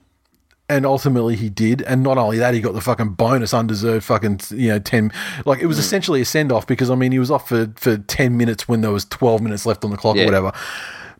and 0.68 0.84
ultimately 0.84 1.36
he 1.36 1.48
did. 1.48 1.82
And 1.82 2.02
not 2.02 2.18
only 2.18 2.38
that, 2.38 2.54
he 2.54 2.60
got 2.60 2.74
the 2.74 2.80
fucking 2.80 3.10
bonus 3.10 3.54
undeserved 3.54 4.04
fucking 4.04 4.40
you 4.50 4.68
know 4.68 4.78
ten. 4.78 5.12
Like 5.46 5.60
it 5.60 5.66
was 5.66 5.78
hmm. 5.78 5.82
essentially 5.82 6.20
a 6.20 6.24
send 6.24 6.52
off 6.52 6.66
because 6.66 6.90
I 6.90 6.94
mean 6.94 7.12
he 7.12 7.18
was 7.18 7.30
off 7.30 7.48
for 7.48 7.72
for 7.76 7.98
ten 7.98 8.36
minutes 8.36 8.68
when 8.68 8.80
there 8.80 8.90
was 8.90 9.04
twelve 9.04 9.40
minutes 9.40 9.64
left 9.66 9.84
on 9.84 9.90
the 9.90 9.96
clock 9.96 10.16
or 10.16 10.24
whatever. 10.24 10.52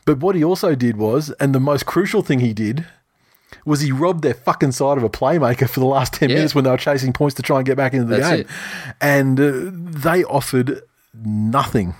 But 0.04 0.20
what 0.20 0.36
he 0.36 0.44
also 0.44 0.74
did 0.74 0.96
was, 0.96 1.30
and 1.38 1.54
the 1.54 1.60
most 1.60 1.86
crucial 1.86 2.22
thing 2.22 2.40
he 2.40 2.52
did. 2.52 2.86
Was 3.64 3.80
he 3.80 3.92
robbed 3.92 4.22
their 4.22 4.34
fucking 4.34 4.72
side 4.72 4.98
of 4.98 5.04
a 5.04 5.08
playmaker 5.10 5.68
for 5.68 5.80
the 5.80 5.86
last 5.86 6.12
10 6.14 6.28
Yeah. 6.30 6.36
minutes 6.36 6.54
when 6.54 6.64
they 6.64 6.70
were 6.70 6.76
chasing 6.76 7.12
points 7.12 7.34
to 7.36 7.42
try 7.42 7.56
and 7.58 7.66
get 7.66 7.76
back 7.76 7.92
into 7.94 8.04
the 8.06 8.16
That's 8.16 8.28
game? 8.30 8.40
it. 8.40 8.46
And 9.00 9.40
uh, 9.40 9.52
they 10.00 10.24
offered 10.24 10.82
nothing. 11.14 11.94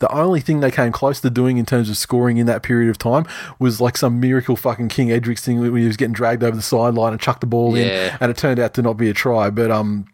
The 0.00 0.12
only 0.12 0.40
thing 0.40 0.60
they 0.60 0.70
came 0.70 0.92
close 0.92 1.20
to 1.22 1.30
doing 1.30 1.56
in 1.56 1.64
terms 1.64 1.88
of 1.88 1.96
scoring 1.96 2.36
in 2.36 2.44
that 2.46 2.62
period 2.62 2.90
of 2.90 2.98
time 2.98 3.24
was 3.58 3.80
like 3.80 3.96
some 3.96 4.20
miracle 4.20 4.54
fucking 4.56 4.88
King 4.88 5.08
Edricks 5.08 5.40
thing 5.40 5.58
when 5.58 5.74
he 5.76 5.86
was 5.86 5.96
getting 5.96 6.12
dragged 6.12 6.44
over 6.44 6.54
the 6.54 6.60
sideline 6.62 7.12
and 7.12 7.20
chucked 7.20 7.40
the 7.40 7.46
ball 7.46 7.76
Yeah. 7.78 7.84
in, 8.12 8.18
and 8.20 8.30
it 8.30 8.36
turned 8.36 8.58
out 8.58 8.74
to 8.74 8.82
not 8.82 8.98
be 8.98 9.08
a 9.08 9.14
try. 9.14 9.48
But 9.48 9.70
um, 9.70 10.04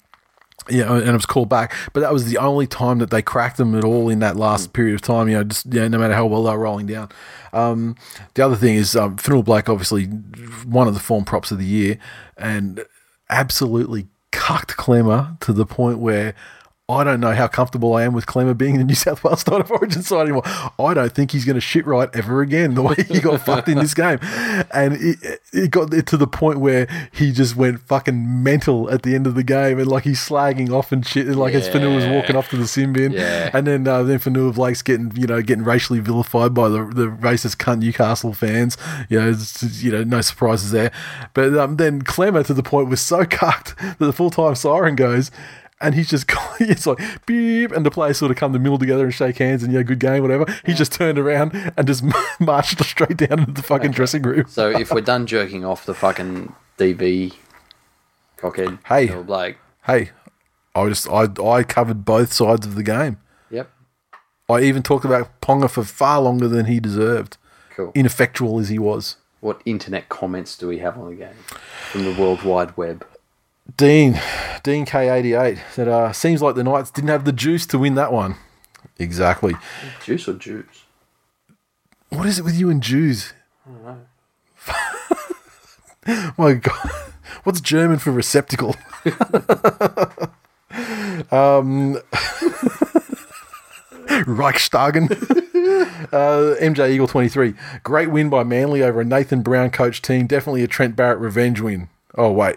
Yeah, 0.69 0.93
and 0.93 1.09
it 1.09 1.13
was 1.13 1.27
called 1.27 1.49
back, 1.49 1.75
but 1.93 2.01
that 2.01 2.13
was 2.13 2.25
the 2.25 2.39
only 2.39 2.67
time 2.67 2.99
that 2.99 3.11
they 3.11 3.23
cracked 3.23 3.57
them 3.57 3.77
at 3.77 3.85
all 3.85 4.09
in 4.09 4.19
that 4.19 4.37
last 4.37 4.73
period 4.73 4.95
of 4.95 5.01
time. 5.03 5.29
You 5.29 5.37
know, 5.37 5.45
just 5.45 5.67
yeah, 5.73 5.87
no 5.87 5.99
matter 5.99 6.15
how 6.15 6.27
well 6.27 6.43
they 6.43 6.51
were 6.51 6.59
rolling 6.59 6.87
down. 6.87 7.09
Um, 7.53 7.95
the 8.35 8.45
other 8.45 8.57
thing 8.57 8.75
is 8.75 8.97
um, 8.97 9.17
Fonua-Blake, 9.17 9.69
obviously 9.69 10.07
one 10.65 10.89
of 10.89 10.95
the 10.95 11.01
form 11.01 11.25
props 11.25 11.51
of 11.51 11.59
the 11.59 11.65
year, 11.65 11.99
and 12.37 12.85
absolutely 13.31 14.09
cucked 14.33 14.77
Klemmer 14.77 15.39
to 15.41 15.53
the 15.53 15.67
point 15.67 15.99
where 15.99 16.35
I 16.89 17.03
don't 17.03 17.19
know 17.19 17.33
how 17.33 17.49
comfortable 17.49 17.95
I 17.95 18.05
am 18.05 18.13
with 18.13 18.27
Klemmer 18.27 18.57
being 18.57 18.75
in 18.75 18.79
the 18.79 18.87
New 18.87 18.95
South 18.95 19.25
Wales 19.25 19.45
Night 19.49 19.61
of 19.61 19.73
Origin 19.73 20.03
side 20.03 20.23
anymore. 20.23 20.45
I 20.45 20.95
don't 20.95 21.13
think 21.13 21.33
he's 21.33 21.45
going 21.45 21.57
to 21.57 21.61
shit 21.61 21.85
right 21.85 22.09
ever 22.15 22.43
again 22.43 22.75
the 22.75 22.83
way 22.83 22.95
he 23.09 23.19
got 23.19 23.41
fucked 23.41 23.69
in 23.69 23.79
this 23.79 23.93
game. 23.95 24.21
And 24.73 24.93
it, 24.93 25.41
it 25.53 25.73
got 25.73 25.91
to 25.91 26.17
the 26.17 26.29
point 26.29 26.61
where 26.61 26.87
he 27.11 27.33
just 27.33 27.57
went 27.57 27.81
fucking 27.81 28.45
mental 28.45 28.89
at 28.89 29.03
the 29.03 29.17
end 29.17 29.27
of 29.27 29.35
the 29.35 29.43
game 29.43 29.81
and 29.81 29.89
like 29.89 30.05
he's 30.05 30.21
slagging 30.21 30.71
off 30.71 30.93
and 30.93 31.05
shit. 31.05 31.27
And 31.27 31.35
Like 31.35 31.55
as 31.55 31.69
Fonua 31.69 31.93
was 31.93 32.07
walking 32.07 32.37
off 32.37 32.51
to 32.51 32.57
the 32.57 32.69
sin 32.69 32.93
bin. 32.93 33.11
Yeah. 33.11 33.51
And 33.53 33.67
then 33.67 33.89
uh, 33.89 34.05
then 34.05 34.21
Fonua-Blake's 34.21 34.83
getting, 34.83 35.11
you 35.17 35.27
know, 35.27 35.43
getting 35.43 35.65
racially 35.65 35.99
vilified 35.99 36.55
by 36.55 36.69
the, 36.69 36.85
the 36.85 37.07
racist 37.09 37.57
cunt 37.57 37.81
Newcastle 37.81 38.33
fans. 38.33 38.77
You 39.09 39.21
know, 39.21 39.37
you 39.79 39.91
know, 39.91 40.05
no 40.05 40.21
surprises 40.21 40.71
there. 40.71 40.93
But 41.35 41.59
um, 41.59 41.79
then 41.79 42.03
Klemmer 42.03 42.47
to 42.47 42.55
the 42.55 42.63
point 42.63 42.89
was 42.91 43.01
so 43.01 43.25
cucked 43.29 43.77
that 43.77 43.99
the 43.99 44.13
full 44.13 44.31
time 44.31 44.55
siren 44.55 44.95
goes 44.95 45.33
and 45.81 45.95
he's 45.95 46.09
just 46.09 46.27
it's 46.61 46.87
like 46.87 46.99
beep, 47.27 47.73
and 47.73 47.85
the 47.85 47.91
players 47.91 48.19
sort 48.19 48.31
of 48.31 48.37
come 48.37 48.53
to 48.53 48.59
the 48.59 48.63
middle 48.63 48.79
together 48.79 49.05
and 49.05 49.15
shake 49.15 49.39
hands 49.39 49.63
and 49.63 49.73
yeah, 49.73 49.83
good 49.83 50.01
game, 50.01 50.23
whatever. 50.23 50.47
He 50.65 50.75
just 50.75 50.93
turned 50.93 51.19
around 51.19 51.53
and 51.77 51.87
just 51.87 52.03
marched 52.41 52.83
straight 52.85 53.17
down 53.17 53.41
into 53.41 53.53
the 53.53 53.63
fucking 53.63 53.91
dressing 53.93 54.23
room. 54.23 54.47
So 54.49 54.71
if 54.71 54.91
we're 54.91 55.01
done 55.01 55.27
jerking 55.27 55.65
off 55.65 55.85
the 55.87 55.95
fucking 55.95 56.55
DB 56.79 57.35
cockhead, 58.39 58.79
Hey. 58.87 59.09
Phil 59.09 59.25
Blake. 59.25 59.59
Hey, 59.85 60.11
I 60.75 60.89
just 60.89 61.09
I 61.09 61.27
I 61.45 61.63
covered 61.63 62.05
both 62.05 62.33
sides 62.33 62.67
of 62.67 62.75
the 62.75 62.83
game. 62.83 63.19
Yep. 63.51 63.71
I 64.49 64.61
even 64.61 64.83
talked 64.83 65.05
about 65.05 65.41
Ponga 65.41 65.71
for 65.71 65.85
far 65.85 66.21
longer 66.21 66.49
than 66.49 66.67
he 66.67 66.81
deserved, 66.81 67.37
Cool. 67.75 67.93
ineffectual 67.95 68.59
as 68.59 68.69
he 68.69 68.79
was. 68.79 69.17
what 69.41 69.61
internet 69.65 70.09
comments 70.09 70.57
do 70.59 70.67
we 70.69 70.79
have 70.79 70.99
on 70.99 71.11
the 71.11 71.15
game 71.17 71.37
from 71.91 72.05
the 72.05 72.13
World 72.21 72.43
Wide 72.43 72.77
Web? 72.77 73.07
Dean, 73.77 74.21
Dean 74.63 74.87
K88 74.87 75.59
said, 75.73 75.89
uh, 75.89 76.13
seems 76.13 76.41
like 76.41 76.55
the 76.55 76.65
Knights 76.65 76.91
didn't 76.91 77.11
have 77.11 77.25
the 77.25 77.33
juice 77.33 77.67
to 77.67 77.79
win 77.79 77.95
that 77.97 78.13
one. 78.13 78.37
Exactly. 78.99 79.55
Juice 80.05 80.29
or 80.29 80.35
juice? 80.35 80.85
What 82.11 82.27
is 82.27 82.39
it 82.39 82.45
with 82.45 82.59
you 82.59 82.71
and 82.71 82.83
Jews? 82.83 83.33
My 86.39 86.55
God. 86.55 86.91
What's 87.43 87.61
German 87.61 87.99
for 87.99 88.13
receptacle? 88.13 88.77
um, 91.31 91.97
Reichstagen. 94.07 95.11
uh, 96.13 96.57
MJ 96.61 96.91
Eagle 96.91 97.09
23. 97.09 97.55
Great 97.83 98.11
win 98.11 98.31
by 98.31 98.45
Manly 98.45 98.83
over 98.83 99.01
a 99.01 99.05
Nathan 99.05 99.43
Brown 99.43 99.71
coach 99.71 100.01
team. 100.01 100.27
Definitely 100.27 100.63
a 100.63 100.69
Trent 100.69 100.97
Barrett 100.97 101.19
revenge 101.19 101.61
win. 101.61 101.89
Oh, 102.17 102.31
wait. 102.33 102.57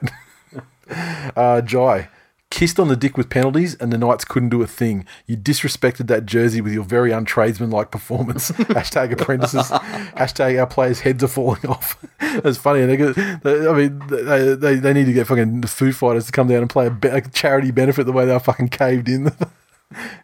Uh, 1.36 1.62
Jai, 1.62 2.10
kissed 2.50 2.80
on 2.80 2.88
the 2.88 2.96
dick 2.96 3.16
with 3.16 3.30
penalties, 3.30 3.76
and 3.76 3.94
the 3.94 3.98
Knights 3.98 4.26
couldn't 4.26 4.50
do 4.50 4.62
a 4.64 4.68
thing. 4.68 5.06
You 5.28 5.38
disrespected 5.38 6.08
that 6.08 6.26
jersey 6.26 6.60
with 6.62 6.74
your 6.74 6.84
very 6.84 7.12
untradesman-like 7.12 7.92
performance. 7.92 8.50
Hashtag 8.52 9.12
apprentices. 9.12 9.70
Hashtag 9.70 10.60
our 10.60 10.66
players' 10.68 11.02
heads 11.02 11.24
are 11.24 11.28
falling 11.28 11.66
off. 11.68 12.04
It's 12.22 12.58
funny. 12.60 12.86
They, 12.86 12.98
get- 12.98 13.16
they, 13.44 13.68
I 13.68 13.74
mean, 13.74 14.02
they, 14.08 14.54
they, 14.56 14.76
they 14.76 14.94
need 14.94 15.06
to 15.06 15.14
get 15.14 15.26
fucking 15.28 15.62
the 15.62 15.68
Foo 15.68 15.92
Fighters 15.92 16.26
to 16.28 16.32
come 16.32 16.48
down 16.48 16.60
and 16.62 16.70
play 16.70 16.86
a, 16.88 16.92
be- 16.92 17.08
a 17.08 17.22
charity 17.22 17.72
benefit 17.72 18.06
the 18.06 18.12
way 18.12 18.26
they 18.26 18.32
are 18.34 18.40
fucking 18.40 18.70
caved 18.70 19.10
in. 19.10 19.28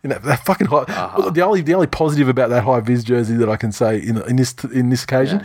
in 0.04 0.10
that, 0.12 0.22
that 0.24 0.46
fucking 0.46 0.68
high. 0.68 0.86
The 1.32 1.42
only 1.42 1.62
the 1.62 1.74
only 1.74 1.88
positive 1.88 2.28
about 2.30 2.50
that 2.52 2.64
high 2.64 2.80
vis 2.82 3.04
jersey 3.04 3.36
that 3.38 3.50
I 3.50 3.58
can 3.58 3.72
say 3.72 3.98
in 4.00 4.22
in 4.24 4.36
this 4.36 4.54
in 4.72 4.90
this 4.90 5.04
occasion, 5.04 5.44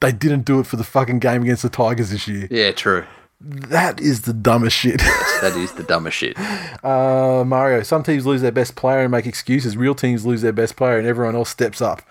they 0.00 0.10
didn't 0.10 0.42
do 0.44 0.58
it 0.58 0.66
for 0.66 0.74
the 0.76 0.82
fucking 0.84 1.20
game 1.20 1.42
against 1.42 1.62
the 1.62 1.68
Tigers 1.68 2.10
this 2.10 2.26
year. 2.26 2.48
Yeah, 2.50 2.72
true. 2.72 3.04
That 3.40 4.00
is 4.00 4.22
the 4.22 4.32
dumbest 4.32 4.76
shit. 4.76 4.98
That 5.40 5.54
is 5.56 5.72
the 5.72 5.84
dumbest 5.84 6.16
shit. 6.16 6.36
Uh, 6.84 7.42
Mario, 7.44 7.82
some 7.82 8.04
teams 8.04 8.24
lose 8.24 8.40
their 8.40 8.52
best 8.52 8.76
player 8.76 9.00
and 9.00 9.10
make 9.10 9.26
excuses. 9.26 9.76
Real 9.76 9.96
teams 9.96 10.24
lose 10.24 10.42
their 10.42 10.52
best 10.52 10.76
player 10.76 10.96
and 10.96 11.08
everyone 11.08 11.34
else 11.34 11.50
steps 11.50 11.80
up. 11.82 12.02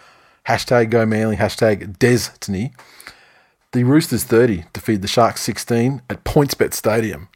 Hashtag 0.46 0.90
go 0.90 1.06
Manly, 1.06 1.38
hashtag 1.38 1.98
Destiny. 2.00 2.74
The 3.72 3.86
Roosters 3.86 4.26
30 4.26 4.66
defeat 4.74 5.02
the 5.02 5.08
Sharks 5.08 5.42
16 5.42 6.02
at 6.10 6.24
PointsBet 6.26 6.74
Stadium, 6.74 7.30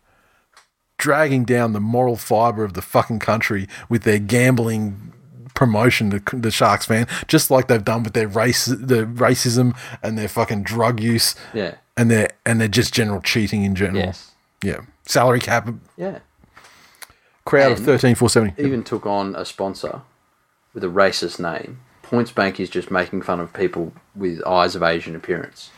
dragging 0.97 1.45
down 1.45 1.71
the 1.71 1.79
moral 1.79 2.17
fibre 2.17 2.65
of 2.65 2.73
the 2.73 2.81
fucking 2.81 3.19
country 3.19 3.67
with 3.87 4.03
their 4.03 4.19
gambling 4.19 5.13
promotion 5.55 6.09
to 6.11 6.37
the 6.37 6.51
Sharks 6.51 6.85
fan, 6.85 7.07
just 7.27 7.49
like 7.49 7.67
they've 7.69 7.83
done 7.83 8.03
with 8.03 8.13
their 8.13 8.27
race, 8.27 8.65
the 8.65 9.05
racism 9.05 9.75
and 10.03 10.17
their 10.17 10.27
fucking 10.27 10.63
drug 10.63 10.99
use, 10.99 11.33
Yeah. 11.53 11.75
And 11.97 12.09
their 12.09 12.29
and 12.45 12.59
their 12.61 12.67
just 12.67 12.93
general 12.93 13.21
cheating 13.21 13.63
in 13.63 13.75
general. 13.75 13.97
Yes. 14.05 14.31
Yeah, 14.63 14.81
salary 15.05 15.39
cap 15.39 15.67
Yeah. 15.97 16.19
crowd 17.45 17.71
of 17.73 17.77
And- 17.79 17.85
thirteen 17.85 18.15
four 18.15 18.29
seventy. 18.29 18.61
Even 18.63 18.83
took 18.83 19.05
on 19.05 19.35
a 19.35 19.43
sponsor 19.45 20.01
with 20.73 20.83
a 20.83 20.87
racist 20.87 21.39
name. 21.39 21.79
Points 22.01 22.31
Bank 22.31 22.59
is 22.59 22.69
just 22.69 22.91
making 22.91 23.21
fun 23.23 23.39
of 23.39 23.53
people 23.53 23.93
with 24.15 24.45
eyes 24.45 24.75
of 24.75 24.83
Asian 24.83 25.15
appearance. 25.15 25.69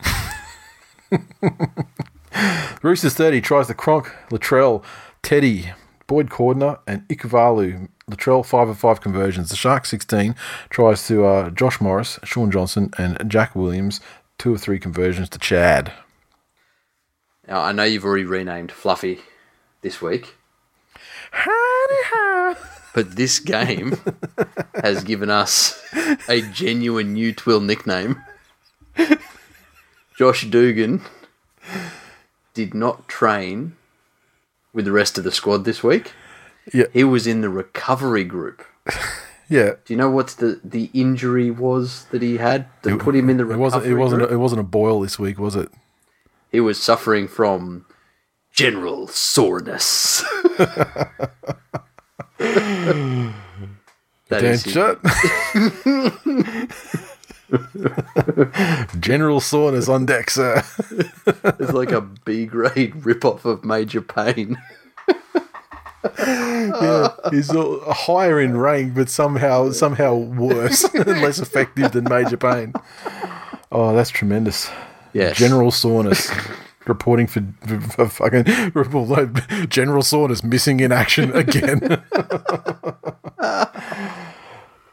Roosters 2.82 3.14
30 3.14 3.40
tries 3.40 3.66
the 3.68 3.74
Cronk, 3.74 4.12
Latrell, 4.30 4.84
Teddy, 5.22 5.72
Boyd 6.06 6.28
Cordner, 6.30 6.78
and 6.86 7.06
Ikuvalu. 7.08 7.88
Latrell 8.10 8.44
5 8.44 8.68
of 8.68 8.78
5 8.78 9.00
conversions. 9.00 9.50
The 9.50 9.56
Sharks 9.56 9.90
16 9.90 10.34
tries 10.70 11.06
to 11.08 11.24
uh, 11.26 11.50
Josh 11.50 11.80
Morris, 11.80 12.18
Shaun 12.24 12.50
Johnson, 12.50 12.90
and 12.98 13.30
Jack 13.30 13.54
Williams. 13.56 14.00
2 14.38 14.54
or 14.54 14.58
3 14.58 14.78
conversions 14.78 15.28
to 15.30 15.38
Chad. 15.38 15.92
Now, 17.46 17.60
I 17.60 17.72
know 17.72 17.84
you've 17.84 18.04
already 18.04 18.24
renamed 18.24 18.70
Fluffy 18.70 19.20
this 19.82 20.00
week, 20.00 20.36
but 22.94 23.16
this 23.16 23.38
game 23.38 23.98
has 24.82 25.02
given 25.04 25.30
us 25.30 25.82
a 26.28 26.42
genuine 26.42 27.14
new 27.14 27.32
Twill 27.32 27.60
nickname. 27.60 28.22
Josh 30.16 30.46
Dugan 30.46 31.02
did 32.54 32.74
not 32.74 33.08
train 33.08 33.76
with 34.72 34.84
the 34.84 34.92
rest 34.92 35.16
of 35.16 35.24
the 35.24 35.32
squad 35.32 35.64
this 35.64 35.82
week. 35.82 36.12
Yeah. 36.72 36.86
He 36.92 37.04
was 37.04 37.26
in 37.26 37.40
the 37.40 37.48
recovery 37.48 38.24
group. 38.24 38.64
Yeah. 39.48 39.72
Do 39.84 39.94
you 39.94 39.96
know 39.96 40.10
what 40.10 40.28
the, 40.28 40.60
the 40.62 40.90
injury 40.92 41.50
was 41.50 42.04
that 42.10 42.22
he 42.22 42.36
had 42.36 42.66
that 42.82 42.98
put 43.00 43.14
him 43.14 43.30
in 43.30 43.38
the 43.38 43.44
recovery? 43.44 43.60
It 43.60 43.64
wasn't 43.64 43.86
it 43.86 43.94
wasn't 43.94 44.20
group? 44.20 44.32
it 44.32 44.36
wasn't 44.36 44.60
a 44.60 44.64
boil 44.64 45.00
this 45.00 45.18
week, 45.18 45.38
was 45.38 45.56
it? 45.56 45.70
He 46.50 46.60
was 46.60 46.80
suffering 46.80 47.28
from 47.28 47.86
general 48.52 49.08
soreness. 49.08 50.24
That 54.28 54.42
Damn 54.42 54.58
shut. 54.58 55.00
General 59.00 59.40
soreness 59.40 59.88
on 59.88 60.04
deck, 60.04 60.28
sir. 60.30 60.62
It's 61.58 61.72
like 61.72 61.92
a 61.92 62.02
B 62.02 62.44
grade 62.44 63.06
rip 63.06 63.24
off 63.24 63.46
of 63.46 63.64
Major 63.64 64.02
Pain. 64.02 64.58
yeah, 66.18 67.08
he's 67.30 67.50
higher 67.50 68.40
in 68.40 68.56
rank, 68.56 68.94
but 68.94 69.08
somehow 69.08 69.72
somehow 69.72 70.14
worse 70.14 70.84
and 70.94 71.20
less 71.22 71.38
effective 71.38 71.92
than 71.92 72.04
Major 72.04 72.36
Pain. 72.36 72.72
Oh, 73.72 73.94
that's 73.94 74.10
tremendous. 74.10 74.70
Yes. 75.12 75.36
General 75.36 75.70
soreness. 75.70 76.30
Reporting 76.86 77.26
for, 77.26 77.44
for, 77.66 77.80
for 77.80 78.08
fucking 78.08 79.68
General 79.68 80.00
Soreness 80.00 80.42
missing 80.42 80.80
in 80.80 80.90
action 80.90 81.36
again. 81.36 82.02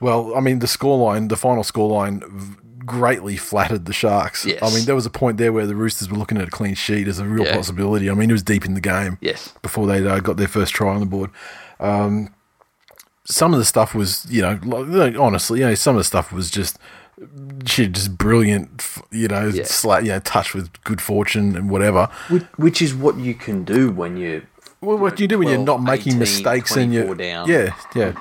well, 0.02 0.36
I 0.36 0.42
mean, 0.42 0.60
the 0.60 0.66
scoreline, 0.66 1.30
the 1.30 1.38
final 1.38 1.64
scoreline, 1.64 2.58
greatly 2.86 3.36
flattered 3.38 3.86
the 3.86 3.94
Sharks. 3.94 4.46
Yes. 4.46 4.60
I 4.62 4.74
mean, 4.76 4.86
there 4.86 4.96
was 4.96 5.06
a 5.06 5.10
point 5.10 5.38
there 5.38 5.52
where 5.52 5.66
the 5.66 5.76
Roosters 5.76 6.10
were 6.10 6.18
looking 6.18 6.38
at 6.38 6.48
a 6.48 6.52
clean 6.52 6.76
sheet 6.76 7.08
as 7.08 7.20
a 7.20 7.26
real 7.26 7.46
Yeah. 7.46 7.56
possibility. 7.56 8.10
I 8.10 8.14
mean, 8.14 8.30
it 8.30 8.34
was 8.34 8.44
deep 8.44 8.66
in 8.66 8.74
the 8.74 8.82
game 8.82 9.18
Yes. 9.22 9.54
before 9.62 9.88
they 9.88 10.06
uh, 10.08 10.20
got 10.20 10.38
their 10.38 10.48
first 10.48 10.74
try 10.74 10.94
on 10.94 11.00
the 11.00 11.06
board. 11.06 11.30
Um, 11.80 12.30
some 13.26 13.54
of 13.54 13.60
the 13.60 13.66
stuff 13.66 13.96
was, 13.96 14.26
you 14.30 14.42
know, 14.42 14.60
like, 14.64 14.86
like, 14.88 15.18
honestly, 15.20 15.60
you 15.62 15.66
know, 15.66 15.76
some 15.76 15.96
of 15.96 16.00
the 16.00 16.04
stuff 16.04 16.32
was 16.32 16.52
just 16.52 16.78
shit, 17.66 17.94
just 17.94 18.18
brilliant, 18.18 18.86
you 19.12 19.28
know, 19.28 19.48
Yeah. 19.48 19.64
sla- 19.64 20.02
you 20.04 20.10
know, 20.10 20.20
touched 20.20 20.54
with 20.54 20.70
good 20.84 21.02
fortune 21.02 21.56
and 21.56 21.70
whatever. 21.70 22.08
Which, 22.30 22.44
which 22.58 22.82
is 22.82 22.94
what 22.94 23.18
you 23.18 23.34
can 23.34 23.64
do 23.64 23.90
when 23.90 24.18
you. 24.18 24.44
Well, 24.82 24.98
what 24.98 25.16
do 25.16 25.24
you 25.24 25.28
do 25.28 25.40
when 25.40 25.48
you're 25.48 25.58
not 25.58 25.82
making 25.82 26.14
18, 26.14 26.20
mistakes 26.20 26.76
and 26.76 26.94
you're 26.94 27.16
down. 27.16 27.48
yeah, 27.50 27.74
yeah. 27.96 28.12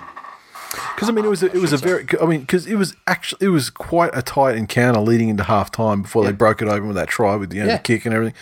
Because 0.94 1.08
I 1.08 1.12
mean, 1.12 1.24
it 1.24 1.28
was 1.28 1.42
a, 1.42 1.46
it 1.46 1.60
was 1.60 1.72
a 1.72 1.76
very 1.76 2.06
I 2.20 2.26
mean, 2.26 2.40
because 2.40 2.66
it 2.66 2.76
was 2.76 2.94
actually 3.06 3.46
it 3.46 3.50
was 3.50 3.70
quite 3.70 4.10
a 4.14 4.22
tight 4.22 4.56
encounter 4.56 5.00
leading 5.00 5.28
into 5.28 5.44
half 5.44 5.70
time 5.70 6.02
before 6.02 6.24
they 6.24 6.32
broke 6.32 6.62
it 6.62 6.68
open 6.68 6.86
with 6.88 6.96
that 6.96 7.08
try 7.08 7.36
with 7.36 7.50
the, 7.50 7.56
you 7.56 7.62
know, 7.62 7.68
Yeah. 7.70 7.76
the 7.76 7.82
kick 7.82 8.04
and 8.06 8.14
everything. 8.14 8.34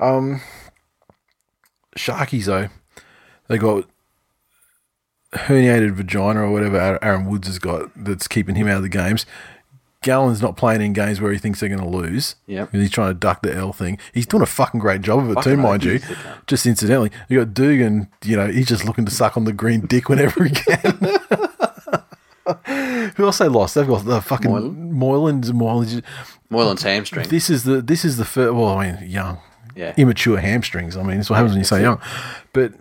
Um, 0.00 0.40
Sharkies 1.96 2.44
though, 2.44 2.68
They 3.48 3.58
got 3.58 3.84
herniated 5.32 5.92
vagina 5.94 6.40
or 6.42 6.50
whatever 6.50 6.98
Aaron- 7.02 7.26
Woods 7.26 7.46
has 7.48 7.58
got 7.58 7.90
that's 7.96 8.28
keeping 8.28 8.54
him 8.54 8.68
out 8.68 8.76
of 8.78 8.82
the 8.82 8.88
games. 8.88 9.26
Gallen's 10.02 10.40
not 10.42 10.56
playing 10.56 10.82
in 10.82 10.92
games 10.92 11.20
where 11.20 11.32
he 11.32 11.38
thinks 11.38 11.58
they're 11.58 11.68
going 11.68 11.80
to 11.80 11.88
lose. 11.88 12.36
Yep. 12.46 12.72
And 12.72 12.80
he's 12.82 12.90
trying 12.92 13.08
to 13.10 13.14
duck 13.14 13.42
the 13.42 13.52
L 13.52 13.72
thing. 13.72 13.98
He's 14.14 14.26
doing 14.26 14.42
a 14.42 14.46
fucking 14.46 14.78
great 14.78 15.00
job 15.00 15.20
of 15.20 15.30
it 15.30 15.34
Fucking 15.34 15.52
too, 15.52 15.56
mind 15.56 15.82
you. 15.84 15.92
he's 15.92 16.06
the 16.08 16.14
cunt. 16.14 16.46
Just 16.46 16.64
incidentally, 16.66 17.10
you 17.28 17.38
got 17.40 17.54
Dugan. 17.54 18.08
You 18.24 18.36
know, 18.36 18.46
he's 18.46 18.68
just 18.68 18.84
looking 18.84 19.04
to 19.06 19.10
suck 19.10 19.36
on 19.36 19.44
the 19.44 19.52
green 19.52 19.80
dick 19.86 20.08
whenever 20.08 20.44
he 20.44 20.50
can. 20.54 20.98
Who 23.16 23.24
else 23.24 23.38
they 23.38 23.48
lost? 23.48 23.74
They've 23.74 23.86
got 23.86 24.04
the 24.04 24.20
fucking 24.20 24.50
Moylan? 24.50 24.92
Moylan's 24.92 25.52
Moylan's. 25.52 26.02
Moylan's 26.50 26.82
hamstring. 26.82 27.28
This 27.28 27.50
is 27.50 27.64
the 27.64 27.80
this 27.82 28.04
is 28.04 28.16
the 28.18 28.24
first. 28.24 28.54
Well, 28.54 28.68
I 28.78 28.92
mean, 28.92 29.10
young, 29.10 29.38
Yeah. 29.74 29.94
immature 29.96 30.38
hamstrings. 30.38 30.96
I 30.96 31.02
mean, 31.02 31.16
that's 31.16 31.30
what 31.30 31.36
happens 31.36 31.52
when 31.52 31.58
you 31.60 31.64
say 31.64 31.82
young. 31.82 32.00
But 32.52 32.72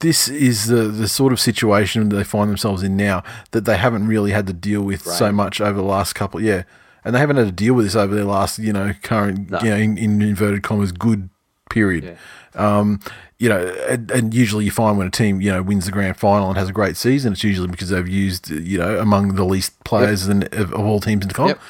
this 0.00 0.28
is 0.28 0.66
the 0.66 0.82
the 0.88 1.08
sort 1.08 1.32
of 1.32 1.40
situation 1.40 2.08
that 2.08 2.16
they 2.16 2.24
find 2.24 2.48
themselves 2.50 2.82
in 2.82 2.96
now 2.96 3.22
that 3.50 3.64
they 3.64 3.76
haven't 3.76 4.06
really 4.06 4.30
had 4.32 4.46
to 4.46 4.52
deal 4.52 4.82
with 4.82 5.02
so 5.02 5.32
much 5.32 5.60
over 5.60 5.76
the 5.78 5.84
last 5.86 6.14
couple. 6.14 6.40
Yeah, 6.40 6.62
and 7.04 7.14
they 7.14 7.18
haven't 7.18 7.36
had 7.36 7.46
to 7.46 7.52
deal 7.52 7.74
with 7.74 7.86
this 7.86 7.96
over 7.96 8.14
their 8.14 8.24
last, 8.24 8.58
you 8.58 8.72
know, 8.72 8.92
current, 9.02 9.50
No. 9.50 9.58
you 9.60 9.70
know, 9.70 9.76
in, 9.76 9.98
in 9.98 10.22
inverted 10.22 10.62
commas, 10.62 10.92
good 10.92 11.28
period. 11.70 12.18
Um, 12.54 13.00
you 13.38 13.48
know, 13.48 13.66
and, 13.88 14.10
and 14.10 14.34
usually 14.34 14.66
you 14.66 14.70
find 14.70 14.98
when 14.98 15.06
a 15.06 15.10
team, 15.10 15.40
you 15.40 15.50
know, 15.50 15.62
wins 15.62 15.86
the 15.86 15.92
grand 15.92 16.18
final 16.18 16.48
and 16.48 16.58
has 16.58 16.68
a 16.68 16.72
great 16.72 16.96
season, 16.96 17.32
it's 17.32 17.42
usually 17.42 17.68
because 17.68 17.88
they've 17.88 18.06
used, 18.06 18.50
you 18.50 18.76
know, 18.76 18.98
among 18.98 19.36
the 19.36 19.44
least 19.44 19.82
players 19.84 20.28
in, 20.28 20.42
of, 20.52 20.74
of 20.74 20.80
all 20.80 21.00
teams 21.00 21.22
in 21.22 21.28
the 21.28 21.34
comp. 21.34 21.48
Yep. 21.48 21.60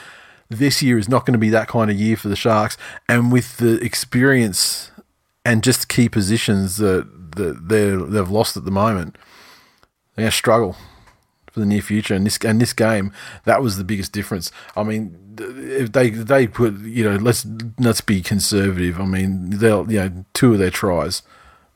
This 0.49 0.83
year 0.83 0.99
is 0.99 1.09
not 1.09 1.25
going 1.25 1.35
to 1.35 1.39
be 1.39 1.51
that 1.51 1.69
kind 1.69 1.93
of 1.93 1.97
year 1.97 2.17
for 2.17 2.29
the 2.29 2.35
Sharks, 2.35 2.77
and 3.09 3.31
with 3.31 3.59
the 3.59 3.75
experience 3.85 4.91
and 5.45 5.63
just 5.63 5.89
key 5.89 6.09
positions 6.09 6.77
that 6.79 7.07
that 7.37 7.69
they 7.69 7.91
they've 7.91 8.29
lost 8.29 8.57
at 8.57 8.65
the 8.65 8.73
moment, 8.73 9.17
they're 10.17 10.25
going 10.25 10.31
to 10.31 10.37
struggle 10.37 10.77
for 11.53 11.61
the 11.61 11.67
near 11.67 11.83
future. 11.83 12.15
And 12.15 12.27
this 12.27 12.37
and 12.39 12.61
this 12.61 12.73
game, 12.73 13.13
that 13.45 13.63
was 13.63 13.77
the 13.77 13.85
biggest 13.85 14.13
difference. 14.13 14.51
I 14.77 14.83
mean, 14.83 15.30
if 15.41 15.93
they 15.93 16.11
they 16.11 16.47
put 16.47 16.79
you 16.81 17.05
know 17.05 17.17
let's 17.17 17.47
let's 17.79 18.01
be 18.01 18.23
conservative. 18.23 19.01
I 19.01 19.05
mean, 19.07 19.51
they'll 19.51 19.91
you 19.91 19.99
know 20.01 20.25
two 20.35 20.53
of 20.53 20.59
their 20.59 20.71
tries 20.71 21.23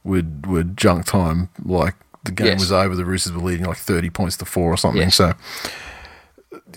would 0.04 0.46
would 0.46 0.76
junk 0.76 1.06
time 1.06 1.48
like 1.64 1.94
the 2.24 2.32
game 2.32 2.46
Yes. 2.48 2.60
was 2.60 2.72
over. 2.72 2.94
The 2.94 3.04
Roosters 3.04 3.32
were 3.32 3.42
leading 3.42 3.66
like 3.66 3.78
thirty 3.78 4.10
points 4.10 4.36
to 4.38 4.44
four 4.44 4.72
or 4.72 4.76
something. 4.76 5.02
Yes. 5.02 5.16
So 5.16 5.32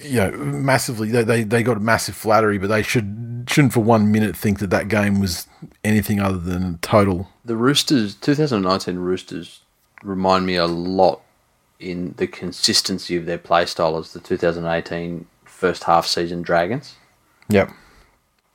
you 0.03 0.17
know, 0.17 0.31
massively 0.31 1.09
they, 1.09 1.23
they 1.23 1.43
they 1.43 1.63
got 1.63 1.77
a 1.77 1.81
massive 1.81 2.15
flattery, 2.15 2.57
but 2.57 2.67
they 2.67 2.83
should 2.83 3.45
shouldn't 3.49 3.73
for 3.73 3.79
one 3.81 4.11
minute 4.11 4.35
think 4.35 4.59
that 4.59 4.69
that 4.69 4.87
game 4.87 5.19
was 5.19 5.47
anything 5.83 6.19
other 6.19 6.37
than 6.37 6.77
total. 6.79 7.29
The 7.45 7.55
Roosters, 7.55 8.15
2019 8.15 8.97
Roosters, 8.97 9.61
remind 10.03 10.45
me 10.45 10.55
a 10.55 10.65
lot 10.67 11.21
in 11.79 12.13
the 12.17 12.27
consistency 12.27 13.15
of 13.15 13.25
their 13.25 13.37
play 13.37 13.65
style 13.65 13.97
as 13.97 14.11
the 14.13 14.19
2018 14.19 15.25
first 15.57 15.85
half 15.85 16.05
season 16.05 16.43
Dragons, 16.43 16.95
Yep. 17.49 17.71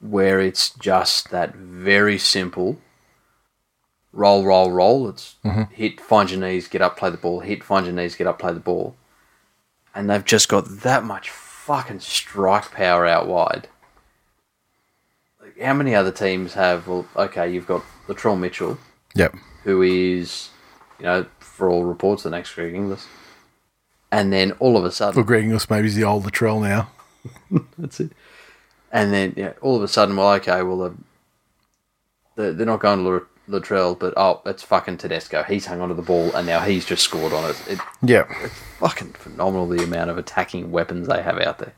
where 0.00 0.40
it's 0.40 0.70
just 0.70 1.30
that 1.30 1.54
very 1.56 2.16
simple 2.16 2.78
roll, 4.12 4.44
roll, 4.44 4.70
roll. 4.70 5.08
It's 5.08 5.36
mm-hmm. 5.44 5.72
hit, 5.72 6.00
find 6.00 6.30
your 6.30 6.40
knees, 6.40 6.68
get 6.68 6.82
up, 6.82 6.96
play 6.96 7.10
the 7.10 7.16
ball, 7.16 7.40
hit, 7.40 7.64
find 7.64 7.86
your 7.86 7.94
knees, 7.94 8.14
get 8.14 8.26
up, 8.26 8.38
play 8.38 8.52
the 8.52 8.60
ball. 8.60 8.94
And 9.94 10.08
they've 10.08 10.24
just 10.24 10.48
got 10.48 10.80
that 10.82 11.04
much 11.04 11.30
fucking 11.30 12.00
strike 12.00 12.70
power 12.70 13.06
out 13.06 13.26
wide. 13.26 13.68
Like, 15.40 15.60
how 15.60 15.74
many 15.74 15.94
other 15.94 16.12
teams 16.12 16.54
have, 16.54 16.86
well, 16.86 17.06
okay, 17.16 17.52
you've 17.52 17.66
got 17.66 17.82
Latrell 18.06 18.38
Mitchell, 18.38 18.78
Yep. 19.14 19.34
who 19.64 19.82
is, 19.82 20.50
you 20.98 21.04
know, 21.06 21.26
for 21.40 21.68
all 21.68 21.84
reports, 21.84 22.22
the 22.22 22.30
next 22.30 22.54
Greg 22.54 22.74
Inglis. 22.74 23.06
And 24.12 24.30
then 24.32 24.52
all 24.60 24.76
of 24.76 24.84
a 24.84 24.93
sudden, 24.93 25.16
Well, 25.16 25.24
Greg 25.24 25.44
Inglis 25.44 25.68
maybe 25.70 25.84
he's 25.84 25.97
the 25.97 26.05
old 26.05 26.24
Latrell 26.24 26.62
now. 26.62 26.90
That's 27.78 27.98
it. 27.98 28.12
And 28.93 29.12
then 29.12 29.32
yeah, 29.36 29.55
all 29.62 29.74
of 29.74 29.82
a 29.82 29.89
sudden, 29.89 30.14
well, 30.16 30.34
okay, 30.34 30.62
well, 30.62 30.76
the, 30.76 30.94
the, 32.36 32.52
they're 32.52 32.66
not 32.66 32.80
going 32.80 33.02
to 33.02 33.09
Lat- 33.10 33.22
Latrell, 33.48 33.98
but 33.98 34.12
oh, 34.18 34.43
it's 34.44 34.62
fucking 34.62 34.98
Tedesco. 34.98 35.43
He's 35.44 35.64
hung 35.64 35.80
onto 35.80 35.94
the 35.94 36.02
ball, 36.02 36.30
and 36.34 36.47
now 36.47 36.60
he's 36.60 36.84
just 36.84 37.02
scored 37.02 37.32
on 37.32 37.51
it. 37.51 37.80
Yeah. 38.02 38.24
It's 38.43 38.55
fucking 38.78 39.14
phenomenal 39.14 39.66
the 39.66 39.82
amount 39.82 40.10
of 40.10 40.18
attacking 40.18 40.70
weapons 40.70 41.09
they 41.09 41.22
have 41.22 41.39
out 41.39 41.59
there. 41.59 41.72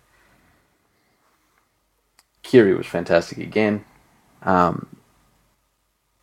Keary 2.43 2.75
was 2.75 2.87
fantastic 2.87 3.39
again. 3.39 3.85
Um, 4.43 4.89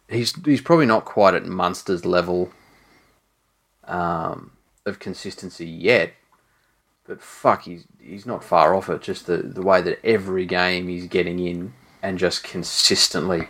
he's 0.09 0.35
he's 0.45 0.61
probably 0.61 0.85
not 0.85 1.05
quite 1.05 1.33
at 1.33 1.45
Munster's 1.45 2.05
level 2.05 2.51
um, 3.85 4.51
of 4.85 4.99
consistency 4.99 5.65
yet, 5.67 6.13
but 7.07 7.21
fuck, 7.21 7.63
he's 7.63 7.85
he's 7.99 8.25
not 8.25 8.43
far 8.43 8.73
off 8.75 8.89
it. 8.89 9.01
Just 9.01 9.25
the 9.27 9.37
the 9.37 9.61
way 9.61 9.81
that 9.81 9.99
every 10.05 10.45
game 10.45 10.87
he's 10.87 11.07
getting 11.07 11.39
in 11.39 11.73
and 12.03 12.17
just 12.17 12.43
consistently 12.43 13.47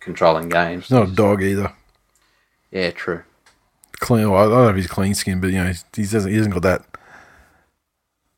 controlling 0.00 0.48
games. 0.48 0.84
He's 0.84 0.90
not 0.90 1.08
a 1.08 1.12
dog 1.12 1.42
either. 1.42 1.72
Yeah, 2.70 2.90
true. 2.90 3.22
Clean. 4.00 4.28
Well, 4.30 4.40
I 4.40 4.44
don't 4.44 4.64
know 4.64 4.68
if 4.70 4.76
he's 4.76 4.86
clean 4.86 5.14
skin, 5.14 5.40
but 5.40 5.48
you 5.48 5.58
know 5.58 5.66
he's, 5.68 5.84
he 5.94 6.02
doesn't. 6.02 6.30
He 6.30 6.36
hasn't 6.36 6.54
got 6.54 6.62
that. 6.62 6.84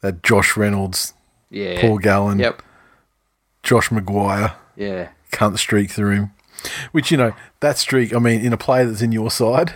That 0.02 0.22
Josh 0.22 0.56
Reynolds, 0.56 1.14
Yeah. 1.50 1.80
Paul 1.80 1.96
Gallen, 1.98 2.38
Yep. 2.38 2.60
Josh 3.62 3.88
McGuire, 3.88 4.54
Yeah. 4.76 5.08
cunt 5.32 5.56
streak 5.58 5.90
through 5.90 6.10
him. 6.10 6.30
Which 6.92 7.10
you 7.10 7.16
know 7.16 7.32
that 7.60 7.78
streak. 7.78 8.14
I 8.14 8.18
mean, 8.18 8.40
in 8.42 8.52
a 8.52 8.56
player 8.58 8.84
that's 8.86 9.00
in 9.02 9.12
your 9.12 9.30
side, 9.30 9.74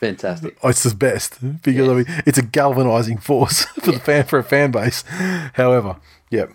Fantastic. 0.00 0.56
it's 0.62 0.82
the 0.84 0.94
best 0.94 1.38
because 1.62 1.88
I 1.88 1.94
mean 1.94 2.04
it's 2.26 2.38
a 2.38 2.42
galvanizing 2.42 3.18
force 3.18 3.64
for 3.82 3.92
the 3.92 3.98
fan 4.00 4.24
for 4.24 4.38
a 4.38 4.44
fan 4.44 4.70
base. 4.70 5.02
However, 5.54 5.96
yep. 6.30 6.50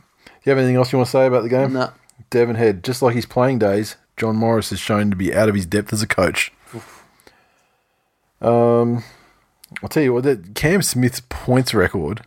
You 0.45 0.49
have 0.49 0.57
anything 0.57 0.76
else 0.76 0.91
you 0.91 0.98
want 0.98 1.07
to 1.07 1.11
say 1.11 1.26
about 1.26 1.44
the 1.44 1.49
game? 1.49 1.74
No. 1.74 1.91
Devon 2.30 2.56
Head, 2.56 2.84
just 2.84 3.02
like 3.02 3.15
his 3.15 3.26
playing 3.26 3.60
days, 3.60 3.95
John 4.18 4.36
Morris 4.36 4.70
has 4.72 4.80
shown 4.80 5.10
to 5.10 5.15
be 5.15 5.34
out 5.34 5.48
of 5.49 5.56
his 5.56 5.65
depth 5.65 5.94
as 5.94 6.02
a 6.02 6.07
coach. 6.07 6.52
Um, 8.41 9.03
I'll 9.82 9.90
tell 9.90 10.03
you 10.03 10.14
what, 10.14 10.24
that 10.24 10.53
Cam 10.56 10.82
Smith's 10.82 11.22
points 11.30 11.74
record 11.74 12.22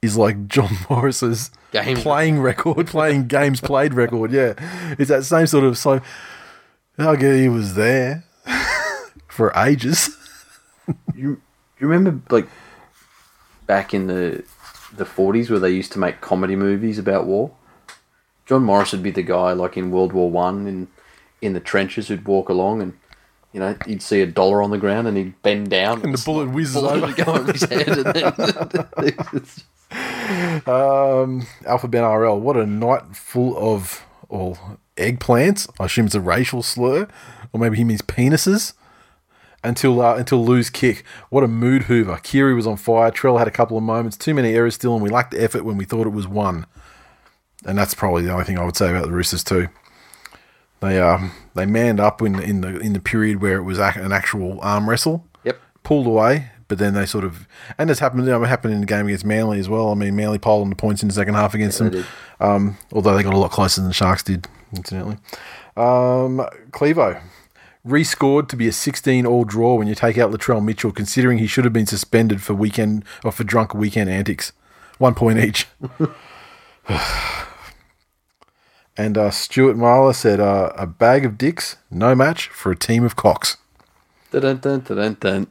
is 0.00 0.16
like 0.16 0.46
John 0.48 0.70
Morris's 0.88 1.50
Games- 1.72 2.02
playing 2.02 2.40
record, 2.40 2.86
playing 2.88 3.26
games 3.26 3.60
played 3.60 3.94
record. 3.94 4.32
Yeah, 4.32 4.54
it's 4.98 5.08
that 5.10 5.24
same 5.24 5.46
sort 5.46 5.64
of 5.64 5.76
so. 5.78 6.00
I 6.98 7.16
guess 7.16 7.36
he 7.38 7.48
was 7.50 7.74
there 7.74 8.24
for 9.28 9.52
ages. 9.56 10.16
You, 11.14 11.40
you 11.78 11.86
remember 11.88 12.20
like 12.34 12.48
back 13.66 13.92
in 13.94 14.06
the 14.06 14.44
the 14.94 15.04
forties 15.04 15.50
where 15.50 15.58
they 15.58 15.70
used 15.70 15.92
to 15.92 15.98
make 15.98 16.20
comedy 16.20 16.56
movies 16.56 16.98
about 16.98 17.26
war? 17.26 17.50
John 18.46 18.62
Morris 18.62 18.92
would 18.92 19.02
be 19.02 19.10
the 19.10 19.22
guy 19.22 19.52
like 19.52 19.76
in 19.76 19.90
World 19.90 20.12
War 20.12 20.30
One 20.30 20.66
in 20.66 20.88
in 21.42 21.52
the 21.52 21.60
trenches 21.60 22.08
who'd 22.08 22.26
walk 22.26 22.48
along 22.48 22.80
and 22.82 22.92
you 23.52 23.60
know 23.60 23.76
he'd 23.86 24.02
see 24.02 24.20
a 24.20 24.26
dollar 24.26 24.62
on 24.62 24.70
the 24.70 24.78
ground 24.78 25.06
and 25.08 25.16
he'd 25.16 25.40
bend 25.42 25.68
down 25.70 26.02
And 26.02 26.14
the 26.14 26.22
bullet 26.24 26.50
whizzes 26.50 26.74
bullet 26.74 26.96
over. 26.96 27.06
would 27.06 27.16
go 27.24 27.34
over 27.34 27.52
his 27.52 27.62
head 27.64 27.88
and 27.88 28.06
then 28.06 29.42
Um, 30.66 31.46
Alpha 31.64 31.86
Ben 31.88 32.02
RL, 32.02 32.40
what 32.40 32.56
a 32.56 32.66
night 32.66 33.14
full 33.14 33.56
of 33.56 34.04
all 34.28 34.58
eggplants. 34.96 35.68
I 35.78 35.84
assume 35.84 36.06
it's 36.06 36.14
a 36.16 36.20
racial 36.20 36.62
slur, 36.62 37.06
or 37.52 37.60
maybe 37.60 37.76
he 37.76 37.84
means 37.84 38.02
penises. 38.02 38.72
Until 39.66 40.00
uh, 40.00 40.14
until 40.14 40.44
Lou's 40.44 40.70
kick, 40.70 41.02
what 41.28 41.42
a 41.42 41.48
mood 41.48 41.82
hoover. 41.84 42.20
Keary 42.22 42.54
was 42.54 42.68
on 42.68 42.76
fire. 42.76 43.10
Trell 43.10 43.38
had 43.38 43.48
a 43.48 43.50
couple 43.50 43.76
of 43.76 43.82
moments. 43.82 44.16
Too 44.16 44.32
many 44.32 44.54
errors 44.54 44.76
still, 44.76 44.94
and 44.94 45.02
we 45.02 45.10
lacked 45.10 45.34
effort 45.34 45.64
when 45.64 45.76
we 45.76 45.84
thought 45.84 46.06
it 46.06 46.10
was 46.10 46.28
one. 46.28 46.66
And 47.64 47.76
that's 47.76 47.92
probably 47.92 48.22
the 48.22 48.30
only 48.32 48.44
thing 48.44 48.58
I 48.58 48.64
would 48.64 48.76
say 48.76 48.90
about 48.90 49.06
the 49.06 49.12
Roosters 49.12 49.42
too. 49.42 49.66
They 50.80 51.00
um 51.00 51.32
they 51.54 51.66
manned 51.66 51.98
up 51.98 52.22
in 52.22 52.38
in 52.40 52.60
the 52.60 52.78
in 52.78 52.92
the 52.92 53.00
period 53.00 53.42
where 53.42 53.56
it 53.56 53.64
was 53.64 53.78
an 53.78 54.12
actual 54.12 54.60
arm 54.60 54.88
wrestle 54.88 55.26
Yep. 55.42 55.58
pulled 55.82 56.06
away, 56.06 56.50
but 56.68 56.78
then 56.78 56.94
they 56.94 57.04
sort 57.06 57.24
of 57.24 57.48
and 57.76 57.90
it's 57.90 57.98
happened. 57.98 58.24
You 58.24 58.30
know, 58.30 58.44
happened 58.44 58.72
in 58.74 58.80
the 58.80 58.86
game 58.86 59.06
against 59.06 59.24
Manly 59.24 59.58
as 59.58 59.68
well. 59.68 59.90
I 59.90 59.94
mean, 59.94 60.14
Manly 60.14 60.38
polled 60.38 60.62
on 60.62 60.70
the 60.70 60.76
points 60.76 61.02
in 61.02 61.08
the 61.08 61.14
second 61.14 61.34
half 61.34 61.54
against 61.54 61.80
they 61.80 61.88
them, 61.88 62.04
um, 62.40 62.78
although 62.92 63.16
they 63.16 63.24
got 63.24 63.34
a 63.34 63.38
lot 63.38 63.50
closer 63.50 63.80
than 63.80 63.88
the 63.88 63.94
Sharks 63.94 64.22
did, 64.22 64.46
incidentally. 64.72 65.16
Um, 65.76 66.46
Clevo 66.70 67.20
rescored 67.86 68.48
to 68.48 68.56
be 68.56 68.66
a 68.66 68.72
16 68.72 69.24
all 69.26 69.44
draw 69.44 69.76
when 69.76 69.86
you 69.86 69.94
take 69.94 70.18
out 70.18 70.32
Latrell 70.32 70.64
Mitchell, 70.64 70.92
considering 70.92 71.38
he 71.38 71.46
should 71.46 71.64
have 71.64 71.72
been 71.72 71.86
suspended 71.86 72.42
for 72.42 72.54
weekend 72.54 73.04
or 73.24 73.32
for 73.32 73.44
drunk 73.44 73.74
weekend 73.74 74.10
antics. 74.10 74.52
One 74.98 75.14
point 75.14 75.38
each. 75.38 75.66
and 78.96 79.16
uh, 79.18 79.30
Stuart 79.30 79.76
Marler 79.76 80.14
said, 80.14 80.40
uh, 80.40 80.72
"A 80.76 80.86
bag 80.86 81.24
of 81.24 81.38
dicks, 81.38 81.76
no 81.90 82.14
match 82.14 82.48
for 82.48 82.72
a 82.72 82.76
team 82.76 83.04
of 83.04 83.16
cocks." 83.16 83.56
dun, 84.30 84.58
dun, 84.58 84.80
dun, 84.80 84.96
dun, 84.96 85.16
dun. 85.20 85.46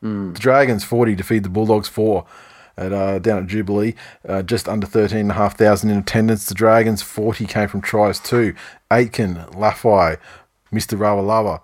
The 0.00 0.38
Dragons 0.38 0.84
40 0.84 1.14
defeat 1.16 1.42
the 1.42 1.48
Bulldogs 1.48 1.88
4 1.88 2.24
at, 2.78 2.92
uh, 2.92 3.18
down 3.18 3.42
at 3.42 3.46
Jubilee. 3.46 3.94
Uh, 4.26 4.42
just 4.42 4.68
under 4.68 4.86
13,500 4.86 5.90
in 5.90 5.98
attendance. 5.98 6.46
The 6.46 6.54
Dragons 6.54 7.02
40 7.02 7.46
came 7.46 7.68
from 7.68 7.80
tries 7.80 8.20
too. 8.20 8.54
Aitken, 8.90 9.36
Lafai, 9.52 10.18
Mr. 10.72 10.98
Rawalava, 10.98 11.60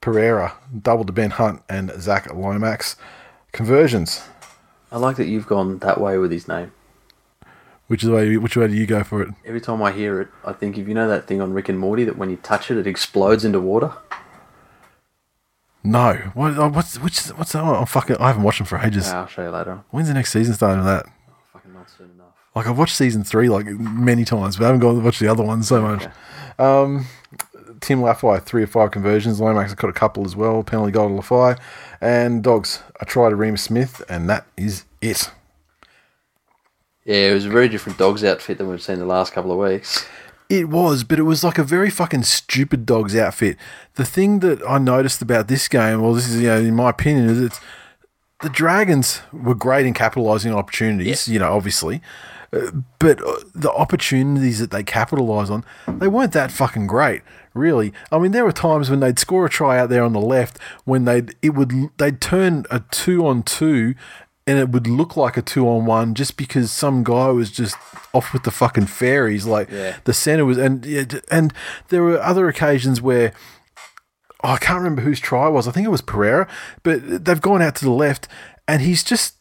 Pereira, 0.00 0.54
double 0.82 1.04
to 1.04 1.12
Ben 1.12 1.30
Hunt 1.30 1.62
and 1.68 1.92
Zach 2.00 2.32
Lomax. 2.32 2.96
Conversions. 3.52 4.22
I 4.92 4.98
like 4.98 5.16
that 5.16 5.26
you've 5.26 5.46
gone 5.46 5.78
that 5.78 6.00
way 6.00 6.18
with 6.18 6.30
his 6.30 6.46
name. 6.46 6.72
Which 7.88 8.02
is 8.02 8.10
way? 8.10 8.36
Which 8.36 8.56
way 8.56 8.66
do 8.66 8.74
you 8.74 8.86
go 8.86 9.04
for 9.04 9.22
it? 9.22 9.28
Every 9.44 9.60
time 9.60 9.80
I 9.80 9.92
hear 9.92 10.20
it, 10.20 10.28
I 10.44 10.52
think 10.52 10.76
if 10.76 10.88
you 10.88 10.94
know 10.94 11.08
that 11.08 11.28
thing 11.28 11.40
on 11.40 11.52
Rick 11.52 11.68
and 11.68 11.78
Morty 11.78 12.04
that 12.04 12.18
when 12.18 12.30
you 12.30 12.36
touch 12.36 12.70
it, 12.70 12.78
it 12.78 12.86
explodes 12.86 13.44
into 13.44 13.60
water. 13.60 13.92
No. 15.86 16.14
What? 16.34 16.58
oh, 16.58 16.68
What's 16.68 16.98
which? 16.98 17.20
What's 17.28 17.52
that? 17.52 17.64
one? 17.64 17.76
I'm 17.76 17.86
fucking. 17.86 18.16
I 18.16 18.26
haven't 18.28 18.42
watched 18.42 18.58
them 18.58 18.66
for 18.66 18.78
ages. 18.78 19.08
Ah, 19.08 19.20
I'll 19.20 19.26
show 19.26 19.42
you 19.44 19.50
later. 19.50 19.82
When's 19.90 20.08
the 20.08 20.14
next 20.14 20.32
season 20.32 20.54
starting 20.54 20.84
that? 20.84 21.06
Fucking 21.52 21.72
not 21.72 21.88
soon 21.90 22.10
enough. 22.10 22.34
Like 22.54 22.66
I've 22.66 22.76
watched 22.78 22.96
season 22.96 23.22
three 23.22 23.48
like 23.48 23.66
many 23.66 24.24
times, 24.24 24.56
but 24.56 24.64
I 24.64 24.66
haven't 24.68 24.80
gone 24.80 24.96
to 24.96 25.00
watch 25.00 25.18
the 25.20 25.28
other 25.28 25.44
ones 25.44 25.68
so 25.68 25.80
much. 25.80 26.06
Um, 26.58 27.06
Tim 27.80 28.00
Lafai, 28.00 28.42
three 28.42 28.62
or 28.62 28.66
five 28.66 28.90
conversions. 28.90 29.40
Lomax 29.40 29.74
got 29.74 29.88
a 29.88 29.92
couple 29.92 30.24
as 30.24 30.34
well. 30.34 30.62
Penalty 30.64 30.92
goal 30.92 31.08
to 31.08 31.14
Lafai. 31.22 31.58
And 32.00 32.42
dogs, 32.42 32.82
I 33.00 33.04
tried 33.04 33.32
a 33.32 33.36
Reimis 33.36 33.60
Smith, 33.60 34.02
and 34.08 34.28
that 34.28 34.46
is 34.56 34.84
it. 35.00 35.30
Yeah, 37.04 37.30
it 37.30 37.34
was 37.34 37.44
a 37.44 37.50
very 37.50 37.68
different 37.68 37.98
dog's 37.98 38.24
outfit 38.24 38.58
than 38.58 38.68
we've 38.68 38.82
seen 38.82 38.98
the 38.98 39.06
last 39.06 39.32
couple 39.32 39.52
of 39.52 39.58
weeks. 39.58 40.04
It 40.48 40.68
was, 40.68 41.02
but 41.02 41.18
it 41.18 41.24
was 41.24 41.42
like 41.42 41.58
a 41.58 41.64
very 41.64 41.90
fucking 41.90 42.22
stupid 42.22 42.86
dog's 42.86 43.16
outfit. 43.16 43.56
The 43.94 44.04
thing 44.04 44.40
that 44.40 44.62
I 44.68 44.78
noticed 44.78 45.20
about 45.20 45.48
this 45.48 45.66
game, 45.66 46.00
well, 46.00 46.14
this 46.14 46.28
is, 46.28 46.40
you 46.40 46.46
know, 46.48 46.58
in 46.58 46.74
my 46.74 46.90
opinion, 46.90 47.28
is 47.28 47.40
it's 47.40 47.60
the 48.42 48.48
Dragons 48.48 49.22
were 49.32 49.54
great 49.56 49.86
in 49.86 49.94
capitalising 49.94 50.52
on 50.52 50.58
opportunities, 50.58 51.26
you 51.26 51.38
know, 51.38 51.52
obviously. 51.52 52.00
Uh, 52.52 52.70
But 53.00 53.20
uh, 53.26 53.40
the 53.54 53.72
opportunities 53.72 54.60
that 54.60 54.70
they 54.70 54.84
capitalise 54.84 55.50
on, 55.50 55.64
they 55.88 56.06
weren't 56.06 56.32
that 56.32 56.52
fucking 56.52 56.86
great, 56.86 57.22
really. 57.54 57.92
I 58.12 58.18
mean, 58.18 58.30
there 58.30 58.44
were 58.44 58.52
times 58.52 58.88
when 58.88 59.00
they'd 59.00 59.18
score 59.18 59.46
a 59.46 59.50
try 59.50 59.78
out 59.78 59.88
there 59.88 60.04
on 60.04 60.12
the 60.12 60.20
left 60.20 60.58
when 60.84 61.06
they'd 61.06 61.34
it 61.42 61.54
would 61.54 61.72
they'd 61.96 62.20
turn 62.20 62.64
a 62.70 62.80
two 62.90 63.26
on 63.26 63.42
two, 63.42 63.94
and 64.46 64.58
it 64.58 64.68
would 64.70 64.86
look 64.86 65.16
like 65.16 65.36
a 65.36 65.42
two 65.42 65.68
on 65.68 65.86
one 65.86 66.14
just 66.14 66.36
because 66.36 66.70
some 66.70 67.02
guy 67.04 67.28
was 67.28 67.50
just 67.50 67.76
off 68.12 68.32
with 68.32 68.44
the 68.44 68.50
fucking 68.50 68.86
fairies. 68.86 69.44
Like 69.46 69.70
Yeah. 69.70 69.96
the 70.04 70.12
center 70.14 70.44
was, 70.44 70.58
and 70.58 70.84
and 71.30 71.52
there 71.88 72.02
were 72.02 72.20
other 72.20 72.48
occasions 72.48 73.00
where 73.02 73.32
oh, 74.44 74.50
I 74.50 74.58
can't 74.58 74.78
remember 74.78 75.02
whose 75.02 75.20
try 75.20 75.48
it 75.48 75.52
was. 75.52 75.66
I 75.66 75.72
think 75.72 75.86
it 75.86 75.90
was 75.90 76.02
Pereira, 76.02 76.46
but 76.82 77.24
they've 77.24 77.40
gone 77.40 77.62
out 77.62 77.74
to 77.76 77.84
the 77.84 77.90
left, 77.90 78.28
and 78.68 78.82
he's 78.82 79.02
just 79.02 79.34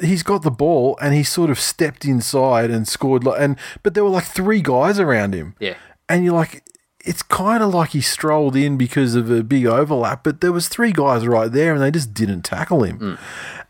he's 0.00 0.22
got 0.22 0.42
the 0.42 0.50
ball, 0.50 0.96
and 1.02 1.12
he 1.14 1.22
sort 1.22 1.50
of 1.50 1.60
stepped 1.60 2.04
inside 2.06 2.70
and 2.70 2.88
scored. 2.88 3.24
Like, 3.24 3.40
and 3.40 3.56
but 3.82 3.92
there 3.94 4.04
were 4.04 4.10
like 4.10 4.24
three 4.24 4.62
guys 4.62 4.98
around 4.98 5.34
him, 5.34 5.54
Yeah. 5.58 5.74
and 6.08 6.24
you're 6.24 6.34
like. 6.34 6.62
It's 7.06 7.22
kind 7.22 7.62
of 7.62 7.74
like 7.74 7.90
he 7.90 8.00
strolled 8.00 8.56
in 8.56 8.78
because 8.78 9.14
of 9.14 9.30
a 9.30 9.42
big 9.42 9.66
overlap, 9.66 10.24
but 10.24 10.40
there 10.40 10.52
was 10.52 10.68
three 10.68 10.90
guys 10.90 11.26
right 11.26 11.52
there, 11.52 11.74
and 11.74 11.82
they 11.82 11.90
just 11.90 12.14
didn't 12.14 12.46
tackle 12.46 12.82
him. 12.82 12.98
Mm. 12.98 13.18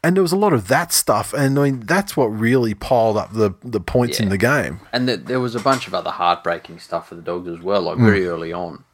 And 0.04 0.14
there 0.16 0.22
was 0.22 0.32
a 0.32 0.36
lot 0.36 0.52
of 0.52 0.68
that 0.68 0.92
stuff, 0.92 1.32
and 1.32 1.58
I 1.58 1.62
mean 1.64 1.80
that's 1.80 2.16
what 2.16 2.26
really 2.26 2.74
piled 2.74 3.16
up 3.16 3.32
the 3.32 3.54
the 3.62 3.80
points 3.80 4.20
in 4.20 4.28
the 4.28 4.38
game. 4.38 4.80
And 4.92 5.08
th 5.08 5.20
there 5.24 5.40
was 5.40 5.54
a 5.54 5.60
bunch 5.60 5.86
of 5.88 5.94
other 5.94 6.10
heartbreaking 6.10 6.78
stuff 6.78 7.08
for 7.08 7.14
the 7.14 7.22
dogs 7.22 7.48
as 7.48 7.60
well, 7.60 7.82
Hmm. 7.82 7.86
like 7.88 7.98
very 7.98 8.26
early 8.26 8.52
on. 8.52 8.84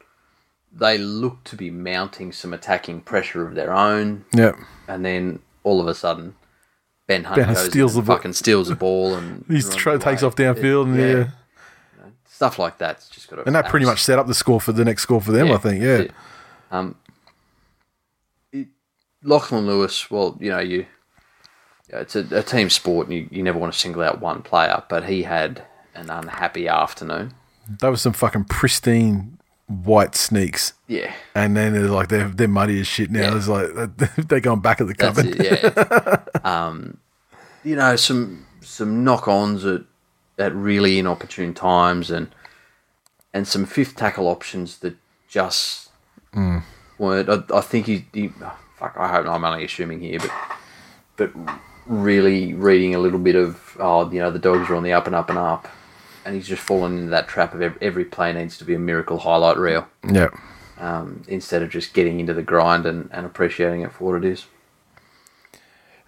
They 0.73 0.97
looked 0.97 1.45
to 1.51 1.55
be 1.57 1.69
mounting 1.69 2.31
some 2.31 2.53
attacking 2.53 3.01
pressure 3.01 3.45
of 3.45 3.55
their 3.55 3.73
own, 3.73 4.23
Yeah, 4.33 4.53
and 4.87 5.03
then 5.03 5.39
all 5.63 5.81
of 5.81 5.87
a 5.87 5.93
sudden, 5.93 6.35
Ben 7.07 7.25
Hunt 7.25 7.45
Ben 7.45 7.55
steals 7.57 7.93
the 7.95 8.01
ball. 8.01 8.15
fucking 8.15 8.33
steals 8.33 8.69
the 8.69 8.75
ball 8.75 9.13
and 9.15 9.43
try, 9.83 9.97
takes 9.97 10.23
off 10.23 10.35
downfield, 10.35 10.85
and 10.85 10.95
yeah. 10.97 11.27
stuff 12.25 12.57
like 12.57 12.77
that's 12.77 13.09
just 13.09 13.27
got 13.29 13.35
to. 13.35 13.43
and 13.45 13.53
that 13.53 13.67
pretty 13.67 13.85
much 13.85 14.01
set 14.01 14.17
up 14.17 14.27
the 14.27 14.33
score 14.33 14.61
for 14.61 14.71
the 14.71 14.85
next 14.85 15.01
score 15.03 15.19
for 15.19 15.33
them. 15.33 15.51
I 15.51 15.57
think, 15.57 15.83
yeah. 15.83 16.03
Um, 16.71 16.95
it, 18.53 18.67
Lachlan 19.23 19.67
Lewis, 19.67 20.09
well, 20.09 20.37
you 20.39 20.51
know, 20.51 20.59
you, 20.59 20.77
yeah, 20.79 20.85
it's 21.99 22.15
a, 22.15 22.25
a 22.31 22.43
team 22.43 22.69
sport, 22.69 23.07
and 23.07 23.15
you, 23.15 23.27
you 23.31 23.43
never 23.43 23.59
want 23.59 23.73
to 23.73 23.77
single 23.79 24.01
out 24.01 24.21
one 24.21 24.41
player, 24.41 24.83
but 24.89 25.05
he 25.05 25.23
had 25.23 25.63
an 25.93 26.09
unhappy 26.09 26.67
afternoon. 26.67 27.33
That 27.79 27.89
was 27.89 28.01
some 28.01 28.13
fucking 28.13 28.45
pristine 28.45 29.37
white 29.67 30.15
sneaks. 30.15 30.73
Yeah, 30.87 31.13
And 31.35 31.55
then 31.55 31.73
they're 31.73 31.83
like 31.87 32.09
they're 32.09 32.27
they're 32.27 32.47
muddy 32.47 32.79
as 32.81 32.87
shit 32.87 33.09
now. 33.11 33.21
Yeah. 33.31 33.37
It's 33.37 33.47
like 33.47 33.69
they're 34.27 34.39
going 34.39 34.59
back 34.61 34.81
at 34.81 34.87
the 34.87 34.95
cupboard. 34.95 35.25
it. 35.27 35.43
Yeah, 35.43 36.17
um, 36.43 36.97
you 37.63 37.75
know, 37.75 37.95
some 37.95 38.45
some 38.61 39.03
knock-ons 39.03 39.65
at 39.65 39.81
at 40.37 40.53
really 40.55 40.97
inopportune 40.99 41.53
times, 41.53 42.09
and 42.11 42.33
and 43.33 43.47
some 43.47 43.65
fifth 43.65 43.95
tackle 43.95 44.27
options 44.27 44.79
that 44.79 44.95
just 45.27 45.89
Mm. 46.33 46.63
weren't. 46.97 47.29
I, 47.29 47.57
I 47.57 47.61
think 47.61 47.85
he, 47.87 48.05
he. 48.13 48.29
Fuck, 48.77 48.95
I 48.97 49.09
hope 49.09 49.27
I'm 49.27 49.43
only 49.43 49.65
assuming 49.65 49.99
here, 49.99 50.19
but 50.19 50.31
but 51.17 51.31
really 51.91 52.53
reading 52.53 52.95
a 52.95 52.99
little 52.99 53.19
bit 53.19 53.35
of 53.35 53.75
oh, 53.79 54.09
you 54.11 54.19
know, 54.19 54.31
the 54.31 54.39
dogs 54.39 54.69
are 54.69 54.75
on 54.75 54.83
the 54.83 54.93
up 54.93 55.05
and 55.07 55.15
up 55.15 55.29
and 55.29 55.37
up, 55.37 55.67
and 56.25 56.35
he's 56.35 56.47
just 56.47 56.61
fallen 56.61 56.97
into 56.97 57.09
that 57.11 57.27
trap 57.27 57.53
of 57.53 57.61
every, 57.61 57.77
every 57.81 58.05
play 58.05 58.31
needs 58.33 58.57
to 58.57 58.63
be 58.65 58.73
a 58.73 58.79
miracle 58.79 59.17
highlight 59.19 59.57
reel 59.57 59.87
Yeah. 60.07 60.29
um, 60.77 61.23
instead 61.27 61.61
of 61.61 61.69
just 61.69 61.93
getting 61.93 62.19
into 62.19 62.33
the 62.33 62.41
grind 62.43 62.85
and, 62.85 63.09
and 63.11 63.25
appreciating 63.25 63.81
it 63.81 63.91
for 63.91 64.13
what 64.13 64.23
it 64.23 64.25
is. 64.31 64.45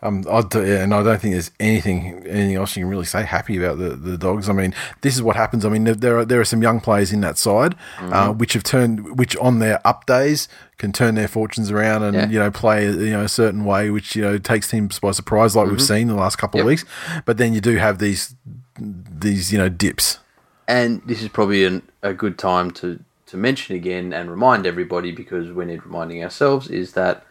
Um, 0.04 0.26
I 0.30 0.42
do, 0.42 0.66
yeah, 0.66 0.84
and 0.84 0.94
I 0.94 1.02
don't 1.02 1.20
think 1.22 1.34
there's 1.34 1.50
anything 1.62 2.26
anything 2.28 2.56
else 2.56 2.76
you 2.76 2.84
can 2.84 2.90
really 2.90 3.06
say 3.06 3.24
happy 3.24 3.58
about 3.58 3.78
the, 3.78 3.90
the 3.96 4.18
dogs. 4.18 4.50
I 4.50 4.54
mean, 4.54 4.76
this 5.02 5.16
is 5.16 5.22
what 5.22 5.36
happens. 5.38 5.64
I 5.66 5.70
mean, 5.70 5.86
there- 5.86 6.18
are 6.20 6.26
there 6.26 6.42
are 6.42 6.46
some 6.46 6.62
young 6.62 6.82
players 6.82 7.14
in 7.14 7.22
that 7.22 7.38
side, 7.38 7.76
uh, 8.00 8.34
which 8.34 8.52
have 8.54 8.64
turned, 8.64 9.18
which 9.18 9.38
on 9.38 9.60
their 9.60 9.80
up 9.88 10.06
days 10.06 10.50
can 10.78 10.92
turn 10.92 11.16
their 11.16 11.30
fortunes 11.30 11.72
around 11.72 12.04
and 12.04 12.16
Yeah. 12.16 12.28
you 12.28 12.38
know 12.40 12.52
play 12.52 12.86
you 12.86 13.12
know 13.12 13.22
a 13.24 13.30
certain 13.30 13.64
way, 13.64 13.90
which 13.90 14.16
you 14.16 14.22
know 14.22 14.38
takes 14.38 14.70
teams 14.70 15.00
by 15.00 15.12
surprise, 15.12 15.56
like 15.56 15.70
we've 15.70 15.82
seen 15.82 16.08
the 16.10 16.16
last 16.16 16.36
couple 16.38 16.60
of 16.60 16.66
weeks. 16.66 16.84
But 17.26 17.38
then 17.38 17.54
you 17.54 17.62
do 17.62 17.78
have 17.78 18.00
these 18.00 18.36
these 18.80 19.52
you 19.52 19.58
know 19.58 19.70
dips. 19.70 20.20
And 20.68 21.02
this 21.06 21.22
is 21.22 21.30
probably 21.30 21.66
an, 21.66 21.82
a 22.02 22.14
good 22.14 22.38
time 22.38 22.72
to, 22.72 23.00
to 23.28 23.38
mention 23.38 23.76
again 23.76 24.14
and 24.14 24.32
remind 24.32 24.66
everybody 24.66 25.12
because 25.12 25.52
we 25.52 25.66
need 25.66 25.86
reminding 25.86 26.24
ourselves 26.24 26.70
is 26.70 26.94
that 26.94 27.26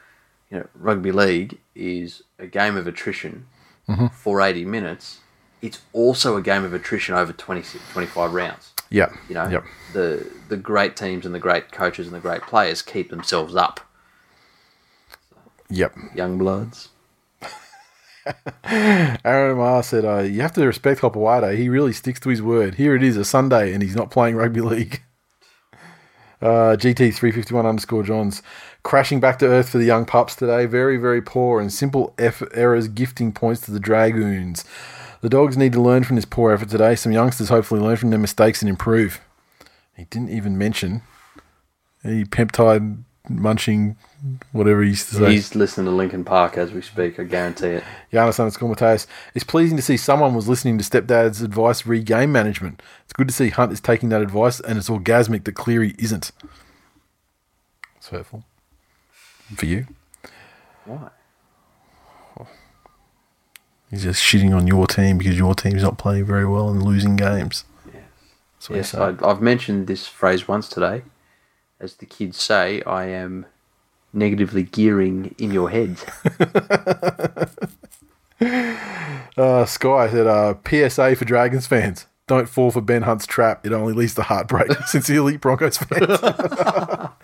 you 0.52 0.58
know 0.58 0.66
rugby 0.74 1.10
league 1.10 1.58
is 1.74 2.22
a 2.38 2.46
game 2.46 2.76
of 2.76 2.86
attrition 2.86 3.46
for 4.12 4.40
80 4.40 4.64
minutes. 4.64 5.18
It's 5.60 5.80
also 5.92 6.36
a 6.36 6.42
game 6.42 6.64
of 6.64 6.72
attrition 6.72 7.14
over 7.14 7.32
20, 7.32 7.62
25 7.92 8.32
rounds. 8.32 8.72
Yeah, 8.90 9.10
You 9.28 9.34
know, 9.34 9.48
Yep. 9.48 9.64
the 9.94 10.26
the 10.48 10.56
great 10.58 10.96
teams 10.96 11.24
and 11.26 11.34
the 11.34 11.38
great 11.40 11.72
coaches 11.72 12.06
and 12.06 12.14
the 12.14 12.20
great 12.20 12.42
players 12.42 12.82
keep 12.82 13.08
themselves 13.10 13.54
up. 13.56 13.80
Yep. 15.70 15.94
Young 16.14 16.36
bloods. 16.38 16.90
Aaron 18.64 19.56
Mar 19.58 19.82
said, 19.82 20.04
uh, 20.04 20.18
"You 20.18 20.42
have 20.42 20.52
to 20.52 20.66
respect 20.66 21.00
Hopoate. 21.00 21.56
He 21.56 21.68
really 21.68 21.92
sticks 21.92 22.20
to 22.20 22.28
his 22.28 22.40
word. 22.42 22.74
Here 22.76 22.94
it 22.94 23.02
is, 23.02 23.16
a 23.16 23.24
Sunday, 23.24 23.72
and 23.72 23.82
he's 23.82 23.96
not 23.96 24.10
playing 24.10 24.36
rugby 24.36 24.60
league." 24.72 25.02
Uh, 26.40 26.76
GT 26.76 27.14
three 27.14 27.32
fifty 27.32 27.54
one 27.54 27.66
underscore 27.66 28.02
Johns 28.02 28.42
crashing 28.82 29.20
back 29.20 29.38
to 29.38 29.46
earth 29.46 29.70
for 29.70 29.78
the 29.78 29.84
young 29.84 30.04
pups 30.04 30.34
today. 30.36 30.66
Very 30.66 30.96
very 30.96 31.22
poor 31.22 31.60
and 31.60 31.72
simple 31.72 32.14
errors, 32.18 32.88
gifting 32.88 33.32
points 33.32 33.60
to 33.62 33.70
the 33.70 33.80
Dragoons. 33.80 34.64
The 35.20 35.28
dogs 35.28 35.56
need 35.56 35.72
to 35.72 35.80
learn 35.80 36.02
from 36.02 36.16
this 36.16 36.24
poor 36.24 36.52
effort 36.52 36.68
today. 36.68 36.96
Some 36.96 37.12
youngsters 37.12 37.48
hopefully 37.48 37.80
learn 37.80 37.96
from 37.96 38.10
their 38.10 38.18
mistakes 38.18 38.60
and 38.60 38.68
improve. 38.68 39.20
He 39.96 40.04
didn't 40.04 40.30
even 40.30 40.58
mention 40.58 41.02
any 42.04 42.24
peptide 42.24 43.04
munching, 43.28 43.96
whatever 44.50 44.82
he 44.82 44.90
used 44.90 45.08
to 45.10 45.16
say. 45.16 45.32
He's 45.32 45.54
listening 45.54 45.86
to 45.86 45.92
Linkin 45.92 46.24
Park 46.24 46.58
as 46.58 46.72
we 46.72 46.82
speak. 46.82 47.20
I 47.20 47.24
guarantee 47.24 47.68
it. 47.68 47.84
Giannis 48.12 48.68
Mateus. 48.68 49.06
It's 49.34 49.44
pleasing 49.44 49.76
to 49.76 49.82
see 49.82 49.96
someone 49.96 50.34
was 50.34 50.48
listening 50.48 50.78
to 50.78 50.84
stepdad's 50.84 51.40
advice 51.40 51.86
re 51.86 52.02
game 52.02 52.32
management. 52.32 52.82
It's 53.04 53.12
good 53.12 53.28
to 53.28 53.34
see 53.34 53.50
Hunt 53.50 53.72
is 53.72 53.80
taking 53.80 54.08
that 54.08 54.22
advice, 54.22 54.60
and 54.60 54.78
it's 54.78 54.88
orgasmic 54.88 55.44
that 55.44 55.54
Cleary 55.54 55.94
isn't. 55.98 56.32
It's 57.96 58.08
hurtful. 58.08 58.44
For 59.56 59.66
you. 59.66 59.86
Why? 60.84 61.10
He's 63.90 64.04
just 64.04 64.22
shitting 64.22 64.56
on 64.56 64.66
your 64.66 64.86
team 64.86 65.18
because 65.18 65.36
your 65.36 65.54
team's 65.54 65.82
not 65.82 65.98
playing 65.98 66.24
very 66.24 66.46
well 66.46 66.70
and 66.70 66.82
losing 66.82 67.14
games. 67.14 67.64
Yes. 67.92 68.70
Yes. 68.70 68.94
I, 68.94 69.14
I've 69.22 69.42
mentioned 69.42 69.86
this 69.86 70.06
phrase 70.06 70.48
once 70.48 70.68
today. 70.68 71.02
As 71.78 71.96
the 71.96 72.06
kids 72.06 72.38
say, 72.38 72.80
I 72.82 73.06
am 73.06 73.44
negatively 74.14 74.62
gearing 74.62 75.34
in 75.38 75.50
your 75.52 75.68
head. 75.68 75.98
Uh, 79.36 79.64
Sky 79.64 80.10
said, 80.10 80.26
uh, 80.26 80.54
PSA 80.68 81.16
for 81.16 81.24
Dragons 81.24 81.66
fans. 81.66 82.06
Don't 82.26 82.48
fall 82.48 82.70
for 82.70 82.80
Ben 82.80 83.02
Hunt's 83.02 83.26
trap. 83.26 83.64
It 83.64 83.72
only 83.72 83.92
leads 83.92 84.14
to 84.14 84.22
heartbreak. 84.22 84.70
Sincerely, 84.86 85.36
Broncos 85.36 85.78
fans. 85.78 86.18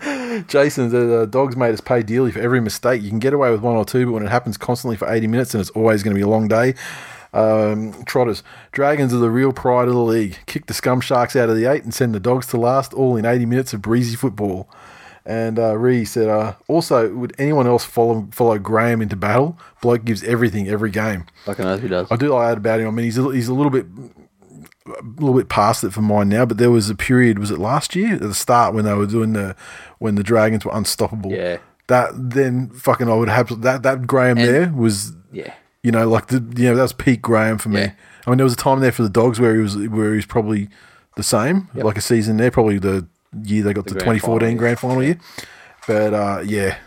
Jason 0.47 0.89
the, 0.89 1.21
uh, 1.21 1.25
Dogs 1.25 1.55
made 1.55 1.73
us 1.73 1.81
pay 1.81 2.03
dearly 2.03 2.31
for 2.31 2.39
every 2.39 2.61
mistake. 2.61 3.01
You 3.01 3.09
can 3.09 3.19
get 3.19 3.33
away 3.33 3.51
with 3.51 3.61
one 3.61 3.75
or 3.75 3.85
two, 3.85 4.05
but 4.05 4.11
when 4.13 4.25
it 4.25 4.29
happens 4.29 4.57
constantly 4.57 4.97
for 4.97 5.11
80 5.11 5.27
minutes, 5.27 5.53
and 5.53 5.61
it's 5.61 5.69
always 5.71 6.03
going 6.03 6.13
to 6.13 6.19
be 6.19 6.23
a 6.23 6.27
long 6.27 6.47
day. 6.47 6.75
Um, 7.33 8.03
Trotters. 8.05 8.43
Dragons 8.71 9.13
are 9.13 9.17
the 9.17 9.29
real 9.29 9.53
pride 9.53 9.87
of 9.87 9.93
the 9.93 10.01
league. 10.01 10.37
Kick 10.45 10.65
the 10.65 10.73
scum 10.73 11.01
sharks 11.01 11.35
out 11.35 11.49
of 11.49 11.55
the 11.55 11.65
eight 11.65 11.83
and 11.83 11.93
send 11.93 12.15
the 12.15 12.19
dogs 12.19 12.47
to 12.47 12.57
last, 12.57 12.93
all 12.93 13.15
in 13.17 13.25
80 13.25 13.45
minutes 13.45 13.73
of 13.73 13.81
breezy 13.81 14.15
football. 14.15 14.69
And 15.25 15.59
uh, 15.59 15.77
Ree 15.77 16.05
said, 16.05 16.27
uh, 16.27 16.55
also, 16.67 17.13
would 17.13 17.35
anyone 17.37 17.67
else 17.67 17.85
follow 17.85 18.27
follow 18.31 18.57
Graham 18.57 18.99
into 18.99 19.15
battle? 19.15 19.59
Bloke 19.79 20.03
gives 20.03 20.23
everything 20.23 20.67
every 20.67 20.89
game. 20.89 21.25
Fucking 21.45 21.65
oath, 21.65 21.81
who 21.81 21.87
does? 21.87 22.07
I 22.09 22.15
do 22.15 22.29
like 22.29 22.49
that 22.49 22.57
about 22.57 22.79
him. 22.79 22.87
I 22.87 22.91
mean, 22.91 23.05
he's 23.05 23.17
a, 23.19 23.29
he's 23.31 23.47
a 23.47 23.53
little 23.53 23.69
bit 23.69 23.85
a 24.99 25.03
little 25.21 25.35
bit 25.37 25.49
past 25.49 25.83
it 25.83 25.91
for 25.91 26.01
mine 26.01 26.29
now, 26.29 26.45
but 26.45 26.57
there 26.57 26.71
was 26.71 26.89
a 26.89 26.95
period. 26.95 27.39
Was 27.39 27.51
it 27.51 27.57
last 27.59 27.95
year 27.95 28.13
at 28.15 28.21
the 28.21 28.33
start 28.33 28.73
when 28.73 28.85
they 28.85 28.93
were 28.93 29.05
doing 29.07 29.33
the 29.33 29.55
when 29.99 30.15
the 30.15 30.23
Dragons 30.23 30.65
were 30.65 30.71
unstoppable? 30.73 31.31
Yeah. 31.31 31.57
That 31.87 32.11
then 32.15 32.69
fucking 32.69 33.09
I 33.09 33.15
would 33.15 33.29
have 33.29 33.61
that 33.61 33.83
that 33.83 34.05
Graham 34.07 34.37
there 34.37 34.71
was 34.75 35.13
Yeah. 35.31 35.53
you 35.83 35.91
know 35.91 36.07
like 36.07 36.27
the 36.27 36.35
you 36.55 36.69
know 36.69 36.75
that 36.75 36.81
was 36.83 36.93
peak 36.93 37.21
Graham 37.21 37.57
for 37.57 37.69
me. 37.69 37.81
Yeah. 37.81 37.91
I 38.27 38.29
mean, 38.29 38.37
there 38.37 38.43
was 38.43 38.53
a 38.53 38.57
time 38.57 38.79
there 38.79 38.91
for 38.91 39.01
the 39.03 39.09
Dogs 39.09 39.39
where 39.39 39.55
he 39.55 39.61
was 39.61 39.75
where 39.75 40.11
he 40.11 40.17
was 40.17 40.25
probably 40.25 40.69
the 41.15 41.23
same, 41.23 41.67
like 41.73 41.97
a 41.97 42.01
season 42.01 42.37
there, 42.37 42.51
probably 42.51 42.77
the 42.79 43.07
year 43.43 43.63
they 43.63 43.73
got 43.73 43.85
the, 43.85 43.91
grand 43.95 44.21
2014 44.21 44.39
final, 44.47 44.57
grand 44.59 44.79
final 44.79 45.03
year. 45.03 45.19
But 45.87 46.13
uh, 46.13 46.43
yeah, 46.45 46.77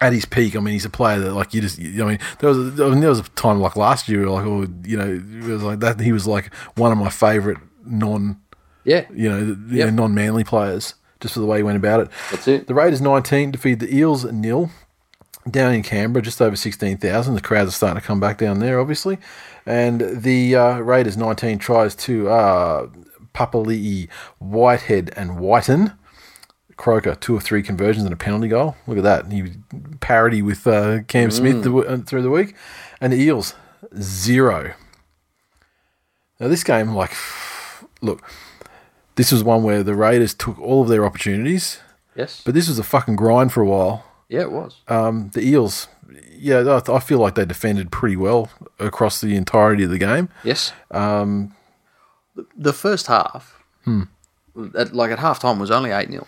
at 0.00 0.12
his 0.12 0.24
peak, 0.24 0.56
I 0.56 0.60
mean, 0.60 0.72
he's 0.72 0.84
a 0.84 0.90
player 0.90 1.18
that 1.20 1.34
like 1.34 1.52
you 1.54 1.60
just. 1.60 1.78
You, 1.78 2.04
I 2.04 2.08
mean, 2.08 2.18
there 2.38 2.48
was 2.50 2.80
I 2.80 2.88
mean, 2.88 3.00
there 3.00 3.10
was 3.10 3.20
a 3.20 3.28
time 3.30 3.60
like 3.60 3.76
last 3.76 4.08
year, 4.08 4.28
like 4.28 4.44
oh, 4.46 4.66
you 4.84 4.96
know, 4.96 5.12
it 5.22 5.44
was 5.50 5.62
like 5.62 5.80
that. 5.80 6.00
He 6.00 6.12
was 6.12 6.26
like 6.26 6.54
one 6.76 6.90
of 6.92 6.98
my 6.98 7.10
favorite 7.10 7.58
non, 7.84 8.40
Yeah. 8.84 9.06
you 9.14 9.28
know, 9.28 9.38
you 9.38 9.56
Yep. 9.70 9.88
know 9.90 10.02
non 10.02 10.14
manly 10.14 10.44
players, 10.44 10.94
just 11.20 11.34
for 11.34 11.40
the 11.40 11.46
way 11.46 11.58
he 11.58 11.62
went 11.62 11.76
about 11.76 12.00
it. 12.00 12.08
That's 12.30 12.48
it. 12.48 12.66
The 12.66 12.74
Raiders 12.74 13.00
19 13.00 13.50
defeated 13.50 13.80
the 13.80 13.94
Eels 13.94 14.24
nil 14.24 14.70
down 15.50 15.72
in 15.74 15.82
Canberra, 15.82 16.22
just 16.22 16.40
over 16.42 16.54
16,000. 16.56 17.34
The 17.34 17.40
crowds 17.40 17.68
are 17.68 17.72
starting 17.72 18.00
to 18.00 18.06
come 18.06 18.20
back 18.20 18.36
down 18.38 18.58
there, 18.60 18.78
obviously. 18.78 19.18
And 19.66 20.00
the 20.22 20.54
uh, 20.56 20.78
Raiders 20.78 21.16
19 21.16 21.58
tries 21.58 21.94
to 21.96 22.28
uh, 22.28 22.86
Papali'i, 23.34 24.08
Whitehead, 24.38 25.12
and 25.16 25.38
Whiten. 25.38 25.92
Croker, 26.80 27.14
two 27.14 27.36
or 27.36 27.40
three 27.40 27.62
conversions 27.62 28.04
and 28.04 28.12
a 28.12 28.16
penalty 28.16 28.48
goal. 28.48 28.74
Look 28.88 28.98
at 28.98 29.04
that. 29.04 29.30
He 29.30 29.52
parody 30.00 30.42
with 30.42 30.66
uh, 30.66 31.02
Cam 31.06 31.30
Smith 31.30 31.62
the, 31.62 31.72
uh, 31.76 31.98
through 31.98 32.22
the 32.22 32.30
week. 32.30 32.54
And 33.00 33.12
the 33.12 33.18
Eels, 33.20 33.54
zero. 34.00 34.72
Now, 36.38 36.48
this 36.48 36.64
game, 36.64 36.94
like, 36.94 37.12
look, 38.00 38.22
this 39.16 39.30
was 39.30 39.44
one 39.44 39.62
where 39.62 39.82
the 39.82 39.94
Raiders 39.94 40.34
took 40.34 40.58
all 40.58 40.82
of 40.82 40.88
their 40.88 41.04
opportunities, 41.04 41.78
Yes. 42.16 42.42
but 42.44 42.54
this 42.54 42.66
was 42.68 42.78
a 42.78 42.82
fucking 42.82 43.16
grind 43.16 43.52
for 43.52 43.60
a 43.62 43.66
while. 43.66 44.04
yeah, 44.28 44.40
it 44.40 44.52
was. 44.52 44.76
Um, 44.88 45.30
the 45.34 45.42
Eels, 45.42 45.88
yeah, 46.34 46.80
I, 46.88 46.92
I 46.96 47.00
feel 47.00 47.18
like 47.18 47.34
they 47.34 47.44
defended 47.44 47.90
pretty 47.92 48.16
well 48.16 48.48
across 48.78 49.20
the 49.20 49.36
entirety 49.36 49.84
of 49.84 49.90
the 49.90 49.98
game. 49.98 50.28
Yes. 50.44 50.72
Um, 50.90 51.54
the, 52.34 52.46
the 52.56 52.72
first 52.72 53.06
half, 53.08 53.62
Hmm. 53.84 54.04
at, 54.76 54.94
like 54.94 55.10
at 55.10 55.18
half 55.18 55.40
time, 55.40 55.58
was 55.58 55.70
only 55.70 55.90
8 55.90 56.10
0. 56.10 56.26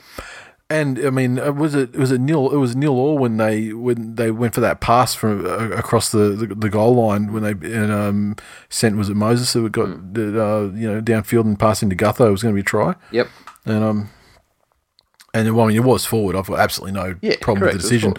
And 0.72 0.98
I 1.04 1.10
mean, 1.10 1.38
uh, 1.38 1.52
was 1.52 1.74
it 1.74 1.92
was 1.94 2.10
it 2.10 2.20
nil? 2.20 2.50
It 2.50 2.56
was 2.56 2.74
nil 2.74 2.92
all 2.94 3.18
when 3.18 3.36
they 3.36 3.72
when 3.72 4.14
they 4.14 4.30
went 4.30 4.54
for 4.54 4.60
that 4.62 4.80
pass 4.80 5.14
from 5.14 5.44
uh, 5.44 5.68
across 5.76 6.10
the, 6.10 6.30
the, 6.30 6.46
the 6.54 6.70
goal 6.70 6.94
line 6.94 7.32
when 7.32 7.42
they 7.42 7.50
and, 7.74 7.92
um, 7.92 8.36
sent 8.70 8.96
was 8.96 9.08
it 9.10 9.14
Moses 9.16 9.52
who 9.52 9.68
got 9.68 9.88
Hmm. 9.88 10.16
uh, 10.16 10.62
you 10.74 10.90
know 10.90 11.00
downfield 11.02 11.44
and 11.44 11.58
passing 11.58 11.90
to 11.90 11.96
Gutho 11.96 12.28
it 12.28 12.30
was 12.30 12.42
going 12.42 12.54
to 12.54 12.56
be 12.56 12.62
a 12.62 12.64
try 12.64 12.94
Yep. 13.10 13.28
and 13.66 13.84
um 13.84 14.08
and 15.34 15.54
well, 15.54 15.66
I 15.66 15.68
mean 15.68 15.76
it 15.76 15.84
was 15.84 16.06
forward 16.06 16.36
I've 16.36 16.46
got 16.46 16.58
absolutely 16.58 16.92
no 16.92 17.16
Yeah, 17.20 17.36
problem 17.40 17.60
correct, 17.64 17.74
with 17.74 17.82
the 17.82 17.88
decision 17.88 18.14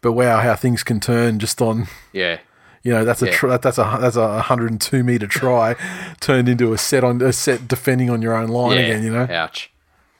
but 0.00 0.12
wow 0.12 0.40
how 0.40 0.54
things 0.54 0.82
can 0.84 1.00
turn 1.00 1.38
just 1.38 1.60
on 1.60 1.86
Yeah. 2.12 2.38
You 2.82 2.92
know, 2.92 3.04
that's 3.04 3.20
a 3.20 3.26
Yeah. 3.26 3.32
tr- 3.32 3.56
that's 3.56 3.78
a 3.78 3.98
that's 4.00 4.14
a 4.16 4.28
102 4.28 5.02
meter 5.02 5.26
try 5.26 5.74
turned 6.20 6.48
into 6.48 6.72
a 6.72 6.78
set 6.78 7.02
on 7.02 7.20
a 7.20 7.32
set 7.32 7.66
defending 7.66 8.10
on 8.10 8.22
your 8.22 8.34
own 8.34 8.46
line 8.48 8.78
again. 8.78 9.02
You 9.02 9.10
know, 9.12 9.26
Ouch. 9.28 9.72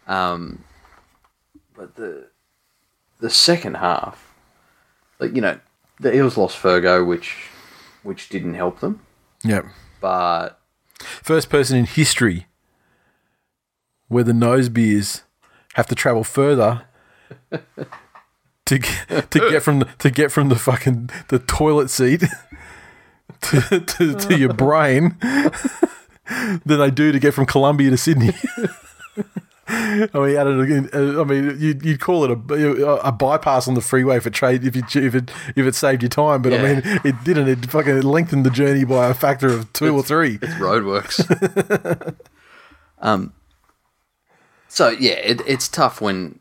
Um, 0.08 0.64
but 1.76 1.96
the 1.96 2.28
the 3.20 3.30
second 3.30 3.76
half, 3.76 4.34
like 5.18 5.34
you 5.34 5.40
know, 5.40 5.58
the 6.00 6.14
Eels 6.14 6.36
lost 6.36 6.60
Fergo, 6.60 7.06
which 7.06 7.48
which 8.02 8.28
didn't 8.28 8.54
help 8.54 8.80
them. 8.80 9.00
yeah. 9.42 9.62
But 10.00 10.60
First 11.22 11.50
person 11.50 11.76
in 11.76 11.84
history 11.86 12.46
where 14.08 14.24
the 14.24 14.32
nosebeers 14.32 15.22
have 15.74 15.86
to 15.88 15.94
travel 15.94 16.24
further 16.24 16.82
to 18.66 18.78
get, 18.78 19.30
to 19.30 19.38
get 19.50 19.62
from 19.62 19.80
the, 19.80 19.84
to 19.98 20.10
get 20.10 20.30
from 20.30 20.48
the 20.48 20.56
fucking 20.56 21.10
the 21.28 21.38
toilet 21.38 21.90
seat 21.90 22.22
to, 23.40 23.80
to, 23.80 24.14
to 24.14 24.38
your 24.38 24.52
brain 24.52 25.16
than 26.64 26.78
they 26.78 26.90
do 26.90 27.12
to 27.12 27.18
get 27.18 27.34
from 27.34 27.46
Colombia 27.46 27.90
to 27.90 27.96
Sydney. 27.96 28.34
I 29.68 30.08
mean, 30.14 30.36
added 30.36 30.60
again. 30.60 30.88
uh, 30.94 31.20
I 31.20 31.24
mean, 31.24 31.56
you'd, 31.58 31.84
you'd 31.84 32.00
call 32.00 32.24
it 32.24 32.30
a, 32.30 32.86
a 33.04 33.10
bypass 33.12 33.66
on 33.66 33.74
the 33.74 33.80
freeway 33.80 34.20
for 34.20 34.30
trade 34.30 34.64
if 34.64 34.76
you 34.76 34.82
if 35.02 35.14
it 35.14 35.30
if 35.56 35.66
it 35.66 35.74
saved 35.74 36.02
you 36.02 36.08
time, 36.08 36.42
but 36.42 36.52
I 36.52 36.58
mean, 36.58 36.82
it 37.04 37.24
didn't. 37.24 37.48
It 37.48 37.70
fucking 37.70 38.02
lengthened 38.02 38.46
the 38.46 38.50
journey 38.50 38.84
by 38.84 39.08
a 39.08 39.14
factor 39.14 39.48
of 39.48 39.72
two 39.72 39.94
or 39.94 40.02
three. 40.02 40.38
It's 40.40 40.54
roadworks. 40.54 42.14
um. 43.00 43.32
So 44.68 44.90
yeah, 44.90 45.14
it, 45.14 45.40
it's 45.46 45.68
tough 45.68 46.00
when 46.00 46.38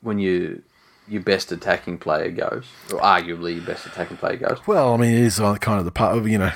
when 0.00 0.18
you 0.18 0.62
your 1.06 1.22
best 1.22 1.52
attacking 1.52 1.98
player 1.98 2.30
goes, 2.30 2.66
or 2.92 3.00
arguably 3.00 3.56
your 3.56 3.64
best 3.64 3.86
attacking 3.86 4.16
player 4.16 4.36
goes. 4.36 4.66
Well, 4.66 4.94
I 4.94 4.96
mean, 4.96 5.14
it 5.14 5.20
is 5.20 5.38
uh, 5.38 5.56
kind 5.56 5.78
of 5.78 5.84
the 5.84 5.92
part 5.92 6.16
of 6.16 6.26
you 6.26 6.38
know 6.38 6.52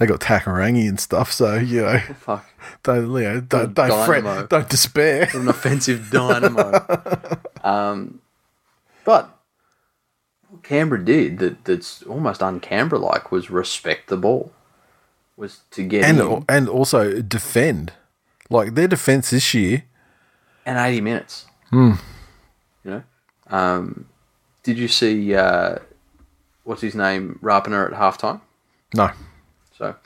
they 0.00 0.06
got 0.06 0.18
Takairangi 0.18 0.88
and 0.88 0.98
stuff, 0.98 1.30
so 1.30 1.56
you 1.56 1.82
know 1.82 1.98
Fuck, 1.98 2.46
don't 2.82 3.12
you 3.12 3.20
know 3.20 3.40
don't, 3.42 3.74
don't 3.74 4.06
fret, 4.06 4.48
don't 4.48 4.68
despair. 4.68 5.28
an 5.34 5.46
offensive 5.46 6.10
dynamo. 6.10 6.72
um, 7.62 8.22
but 9.04 9.38
what 10.48 10.62
Canberra 10.62 11.04
did 11.04 11.38
that 11.40 11.66
that's 11.66 12.02
almost 12.04 12.42
un-Canberra 12.42 12.98
like 12.98 13.30
was 13.30 13.50
respect 13.50 14.08
the 14.08 14.16
ball, 14.16 14.52
was 15.36 15.60
to 15.72 15.82
get 15.82 16.02
and 16.04 16.18
in 16.18 16.44
and 16.48 16.68
also 16.68 17.20
defend. 17.20 17.92
Like 18.48 18.74
their 18.74 18.88
defense 18.88 19.28
this 19.28 19.52
year, 19.52 19.84
and 20.64 20.78
eighty 20.78 21.02
minutes. 21.02 21.44
Hmm. 21.68 21.92
You 22.84 22.90
know, 22.90 23.02
um, 23.48 24.06
did 24.62 24.78
you 24.78 24.88
see 24.88 25.34
uh, 25.34 25.76
what's 26.64 26.80
his 26.80 26.94
name 26.94 27.38
Rapana 27.42 27.92
at 27.92 27.92
halftime? 27.92 28.40
no 28.94 29.10
So 29.80 29.96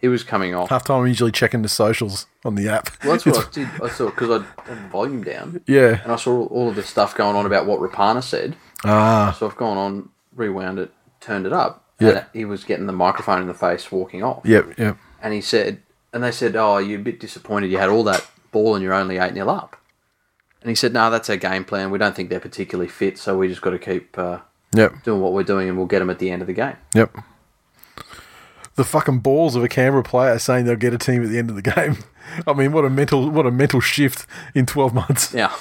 he 0.00 0.06
was 0.06 0.22
coming 0.22 0.54
off. 0.54 0.68
half 0.70 0.84
time. 0.84 1.00
I'm 1.00 1.06
usually 1.08 1.32
checking 1.32 1.62
the 1.62 1.68
socials 1.68 2.26
on 2.44 2.54
the 2.54 2.68
app. 2.68 2.88
Well, 3.02 3.12
that's 3.12 3.26
what 3.26 3.48
I 3.48 3.50
did. 3.50 3.68
I 3.82 3.88
saw 3.88 4.06
because 4.06 4.30
I 4.30 4.62
had 4.62 4.78
the 4.84 4.88
volume 4.90 5.24
down, 5.24 5.60
yeah. 5.66 6.00
and 6.04 6.12
I 6.12 6.16
saw 6.16 6.46
all 6.46 6.68
of 6.68 6.76
the 6.76 6.84
stuff 6.84 7.16
going 7.16 7.34
on 7.34 7.44
about 7.46 7.66
what 7.66 7.80
Rapana 7.80 8.22
said. 8.22 8.54
Ah, 8.84 9.34
So 9.36 9.48
I've 9.48 9.56
gone 9.56 9.76
on, 9.76 10.08
rewound 10.36 10.78
it, 10.78 10.92
turned 11.20 11.46
it 11.46 11.52
up. 11.52 11.84
Yeah. 11.98 12.26
He 12.32 12.44
was 12.44 12.62
getting 12.62 12.86
the 12.86 12.92
microphone 12.92 13.42
in 13.42 13.48
the 13.48 13.54
face, 13.54 13.90
walking 13.90 14.22
off. 14.22 14.42
yep, 14.44 14.78
yep. 14.78 14.96
And 15.20 15.34
he 15.34 15.40
said, 15.40 15.82
and 16.12 16.22
they 16.22 16.30
said, 16.30 16.54
"Oh, 16.54 16.78
you're 16.78 17.00
a 17.00 17.02
bit 17.02 17.18
disappointed. 17.18 17.72
You 17.72 17.78
had 17.78 17.88
all 17.88 18.04
that 18.04 18.24
ball 18.52 18.76
and 18.76 18.84
you're 18.84 18.94
only 18.94 19.18
eight 19.18 19.34
0 19.34 19.48
up." 19.48 19.76
And 20.62 20.68
he 20.70 20.76
said, 20.76 20.92
"No, 20.92 21.10
that's 21.10 21.28
our 21.28 21.36
game 21.36 21.64
plan. 21.64 21.90
We 21.90 21.98
don't 21.98 22.14
think 22.14 22.30
they're 22.30 22.38
particularly 22.38 22.88
fit, 22.88 23.18
so 23.18 23.36
we 23.36 23.48
just 23.48 23.62
got 23.62 23.70
to 23.70 23.78
keep 23.80 24.16
uh, 24.16 24.38
Yep, 24.74 25.02
doing 25.02 25.20
what 25.20 25.32
we're 25.32 25.42
doing, 25.42 25.68
and 25.68 25.76
we'll 25.76 25.86
get 25.88 25.98
them 25.98 26.10
at 26.10 26.20
the 26.20 26.30
end 26.30 26.40
of 26.40 26.46
the 26.46 26.54
game." 26.54 26.76
yep. 26.94 27.16
The 28.78 28.84
fucking 28.84 29.18
balls 29.18 29.56
of 29.56 29.64
a 29.64 29.68
Canberra 29.68 30.04
player 30.04 30.38
saying 30.38 30.64
they'll 30.64 30.76
get 30.76 30.94
a 30.94 30.98
team 30.98 31.24
at 31.24 31.30
the 31.30 31.36
end 31.36 31.50
of 31.50 31.56
the 31.56 31.62
game. 31.62 31.96
I 32.46 32.52
mean, 32.52 32.70
what 32.70 32.84
a 32.84 32.90
mental, 32.90 33.28
what 33.28 33.44
a 33.44 33.50
mental 33.50 33.80
shift 33.80 34.24
in 34.54 34.66
twelve 34.66 34.94
months. 34.94 35.34
Yeah. 35.34 35.52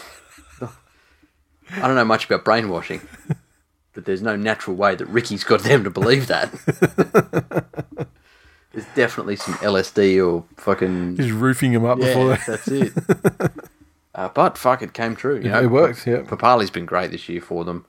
I 0.62 1.82
don't 1.88 1.96
know 1.96 2.06
much 2.06 2.26
about 2.26 2.46
brainwashing, 2.46 3.02
but 3.94 4.06
there's 4.06 4.22
no 4.22 4.36
natural 4.36 4.76
way 4.76 4.94
that 4.94 5.08
Ricky's 5.08 5.44
got 5.44 5.62
them 5.62 5.84
to 5.84 5.90
believe 5.90 6.28
that. 6.28 6.52
there's 8.72 8.86
definitely 8.94 9.36
some 9.36 9.56
LSD 9.56 10.24
or 10.24 10.46
fucking 10.58 11.16
Just 11.16 11.32
roofing 11.32 11.72
him 11.72 11.86
up 11.86 11.98
before 11.98 12.30
that. 12.30 12.46
that's 12.46 12.68
it. 12.68 12.94
uh, 14.14 14.30
but 14.30 14.60
fuck, 14.60 14.84
it 14.84 14.94
came 14.94 15.16
true. 15.16 15.38
You 15.38 15.50
know, 15.50 15.64
It 15.64 15.72
worked, 15.72 16.06
yeah. 16.06 16.18
Papali's 16.22 16.70
been 16.70 16.86
great 16.86 17.10
this 17.10 17.28
year 17.28 17.42
for 17.42 17.66
them. 17.66 17.84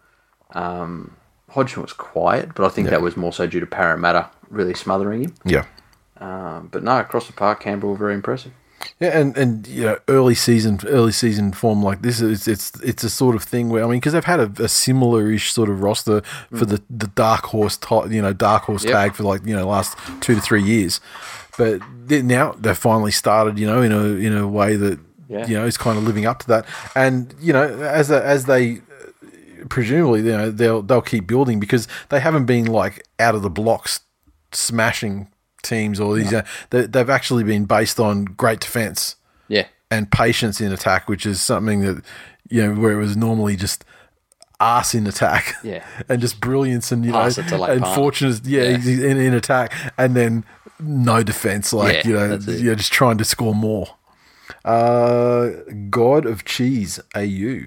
Um, 0.54 1.16
Hodgson 1.50 1.82
was 1.82 1.92
quiet, 1.92 2.54
but 2.54 2.64
I 2.64 2.70
think 2.70 2.88
that 2.88 3.02
was 3.02 3.14
more 3.14 3.34
so 3.34 3.46
due 3.46 3.60
to 3.60 3.66
Parramatta 3.66 4.30
really 4.50 4.74
smothering 4.74 5.24
him. 5.24 5.34
Yeah. 5.44 5.64
Um, 6.18 6.68
but 6.72 6.82
no, 6.82 6.98
across 6.98 7.26
the 7.26 7.32
park, 7.32 7.60
Campbell 7.60 7.90
were 7.90 7.96
very 7.96 8.14
impressive. 8.14 8.52
Yeah, 9.00 9.18
and, 9.18 9.36
and 9.36 9.66
you 9.66 9.82
know, 9.82 9.98
early 10.08 10.34
season, 10.36 10.78
early 10.86 11.10
season 11.12 11.52
form 11.52 11.82
like 11.82 12.02
this 12.02 12.20
is 12.20 12.46
it's 12.46 12.72
it's 12.80 13.02
a 13.02 13.10
sort 13.10 13.34
of 13.34 13.42
thing 13.42 13.70
where 13.70 13.82
I 13.84 13.88
mean, 13.88 13.98
because 13.98 14.12
they've 14.12 14.24
had 14.24 14.38
a, 14.38 14.62
a 14.62 14.68
similar-ish 14.68 15.52
sort 15.52 15.68
of 15.68 15.82
roster 15.82 16.20
for 16.54 16.64
the, 16.64 16.80
the 16.88 17.08
dark 17.08 17.46
horse, 17.46 17.76
ti- 17.76 18.08
you 18.14 18.22
know, 18.22 18.32
dark 18.32 18.64
horse 18.64 18.84
Yep. 18.84 18.92
tag 18.92 19.14
for 19.14 19.24
like 19.24 19.44
you 19.44 19.54
know 19.56 19.66
last 19.66 19.98
two 20.20 20.34
to 20.36 20.40
three 20.40 20.62
years, 20.62 21.00
but 21.56 21.80
now 22.08 22.52
they've 22.52 22.78
finally 22.78 23.10
started, 23.10 23.58
you 23.58 23.66
know, 23.66 23.82
in 23.82 23.90
a 23.92 24.04
in 24.04 24.36
a 24.36 24.46
way 24.46 24.76
that 24.76 25.00
Yeah. 25.28 25.46
you 25.48 25.54
know 25.58 25.66
is 25.66 25.76
kind 25.76 25.98
of 25.98 26.04
living 26.04 26.24
up 26.26 26.38
to 26.40 26.46
that, 26.48 26.64
and 26.94 27.34
you 27.40 27.52
know, 27.52 27.64
as 27.82 28.10
a, 28.12 28.24
as 28.24 28.44
they 28.46 28.80
presumably 29.68 30.20
you 30.20 30.30
know 30.30 30.50
they'll 30.52 30.82
they'll 30.82 31.02
keep 31.02 31.26
building 31.26 31.58
because 31.60 31.88
they 32.10 32.20
haven't 32.20 32.46
been 32.46 32.66
like 32.66 33.04
out 33.18 33.34
of 33.34 33.42
the 33.42 33.50
blocks 33.50 34.00
smashing 34.52 35.28
teams 35.62 35.98
or 36.00 36.14
these 36.16 36.32
uh, 36.32 36.42
they, 36.70 36.86
they've 36.86 37.10
actually 37.10 37.44
been 37.44 37.64
based 37.64 37.98
on 38.00 38.24
great 38.24 38.60
defense 38.60 39.16
Yeah, 39.48 39.66
and 39.90 40.10
patience 40.10 40.60
in 40.60 40.72
attack 40.72 41.08
which 41.08 41.26
is 41.26 41.40
something 41.42 41.80
that 41.80 42.02
you 42.48 42.62
know 42.66 42.80
where 42.80 42.92
it 42.92 42.96
was 42.96 43.16
normally 43.16 43.56
just 43.56 43.84
ass 44.60 44.94
in 44.94 45.06
attack. 45.06 45.54
Yeah. 45.62 45.84
and 46.08 46.20
just 46.20 46.40
brilliance 46.40 46.90
and 46.92 47.04
you 47.04 47.12
know 47.12 47.20
and 47.22 47.84
fortunate. 47.94 48.44
Yeah, 48.44 48.62
Yeah. 48.76 49.10
in, 49.10 49.16
in 49.18 49.34
attack 49.34 49.72
and 49.98 50.16
then 50.16 50.44
no 50.80 51.22
defense. 51.22 51.72
Like 51.72 52.04
Yeah, 52.04 52.08
you 52.08 52.14
know, 52.14 52.38
you're 52.52 52.74
just 52.74 52.92
trying 52.92 53.18
to 53.18 53.24
score 53.24 53.54
more. 53.54 53.88
Uh, 54.64 55.50
God 55.90 56.26
of 56.26 56.44
Cheese, 56.44 56.98
AU. 57.14 57.66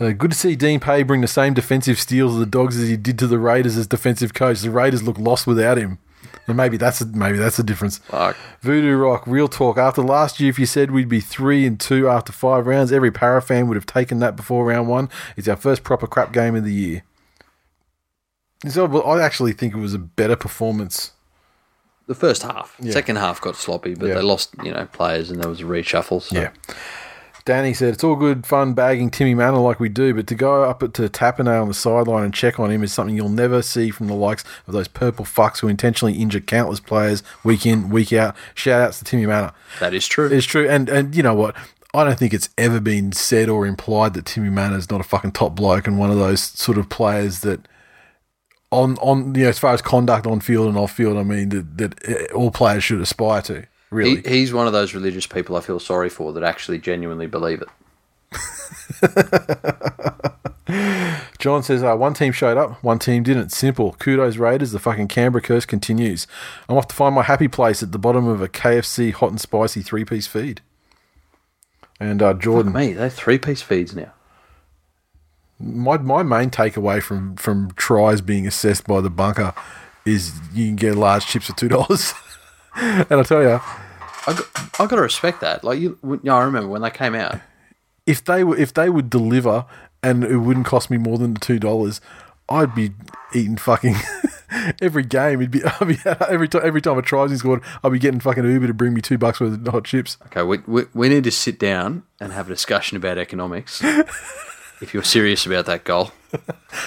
Uh, 0.00 0.12
good 0.12 0.30
to 0.30 0.36
see 0.36 0.56
Dean 0.56 0.80
Pay 0.80 1.02
bring 1.02 1.20
the 1.20 1.26
same 1.28 1.52
defensive 1.52 1.98
steals 1.98 2.32
to 2.32 2.38
the 2.38 2.46
Dogs 2.46 2.78
as 2.78 2.88
he 2.88 2.96
did 2.96 3.18
to 3.18 3.26
the 3.26 3.38
Raiders 3.38 3.76
as 3.76 3.86
defensive 3.86 4.32
coach. 4.32 4.60
The 4.60 4.70
Raiders 4.70 5.02
look 5.02 5.18
lost 5.18 5.46
without 5.46 5.76
him, 5.76 5.98
and 6.46 6.56
maybe 6.56 6.78
that's 6.78 7.02
a, 7.02 7.06
maybe 7.06 7.36
that's 7.36 7.58
the 7.58 7.62
difference. 7.62 7.98
Fuck. 7.98 8.34
Voodoo 8.62 8.96
Rock, 8.96 9.24
real 9.26 9.46
talk. 9.46 9.76
After 9.76 10.00
last 10.00 10.40
year, 10.40 10.48
if 10.48 10.58
you 10.58 10.64
said 10.64 10.90
we'd 10.90 11.08
be 11.10 11.20
three 11.20 11.66
and 11.66 11.78
two 11.78 12.08
after 12.08 12.32
five 12.32 12.66
rounds, 12.66 12.92
every 12.92 13.10
para 13.10 13.42
fan 13.42 13.68
would 13.68 13.76
have 13.76 13.84
taken 13.84 14.20
that 14.20 14.36
before 14.36 14.64
round 14.64 14.88
one. 14.88 15.10
It's 15.36 15.48
our 15.48 15.56
first 15.56 15.84
proper 15.84 16.06
crap 16.06 16.32
game 16.32 16.54
of 16.56 16.64
the 16.64 16.72
year. 16.72 17.02
So 18.68 18.86
well, 18.86 19.06
I 19.06 19.22
actually 19.22 19.52
think 19.52 19.74
it 19.74 19.78
was 19.80 19.92
a 19.94 19.98
better 19.98 20.36
performance. 20.36 21.12
The 22.06 22.14
first 22.14 22.42
half, 22.42 22.74
Yeah. 22.80 22.92
second 22.92 23.16
half 23.16 23.40
got 23.40 23.54
sloppy, 23.56 23.94
but 23.94 24.06
Yeah. 24.08 24.14
they 24.14 24.22
lost 24.22 24.54
you 24.64 24.72
know 24.72 24.86
players 24.86 25.30
and 25.30 25.42
there 25.42 25.48
was 25.48 25.60
a 25.60 25.64
reshuffle. 25.64 26.22
So. 26.22 26.36
Yeah. 26.40 26.50
Danny 27.44 27.74
said, 27.74 27.94
It's 27.94 28.04
all 28.04 28.16
good 28.16 28.46
fun 28.46 28.74
bagging 28.74 29.10
Timmy 29.10 29.34
Mannah 29.34 29.62
like 29.62 29.80
we 29.80 29.88
do, 29.88 30.14
but 30.14 30.26
to 30.28 30.34
go 30.34 30.64
up 30.64 30.80
to 30.80 31.08
Tapine 31.08 31.60
on 31.60 31.68
the 31.68 31.74
sideline 31.74 32.24
and 32.24 32.34
check 32.34 32.60
on 32.60 32.70
him 32.70 32.82
is 32.82 32.92
something 32.92 33.16
you'll 33.16 33.28
never 33.28 33.62
see 33.62 33.90
from 33.90 34.08
the 34.08 34.14
likes 34.14 34.44
of 34.66 34.74
those 34.74 34.88
purple 34.88 35.24
fucks 35.24 35.60
who 35.60 35.68
intentionally 35.68 36.14
injure 36.14 36.40
countless 36.40 36.80
players 36.80 37.22
week 37.44 37.64
in, 37.66 37.90
week 37.90 38.12
out. 38.12 38.36
Shout 38.54 38.80
outs 38.80 38.98
to 38.98 39.04
Timmy 39.04 39.26
Mannah. 39.26 39.54
that 39.80 39.94
is 39.94 40.06
true. 40.06 40.28
It's 40.30 40.46
true. 40.46 40.68
And, 40.68 40.88
and 40.88 41.14
you 41.14 41.22
know 41.22 41.34
what? 41.34 41.56
I 41.92 42.04
don't 42.04 42.18
think 42.18 42.32
it's 42.32 42.50
ever 42.56 42.78
been 42.78 43.12
said 43.12 43.48
or 43.48 43.66
implied 43.66 44.14
that 44.14 44.26
Timmy 44.26 44.50
Mannah 44.50 44.76
is 44.76 44.90
not 44.90 45.00
a 45.00 45.04
fucking 45.04 45.32
top 45.32 45.56
bloke 45.56 45.86
and 45.86 45.98
one 45.98 46.10
of 46.10 46.18
those 46.18 46.42
sort 46.42 46.78
of 46.78 46.88
players 46.88 47.40
that. 47.40 47.66
On, 48.72 48.96
on 48.98 49.34
you 49.34 49.42
know, 49.42 49.48
as 49.48 49.58
far 49.58 49.74
as 49.74 49.82
conduct 49.82 50.28
on 50.28 50.38
field 50.38 50.68
and 50.68 50.78
off 50.78 50.92
field, 50.92 51.16
I 51.16 51.24
mean 51.24 51.48
that, 51.48 51.78
that 51.78 52.30
all 52.30 52.52
players 52.52 52.84
should 52.84 53.00
aspire 53.00 53.42
to. 53.42 53.66
Really, 53.90 54.22
He, 54.22 54.38
he's 54.38 54.52
one 54.52 54.66
of 54.66 54.72
those 54.72 54.94
religious 54.94 55.26
people 55.26 55.56
I 55.56 55.60
feel 55.60 55.80
sorry 55.80 56.08
for 56.08 56.32
that 56.32 56.44
actually 56.44 56.78
genuinely 56.78 57.26
believe 57.26 57.62
it. 57.62 57.68
John 61.38 61.62
says, 61.62 61.82
uh, 61.82 61.96
one 61.96 62.14
team 62.14 62.32
showed 62.32 62.56
up, 62.56 62.82
one 62.84 62.98
team 62.98 63.22
didn't. 63.22 63.50
Simple. 63.50 63.94
Kudos 63.98 64.36
Raiders. 64.36 64.72
The 64.72 64.78
fucking 64.78 65.08
Canberra 65.08 65.42
curse 65.42 65.64
continues. 65.64 66.26
I'm 66.68 66.76
off 66.76 66.88
to 66.88 66.94
find 66.94 67.14
my 67.14 67.22
happy 67.22 67.48
place 67.48 67.82
at 67.82 67.92
the 67.92 67.98
bottom 67.98 68.28
of 68.28 68.42
a 68.42 68.48
KFC 68.48 69.12
hot 69.12 69.30
and 69.30 69.40
spicy 69.40 69.82
three 69.82 70.04
piece 70.04 70.26
feed. 70.26 70.60
And 71.98 72.22
uh, 72.22 72.34
Jordan, 72.34 72.72
Me, 72.72 72.92
they're 72.92 73.10
three 73.10 73.38
piece 73.38 73.62
feeds 73.62 73.94
now. 73.94 74.12
my 75.58 75.98
my 75.98 76.22
main 76.22 76.50
takeaway 76.50 77.02
from 77.02 77.36
from 77.36 77.70
tries 77.72 78.20
being 78.20 78.46
assessed 78.46 78.86
by 78.86 79.00
the 79.00 79.10
bunker 79.10 79.52
is 80.06 80.32
you 80.54 80.66
can 80.66 80.76
get 80.76 80.94
large 80.94 81.26
chips 81.26 81.46
for 81.46 81.56
two 81.56 81.68
dollars. 81.68 82.14
and 82.76 83.12
I'll 83.12 83.24
tell 83.24 83.42
you, 83.42 83.60
I 84.26 84.32
got, 84.34 84.46
I 84.80 84.86
got 84.86 84.96
to 84.96 85.02
respect 85.02 85.40
that. 85.40 85.64
Like 85.64 85.78
you, 85.80 85.98
you 86.02 86.20
know, 86.24 86.36
I 86.36 86.44
remember 86.44 86.68
when 86.68 86.82
they 86.82 86.90
came 86.90 87.14
out. 87.14 87.40
if 88.06 88.24
they 88.24 88.44
were 88.44 88.56
if 88.56 88.72
they 88.74 88.88
would 88.90 89.10
deliver 89.10 89.64
and 90.02 90.24
it 90.24 90.38
wouldn't 90.38 90.66
cost 90.66 90.90
me 90.90 90.96
more 90.98 91.18
than 91.18 91.34
the 91.34 91.40
two 91.40 91.58
dollars, 91.58 92.00
I'd 92.48 92.74
be 92.74 92.92
eating 93.34 93.56
fucking 93.56 93.96
every 94.82 95.02
game. 95.04 95.40
It'd 95.40 95.50
be, 95.50 95.62
I'd 95.80 95.88
be 95.88 95.98
every 96.28 96.48
time 96.48 96.62
every 96.64 96.80
time 96.80 96.98
a 96.98 97.02
tries 97.02 97.32
is 97.32 97.40
scored, 97.40 97.62
I'd 97.82 97.92
be 97.92 97.98
getting 97.98 98.20
fucking 98.20 98.44
Uber 98.44 98.66
to 98.68 98.74
bring 98.74 98.94
me 98.94 99.00
two 99.00 99.18
bucks 99.18 99.40
worth 99.40 99.54
of 99.54 99.72
hot 99.72 99.84
chips. 99.84 100.16
Okay, 100.26 100.42
we, 100.42 100.58
we 100.66 100.84
we 100.94 101.08
need 101.08 101.24
to 101.24 101.30
sit 101.30 101.58
down 101.58 102.02
and 102.20 102.32
have 102.32 102.46
a 102.46 102.50
discussion 102.52 102.96
about 102.96 103.18
economics. 103.18 103.82
if 104.80 104.94
you're 104.94 105.02
serious 105.02 105.44
about 105.46 105.66
that 105.66 105.84
goal, 105.84 106.12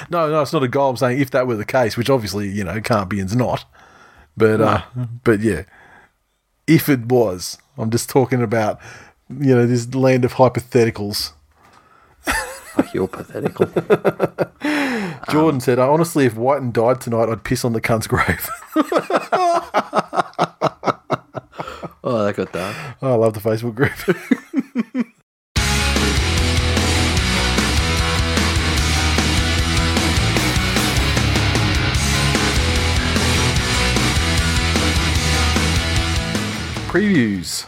No, 0.09 0.29
no, 0.29 0.41
it's 0.41 0.53
not 0.53 0.63
a 0.63 0.67
goal. 0.67 0.91
I'm 0.91 0.97
saying 0.97 1.19
if 1.19 1.31
that 1.31 1.45
were 1.47 1.55
the 1.55 1.65
case, 1.65 1.97
which 1.97 2.09
obviously 2.09 2.49
you 2.49 2.63
know 2.63 2.79
can't 2.81 3.09
be 3.09 3.19
and's 3.19 3.35
not, 3.35 3.65
but 4.35 4.61
uh, 4.61 4.81
but 5.23 5.41
yeah, 5.41 5.63
if 6.67 6.89
it 6.89 7.05
was, 7.05 7.57
I'm 7.77 7.89
just 7.89 8.09
talking 8.09 8.41
about 8.41 8.79
you 9.29 9.55
know 9.55 9.65
this 9.65 9.93
land 9.93 10.25
of 10.25 10.33
hypotheticals. 10.33 11.33
like 12.77 12.93
you're 12.93 13.07
pathetical. 13.07 13.67
Jordan 15.29 15.59
said, 15.59 15.79
I 15.79 15.87
honestly, 15.87 16.25
if 16.25 16.35
Wighton 16.35 16.71
died 16.71 17.01
tonight, 17.01 17.29
I'd 17.29 17.43
piss 17.43 17.63
on 17.65 17.73
the 17.73 17.81
cunt's 17.81 18.07
grave. 18.07 18.49
oh, 22.03 22.25
that 22.25 22.35
got 22.35 22.51
dark. 22.51 22.75
Oh, 23.01 23.13
I 23.13 23.15
love 23.15 23.33
the 23.33 23.39
Facebook 23.39 23.75
group. 23.75 23.91
Previews. 36.93 37.65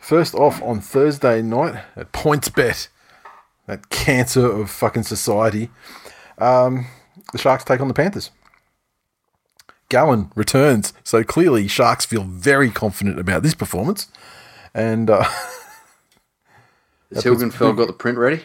First 0.00 0.34
off 0.34 0.60
on 0.60 0.80
Thursday 0.80 1.40
night 1.40 1.84
at 1.94 2.10
PointsBet, 2.10 2.88
that 3.68 3.90
cancer 3.90 4.44
of 4.44 4.70
fucking 4.70 5.04
society. 5.04 5.70
Um, 6.38 6.86
the 7.30 7.38
Sharks 7.38 7.62
take 7.62 7.80
on 7.80 7.86
the 7.86 7.94
Panthers. 7.94 8.32
Gowan 9.88 10.32
returns, 10.34 10.92
so 11.04 11.22
clearly 11.22 11.68
Sharks 11.68 12.04
feel 12.04 12.24
very 12.24 12.72
confident 12.72 13.20
about 13.20 13.44
this 13.44 13.54
performance. 13.54 14.08
And 14.74 15.10
uh, 15.10 15.22
Has 17.14 17.22
Hilgenfeld 17.22 17.76
got 17.76 17.86
the 17.86 17.92
print 17.92 18.18
ready? 18.18 18.42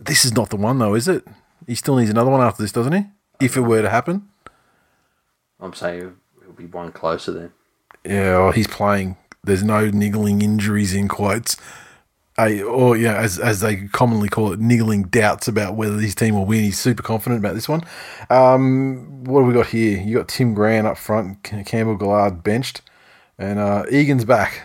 this 0.00 0.24
is 0.24 0.32
not 0.32 0.48
the 0.48 0.56
one, 0.56 0.78
though, 0.78 0.94
is 0.94 1.08
it? 1.08 1.26
He 1.66 1.74
still 1.74 1.98
needs 1.98 2.08
another 2.08 2.30
one 2.30 2.40
after 2.40 2.62
this, 2.62 2.72
doesn't 2.72 2.94
he? 2.94 3.04
If 3.38 3.54
it 3.58 3.60
were 3.60 3.82
to 3.82 3.90
happen. 3.90 4.30
I'm 5.60 5.74
saying 5.74 6.16
it'll 6.40 6.54
be 6.54 6.64
one 6.64 6.90
closer 6.90 7.32
then. 7.32 7.52
Yeah, 8.04 8.38
well, 8.38 8.52
he's 8.52 8.66
playing. 8.66 9.16
There's 9.44 9.62
no 9.62 9.90
niggling 9.90 10.42
injuries 10.42 10.94
in 10.94 11.08
quotes. 11.08 11.56
A, 12.38 12.62
or 12.62 12.96
yeah, 12.96 13.14
as 13.16 13.38
as 13.38 13.60
they 13.60 13.88
commonly 13.88 14.28
call 14.28 14.52
it, 14.52 14.58
niggling 14.58 15.02
doubts 15.04 15.48
about 15.48 15.74
whether 15.76 15.98
his 15.98 16.14
team 16.14 16.34
will 16.34 16.46
win. 16.46 16.64
He's 16.64 16.78
super 16.78 17.02
confident 17.02 17.40
about 17.40 17.54
this 17.54 17.68
one. 17.68 17.82
Um, 18.30 19.22
what 19.24 19.40
have 19.40 19.48
we 19.48 19.54
got 19.54 19.66
here? 19.66 20.00
You 20.00 20.16
got 20.16 20.28
Tim 20.28 20.54
Grant 20.54 20.86
up 20.86 20.96
front, 20.96 21.42
Campbell 21.42 21.98
Gillard 21.98 22.42
benched, 22.42 22.80
and 23.38 23.58
uh, 23.58 23.84
Egan's 23.90 24.24
back. 24.24 24.62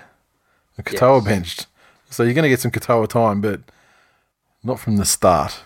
And 0.77 0.85
Katoa 0.85 1.17
Yes. 1.17 1.25
benched. 1.25 1.67
So 2.09 2.23
you're 2.23 2.33
going 2.33 2.43
to 2.43 2.49
get 2.49 2.61
some 2.61 2.71
Katoa 2.71 3.07
time, 3.09 3.41
but 3.41 3.59
not 4.63 4.79
from 4.79 4.95
the 4.95 5.05
start. 5.05 5.61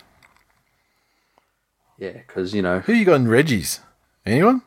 Yeah, 1.99 2.14
because 2.14 2.53
you 2.56 2.64
know 2.64 2.80
Who 2.80 2.93
you 2.93 3.06
got 3.06 3.15
in 3.15 3.27
Reggie's? 3.27 3.80
Anyone? 4.26 4.64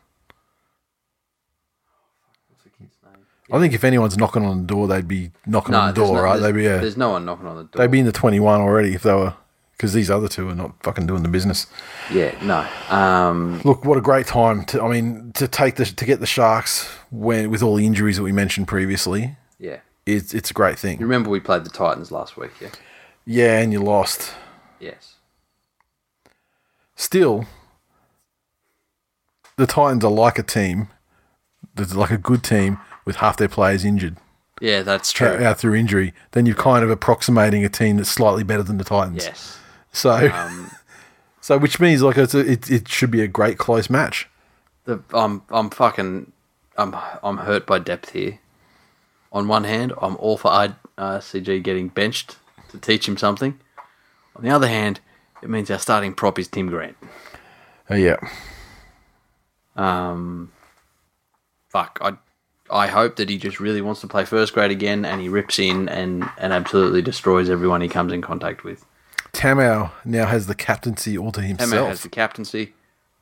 I 3.53 3.59
think 3.59 3.75
if 3.75 3.85
anyone's 3.85 4.17
knocking 4.17 4.45
on 4.45 4.63
the 4.63 4.67
door, 4.67 4.89
they'd 4.89 5.07
be 5.07 5.31
knocking 5.47 5.75
on 5.75 5.89
the 5.89 5.95
door, 5.95 6.17
no- 6.17 6.23
right? 6.23 6.33
There's, 6.41 6.43
They'd 6.45 6.53
be 6.59 6.63
yeah. 6.65 6.79
there's 6.79 6.97
no 6.97 7.11
one 7.11 7.25
knocking 7.25 7.47
on 7.47 7.57
the 7.57 7.65
door. 7.65 7.79
They'd 7.81 7.91
be 7.91 8.01
in 8.01 8.07
the 8.07 8.13
21 8.13 8.61
already 8.61 8.95
if 8.95 9.03
they 9.03 9.13
were, 9.13 9.35
because 9.73 9.93
these 9.93 10.11
other 10.11 10.29
two 10.29 10.49
are 10.49 10.55
not 10.55 10.83
fucking 10.83 11.07
doing 11.07 11.23
the 11.23 11.29
business. 11.29 11.67
yeah, 12.11 12.35
no. 12.43 12.67
Um, 12.97 13.61
Look, 13.65 13.85
what 13.85 13.99
a 13.99 14.01
great 14.01 14.27
time 14.27 14.65
to, 14.67 14.83
I 14.83 14.89
mean, 14.89 15.33
to 15.35 15.47
take 15.47 15.77
the, 15.77 15.85
to 15.85 16.05
get 16.07 16.21
the 16.21 16.27
Sharks 16.27 16.87
when, 17.11 17.51
with 17.51 17.63
all 17.63 17.77
the 17.77 17.85
injuries 17.87 18.17
that 18.17 18.23
we 18.23 18.33
mentioned 18.33 18.67
previously, 18.67 19.37
yeah. 19.59 19.81
it's, 20.07 20.33
it's 20.33 20.51
a 20.51 20.55
great 20.55 20.73
You 20.73 20.77
thing. 20.77 20.99
remember 21.01 21.29
we 21.29 21.41
played 21.41 21.65
the 21.65 21.71
Titans 21.71 22.11
last 22.11 22.37
week, 22.39 22.53
yeah? 22.63 22.71
Yeah, 23.27 23.59
and 23.61 23.73
you 23.73 23.81
lost. 23.81 24.33
Yes. 24.81 25.17
Still, 26.97 27.47
the 29.57 29.67
Titans 29.67 30.05
are 30.05 30.11
like 30.11 30.39
a 30.39 30.43
team, 30.43 30.89
They're 31.75 31.87
like 31.87 32.11
a 32.11 32.17
good 32.19 32.43
team 32.43 32.79
with 33.05 33.17
half 33.17 33.37
their 33.37 33.49
players 33.49 33.85
injured 33.85 34.17
Yeah, 34.61 34.83
that's 34.83 35.13
true. 35.13 35.29
out, 35.29 35.43
out 35.43 35.59
through 35.59 35.75
injury. 35.75 36.13
Then 36.33 36.47
you're 36.47 36.55
kind 36.57 36.85
of 36.85 36.91
approximating 36.91 37.65
a 37.65 37.69
team 37.69 37.97
that's 37.99 38.11
slightly 38.11 38.43
better 38.45 38.63
than 38.63 38.79
the 38.79 38.85
Titans. 38.85 39.25
Yes. 39.25 39.59
So, 39.93 40.31
Um, 40.33 40.71
so 41.41 41.59
which 41.59 41.79
means 41.81 42.03
like 42.03 42.17
it's 42.17 42.35
a, 42.35 42.41
it, 42.41 42.71
it 42.71 42.89
should 42.89 43.11
be 43.11 43.21
a 43.23 43.29
great 43.29 43.59
close 43.59 43.89
match. 43.91 44.29
the, 44.85 45.01
I'm 45.13 45.43
I'm 45.51 45.71
fucking 45.71 46.33
I'm 46.77 46.95
I'm 47.23 47.39
hurt 47.39 47.67
by 47.67 47.79
depth 47.79 48.11
here. 48.11 48.39
On 49.33 49.49
one 49.49 49.65
hand, 49.65 49.93
I'm 50.01 50.17
all 50.17 50.37
for 50.39 50.49
I- 50.49 50.75
RCG 50.99 51.63
getting 51.63 51.89
benched 51.89 52.37
to 52.71 52.79
teach 52.79 53.09
him 53.09 53.17
something. 53.17 53.59
On 54.37 54.43
the 54.45 54.51
other 54.51 54.69
hand, 54.69 55.01
it 55.43 55.51
means 55.51 55.71
our 55.71 55.79
starting 55.79 56.15
prop 56.15 56.39
is 56.39 56.49
Tim 56.49 56.69
Grant. 56.69 56.97
Oh 57.91 57.95
yeah. 57.97 58.17
Um, 59.77 60.53
fuck, 61.69 61.99
I 62.01 62.15
I 62.71 62.87
hope 62.87 63.17
that 63.17 63.29
he 63.29 63.37
just 63.37 63.61
really 63.61 63.83
wants 63.83 64.01
to 64.01 64.07
play 64.07 64.25
first 64.25 64.55
grade 64.55 64.71
again, 64.71 65.05
and 65.05 65.21
he 65.21 65.29
rips 65.29 65.59
in 65.59 65.89
and 65.89 66.29
and 66.39 66.53
absolutely 66.53 67.03
destroys 67.03 67.51
everyone 67.51 67.81
he 67.81 67.89
comes 67.89 68.13
in 68.13 68.23
contact 68.23 68.65
with. 68.65 68.85
Tamou 69.33 69.91
now 70.05 70.27
has 70.27 70.47
the 70.47 70.55
captaincy 70.55 71.19
all 71.19 71.33
to 71.33 71.43
himself. 71.43 71.89
has 71.89 72.03
the 72.03 72.09
captaincy. 72.09 72.73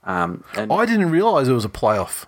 Um, 0.04 0.44
and 0.56 0.72
I 0.72 0.84
didn't 0.84 1.10
realize 1.10 1.48
it 1.48 1.52
was 1.52 1.64
a 1.64 1.70
playoff. 1.70 2.26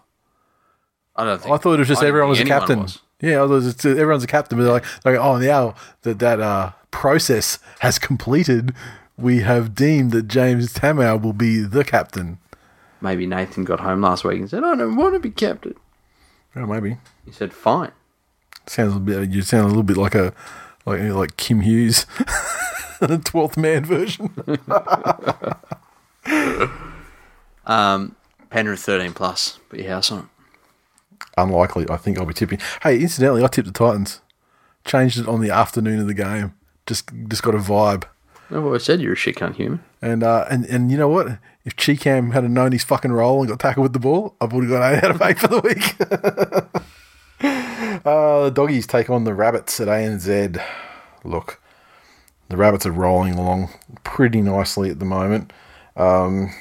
I 1.16 1.24
don't 1.24 1.40
think 1.40 1.54
I 1.54 1.58
thought 1.58 1.74
it 1.74 1.78
was 1.80 1.88
just 1.88 2.02
I 2.02 2.06
everyone 2.08 2.30
was 2.30 2.40
a 2.40 2.44
captain. 2.44 2.82
was. 2.82 3.00
Yeah, 3.20 3.40
I 3.40 3.42
was 3.44 3.74
just, 3.74 3.86
everyone's 3.86 4.24
a 4.24 4.28
captain. 4.28 4.58
But 4.58 4.64
they're 4.64 4.72
like, 4.72 5.04
like, 5.04 5.16
oh, 5.16 5.38
now 5.38 5.74
that 6.02 6.18
that 6.18 6.40
uh, 6.40 6.72
process 6.90 7.58
has 7.80 7.98
completed, 7.98 8.74
we 9.16 9.40
have 9.40 9.74
deemed 9.74 10.10
that 10.12 10.28
James 10.28 10.72
Tamou 10.74 11.20
will 11.22 11.32
be 11.32 11.60
the 11.60 11.84
captain. 11.84 12.38
Maybe 13.00 13.26
Nathan 13.26 13.64
got 13.64 13.80
home 13.80 14.00
last 14.00 14.24
week 14.24 14.40
and 14.40 14.50
said, 14.50 14.64
"I 14.64 14.74
don't 14.74 14.96
want 14.96 15.14
to 15.14 15.20
be 15.20 15.30
captain." 15.30 15.74
Oh, 16.56 16.66
maybe. 16.66 16.98
He 17.24 17.32
said, 17.32 17.52
"Fine." 17.52 17.92
Sounds 18.66 18.96
a 18.96 19.00
bit. 19.00 19.30
You 19.30 19.42
sound 19.42 19.64
a 19.64 19.68
little 19.68 19.82
bit 19.82 19.96
like 19.96 20.14
a 20.14 20.32
like 20.86 21.00
like 21.00 21.36
Kim 21.36 21.60
Hughes, 21.60 22.06
the 23.00 23.18
twelfth 23.24 23.56
man 23.56 23.84
version. 23.84 24.30
Um, 27.66 28.14
Penrith 28.50 28.80
thirteen 28.80 29.14
plus. 29.14 29.58
Put 29.68 29.80
your 29.80 29.88
house 29.88 30.12
on 30.12 30.18
it. 30.20 30.24
Unlikely. 31.38 31.86
I 31.88 31.96
think 31.96 32.18
I'll 32.18 32.26
be 32.26 32.34
tipping. 32.34 32.60
Hey, 32.82 33.00
incidentally, 33.00 33.42
I 33.42 33.46
tipped 33.46 33.66
the 33.66 33.72
Titans. 33.72 34.20
Changed 34.84 35.18
it 35.18 35.26
on 35.26 35.40
the 35.40 35.50
afternoon 35.50 36.00
of 36.00 36.06
the 36.06 36.14
game. 36.14 36.54
Just 36.86 37.08
just 37.28 37.42
got 37.42 37.54
a 37.54 37.58
vibe. 37.58 38.04
Oh, 38.50 38.74
I 38.74 38.78
said 38.78 39.00
you're 39.00 39.14
a 39.14 39.16
shit 39.16 39.36
cunt 39.36 39.54
human. 39.54 39.82
And 40.02 40.22
uh, 40.22 40.44
and 40.50 40.66
and 40.66 40.90
you 40.90 40.98
know 40.98 41.08
what? 41.08 41.38
If 41.64 41.76
Chee-Kam 41.76 42.32
had 42.32 42.48
known 42.50 42.72
his 42.72 42.84
fucking 42.84 43.12
role 43.12 43.40
and 43.40 43.48
got 43.48 43.60
tackled 43.60 43.84
with 43.84 43.92
the 43.94 43.98
ball, 43.98 44.36
I 44.40 44.44
would 44.44 44.64
have 44.64 44.70
got 44.70 44.92
eight 44.92 45.04
out 45.04 45.10
of 45.12 45.22
eight 45.22 45.38
for 45.38 45.48
the 45.48 45.60
week. 45.60 45.96
uh, 48.04 48.44
the 48.44 48.50
doggies 48.50 48.86
take 48.86 49.08
on 49.08 49.24
the 49.24 49.32
rabbits 49.32 49.80
at 49.80 49.88
ANZ. 49.88 50.62
Look, 51.24 51.60
the 52.50 52.58
rabbits 52.58 52.84
are 52.84 52.92
rolling 52.92 53.34
along 53.34 53.70
pretty 54.04 54.42
nicely 54.42 54.90
at 54.90 54.98
the 54.98 55.06
moment. 55.06 55.52
Um, 55.96 56.52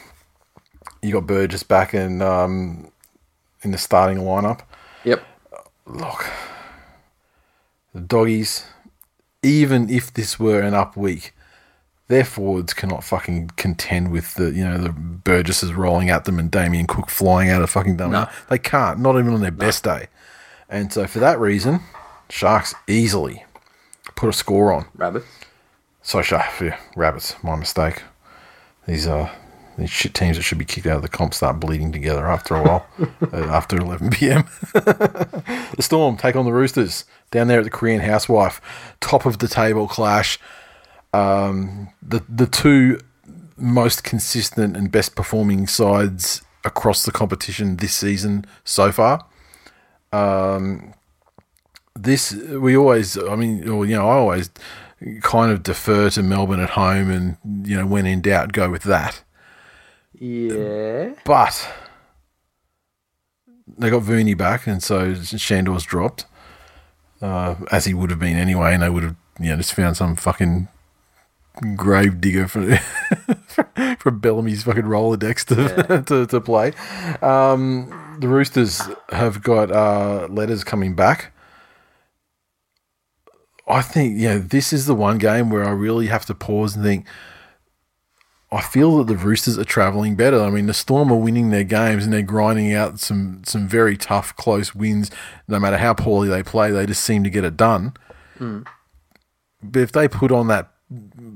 you 1.01 1.11
got 1.11 1.27
Burgess 1.27 1.63
back 1.63 1.93
in 1.93 2.21
um, 2.21 2.89
in 3.61 3.71
the 3.71 3.77
starting 3.77 4.19
lineup. 4.19 4.61
Yep. 5.03 5.21
Look, 5.85 6.25
the 7.93 7.99
doggies, 7.99 8.65
even 9.41 9.89
if 9.89 10.13
this 10.13 10.39
were 10.39 10.61
an 10.61 10.73
up 10.73 10.95
week, 10.95 11.33
their 12.07 12.25
forwards 12.25 12.73
cannot 12.73 13.03
fucking 13.03 13.51
contend 13.55 14.11
with 14.11 14.35
the 14.35 14.51
you 14.51 14.63
know 14.63 14.77
the 14.77 14.89
Burgesses 14.89 15.73
rolling 15.73 16.09
at 16.09 16.25
them 16.25 16.39
and 16.39 16.51
Damien 16.51 16.87
Cook 16.87 17.09
flying 17.09 17.49
out 17.49 17.61
of 17.61 17.69
fucking 17.69 17.97
dummy. 17.97 18.13
No. 18.13 18.29
They 18.49 18.57
can't, 18.57 18.99
not 18.99 19.17
even 19.17 19.33
on 19.33 19.41
their 19.41 19.51
best 19.51 19.83
day. 19.83 20.07
And 20.69 20.91
so 20.91 21.07
for 21.07 21.19
that 21.19 21.39
reason, 21.39 21.81
Sharks 22.29 22.73
easily 22.87 23.45
put 24.15 24.29
a 24.29 24.33
score 24.33 24.73
on. 24.73 24.85
Rabbit. 24.95 25.23
So 26.01 26.21
Sharks, 26.21 26.61
yeah, 26.61 26.79
rabbits, 26.95 27.35
my 27.43 27.55
mistake. 27.55 28.03
These 28.85 29.07
uh 29.07 29.29
these 29.77 29.89
shit 29.89 30.13
teams 30.13 30.37
that 30.37 30.43
should 30.43 30.57
be 30.59 30.65
kicked 30.65 30.85
out 30.85 30.97
of 30.97 31.01
the 31.01 31.07
comp 31.07 31.33
start 31.33 31.59
bleeding 31.59 31.91
together 31.91 32.27
after 32.27 32.55
a 32.55 32.61
while, 32.61 32.85
uh, 33.33 33.45
after 33.45 33.77
11 33.77 34.11
p.m. 34.11 34.43
the 34.73 35.75
Storm 35.79 36.15
take 36.15 36.35
on 36.35 36.45
the 36.45 36.53
Roosters 36.53 37.05
down 37.31 37.47
there 37.47 37.59
at 37.59 37.63
the 37.63 37.71
Korean 37.71 38.01
Housewife, 38.01 38.61
top 38.99 39.25
of 39.25 39.39
the 39.39 39.47
table 39.47 39.87
clash. 39.87 40.37
Um, 41.13 41.89
the 42.01 42.23
the 42.27 42.47
two 42.47 42.99
most 43.55 44.03
consistent 44.03 44.75
and 44.75 44.91
best 44.91 45.15
performing 45.15 45.67
sides 45.67 46.41
across 46.65 47.03
the 47.03 47.11
competition 47.11 47.77
this 47.77 47.93
season 47.93 48.45
so 48.63 48.91
far. 48.91 49.25
Um, 50.11 50.93
this 51.95 52.33
we 52.33 52.75
always, 52.75 53.17
I 53.17 53.35
mean, 53.35 53.67
or, 53.67 53.85
you 53.85 53.95
know, 53.95 54.09
I 54.09 54.13
always 54.15 54.49
kind 55.21 55.51
of 55.51 55.63
defer 55.63 56.09
to 56.11 56.23
Melbourne 56.23 56.59
at 56.59 56.71
home, 56.71 57.09
and 57.09 57.67
you 57.67 57.77
know, 57.77 57.85
when 57.85 58.05
in 58.05 58.21
doubt, 58.21 58.51
go 58.51 58.69
with 58.69 58.83
that. 58.83 59.23
Yeah. 60.13 61.13
But 61.25 61.67
they 63.77 63.89
got 63.89 64.03
Verney 64.03 64.33
back, 64.33 64.67
and 64.67 64.81
so 64.81 65.13
Shandor's 65.13 65.83
dropped, 65.83 66.25
uh, 67.21 67.55
as 67.71 67.85
he 67.85 67.93
would 67.93 68.09
have 68.09 68.19
been 68.19 68.37
anyway, 68.37 68.73
and 68.73 68.83
they 68.83 68.89
would 68.89 69.03
have, 69.03 69.15
you 69.39 69.49
know, 69.49 69.57
just 69.57 69.73
found 69.73 69.97
some 69.97 70.15
fucking 70.15 70.67
grave 71.75 72.19
digger 72.19 72.47
for 72.47 72.77
for 73.99 74.11
Bellamy's 74.11 74.63
fucking 74.63 74.83
Rolodex 74.83 75.45
to, 75.45 76.03
to, 76.07 76.25
to 76.25 76.41
play. 76.41 76.73
Um, 77.21 78.17
the 78.19 78.27
Roosters 78.27 78.81
have 79.09 79.43
got 79.43 79.71
uh, 79.71 80.27
letters 80.29 80.63
coming 80.63 80.95
back. 80.95 81.33
I 83.67 83.81
think, 83.81 84.19
yeah, 84.19 84.39
this 84.39 84.73
is 84.73 84.87
the 84.87 84.95
one 84.95 85.17
game 85.17 85.49
where 85.49 85.63
I 85.63 85.71
really 85.71 86.07
have 86.07 86.25
to 86.25 86.35
pause 86.35 86.75
and 86.75 86.83
think. 86.83 87.07
I 88.51 88.61
feel 88.61 88.97
that 88.97 89.07
the 89.07 89.15
Roosters 89.15 89.57
are 89.57 89.63
travelling 89.63 90.15
better. 90.15 90.39
I 90.39 90.51
mean, 90.51 90.67
the 90.67 90.75
Storm 90.75 91.11
are 91.11 91.17
winning 91.17 91.49
their 91.49 91.63
games 91.63 92.03
and 92.03 92.13
they're 92.13 92.21
grinding 92.21 92.71
out 92.73 92.99
some 92.99 93.41
some 93.45 93.67
very 93.67 93.97
tough, 93.97 94.35
close 94.35 94.75
wins. 94.75 95.09
No 95.47 95.59
matter 95.59 95.77
how 95.77 95.95
poorly 95.95 96.27
they 96.29 96.43
play, 96.43 96.69
they 96.71 96.85
just 96.85 97.03
seem 97.03 97.23
to 97.23 97.31
get 97.31 97.43
it 97.43 97.57
done. 97.57 97.93
But 99.63 99.81
if 99.81 99.91
they 99.91 100.07
put 100.07 100.31
on 100.31 100.49
that 100.49 100.71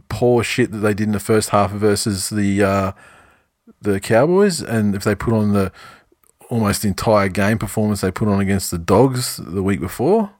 poor 0.09 0.43
shit 0.43 0.71
that 0.71 0.79
they 0.79 0.93
did 0.93 1.07
in 1.07 1.13
the 1.13 1.19
first 1.19 1.49
half 1.49 1.71
versus 1.71 2.29
the 2.29 2.63
uh, 2.63 2.91
the 3.81 3.99
Cowboys, 3.99 4.61
and 4.61 4.95
if 4.95 5.03
they 5.03 5.15
put 5.15 5.33
on 5.33 5.53
the 5.53 5.71
almost 6.49 6.85
entire 6.85 7.27
game 7.27 7.57
performance 7.57 8.01
they 8.01 8.11
put 8.11 8.27
on 8.27 8.39
against 8.39 8.71
the 8.71 8.77
Dogs 8.77 9.37
the 9.37 9.63
week 9.63 9.79
before, 9.79 10.31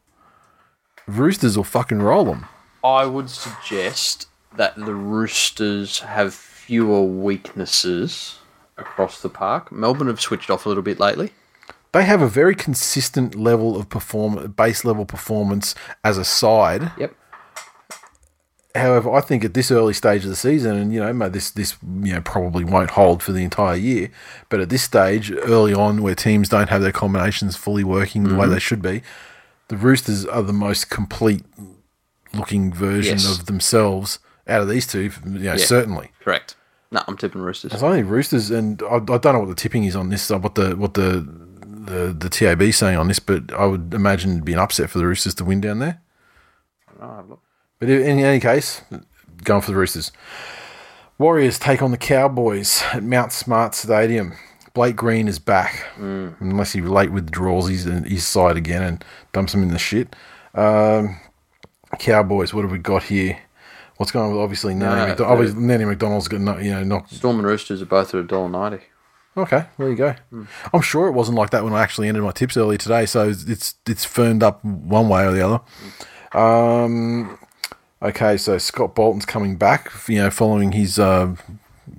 Roosters 1.06 1.58
will 1.58 1.64
fucking 1.64 2.02
roll 2.02 2.26
them. 2.26 2.46
I 2.84 3.06
would 3.06 3.30
suggest 3.30 4.28
that 4.56 4.76
the 4.76 4.94
Roosters 4.94 6.00
have 6.00 6.34
fewer 6.34 7.02
weaknesses 7.04 8.40
across 8.78 9.22
the 9.22 9.30
park. 9.30 9.72
Melbourne 9.72 10.08
have 10.08 10.22
switched 10.22 10.50
off 10.50 10.66
a 10.66 10.70
little 10.70 10.84
bit 10.84 11.00
lately. 11.00 11.32
They 11.94 12.04
have 12.04 12.22
a 12.22 12.28
very 12.28 12.56
consistent 12.56 13.36
level 13.36 13.78
of 13.78 13.90
perform 13.90 14.52
base 14.52 14.86
level 14.86 15.06
performance 15.06 15.74
as 16.04 16.18
a 16.18 16.26
side. 16.26 16.92
Yep. 16.98 17.16
However, 18.78 19.14
I 19.14 19.22
think 19.22 19.44
at 19.44 19.54
this 19.54 19.72
early 19.72 19.94
stage 19.94 20.24
of 20.24 20.30
the 20.30 20.36
season, 20.36 20.76
and 20.78 20.94
you 20.94 21.00
know, 21.00 21.30
this 21.30 21.52
this 21.52 21.76
you 22.04 22.14
know 22.14 22.22
probably 22.22 22.64
won't 22.64 22.92
hold 22.92 23.22
for 23.24 23.32
the 23.32 23.44
entire 23.44 23.76
year, 23.76 24.10
but 24.50 24.60
at 24.60 24.70
this 24.70 24.84
stage, 24.84 25.32
early 25.32 25.74
on, 25.74 26.02
where 26.02 26.16
teams 26.16 26.50
don't 26.50 26.70
have 26.70 26.82
their 26.82 26.92
combinations 26.92 27.56
fully 27.56 27.84
working 27.84 28.24
the 28.24 28.36
way 28.36 28.48
they 28.48 28.60
should 28.60 28.82
be, 28.82 29.02
the 29.68 29.78
Roosters 29.78 30.26
are 30.26 30.44
the 30.44 30.54
most 30.54 30.90
complete 30.90 31.44
looking 32.34 32.72
version 32.74 33.16
Yes. 33.16 33.40
of 33.40 33.46
themselves 33.48 34.20
out 34.48 34.62
of 34.62 34.70
these 34.70 34.88
two. 34.88 35.12
You 35.26 35.40
know, 35.40 35.58
certainly. 35.58 36.12
Correct. 36.22 36.56
No, 36.92 37.02
I'm 37.08 37.18
tipping 37.18 37.42
Roosters. 37.42 37.74
It's 37.74 37.84
only 37.84 38.04
Roosters, 38.04 38.50
and 38.50 38.82
I, 38.84 38.96
I 38.96 39.00
don't 39.00 39.26
know 39.26 39.40
what 39.40 39.50
the 39.50 39.56
tipping 39.56 39.84
is 39.84 39.96
on 39.96 40.10
this, 40.10 40.32
uh, 40.32 40.40
what 40.40 40.56
the 40.56 40.76
what 40.76 40.94
the 40.94 41.28
the 41.88 42.16
the 42.18 42.30
TAB 42.30 42.62
is 42.62 42.78
saying 42.78 42.98
on 42.98 43.08
this, 43.08 43.20
but 43.20 43.52
I 43.54 43.66
would 43.66 43.94
imagine 43.94 44.32
it'd 44.32 44.46
be 44.46 44.54
an 44.54 44.60
upset 44.60 44.90
for 44.90 44.98
the 44.98 45.06
Roosters 45.06 45.36
to 45.36 45.46
win 45.46 45.60
down 45.62 45.80
there. 45.80 46.02
Have 47.00 47.26
a 47.26 47.30
look. 47.30 47.42
But 47.80 47.90
in 47.90 48.20
any 48.20 48.40
case, 48.40 48.82
going 49.44 49.62
for 49.62 49.72
the 49.72 49.78
Roosters. 49.78 50.12
Warriors 51.18 51.58
take 51.58 51.82
on 51.82 51.92
the 51.92 51.98
Cowboys 51.98 52.84
at 52.94 53.04
Mount 53.04 53.32
Smart 53.32 53.74
Stadium. 53.76 54.34
Blake 54.74 54.96
Green 54.96 55.28
is 55.28 55.40
back, 55.40 55.88
unless 55.98 56.74
he 56.74 56.82
late 56.82 57.12
withdraws 57.12 57.68
his 57.68 57.86
his 57.86 58.28
side 58.28 58.58
again 58.58 58.84
and 58.84 59.06
dumps 59.34 59.54
him 59.56 59.64
in 59.64 59.70
the 59.70 59.80
shit. 59.80 60.16
Um, 60.54 61.20
Cowboys, 61.98 62.54
what 62.54 62.62
have 62.62 62.72
we 62.72 62.78
got 62.78 63.04
here? 63.04 63.40
What's 63.98 64.12
going 64.12 64.26
on 64.26 64.32
with 64.34 64.42
obviously 64.42 64.76
Nanny, 64.76 64.96
No, 65.02 65.08
McDonald, 65.08 65.40
obviously, 65.40 65.64
Nanny 65.64 65.86
McDonald's 65.86 66.28
got 66.28 66.42
no, 66.42 66.58
you 66.60 66.70
know 66.70 66.84
knocked 66.84 67.12
Storm 67.12 67.38
and 67.40 67.48
Roosters 67.48 67.82
are 67.82 67.88
both 67.88 68.14
at 68.14 68.28
$1.90. 68.28 68.82
Okay, 69.36 69.66
there 69.80 69.90
you 69.90 69.96
go. 69.96 70.16
I'm 70.72 70.82
sure 70.82 71.08
it 71.08 71.14
wasn't 71.14 71.38
like 71.38 71.50
that 71.52 71.64
when 71.64 71.74
I 71.74 71.82
actually 71.82 72.08
entered 72.08 72.24
my 72.24 72.32
tips 72.32 72.56
earlier 72.58 72.78
today, 72.78 73.08
so 73.08 73.30
it's 73.30 73.76
it's 73.88 74.06
firmed 74.06 74.44
up 74.44 74.64
one 74.64 75.10
way 75.10 75.26
or 75.26 75.32
the 75.32 75.42
other. 75.42 76.40
Um, 76.40 77.40
okay, 78.02 78.38
so 78.38 78.58
Scott 78.58 78.96
Bolton's 78.96 79.26
coming 79.26 79.56
back, 79.56 79.92
you 80.08 80.18
know, 80.18 80.30
following 80.30 80.72
his 80.72 81.00
uh, 81.00 81.36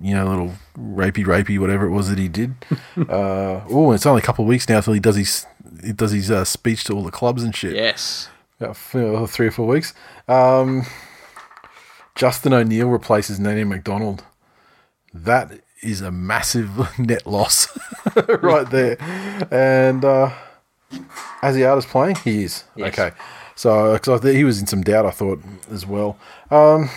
you 0.01 0.15
know 0.15 0.27
little 0.27 0.53
rapey 0.79 1.25
rapey 1.25 1.59
whatever 1.59 1.87
it 1.87 1.91
was 1.91 2.09
that 2.09 2.19
he 2.19 2.29
did. 2.29 2.55
uh, 2.97 3.63
oh, 3.71 3.93
it's 3.93 4.07
only 4.07 4.21
a 4.21 4.25
couple 4.25 4.45
of 4.45 4.49
weeks 4.49 4.69
now 4.69 4.81
till 4.81 4.93
he 4.93 5.01
does 5.01 5.17
his 5.17 5.47
he 5.85 5.93
does 5.93 6.13
his 6.13 6.31
uh, 6.31 6.45
speech 6.45 6.85
to 6.85 6.95
all 6.95 7.03
the 7.03 7.11
clubs 7.11 7.43
and 7.43 7.55
shit. 7.55 7.75
Yes. 7.75 8.29
About 8.61 8.77
uh, 8.95 9.27
three 9.27 9.47
or 9.47 9.51
four 9.53 9.67
weeks. 9.67 9.95
Um, 10.27 10.85
Justin 12.15 12.53
O'Neill 12.53 12.89
replaces 12.89 13.39
Nanny 13.39 13.63
McDonald. 13.63 14.25
That 15.15 15.61
is 15.83 16.01
a 16.01 16.11
massive 16.11 16.99
net 16.99 17.27
loss 17.27 17.69
right 18.43 18.69
there. 18.69 18.97
And 19.53 20.05
uh, 20.05 20.33
as 21.43 21.55
the 21.55 21.65
artist 21.65 21.89
playing, 21.89 22.17
he 22.17 22.45
is. 22.45 22.65
Yes. 22.75 22.99
Okay. 22.99 23.17
So, 23.59 23.95
because 23.95 24.23
he 24.23 24.45
was 24.45 24.61
in 24.61 24.69
some 24.69 24.83
doubt, 24.83 25.05
I 25.05 25.11
thought 25.11 25.43
as 25.73 25.85
well. 25.85 26.17
Um, 26.49 26.91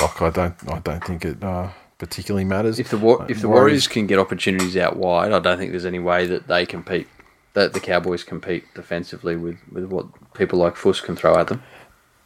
look, 0.00 0.22
I 0.22 0.30
don't, 0.30 0.54
I 0.70 0.78
don't 0.78 1.02
think 1.02 1.24
it 1.24 1.42
uh, 1.42 1.70
particularly 1.98 2.44
matters. 2.44 2.78
If 2.78 2.90
the 2.90 2.98
War- 2.98 3.26
if 3.28 3.40
the 3.40 3.48
Warriors 3.48 3.88
can 3.88 4.06
get 4.06 4.20
opportunities 4.20 4.76
out 4.76 4.94
wide, 4.96 5.32
I 5.32 5.40
don't 5.40 5.58
think 5.58 5.72
there's 5.72 5.84
any 5.84 5.98
way 5.98 6.28
that 6.28 6.46
they 6.46 6.66
compete, 6.66 7.08
that 7.54 7.72
the 7.72 7.80
Cowboys 7.80 8.22
compete 8.22 8.62
defensively 8.76 9.34
with, 9.34 9.56
with 9.72 9.86
what 9.86 10.06
people 10.34 10.60
like 10.60 10.76
Fuss 10.76 11.00
can 11.00 11.16
throw 11.16 11.36
at 11.36 11.48
them. 11.48 11.64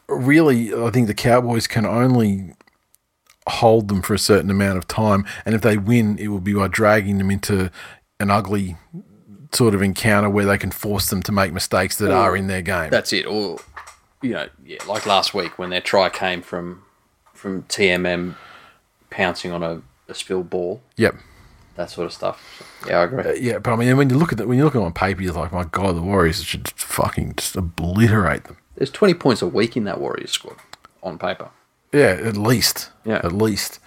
really, 0.07 0.75
I 0.75 0.91
think 0.91 1.07
the 1.07 1.15
Cowboys 1.15 1.67
can 1.67 1.87
only 1.87 2.53
hold 3.49 3.89
them 3.89 4.03
for 4.03 4.13
a 4.13 4.19
certain 4.19 4.51
amount 4.51 4.77
of 4.77 4.87
time, 4.87 5.25
and 5.47 5.55
if 5.55 5.63
they 5.63 5.79
win, 5.79 6.19
it 6.19 6.29
will 6.29 6.41
be 6.41 6.53
by 6.53 6.69
dragging 6.69 7.17
them 7.17 7.31
into 7.31 7.71
an 8.21 8.31
ugly 8.31 8.77
sort 9.53 9.75
of 9.75 9.81
encounter 9.81 10.29
where 10.29 10.45
they 10.45 10.59
can 10.59 10.71
force 10.71 11.09
them 11.09 11.23
to 11.23 11.33
make 11.33 11.55
mistakes 11.55 11.97
that 11.97 12.11
are 12.11 12.37
in 12.37 12.49
their 12.49 12.61
game. 12.61 12.91
That's 12.91 13.15
it. 13.15 13.25
Or 13.25 13.59
you 14.23 14.31
know, 14.31 14.49
yeah, 14.65 14.79
like 14.87 15.07
last 15.07 15.35
week 15.35 15.59
when 15.59 15.71
their 15.71 15.81
try 15.81 16.09
came 16.09 16.43
from 16.43 16.83
from 17.35 17.63
TMM 17.65 18.35
pouncing 19.11 19.53
on 19.53 19.63
a, 19.63 19.83
a 20.09 20.15
spilled 20.15 20.51
ball, 20.51 20.83
Yep. 20.97 21.15
that 21.77 21.89
sort 21.91 22.07
of 22.07 22.13
stuff. 22.13 22.63
Yeah, 22.87 22.99
I 22.99 23.05
agree. 23.05 23.23
Uh, 23.25 23.33
yeah, 23.35 23.59
but 23.59 23.73
I 23.73 23.77
mean, 23.77 23.97
when 23.97 24.11
you 24.11 24.17
look 24.17 24.33
at 24.33 24.41
it, 24.41 24.49
when 24.49 24.59
you 24.59 24.65
look 24.65 24.75
at 24.75 24.81
it 24.81 24.85
on 24.85 24.93
paper, 24.93 25.23
you're 25.23 25.33
like, 25.33 25.53
my 25.53 25.65
god, 25.65 25.97
the 25.97 26.03
Warriors 26.03 26.43
should 26.43 26.65
just 26.65 26.79
fucking 26.81 27.35
just 27.37 27.55
obliterate 27.57 28.45
them. 28.45 28.57
There's 28.77 28.91
20 28.91 29.15
points 29.15 29.43
a 29.43 29.47
week 29.47 29.77
in 29.77 29.85
that 29.85 30.01
Warriors 30.01 30.31
squad 30.33 30.57
on 31.03 31.19
paper. 31.19 31.51
Yeah, 31.93 32.19
at 32.23 32.37
least. 32.37 32.91
Yeah. 33.05 33.21
At 33.25 33.33
least. 33.33 33.79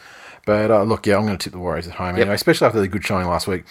But 0.45 0.71
uh, 0.71 0.83
look, 0.83 1.05
yeah, 1.05 1.17
I'm 1.17 1.25
going 1.25 1.37
to 1.37 1.43
tip 1.43 1.53
the 1.53 1.59
Warriors 1.59 1.87
at 1.87 1.93
home 1.95 2.15
Yep. 2.15 2.21
anyway, 2.21 2.35
especially 2.35 2.65
after 2.67 2.79
the 2.79 2.87
good 2.87 3.03
showing 3.05 3.27
last 3.27 3.47
week. 3.47 3.63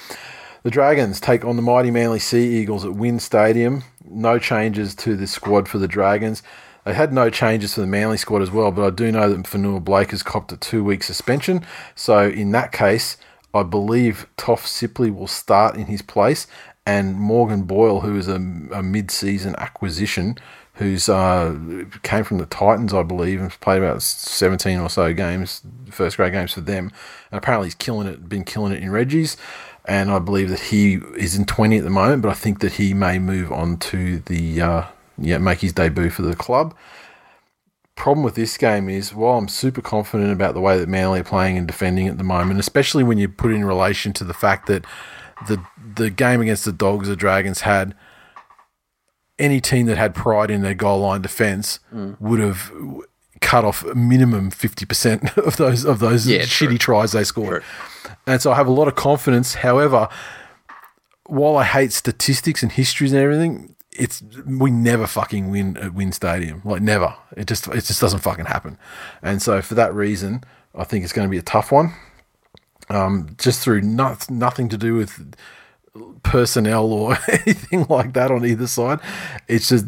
The 0.63 0.71
Dragons 0.71 1.21
take 1.21 1.45
on 1.45 1.57
the 1.57 1.63
mighty 1.63 1.91
Manly 1.91 2.19
Sea 2.21 2.61
Eagles 2.61 2.85
at 2.85 2.93
WIN 2.93 3.19
Stadium. 3.19 3.83
No 4.11 4.39
changes 4.39 4.95
to 4.97 5.17
the 5.17 5.27
squad 5.27 5.69
for 5.69 5.79
the 5.79 5.89
Dragons. 5.89 6.43
They 6.85 6.95
had 6.95 7.13
no 7.13 7.31
changes 7.31 7.75
for 7.75 7.83
the 7.83 7.87
Manly 7.87 8.17
squad 8.17 8.43
as 8.43 8.51
well, 8.51 8.73
but 8.73 8.85
I 8.85 8.91
do 8.91 9.13
know 9.13 9.29
that 9.29 9.45
Fonua-Blake 9.45 10.11
has 10.11 10.23
copped 10.23 10.51
a 10.53 10.57
two 10.57 10.83
week 10.83 11.03
suspension. 11.03 11.65
So 11.95 12.29
in 12.29 12.53
that 12.53 12.73
case, 12.73 13.17
I 13.53 13.63
believe 13.65 14.27
Toff 14.37 14.67
Sipley 14.67 15.15
will 15.15 15.27
start 15.27 15.77
in 15.77 15.87
his 15.87 16.03
place, 16.03 16.47
and 16.87 17.17
Morgan 17.17 17.63
Boyle, 17.63 18.01
who 18.01 18.17
is 18.17 18.29
a, 18.29 18.37
a 18.37 18.83
mid 18.83 19.11
season 19.11 19.55
acquisition, 19.59 20.39
who's 20.75 21.09
uh, 21.09 21.55
came 22.03 22.25
from 22.25 22.39
the 22.39 22.47
Titans, 22.47 22.95
I 22.95 23.03
believe, 23.03 23.41
and 23.41 23.51
played 23.61 23.79
about 23.79 24.03
17 24.03 24.79
or 24.79 24.89
so 24.89 25.13
games, 25.13 25.63
first 25.91 26.17
grade 26.17 26.33
games 26.33 26.55
for 26.55 26.63
them. 26.63 26.91
And 27.31 27.39
apparently 27.39 27.67
he's 27.67 27.75
killing 27.75 28.07
it, 28.07 28.29
been 28.29 28.45
killing 28.45 28.73
it 28.73 28.83
in 28.83 28.91
Reggie's. 28.91 29.37
And 29.87 30.11
I 30.11 30.19
believe 30.19 30.51
that 30.51 30.61
he 30.61 30.95
is 31.17 31.35
in 31.35 31.47
20 31.47 31.79
at 31.79 31.85
the 31.85 31.91
moment, 31.91 32.23
but 32.23 32.29
I 32.29 32.35
think 32.35 32.61
that 32.61 32.75
he 32.75 32.95
may 32.95 33.19
move 33.19 33.51
on 33.51 33.79
to 33.79 34.21
the, 34.21 34.61
uh, 34.61 34.85
yeah, 35.19 35.39
make 35.39 35.61
his 35.61 35.73
debut 35.73 36.11
for 36.11 36.23
the 36.23 36.37
club. 36.37 36.75
Problem 37.97 38.25
with 38.25 38.35
this 38.35 38.57
game 38.57 38.89
is, 38.89 39.15
while 39.15 39.39
I'm 39.39 39.49
super 39.49 39.83
confident 39.83 40.33
about 40.33 40.55
the 40.55 40.61
way 40.61 40.79
that 40.79 40.89
Manly 40.89 41.21
are 41.21 41.25
playing 41.25 41.59
and 41.59 41.67
defending 41.67 42.09
at 42.09 42.19
the 42.19 42.25
moment, 42.25 42.61
especially 42.61 43.03
when 43.03 43.19
you 43.19 43.29
put 43.29 43.53
in 43.53 43.65
relation 43.65 44.13
to 44.15 44.25
the 44.25 44.35
fact 44.35 44.67
that 44.69 44.85
the 45.49 45.63
the 45.95 46.11
game 46.11 46.41
against 46.41 46.65
the 46.65 46.73
Dogs, 46.73 47.09
the 47.09 47.17
Dragons 47.17 47.63
had 47.63 47.95
any 49.39 49.61
team 49.61 49.87
that 49.87 49.97
had 49.97 50.15
pride 50.15 50.51
in 50.51 50.63
their 50.63 50.75
goal 50.75 51.01
line 51.01 51.23
defense 51.23 51.81
would 52.21 52.41
have 52.41 52.71
cut 53.51 53.65
off 53.65 53.85
a 53.85 53.95
minimum 53.95 54.51
50% 54.51 55.37
of 55.47 55.57
those 55.57 55.85
of 55.85 55.99
those 55.99 56.27
Yeah, 56.27 56.43
shitty 56.43 56.69
true. 56.69 56.79
tries 56.79 57.13
they 57.13 57.25
scored. 57.25 57.63
And 58.27 58.41
so 58.41 58.53
I 58.53 58.55
have 58.55 58.67
a 58.69 58.73
lot 58.73 58.87
of 58.89 58.95
confidence. 58.95 59.55
However, 59.55 60.09
while 61.27 61.57
I 61.57 61.65
hate 61.65 61.93
statistics 61.93 62.63
and 62.63 62.71
histories 62.73 63.13
and 63.13 63.21
everything, 63.21 63.75
it's 63.93 64.23
we 64.47 64.71
never 64.71 65.07
fucking 65.07 65.51
win 65.51 65.77
at 65.79 65.95
Win 65.95 66.13
Stadium. 66.13 66.63
Like 66.65 66.83
never. 66.83 67.15
It 67.37 67.47
just 67.49 67.67
it 67.69 67.85
just 67.85 68.01
doesn't 68.01 68.21
fucking 68.21 68.47
happen. 68.47 68.79
And 69.23 69.43
so 69.43 69.61
for 69.63 69.75
that 69.75 69.93
reason, 69.95 70.45
I 70.75 70.85
think 70.85 71.03
it's 71.05 71.13
going 71.13 71.27
to 71.27 71.31
be 71.31 71.39
a 71.39 71.43
tough 71.43 71.73
one. 71.73 71.93
Um, 72.89 73.37
just 73.39 73.63
through 73.63 73.83
not, 73.83 74.29
nothing 74.31 74.69
to 74.69 74.77
do 74.77 74.95
with 74.97 75.35
personnel 76.23 76.93
or 76.93 77.19
anything 77.29 77.87
like 77.89 78.13
that 78.15 78.31
on 78.31 78.45
either 78.45 78.67
side. 78.67 78.99
It's 79.49 79.69
just 79.69 79.87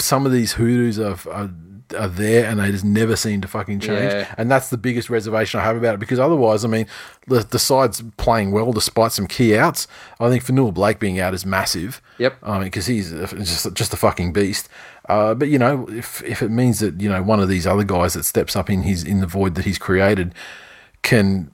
some 0.00 0.26
of 0.26 0.32
these 0.32 0.52
hoodoos 0.52 0.98
are, 0.98 1.18
are 1.30 1.50
are 1.96 2.08
there 2.08 2.46
and 2.48 2.58
they 2.60 2.70
just 2.70 2.84
never 2.84 3.16
seem 3.16 3.40
to 3.42 3.48
fucking 3.48 3.80
change. 3.80 4.12
Yeah. 4.12 4.34
And 4.38 4.50
that's 4.50 4.70
the 4.70 4.76
biggest 4.78 5.10
reservation 5.10 5.60
I 5.60 5.64
have 5.64 5.76
about 5.76 5.94
it 5.94 6.00
because 6.00 6.18
otherwise, 6.18 6.64
I 6.64 6.68
mean, 6.68 6.86
the, 7.26 7.40
the 7.40 7.58
side's 7.58 8.02
playing 8.16 8.52
well 8.52 8.72
despite 8.72 9.12
some 9.12 9.26
key 9.26 9.56
outs. 9.56 9.86
I 10.18 10.28
think 10.30 10.44
Fonua-Blake 10.44 10.98
being 10.98 11.20
out 11.20 11.34
is 11.34 11.44
massive. 11.44 12.00
Yep. 12.18 12.36
I 12.42 12.54
mean, 12.54 12.64
because 12.64 12.86
he's 12.86 13.10
just 13.12 13.72
just 13.74 13.92
a 13.92 13.96
fucking 13.96 14.32
beast. 14.32 14.68
Uh, 15.08 15.34
but 15.34 15.48
you 15.48 15.58
know, 15.58 15.86
if 15.90 16.22
if 16.22 16.40
it 16.42 16.50
means 16.50 16.78
that 16.80 17.00
you 17.00 17.08
know 17.10 17.22
one 17.22 17.40
of 17.40 17.48
these 17.48 17.66
other 17.66 17.84
guys 17.84 18.14
that 18.14 18.24
steps 18.24 18.56
up 18.56 18.70
in 18.70 18.82
his 18.82 19.04
in 19.04 19.20
the 19.20 19.26
void 19.26 19.54
that 19.56 19.64
he's 19.66 19.78
created 19.78 20.34
can 21.02 21.50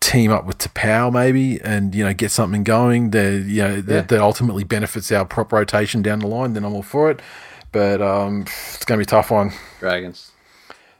team 0.00 0.30
up 0.30 0.46
with 0.46 0.58
Tapau 0.58 1.12
maybe 1.12 1.60
and 1.62 1.92
you 1.94 2.04
know 2.04 2.14
get 2.14 2.30
something 2.30 2.62
going 2.62 3.10
that 3.10 3.44
you 3.46 3.62
know 3.62 3.80
that, 3.80 3.92
Yeah. 3.94 4.00
that 4.02 4.20
ultimately 4.20 4.62
benefits 4.62 5.10
our 5.10 5.24
prop 5.24 5.52
rotation 5.52 6.02
down 6.02 6.20
the 6.20 6.28
line 6.28 6.52
then 6.52 6.64
I'm 6.64 6.72
all 6.72 6.84
for 6.84 7.10
it 7.10 7.20
but 7.78 8.02
um, 8.02 8.40
it's 8.42 8.84
going 8.84 8.98
to 8.98 9.06
be 9.06 9.06
a 9.06 9.06
tough 9.06 9.30
one. 9.30 9.52
Dragons. 9.78 10.32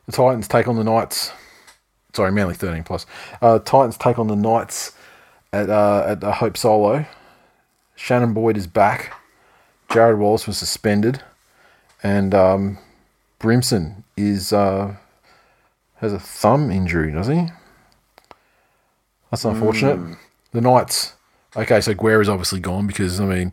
the 0.06 0.12
Titans 0.12 0.46
take 0.46 0.68
on 0.68 0.76
the 0.76 0.84
Knights. 0.84 1.32
Sorry 2.12 2.30
Manly 2.30 2.54
13 2.54 2.84
plus. 2.84 3.04
Uh, 3.42 3.58
Titans 3.58 3.98
take 3.98 4.16
on 4.16 4.28
the 4.28 4.36
Knights 4.36 4.92
at 5.52 5.68
uh, 5.70 6.04
at 6.06 6.22
uh, 6.22 6.30
Hope 6.30 6.56
Solo. 6.56 7.04
Shannon 7.96 8.32
Boyd 8.32 8.56
is 8.56 8.68
back. 8.68 9.12
Jarrod 9.88 10.18
Wallace 10.18 10.46
was 10.46 10.56
suspended. 10.56 11.20
And 12.00 12.32
um, 12.32 12.78
Brimson 13.40 14.04
is 14.16 14.52
uh, 14.52 14.94
has 15.96 16.12
a 16.12 16.20
thumb 16.20 16.70
injury 16.70 17.10
does 17.10 17.26
he? 17.26 17.48
That's 19.32 19.44
unfortunate. 19.44 20.16
The 20.52 20.60
Knights. 20.60 21.14
Okay, 21.56 21.80
so 21.80 21.92
Guerra's 21.92 22.28
obviously 22.28 22.60
gone 22.60 22.86
because 22.86 23.18
I 23.18 23.24
mean, 23.24 23.52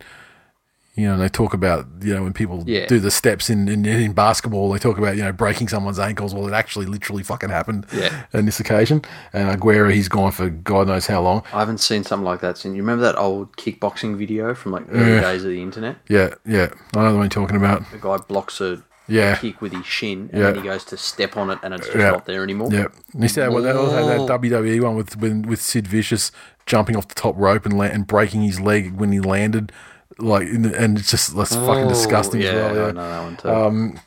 you 0.96 1.06
know, 1.08 1.18
they 1.18 1.28
talk 1.30 1.54
about 1.54 1.86
you 2.02 2.14
know 2.14 2.24
when 2.24 2.32
people 2.34 2.64
Yeah. 2.66 2.86
do 2.88 3.00
the 3.00 3.12
steps 3.12 3.50
in, 3.50 3.68
in 3.68 3.86
in 3.86 4.14
basketball, 4.14 4.72
they 4.72 4.80
talk 4.80 4.98
about 4.98 5.18
you 5.18 5.24
know 5.24 5.32
breaking 5.34 5.68
someone's 5.68 6.00
ankles. 6.00 6.34
Well, 6.34 6.48
it 6.48 6.54
actually 6.54 6.86
literally 6.86 7.22
fucking 7.24 7.50
happened. 7.50 7.86
Yeah. 7.94 8.24
On 8.34 8.46
this 8.46 8.60
occasion, 8.60 9.02
and 9.34 9.60
Aguero, 9.60 9.92
he's 9.94 10.08
gone 10.08 10.32
for 10.32 10.50
God 10.50 10.88
knows 10.88 11.08
how 11.08 11.22
long. 11.22 11.44
I 11.54 11.60
haven't 11.60 11.80
seen 11.80 12.04
something 12.04 12.26
like 12.26 12.40
that 12.42 12.58
since. 12.58 12.76
You 12.76 12.82
remember 12.82 13.04
that 13.04 13.18
old 13.18 13.56
kickboxing 13.58 14.18
video 14.18 14.56
from 14.56 14.72
like 14.72 14.86
early 14.92 15.12
Yeah. 15.16 15.22
days 15.22 15.44
of 15.44 15.50
the 15.52 15.62
internet? 15.62 15.98
Yeah, 16.08 16.30
yeah, 16.46 16.70
I 16.96 17.00
know 17.04 17.12
the 17.12 17.18
one 17.18 17.24
you're 17.26 17.30
talking 17.30 17.58
about. 17.58 17.84
The 17.92 17.98
guy 17.98 18.18
blocks 18.18 18.62
a 18.62 18.82
Yeah. 19.08 19.36
kick 19.36 19.62
with 19.62 19.72
his 19.74 19.86
shin, 19.86 20.30
and 20.32 20.42
Yeah. 20.42 20.52
then 20.52 20.56
he 20.64 20.70
goes 20.70 20.84
to 20.86 20.98
step 20.98 21.36
on 21.38 21.50
it, 21.52 21.60
and 21.62 21.74
it's 21.74 21.86
just 21.88 21.98
Yeah. 22.00 22.12
not 22.12 22.26
there 22.26 22.42
anymore. 22.42 22.70
Yeah, 22.72 22.86
and 23.14 23.22
you 23.22 23.28
see 23.28 23.42
that, 23.42 23.52
that, 23.52 23.76
also 23.76 24.08
that 24.08 24.28
WWE 24.28 24.80
one 24.80 24.96
with, 24.96 25.18
with 25.18 25.46
with 25.46 25.62
Sid 25.62 25.88
Vicious 25.88 26.32
jumping 26.66 26.96
off 26.96 27.08
the 27.10 27.16
top 27.16 27.36
rope 27.38 27.66
and 27.66 27.78
la- 27.78 27.86
and 27.86 28.08
breaking 28.08 28.42
his 28.44 28.60
leg 28.60 28.96
when 28.96 29.12
he 29.12 29.20
landed, 29.20 29.72
like, 30.18 30.48
and 30.48 30.98
it's 30.98 31.12
just 31.12 31.36
that's 31.36 31.56
fucking 31.56 31.86
Oh, 31.86 31.90
disgusting 31.90 32.42
Yeah, 32.42 32.50
as 32.50 32.56
well. 32.56 32.76
Yeah. 32.76 32.86
I 32.88 32.92
know 32.92 33.10
that 33.10 33.24
one 33.24 33.94
too. 33.94 34.00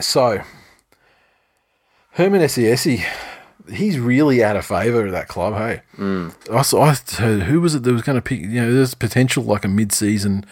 So, 0.00 0.42
Herman 2.10 2.40
Ese'ese, 2.42 3.04
he's 3.70 3.98
really 3.98 4.42
out 4.42 4.56
of 4.56 4.66
favour 4.66 5.06
at 5.06 5.12
that 5.12 5.28
club, 5.28 5.54
hey? 5.54 5.82
Mm. 5.96 6.34
I, 6.52 6.62
saw, 6.62 6.82
I 6.84 6.96
heard, 7.18 7.42
who 7.44 7.60
was 7.60 7.74
it 7.74 7.82
that 7.82 7.92
was 7.92 8.02
going 8.02 8.16
to 8.16 8.22
pick, 8.22 8.40
you 8.40 8.48
know, 8.48 8.72
there's 8.72 8.94
potential 8.94 9.44
like 9.44 9.64
a 9.64 9.68
mid 9.68 9.92
season 9.92 10.44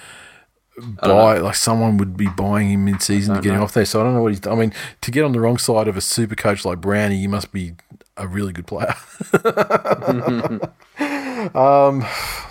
buy, 1.02 1.38
like 1.38 1.54
someone 1.54 1.96
would 1.98 2.16
be 2.16 2.28
buying 2.28 2.70
him 2.70 2.84
mid 2.84 3.00
season 3.02 3.36
to 3.36 3.40
get 3.40 3.54
him 3.54 3.62
off 3.62 3.74
there. 3.74 3.84
So 3.84 4.00
I 4.00 4.04
don't 4.04 4.14
know 4.14 4.22
what 4.22 4.32
he's 4.32 4.46
I 4.46 4.54
mean, 4.54 4.72
to 5.02 5.10
get 5.10 5.24
on 5.24 5.32
the 5.32 5.40
wrong 5.40 5.58
side 5.58 5.88
of 5.88 5.96
a 5.96 6.00
super 6.00 6.34
coach 6.34 6.64
like 6.64 6.80
Brownie, 6.80 7.16
you 7.16 7.28
must 7.28 7.52
be 7.52 7.74
a 8.16 8.26
really 8.26 8.52
good 8.52 8.66
player. 8.66 8.94
um, 11.56 12.04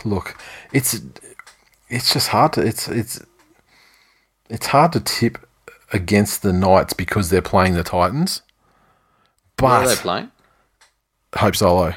look, 0.05 0.37
it's 0.71 1.01
it's 1.89 2.13
just 2.13 2.29
hard 2.29 2.53
to 2.53 2.61
it's 2.61 2.87
it's 2.87 3.21
it's 4.49 4.67
hard 4.67 4.91
to 4.93 4.99
tip 4.99 5.37
against 5.91 6.41
the 6.41 6.53
Knights 6.53 6.93
because 6.93 7.29
they're 7.29 7.41
playing 7.41 7.75
the 7.75 7.83
Titans. 7.83 8.41
Where 9.59 9.69
But 9.69 9.85
are 9.85 9.87
they 9.87 9.95
playing? 9.95 10.31
Hope 11.35 11.55
Solo. 11.55 11.93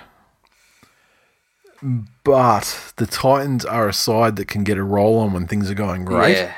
But 2.24 2.92
the 2.96 3.06
Titans 3.06 3.64
are 3.64 3.88
a 3.88 3.92
side 3.92 4.36
that 4.36 4.48
can 4.48 4.64
get 4.64 4.78
a 4.78 4.82
roll 4.84 5.18
on 5.18 5.32
when 5.32 5.46
things 5.46 5.70
are 5.70 5.74
going 5.74 6.04
great. 6.04 6.36
Yeah, 6.36 6.54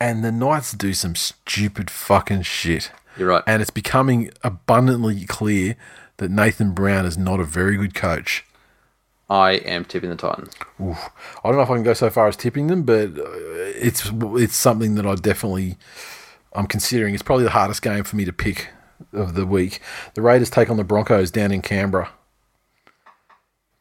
And 0.00 0.24
the 0.24 0.32
Knights 0.32 0.72
do 0.72 0.92
some 0.92 1.14
stupid 1.14 1.90
fucking 1.90 2.42
shit. 2.42 2.90
you're 3.16 3.28
right. 3.28 3.44
And 3.46 3.62
it's 3.62 3.70
becoming 3.70 4.30
abundantly 4.42 5.24
clear 5.24 5.76
that 6.18 6.30
Nathan 6.30 6.72
Brown 6.72 7.06
is 7.06 7.16
not 7.16 7.40
a 7.40 7.44
very 7.44 7.76
good 7.76 7.94
coach. 7.94 8.44
I 9.32 9.52
am 9.52 9.86
tipping 9.86 10.10
the 10.10 10.16
Titans. 10.16 10.52
Oof. 10.78 11.08
I 11.42 11.48
don't 11.48 11.56
know 11.56 11.62
if 11.62 11.70
I 11.70 11.74
can 11.76 11.82
go 11.82 11.94
so 11.94 12.10
far 12.10 12.28
as 12.28 12.36
tipping 12.36 12.66
them, 12.66 12.82
but 12.82 13.18
uh, 13.18 13.24
it's 13.80 14.10
it's 14.12 14.54
something 14.54 14.94
that 14.96 15.06
I 15.06 15.14
definitely 15.14 15.78
I'm 16.52 16.66
considering. 16.66 17.14
It's 17.14 17.22
probably 17.22 17.44
the 17.44 17.50
hardest 17.50 17.80
game 17.80 18.04
for 18.04 18.16
me 18.16 18.26
to 18.26 18.32
pick 18.32 18.68
of 19.10 19.32
the 19.32 19.46
week. 19.46 19.80
The 20.12 20.20
Raiders 20.20 20.50
take 20.50 20.68
on 20.68 20.76
the 20.76 20.84
Broncos 20.84 21.30
down 21.30 21.50
in 21.50 21.62
Canberra. 21.62 22.10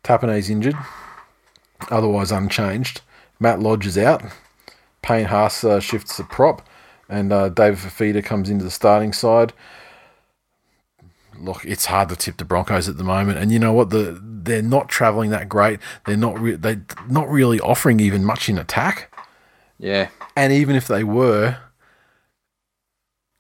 Tapine's 0.04 0.50
injured, 0.50 0.78
otherwise 1.90 2.32
unchanged. 2.32 3.02
Matt 3.38 3.60
Lodge 3.60 3.86
is 3.86 3.98
out. 3.98 4.24
Payne 5.02 5.26
Haas 5.26 5.66
uh, 5.66 5.82
shifts 5.82 6.16
the 6.16 6.24
prop, 6.24 6.66
and 7.10 7.34
uh, 7.34 7.50
David 7.50 7.80
Fifita 7.80 8.24
comes 8.24 8.50
into 8.50 8.64
the 8.64 8.72
starting 8.72 9.12
side. 9.12 9.52
Look, 11.42 11.66
it's 11.66 11.86
hard 11.86 12.10
to 12.10 12.16
tip 12.16 12.38
the 12.38 12.46
Broncos 12.46 12.88
at 12.88 12.98
the 12.98 13.04
moment, 13.04 13.38
and 13.40 13.52
you 13.52 13.60
know 13.60 13.74
what? 13.74 13.90
The 13.90 14.20
they're 14.44 14.62
not 14.62 14.90
traveling 14.90 15.30
that 15.32 15.48
great. 15.50 15.80
They're 16.06 16.18
not 16.18 16.40
re- 16.40 16.56
they're 16.56 16.86
not 17.10 17.30
really 17.30 17.60
offering 17.60 18.00
even 18.00 18.24
much 18.26 18.50
in 18.50 18.58
attack. 18.58 19.14
Yeah, 19.80 20.10
And 20.36 20.54
even 20.54 20.76
if 20.76 20.88
they 20.88 21.04
were, 21.04 21.58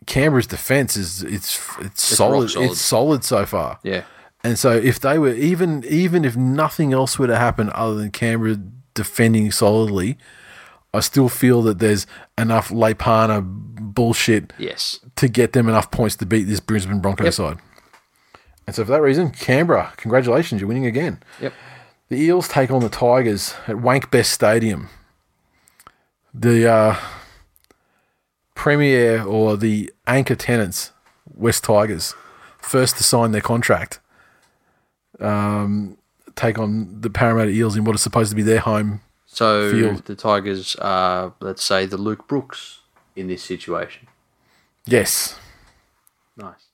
Canberra's 0.07 0.47
defense 0.47 0.97
is 0.97 1.21
it's 1.23 1.59
it's, 1.79 2.03
solid. 2.03 2.49
solid. 2.49 2.71
It's 2.71 2.81
solid 2.81 3.23
so 3.23 3.45
far. 3.45 3.79
yeah, 3.83 4.03
And 4.43 4.57
so 4.57 4.71
if 4.71 4.99
they 4.99 5.19
were 5.19 5.33
even 5.33 5.83
even 5.87 6.25
if 6.25 6.35
nothing 6.35 6.93
else 6.93 7.19
were 7.19 7.27
to 7.27 7.37
happen 7.37 7.69
other 7.75 7.93
than 7.95 8.09
Canberra 8.11 8.57
defending 8.95 9.51
solidly, 9.51 10.17
I 10.93 10.99
still 11.01 11.29
feel 11.29 11.61
that 11.63 11.77
there's 11.79 12.07
enough 12.37 12.69
Leipana 12.69 13.41
bullshit 13.43 14.51
yes. 14.57 14.99
to 15.17 15.27
get 15.27 15.53
them 15.53 15.69
enough 15.69 15.91
points 15.91 16.15
to 16.17 16.25
beat 16.25 16.43
this 16.45 16.59
Brisbane 16.59 16.99
Broncos 17.01 17.25
Yep. 17.25 17.33
side. 17.33 17.57
And 18.71 18.75
so 18.77 18.85
for 18.85 18.91
that 18.91 19.01
reason, 19.01 19.31
Canberra, 19.31 19.91
congratulations, 19.97 20.61
you're 20.61 20.67
winning 20.69 20.85
again. 20.85 21.21
Yep. 21.41 21.51
The 22.07 22.15
Eels 22.21 22.47
take 22.47 22.71
on 22.71 22.79
the 22.79 22.87
Tigers 22.87 23.53
at 23.67 23.75
Wankbest 23.75 24.27
Stadium. 24.27 24.87
The 26.33 26.71
uh, 26.71 26.95
premier 28.55 29.23
or 29.23 29.57
the 29.57 29.91
anchor 30.07 30.35
tenants, 30.35 30.93
West 31.25 31.65
Tigers, 31.65 32.15
first 32.59 32.95
to 32.95 33.03
sign 33.03 33.33
their 33.33 33.41
contract, 33.41 33.99
um, 35.19 35.97
take 36.37 36.57
on 36.57 37.01
the 37.01 37.09
Parramatta 37.09 37.51
Eels 37.51 37.75
in 37.75 37.83
what 37.83 37.93
is 37.95 38.01
supposed 38.01 38.29
to 38.29 38.37
be 38.37 38.41
their 38.41 38.61
home. 38.61 39.01
So 39.25 39.69
Field. 39.69 40.05
the 40.05 40.15
Tigers 40.15 40.77
are, 40.77 41.33
let's 41.41 41.65
say, 41.65 41.85
the 41.85 41.97
Luke 41.97 42.25
Brooks 42.25 42.79
in 43.17 43.27
this 43.27 43.43
situation. 43.43 44.07
Yes, 44.85 45.37
Nice. 46.37 46.67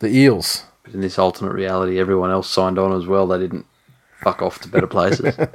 the 0.00 0.08
Eels. 0.08 0.64
But 0.88 0.94
in 0.94 1.02
this 1.02 1.18
alternate 1.18 1.52
reality, 1.52 2.00
everyone 2.00 2.30
else 2.30 2.48
signed 2.48 2.78
on 2.78 2.96
as 2.96 3.06
well. 3.06 3.26
They 3.26 3.38
didn't 3.38 3.66
fuck 4.22 4.40
off 4.40 4.58
to 4.60 4.68
better 4.68 4.86
places. 4.86 5.36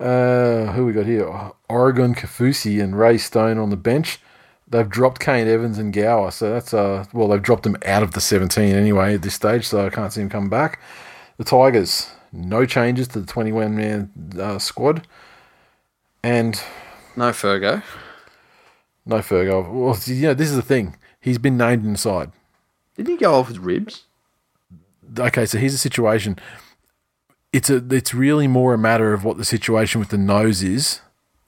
Uh, 0.00 0.72
who 0.72 0.84
we 0.84 0.92
got 0.92 1.06
here? 1.06 1.30
Oregon 1.68 2.12
Kaufusi 2.12 2.82
and 2.82 2.98
Ray 2.98 3.18
Stone 3.18 3.56
on 3.56 3.70
the 3.70 3.76
bench. 3.76 4.18
They've 4.66 4.88
dropped 4.88 5.20
Kane 5.20 5.46
Evans 5.46 5.78
and 5.78 5.92
Gower, 5.92 6.32
so 6.32 6.50
that's 6.50 6.74
uh 6.74 7.04
well 7.12 7.28
they've 7.28 7.40
dropped 7.40 7.62
them 7.62 7.76
out 7.86 8.02
of 8.02 8.10
the 8.10 8.20
17 8.20 8.74
anyway 8.74 9.14
at 9.14 9.22
this 9.22 9.34
stage, 9.34 9.64
so 9.64 9.86
I 9.86 9.90
can't 9.90 10.12
see 10.12 10.20
them 10.20 10.28
come 10.28 10.48
back. 10.48 10.80
The 11.36 11.44
Tigers, 11.44 12.10
no 12.32 12.66
changes 12.66 13.06
to 13.08 13.20
the 13.20 13.26
21 13.28 13.76
man 13.76 14.10
uh, 14.40 14.58
squad, 14.58 15.06
and 16.24 16.60
no 17.14 17.30
Fergo. 17.30 17.84
no 19.06 19.18
Fergo. 19.18 19.72
Well, 19.72 19.96
you 20.06 20.22
know 20.26 20.34
this 20.34 20.50
is 20.50 20.56
the 20.56 20.62
thing. 20.62 20.96
He's 21.20 21.38
been 21.38 21.56
named 21.56 21.84
inside. 21.84 22.32
Did 22.96 23.08
he 23.08 23.16
go 23.16 23.34
off 23.34 23.48
with 23.48 23.58
ribs? 23.58 24.04
okay, 25.18 25.44
so 25.46 25.58
here's 25.58 25.72
the 25.72 25.78
situation. 25.78 26.38
It's 27.52 27.68
a 27.68 27.84
it's 27.90 28.14
really 28.14 28.48
more 28.48 28.72
a 28.74 28.78
matter 28.78 29.12
of 29.12 29.24
what 29.24 29.36
the 29.36 29.44
situation 29.44 29.98
with 30.00 30.08
the 30.08 30.18
nose 30.18 30.62
is 30.62 31.00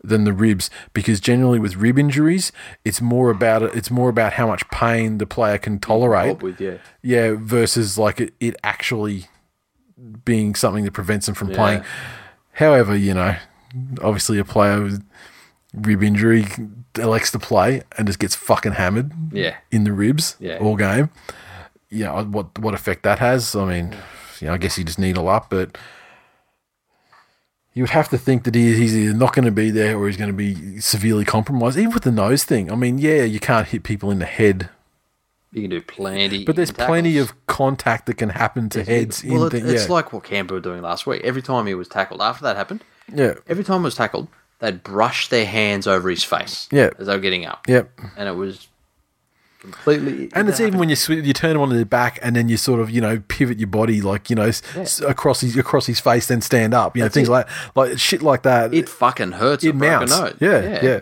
than 0.02 0.24
the 0.24 0.34
ribs 0.34 0.68
because 0.92 1.18
generally 1.18 1.58
with 1.58 1.76
rib 1.76 1.98
injuries 1.98 2.52
it's 2.84 3.00
more 3.00 3.30
about 3.30 3.62
it's 3.62 3.90
more 3.90 4.10
about 4.10 4.34
how 4.34 4.46
much 4.46 4.68
pain 4.68 5.16
the 5.16 5.24
player 5.24 5.56
can 5.56 5.78
tolerate 5.78 6.42
with 6.42 6.60
yeah. 6.60 6.76
yeah 7.00 7.34
versus 7.38 7.96
like 7.96 8.20
it, 8.20 8.34
it 8.38 8.54
actually 8.62 9.28
being 10.26 10.54
something 10.54 10.84
that 10.84 10.92
prevents 10.92 11.24
them 11.24 11.34
from 11.34 11.48
Yeah. 11.48 11.56
playing 11.56 11.84
however 12.52 12.94
you 12.94 13.14
know 13.14 13.34
obviously 14.02 14.38
a 14.38 14.44
player 14.44 14.82
with 14.82 15.02
rib 15.74 16.02
injury 16.02 16.46
elects 16.96 17.30
to 17.32 17.38
play 17.38 17.82
and 17.98 18.06
just 18.06 18.18
gets 18.18 18.34
fucking 18.34 18.72
hammered 18.72 19.12
Yeah. 19.32 19.56
in 19.70 19.84
the 19.84 19.92
ribs 19.92 20.36
Yeah. 20.38 20.58
all 20.58 20.76
game. 20.76 21.10
You 21.90 22.04
know 22.04 22.24
what 22.24 22.58
what 22.58 22.74
effect 22.74 23.02
that 23.02 23.18
has. 23.18 23.54
I 23.54 23.64
mean, 23.64 23.96
you 24.40 24.46
know, 24.48 24.54
I 24.54 24.58
guess 24.58 24.78
you 24.78 24.84
just 24.84 24.98
needle 24.98 25.28
up, 25.28 25.50
but 25.50 25.76
you 27.72 27.82
would 27.82 27.90
have 27.90 28.08
to 28.10 28.18
think 28.18 28.44
that 28.44 28.54
he, 28.54 28.74
he's 28.76 28.96
either 28.96 29.14
not 29.16 29.32
going 29.34 29.44
to 29.44 29.50
be 29.50 29.70
there 29.70 29.96
or 29.98 30.06
he's 30.06 30.16
going 30.16 30.30
to 30.30 30.36
be 30.36 30.80
severely 30.80 31.24
compromised. 31.24 31.76
Even 31.76 31.92
with 31.92 32.04
the 32.04 32.12
nose 32.12 32.44
thing, 32.44 32.70
I 32.70 32.76
mean, 32.76 32.98
yeah, 32.98 33.22
you 33.24 33.40
can't 33.40 33.66
hit 33.66 33.82
people 33.82 34.10
in 34.12 34.20
the 34.20 34.26
head, 34.26 34.68
You 35.52 35.62
can 35.62 35.70
do 35.70 35.80
plenty. 35.80 36.44
but 36.44 36.54
there's 36.56 36.70
plenty 36.70 37.18
of 37.18 37.32
contact 37.46 38.06
that 38.06 38.14
can 38.14 38.28
happen 38.30 38.68
to 38.70 38.84
heads. 38.84 39.24
Well, 39.24 39.46
in 39.48 39.56
it, 39.56 39.66
it's 39.74 39.86
yeah, 39.86 39.92
like 39.92 40.12
what 40.12 40.22
Canberra 40.24 40.58
were 40.58 40.62
doing 40.62 40.82
last 40.82 41.06
week. 41.06 41.22
Every 41.24 41.42
time 41.42 41.66
he 41.66 41.74
was 41.74 41.88
tackled, 41.88 42.20
after 42.20 42.44
that 42.44 42.56
happened, 42.56 42.84
yeah, 43.12 43.34
every 43.48 43.64
time 43.64 43.80
he 43.80 43.84
was 43.86 43.96
tackled, 43.96 44.28
they'd 44.64 44.82
brush 44.82 45.28
their 45.28 45.46
hands 45.46 45.86
over 45.86 46.08
his 46.10 46.24
face. 46.24 46.68
Yeah. 46.72 46.90
As 46.98 47.06
they 47.06 47.14
were 47.14 47.20
getting 47.20 47.44
up. 47.46 47.68
yep. 47.68 47.90
And 48.16 48.28
it 48.28 48.32
was 48.32 48.66
completely. 49.60 50.30
And 50.34 50.48
it's 50.48 50.60
even 50.60 50.78
when 50.78 50.88
you 50.88 50.96
sw- 50.96 51.10
you 51.10 51.32
turn 51.32 51.56
him 51.56 51.62
onto 51.62 51.76
the 51.76 51.86
back 51.86 52.18
and 52.22 52.34
then 52.36 52.48
you 52.48 52.56
sort 52.56 52.80
of 52.80 52.90
you 52.90 53.00
know 53.00 53.22
pivot 53.28 53.58
your 53.58 53.68
body 53.68 54.00
like 54.00 54.28
you 54.30 54.36
know 54.36 54.42
s 54.44 54.62
s- 54.76 55.00
across 55.00 55.40
his 55.40 55.56
across 55.56 55.86
his 55.86 56.00
face, 56.00 56.26
then 56.28 56.40
stand 56.40 56.74
up. 56.74 56.96
You 56.96 57.00
know 57.00 57.04
That's 57.06 57.14
things 57.14 57.28
it. 57.28 57.32
like 57.32 57.48
like 57.76 57.98
shit 57.98 58.22
like 58.22 58.42
that. 58.42 58.72
It 58.74 58.88
fucking 58.88 59.32
hurts. 59.32 59.64
it 59.64 59.70
a 59.70 59.72
mounts. 59.74 60.12
nose. 60.18 60.34
Yeah, 60.40 60.80
yeah, 60.82 61.00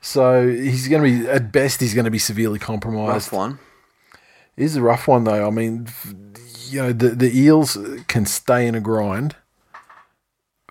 So 0.00 0.46
he's 0.48 0.88
going 0.88 1.02
to 1.02 1.24
be 1.24 1.28
at 1.30 1.52
best. 1.52 1.80
He's 1.80 1.94
going 1.94 2.04
to 2.06 2.10
be 2.10 2.18
severely 2.18 2.58
compromised. 2.58 3.32
Rough 3.32 3.32
one. 3.32 3.58
It 4.56 4.64
is 4.64 4.76
a 4.76 4.82
rough 4.82 5.08
one 5.08 5.24
though. 5.24 5.46
I 5.46 5.50
mean, 5.50 5.86
you 6.68 6.82
know, 6.82 6.92
the 6.92 7.08
the 7.10 7.36
Eels 7.38 7.76
can 8.08 8.24
stay 8.26 8.66
in 8.66 8.74
a 8.74 8.80
grind 8.80 9.36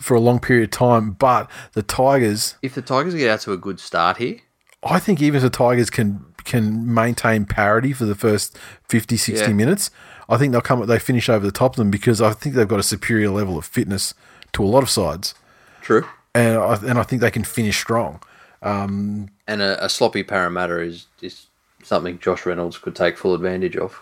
for 0.04 0.16
a 0.16 0.20
long 0.20 0.40
period 0.40 0.66
of 0.66 0.72
time, 0.72 1.12
but 1.12 1.50
the 1.74 1.82
Tigers. 1.82 2.56
If 2.62 2.76
the 2.76 2.82
Tigers 2.82 3.16
get 3.16 3.30
out 3.30 3.40
to 3.42 3.54
a 3.54 3.58
good 3.58 3.80
start 3.80 4.18
here, 4.18 4.38
I 4.84 5.00
think 5.00 5.22
even 5.22 5.38
if 5.38 5.44
the 5.44 5.50
Tigers 5.50 5.90
can 5.90 6.26
can 6.44 6.94
maintain 6.94 7.46
parity 7.46 7.94
for 7.94 8.04
the 8.04 8.16
first 8.16 8.58
50, 8.90 9.16
60 9.16 9.46
Yeah. 9.48 9.54
minutes, 9.54 9.90
I 10.28 10.36
think 10.38 10.52
they'll 10.52 10.60
come. 10.62 10.86
They 10.86 11.00
finish 11.00 11.30
over 11.30 11.46
the 11.46 11.54
top 11.54 11.72
of 11.74 11.78
them 11.78 11.90
because 11.90 12.22
I 12.22 12.34
think 12.34 12.56
they've 12.56 12.68
got 12.68 12.80
a 12.82 12.84
superior 12.84 13.30
level 13.30 13.58
of 13.58 13.66
fitness 13.66 14.14
to 14.52 14.64
a 14.64 14.68
lot 14.68 14.84
of 14.84 14.90
sides, 14.90 15.36
true. 15.82 16.06
and 16.36 16.58
I, 16.58 16.76
and 16.86 17.00
I 17.00 17.04
think 17.04 17.22
they 17.22 17.32
can 17.32 17.46
finish 17.46 17.80
strong. 17.80 18.20
And 18.62 19.30
a, 19.48 19.84
a 19.86 19.90
sloppy 19.90 20.24
Parramatta 20.24 20.80
is, 20.80 21.08
is 21.22 21.48
something 21.84 22.20
Josh 22.20 22.46
Reynolds 22.46 22.78
could 22.78 22.96
take 22.96 23.18
full 23.18 23.34
advantage 23.34 23.76
of. 23.78 24.02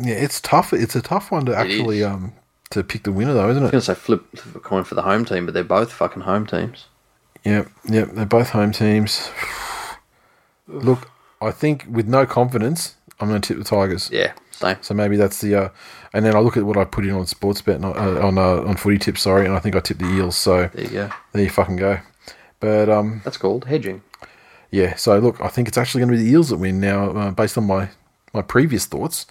Yeah, 0.00 0.14
it's 0.14 0.40
tough. 0.40 0.72
It's 0.72 0.96
a 0.96 1.02
tough 1.02 1.30
one 1.30 1.44
to 1.46 1.54
actually 1.56 2.02
um 2.04 2.32
to 2.72 2.84
pick 2.84 3.04
the 3.04 3.12
winner 3.12 3.32
though, 3.34 3.48
isn't 3.50 3.62
it? 3.62 3.66
I 3.66 3.70
was 3.70 3.70
going 3.72 3.80
to 3.80 3.86
say 3.86 3.94
flip, 3.94 4.24
flip 4.36 4.54
a 4.56 4.60
coin 4.60 4.84
for 4.84 4.94
the 4.94 5.02
home 5.02 5.24
team, 5.24 5.44
but 5.46 5.54
they're 5.54 5.64
both 5.64 5.92
fucking 5.92 6.22
home 6.22 6.46
teams. 6.46 6.86
Yep, 7.44 7.68
yep. 7.88 8.08
They're 8.12 8.26
both 8.26 8.50
home 8.50 8.72
teams. 8.72 9.30
Look, 10.68 11.10
I 11.40 11.50
think 11.50 11.86
with 11.90 12.06
no 12.08 12.24
confidence, 12.26 12.96
I'm 13.20 13.28
going 13.28 13.40
to 13.40 13.46
tip 13.54 13.58
the 13.58 13.68
Tigers. 13.68 14.10
Yeah, 14.12 14.32
same. 14.52 14.76
So 14.80 14.94
maybe 14.94 15.16
that's 15.16 15.40
the. 15.40 15.54
Uh, 15.56 15.68
and 16.12 16.24
then 16.24 16.36
I 16.36 16.38
look 16.40 16.56
at 16.56 16.62
what 16.64 16.76
I 16.76 16.84
put 16.84 17.04
in 17.04 17.10
on 17.12 17.26
sports 17.26 17.60
bet 17.62 17.82
uh, 17.82 17.88
on 18.26 18.38
uh, 18.38 18.62
on 18.62 18.76
footy 18.76 18.98
tips. 18.98 19.22
Sorry, 19.22 19.44
and 19.46 19.54
I 19.54 19.58
think 19.58 19.74
I 19.76 19.80
tipped 19.80 20.00
the 20.00 20.06
Eels. 20.08 20.36
So 20.36 20.68
There 20.72 20.84
you 20.84 20.90
go. 20.90 21.10
there 21.32 21.42
you 21.42 21.50
fucking 21.50 21.76
go. 21.76 21.98
But 22.60 22.88
um, 22.88 23.22
That's 23.24 23.36
called 23.38 23.64
hedging. 23.64 24.02
yeah. 24.70 24.94
So 24.94 25.18
look, 25.18 25.40
I 25.40 25.48
think 25.48 25.66
it's 25.68 25.76
actually 25.78 26.00
going 26.02 26.12
to 26.12 26.16
be 26.18 26.22
the 26.24 26.30
Eels 26.30 26.50
that 26.50 26.58
win 26.58 26.78
now, 26.80 27.10
uh, 27.10 27.30
based 27.32 27.58
on 27.58 27.64
my 27.66 27.90
my 28.32 28.42
previous 28.42 28.86
thoughts. 28.86 29.26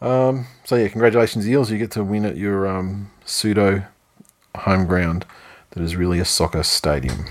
Um, 0.00 0.46
so 0.64 0.76
yeah, 0.76 0.88
congratulations, 0.88 1.48
Eels! 1.48 1.70
You 1.70 1.78
get 1.78 1.90
to 1.92 2.04
win 2.04 2.24
at 2.24 2.36
your 2.36 2.66
um, 2.66 3.10
pseudo 3.24 3.84
home 4.56 4.86
ground 4.86 5.26
that 5.70 5.82
is 5.82 5.96
really 5.96 6.18
a 6.18 6.24
soccer 6.24 6.62
stadium. 6.62 7.26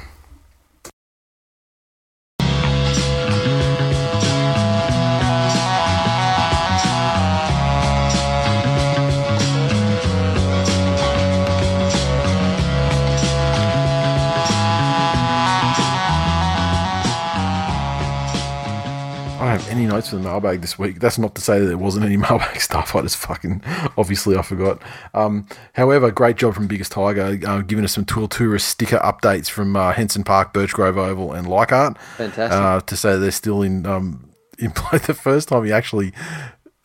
Have 19.59 19.69
any 19.69 19.85
notes 19.85 20.09
for 20.09 20.15
the 20.15 20.21
mailbag 20.21 20.61
this 20.61 20.79
week. 20.79 20.99
That's 20.99 21.17
not 21.17 21.35
to 21.35 21.41
say 21.41 21.59
that 21.59 21.65
there 21.65 21.77
wasn't 21.77 22.05
any 22.05 22.17
mailbag 22.29 22.61
stuff. 22.61 22.95
I 22.95 23.01
just 23.01 23.17
fucking 23.17 23.61
obviously 23.97 24.37
I 24.37 24.41
forgot. 24.41 24.81
Um, 25.13 25.47
however, 25.73 26.11
great 26.11 26.37
job 26.37 26.53
from 26.55 26.67
Biggest 26.67 26.91
Tiger, 26.91 27.37
uh, 27.45 27.61
giving 27.61 27.83
us 27.83 27.93
some 27.93 28.05
Tour 28.05 28.27
Tourist 28.27 28.67
sticker 28.67 28.99
updates 28.99 29.49
from 29.49 29.75
uh, 29.75 29.93
Henson 29.93 30.23
Park, 30.23 30.53
Birchgrove 30.53 30.97
Oval, 30.97 31.33
and 31.33 31.47
Leichhardt. 31.47 31.97
Fantastic. 32.17 32.51
Uh, 32.51 32.79
to 32.81 32.95
say 32.95 33.17
they're 33.17 33.31
still 33.31 33.61
in 33.61 33.85
um, 33.85 34.29
in 34.59 34.71
play. 34.71 34.99
The 34.99 35.13
first 35.13 35.49
time 35.49 35.65
he 35.65 35.71
actually 35.71 36.13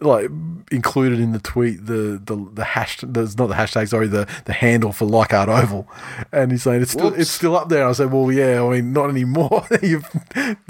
like 0.04 0.30
included 0.70 1.20
in 1.20 1.32
the 1.32 1.38
tweet 1.40 1.84
the 1.86 2.20
the 2.24 2.48
the 2.54 2.64
hash 2.64 2.98
there's 3.02 3.36
not 3.36 3.48
the 3.48 3.54
hashtag 3.54 3.88
sorry 3.88 4.06
the 4.08 4.26
the 4.46 4.52
handle 4.52 4.92
for 4.92 5.04
Leichhardt 5.06 5.48
Oval, 5.48 5.88
and 6.32 6.50
he's 6.50 6.62
saying 6.62 6.82
it's 6.82 6.92
still 6.92 7.06
Whoops. 7.06 7.18
it's 7.18 7.30
still 7.30 7.56
up 7.56 7.68
there. 7.68 7.80
And 7.82 7.90
I 7.90 7.92
said, 7.92 8.12
well, 8.12 8.30
yeah, 8.32 8.62
I 8.62 8.70
mean, 8.70 8.92
not 8.92 9.10
anymore. 9.10 9.66
You've 9.82 10.08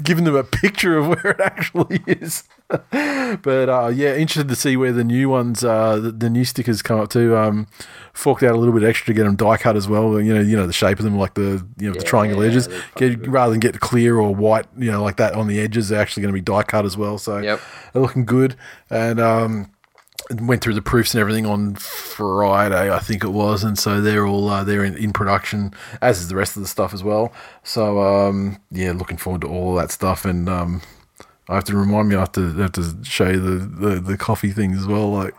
given 0.03 0.23
them 0.23 0.35
a 0.35 0.43
picture 0.43 0.97
of 0.97 1.07
where 1.07 1.31
it 1.31 1.39
actually 1.39 2.01
is. 2.07 2.43
but 3.41 3.69
uh, 3.69 3.91
yeah, 3.93 4.15
interested 4.15 4.47
to 4.47 4.55
see 4.55 4.75
where 4.75 4.91
the 4.91 5.03
new 5.03 5.29
ones, 5.29 5.63
uh, 5.63 5.97
the, 5.99 6.11
the 6.11 6.29
new 6.29 6.43
stickers 6.43 6.81
come 6.81 6.99
up 6.99 7.09
to. 7.11 7.37
Um, 7.37 7.67
forked 8.13 8.43
out 8.43 8.55
a 8.55 8.57
little 8.57 8.73
bit 8.73 8.83
extra 8.87 9.07
to 9.07 9.13
get 9.13 9.25
them 9.25 9.35
die 9.35 9.57
cut 9.57 9.75
as 9.75 9.87
well. 9.87 10.19
You 10.19 10.33
know, 10.33 10.41
you 10.41 10.57
know 10.57 10.65
the 10.65 10.73
shape 10.73 10.97
of 10.99 11.05
them, 11.05 11.17
like 11.17 11.35
the 11.35 11.65
you 11.77 11.89
know 11.89 11.95
the 11.97 12.03
triangle 12.03 12.41
Yeah, 12.41 12.49
edges. 12.49 12.67
Get, 12.95 13.27
rather 13.27 13.51
than 13.51 13.59
get 13.59 13.79
clear 13.79 14.17
or 14.17 14.33
white, 14.33 14.65
you 14.77 14.91
know, 14.91 15.03
like 15.03 15.17
that 15.17 15.33
on 15.33 15.47
the 15.47 15.59
edges, 15.59 15.89
they're 15.89 16.01
actually 16.01 16.21
going 16.21 16.33
to 16.33 16.37
be 16.37 16.41
die 16.41 16.63
cut 16.63 16.85
as 16.85 16.97
well. 16.97 17.17
So 17.17 17.37
Yep. 17.39 17.59
they're 17.93 18.01
looking 18.01 18.25
good. 18.25 18.55
And 18.89 19.19
um, 19.19 19.71
went 20.41 20.63
through 20.63 20.73
the 20.73 20.81
proofs 20.81 21.13
and 21.13 21.21
everything 21.21 21.45
on 21.45 21.75
Friday, 21.75 22.91
I 22.91 22.99
think 22.99 23.23
it 23.23 23.29
was, 23.29 23.63
and 23.63 23.77
so 23.77 24.01
they're 24.01 24.25
all 24.25 24.49
uh, 24.49 24.63
they're 24.63 24.83
in, 24.83 24.97
in 24.97 25.13
production, 25.13 25.71
as 26.01 26.19
is 26.19 26.29
the 26.29 26.35
rest 26.35 26.55
of 26.55 26.63
the 26.63 26.67
stuff 26.67 26.93
as 26.93 27.03
well. 27.03 27.31
So 27.63 28.01
um, 28.01 28.57
yeah, 28.71 28.91
looking 28.93 29.17
forward 29.17 29.41
to 29.41 29.47
all 29.47 29.77
of 29.77 29.81
that 29.83 29.91
stuff, 29.91 30.25
and 30.25 30.49
um, 30.49 30.81
I 31.47 31.55
have 31.55 31.63
to 31.65 31.77
remind 31.77 32.09
me 32.09 32.15
I 32.15 32.19
have 32.19 32.31
to 32.33 32.51
have 32.53 32.71
to 32.73 32.95
show 33.03 33.29
you 33.29 33.39
the, 33.39 33.89
the, 33.89 33.99
the 33.99 34.17
coffee 34.17 34.51
thing 34.51 34.73
as 34.73 34.87
well, 34.87 35.11
like 35.11 35.35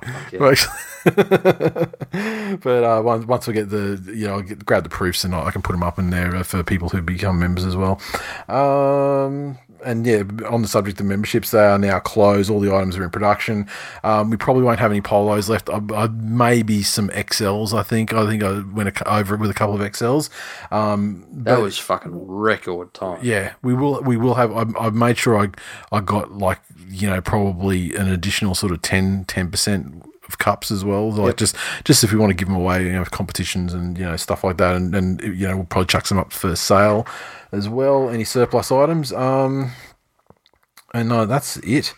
but 2.62 2.84
uh, 2.84 3.02
once 3.04 3.26
once 3.26 3.46
we 3.46 3.54
get 3.54 3.70
the 3.70 4.00
you 4.06 4.26
know 4.26 4.40
get, 4.40 4.64
grab 4.64 4.84
the 4.84 4.88
proofs 4.88 5.24
and 5.24 5.34
I 5.34 5.50
can 5.50 5.62
put 5.62 5.72
them 5.72 5.82
up 5.82 5.98
in 5.98 6.10
there 6.10 6.42
for 6.44 6.62
people 6.62 6.88
who 6.88 7.02
become 7.02 7.38
members 7.38 7.64
as 7.64 7.76
well. 7.76 8.00
Um, 8.48 9.58
and 9.84 10.06
yeah, 10.06 10.22
on 10.48 10.62
the 10.62 10.68
subject 10.68 11.00
of 11.00 11.06
memberships, 11.06 11.50
they 11.50 11.64
are 11.64 11.78
now 11.78 11.98
closed. 11.98 12.50
All 12.50 12.60
the 12.60 12.74
items 12.74 12.96
are 12.96 13.04
in 13.04 13.10
production. 13.10 13.68
Um, 14.04 14.30
we 14.30 14.36
probably 14.36 14.62
won't 14.62 14.78
have 14.78 14.90
any 14.90 15.00
polos 15.00 15.48
left. 15.48 15.68
I, 15.70 15.80
I, 15.94 16.08
maybe 16.08 16.82
some 16.82 17.08
XLs. 17.10 17.72
I 17.72 17.82
think. 17.82 18.12
I 18.12 18.26
think 18.26 18.42
I 18.42 18.60
went 18.60 19.00
over 19.06 19.34
it 19.34 19.40
with 19.40 19.50
a 19.50 19.54
couple 19.54 19.74
of 19.74 19.80
XLs. 19.80 20.30
Um, 20.70 21.26
That 21.30 21.60
was 21.60 21.78
fucking 21.78 22.12
record 22.26 22.94
time. 22.94 23.20
yeah, 23.22 23.54
we 23.62 23.74
will. 23.74 24.00
We 24.02 24.16
will 24.16 24.34
have. 24.34 24.52
I, 24.52 24.64
I've 24.78 24.94
made 24.94 25.18
sure 25.18 25.38
I 25.38 25.48
I 25.92 26.00
got 26.00 26.32
like 26.32 26.60
you 26.88 27.08
know 27.08 27.20
probably 27.20 27.94
an 27.94 28.08
additional 28.08 28.54
sort 28.54 28.72
of 28.72 28.82
10 28.82 29.24
percent 29.26 30.04
of 30.28 30.38
cups 30.38 30.70
as 30.70 30.84
well. 30.84 31.10
Like 31.10 31.36
just 31.36 31.56
just 31.84 32.02
if 32.04 32.12
we 32.12 32.18
want 32.18 32.30
to 32.30 32.34
give 32.34 32.48
them 32.48 32.56
away, 32.56 32.84
you 32.84 32.92
know, 32.92 33.04
competitions 33.04 33.72
and 33.72 33.96
you 33.96 34.04
know 34.04 34.16
stuff 34.16 34.44
like 34.44 34.56
that, 34.58 34.74
and, 34.76 34.94
and 34.94 35.20
you 35.22 35.46
know 35.46 35.56
we'll 35.56 35.66
probably 35.66 35.86
chuck 35.86 36.06
some 36.06 36.18
up 36.18 36.32
for 36.32 36.54
sale 36.56 37.06
as 37.56 37.68
well. 37.68 38.08
Any 38.08 38.24
surplus 38.24 38.70
items. 38.70 39.12
Um, 39.12 39.72
and 40.94 41.08
no, 41.08 41.26
that's 41.26 41.56
it 41.58 41.94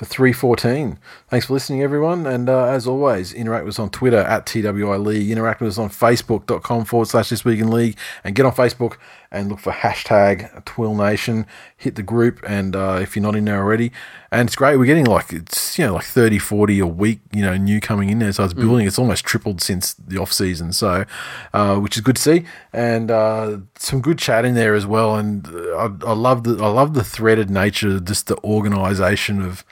for 0.00 0.06
314. 0.06 0.98
Thanks 1.28 1.44
for 1.44 1.52
listening, 1.52 1.82
everyone. 1.82 2.26
And 2.26 2.48
uh, 2.48 2.64
as 2.64 2.86
always, 2.86 3.34
interact 3.34 3.66
with 3.66 3.74
us 3.74 3.78
on 3.78 3.90
Twitter 3.90 4.16
at 4.16 4.46
TWI 4.46 4.96
League. 4.96 5.30
Interact 5.30 5.60
with 5.60 5.68
us 5.68 5.78
on 5.78 5.90
Facebook.com 5.90 6.86
forward 6.86 7.06
slash 7.06 7.28
This 7.28 7.44
Week 7.44 7.60
in 7.60 7.70
League. 7.70 7.98
And 8.24 8.34
get 8.34 8.46
on 8.46 8.52
Facebook 8.52 8.96
and 9.30 9.50
look 9.50 9.58
for 9.58 9.72
hashtag 9.72 10.64
Twill 10.64 10.94
Nation. 10.94 11.46
Hit 11.76 11.96
the 11.96 12.02
group. 12.02 12.40
And 12.46 12.74
uh, 12.74 13.00
if 13.02 13.14
you're 13.14 13.22
not 13.22 13.36
in 13.36 13.44
there 13.44 13.58
already, 13.58 13.92
and 14.32 14.48
it's 14.48 14.54
great. 14.54 14.76
We're 14.76 14.84
getting 14.84 15.06
like, 15.06 15.32
it's, 15.32 15.76
you 15.76 15.86
know, 15.86 15.94
like 15.94 16.04
30, 16.04 16.38
40 16.38 16.78
a 16.78 16.86
week, 16.86 17.20
you 17.32 17.42
know, 17.42 17.56
new 17.56 17.80
coming 17.80 18.10
in 18.10 18.20
there. 18.20 18.32
So 18.32 18.44
it's 18.44 18.54
building. 18.54 18.86
It's 18.86 18.98
almost 18.98 19.24
tripled 19.24 19.60
since 19.60 19.94
the 19.94 20.18
off 20.18 20.32
season. 20.32 20.72
So, 20.72 21.04
uh, 21.52 21.76
which 21.78 21.96
is 21.96 22.02
good 22.02 22.16
to 22.16 22.22
see. 22.22 22.44
And 22.72 23.10
uh, 23.10 23.58
some 23.76 24.00
good 24.00 24.18
chat 24.18 24.44
in 24.44 24.54
there 24.54 24.74
as 24.74 24.86
well. 24.86 25.16
And 25.16 25.48
uh, 25.48 25.76
I, 25.76 26.10
I 26.10 26.12
love 26.12 26.44
the, 26.44 26.62
I 26.62 26.68
love 26.68 26.94
the 26.94 27.02
threaded 27.02 27.50
nature, 27.50 27.98
just 27.98 28.28
the 28.28 28.36
organization 28.44 29.42
of, 29.42 29.64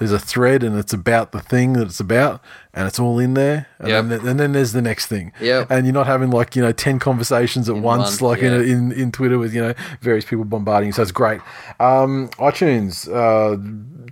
there's 0.00 0.10
a 0.10 0.18
thread 0.18 0.64
and 0.64 0.76
it's 0.76 0.92
about 0.92 1.30
the 1.30 1.38
thing 1.40 1.74
that 1.74 1.82
it's 1.86 2.00
about 2.00 2.42
and 2.74 2.88
it's 2.88 2.98
all 2.98 3.20
in 3.20 3.34
there 3.34 3.68
and, 3.78 3.88
Yep. 3.88 4.04
then, 4.08 4.26
and 4.28 4.40
then 4.40 4.52
there's 4.52 4.72
the 4.72 4.82
next 4.82 5.06
thing 5.06 5.30
Yep. 5.40 5.70
and 5.70 5.86
you're 5.86 5.94
not 5.94 6.08
having 6.08 6.30
like 6.30 6.56
you 6.56 6.62
know 6.62 6.72
10 6.72 6.98
conversations 6.98 7.68
at 7.68 7.76
once 7.76 8.20
one, 8.20 8.32
like 8.32 8.42
in, 8.42 8.52
yeah. 8.52 8.74
in 8.74 8.90
in 8.92 9.12
twitter 9.12 9.38
with 9.38 9.54
you 9.54 9.60
know 9.62 9.74
various 10.00 10.24
people 10.24 10.44
bombarding 10.44 10.88
you 10.88 10.92
so 10.92 11.02
it's 11.02 11.12
great 11.12 11.40
um 11.78 12.28
itunes 12.38 13.06
uh 13.08 13.56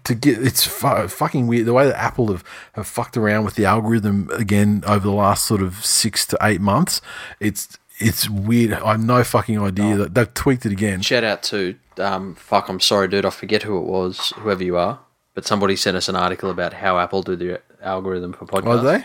to 0.04 0.14
get 0.14 0.38
it's 0.46 0.64
fu- 0.64 1.08
fucking 1.08 1.46
weird 1.48 1.66
the 1.66 1.72
way 1.72 1.86
that 1.86 1.96
apple 2.00 2.28
have, 2.28 2.44
have 2.74 2.86
fucked 2.86 3.16
around 3.16 3.44
with 3.44 3.56
the 3.56 3.64
algorithm 3.64 4.28
again 4.32 4.82
over 4.86 5.00
the 5.08 5.10
last 5.14 5.44
sort 5.46 5.60
of 5.62 5.84
six 5.84 6.24
to 6.26 6.38
eight 6.42 6.60
months 6.60 7.00
it's 7.40 7.76
it's 7.98 8.28
weird 8.30 8.72
i 8.74 8.92
have 8.92 9.02
no 9.02 9.24
fucking 9.24 9.58
idea 9.60 9.96
that 9.96 10.14
they've 10.14 10.32
tweaked 10.34 10.64
it 10.64 10.70
again 10.72 11.00
Shout 11.00 11.24
out 11.24 11.42
to 11.44 11.74
um, 11.98 12.36
fuck. 12.36 12.68
I'm 12.68 12.78
sorry, 12.78 13.08
dude. 13.08 13.24
I 13.24 13.30
forget 13.30 13.64
who 13.64 13.76
it 13.76 13.82
was, 13.84 14.32
whoever 14.36 14.62
you 14.62 14.76
are, 14.76 15.00
but 15.38 15.46
somebody 15.46 15.76
sent 15.76 15.96
us 15.96 16.08
an 16.08 16.16
article 16.16 16.50
about 16.50 16.72
how 16.72 16.98
Apple 16.98 17.22
do 17.22 17.36
the 17.36 17.60
algorithm 17.80 18.32
for 18.32 18.44
podcasts. 18.44 18.80
oh 18.80 18.82
they 18.82 19.04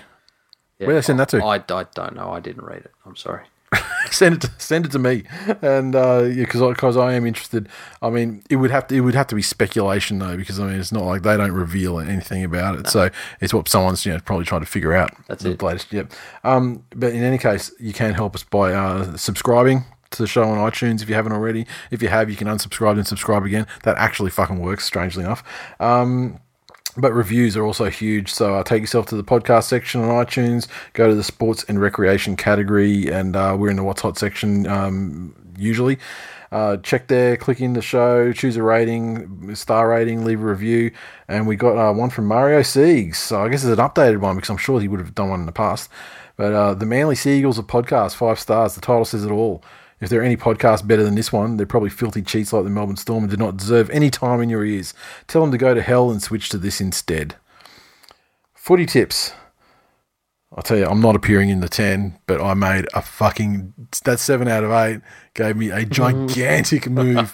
Yeah, 0.79 0.87
Where 0.87 0.95
they 0.95 1.01
send 1.03 1.19
that 1.19 1.29
to? 1.29 1.43
I, 1.43 1.57
I 1.57 1.83
don't 1.93 2.15
know. 2.15 2.31
I 2.31 2.39
didn't 2.39 2.63
read 2.65 2.79
it. 2.79 2.91
I'm 3.05 3.15
sorry. 3.15 3.43
send 4.09 4.33
it 4.37 4.41
to, 4.41 4.51
send 4.57 4.87
it 4.87 4.91
to 4.93 4.97
me 4.97 5.25
and 5.61 5.95
uh 5.95 6.23
yeah 6.23 6.45
because 6.45 6.61
because 6.73 6.97
I 6.97 7.13
am 7.13 7.25
interested 7.25 7.67
i 8.03 8.09
mean 8.11 8.43
it 8.49 8.57
would 8.57 8.69
have 8.69 8.85
to 8.87 8.95
it 8.95 8.99
would 8.99 9.15
have 9.15 9.25
to 9.27 9.35
be 9.35 9.41
speculation 9.41 10.19
though 10.19 10.37
because 10.37 10.59
i 10.59 10.67
mean 10.67 10.79
it's 10.79 10.91
not 10.91 11.05
like 11.05 11.23
they 11.23 11.35
don't 11.37 11.53
reveal 11.53 11.97
anything 11.99 12.43
about 12.43 12.77
it 12.77 12.87
so 12.87 13.09
it's 13.41 13.51
what 13.51 13.67
someone's 13.67 14.05
you 14.05 14.13
know 14.13 14.19
probably 14.19 14.45
trying 14.45 14.61
to 14.61 14.67
figure 14.67 14.93
out 14.93 15.09
That's 15.27 15.43
the 15.43 15.51
it. 15.53 15.63
latest 15.63 15.91
yep 15.91 16.11
um 16.43 16.83
but 16.95 17.13
in 17.13 17.23
any 17.23 17.39
case 17.39 17.71
you 17.79 17.93
can 17.93 18.13
help 18.13 18.35
us 18.35 18.43
by 18.43 18.73
uh 18.73 19.17
subscribing 19.17 19.85
to 20.13 20.23
the 20.23 20.27
show 20.27 20.43
on 20.43 20.57
iTunes 20.57 21.01
if 21.01 21.09
you 21.09 21.15
haven't 21.15 21.33
already. 21.33 21.65
If 21.91 22.01
you 22.01 22.09
have, 22.09 22.29
you 22.29 22.35
can 22.35 22.47
unsubscribe 22.47 22.93
and 22.93 23.05
subscribe 23.05 23.43
again. 23.43 23.67
That 23.83 23.97
actually 23.97 24.31
fucking 24.31 24.59
works, 24.59 24.85
strangely 24.85 25.23
enough. 25.23 25.43
Um, 25.79 26.39
but 26.95 27.11
reviews 27.13 27.57
are 27.57 27.65
also 27.65 27.89
huge. 27.89 28.31
So 28.31 28.55
uh, 28.55 28.63
take 28.63 28.81
yourself 28.81 29.07
to 29.07 29.15
the 29.15 29.23
podcast 29.23 29.63
section 29.63 30.01
on 30.01 30.25
iTunes, 30.25 30.67
go 30.93 31.07
to 31.07 31.15
the 31.15 31.23
sports 31.23 31.65
and 31.67 31.81
recreation 31.81 32.35
category, 32.35 33.11
and 33.11 33.35
uh, 33.35 33.55
we're 33.57 33.69
in 33.69 33.77
the 33.77 33.83
What's 33.83 34.01
Hot 34.01 34.17
section 34.17 34.67
um, 34.67 35.35
usually. 35.57 35.97
Uh, 36.51 36.77
check 36.77 37.07
there, 37.07 37.35
click 37.35 37.59
in 37.59 37.73
the 37.73 37.81
show, 37.81 38.31
choose 38.31 38.55
a 38.57 38.61
rating, 38.61 39.55
star 39.55 39.89
rating, 39.89 40.23
leave 40.23 40.39
a 40.39 40.45
review. 40.45 40.91
And 41.27 41.47
we 41.47 41.55
got 41.55 41.77
uh, 41.77 41.91
one 41.93 42.11
from 42.11 42.27
Mario 42.27 42.59
Siegs. 42.59 43.15
So 43.15 43.41
I 43.41 43.49
guess 43.49 43.63
it's 43.63 43.79
an 43.79 43.83
updated 43.83 44.19
one 44.19 44.35
because 44.35 44.51
I'm 44.51 44.57
sure 44.57 44.79
he 44.79 44.87
would 44.87 44.99
have 44.99 45.15
done 45.15 45.29
one 45.29 45.39
in 45.39 45.45
the 45.47 45.51
past. 45.51 45.89
But 46.35 46.53
uh, 46.53 46.73
the 46.75 46.85
Manly 46.85 47.15
Seagulls 47.15 47.57
of 47.57 47.65
podcast, 47.65 48.13
five 48.13 48.39
stars. 48.39 48.75
The 48.75 48.81
title 48.81 49.05
says 49.05 49.25
it 49.25 49.31
all. 49.31 49.63
If 50.03 50.09
there 50.09 50.19
are 50.19 50.23
any 50.23 50.37
podcasts 50.37 50.85
better 50.85 51.03
than 51.03 51.15
this 51.15 51.31
one, 51.31 51.57
they're 51.57 51.65
probably 51.65 51.89
filthy 51.89 52.21
cheats 52.21 52.51
like 52.51 52.63
the 52.65 52.69
Melbourne 52.69 52.97
Storm 52.97 53.23
and 53.23 53.31
do 53.31 53.37
not 53.37 53.57
deserve 53.57 53.89
any 53.89 54.09
time 54.09 54.41
in 54.41 54.49
your 54.49 54.65
ears. 54.65 54.93
Tell 55.27 55.41
them 55.41 55.51
to 55.51 55.57
go 55.57 55.73
to 55.73 55.81
hell 55.81 56.11
and 56.11 56.21
switch 56.21 56.49
to 56.49 56.57
this 56.57 56.81
instead. 56.81 57.35
Footy 58.53 58.85
tips. 58.85 59.31
I'll 60.55 60.61
tell 60.61 60.77
you, 60.77 60.85
I'm 60.85 61.01
not 61.01 61.15
appearing 61.15 61.49
in 61.49 61.61
the 61.61 61.67
10, 61.69 62.19
but 62.27 62.39
I 62.39 62.53
made 62.53 62.85
a 62.93 63.01
fucking. 63.01 63.73
That 64.05 64.19
7 64.19 64.47
out 64.47 64.63
of 64.63 64.71
8 64.71 65.01
gave 65.33 65.57
me 65.57 65.71
a 65.71 65.83
gigantic 65.99 66.87
move. 66.89 67.33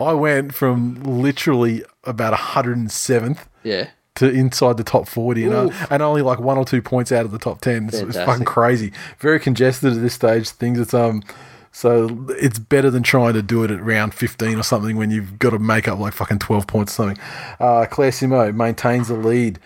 I 0.00 0.12
went 0.12 0.54
from 0.54 1.02
literally 1.02 1.84
about 2.04 2.32
107th 2.32 3.40
Yeah. 3.64 3.90
to 4.14 4.30
inside 4.30 4.76
the 4.78 4.84
top 4.84 5.08
40 5.08 5.44
and, 5.44 5.72
and 5.90 6.02
only 6.02 6.22
like 6.22 6.38
one 6.38 6.56
or 6.56 6.64
two 6.64 6.80
points 6.80 7.10
out 7.12 7.24
of 7.24 7.32
the 7.32 7.38
top 7.38 7.60
10 7.60 7.88
it's, 7.88 7.98
it's 7.98 8.16
fucking 8.16 8.44
crazy 8.44 8.92
very 9.18 9.40
congested 9.40 9.92
at 9.94 10.00
this 10.00 10.14
stage 10.14 10.48
things 10.50 10.78
it's 10.78 10.94
um 10.94 11.22
so 11.76 12.24
it's 12.30 12.58
better 12.60 12.88
than 12.88 13.02
trying 13.02 13.34
to 13.34 13.42
do 13.42 13.64
it 13.64 13.70
at 13.72 13.82
round 13.82 14.14
15 14.14 14.56
or 14.58 14.62
something 14.62 14.96
when 14.96 15.10
you've 15.10 15.38
got 15.40 15.50
to 15.50 15.58
make 15.58 15.88
up 15.88 15.98
like 15.98 16.12
fucking 16.14 16.38
12 16.38 16.66
points 16.68 16.92
or 16.92 16.94
something 17.10 17.18
uh 17.58 17.84
claire 17.90 18.10
simo 18.12 18.54
maintains 18.54 19.08
the 19.08 19.14
lead 19.14 19.58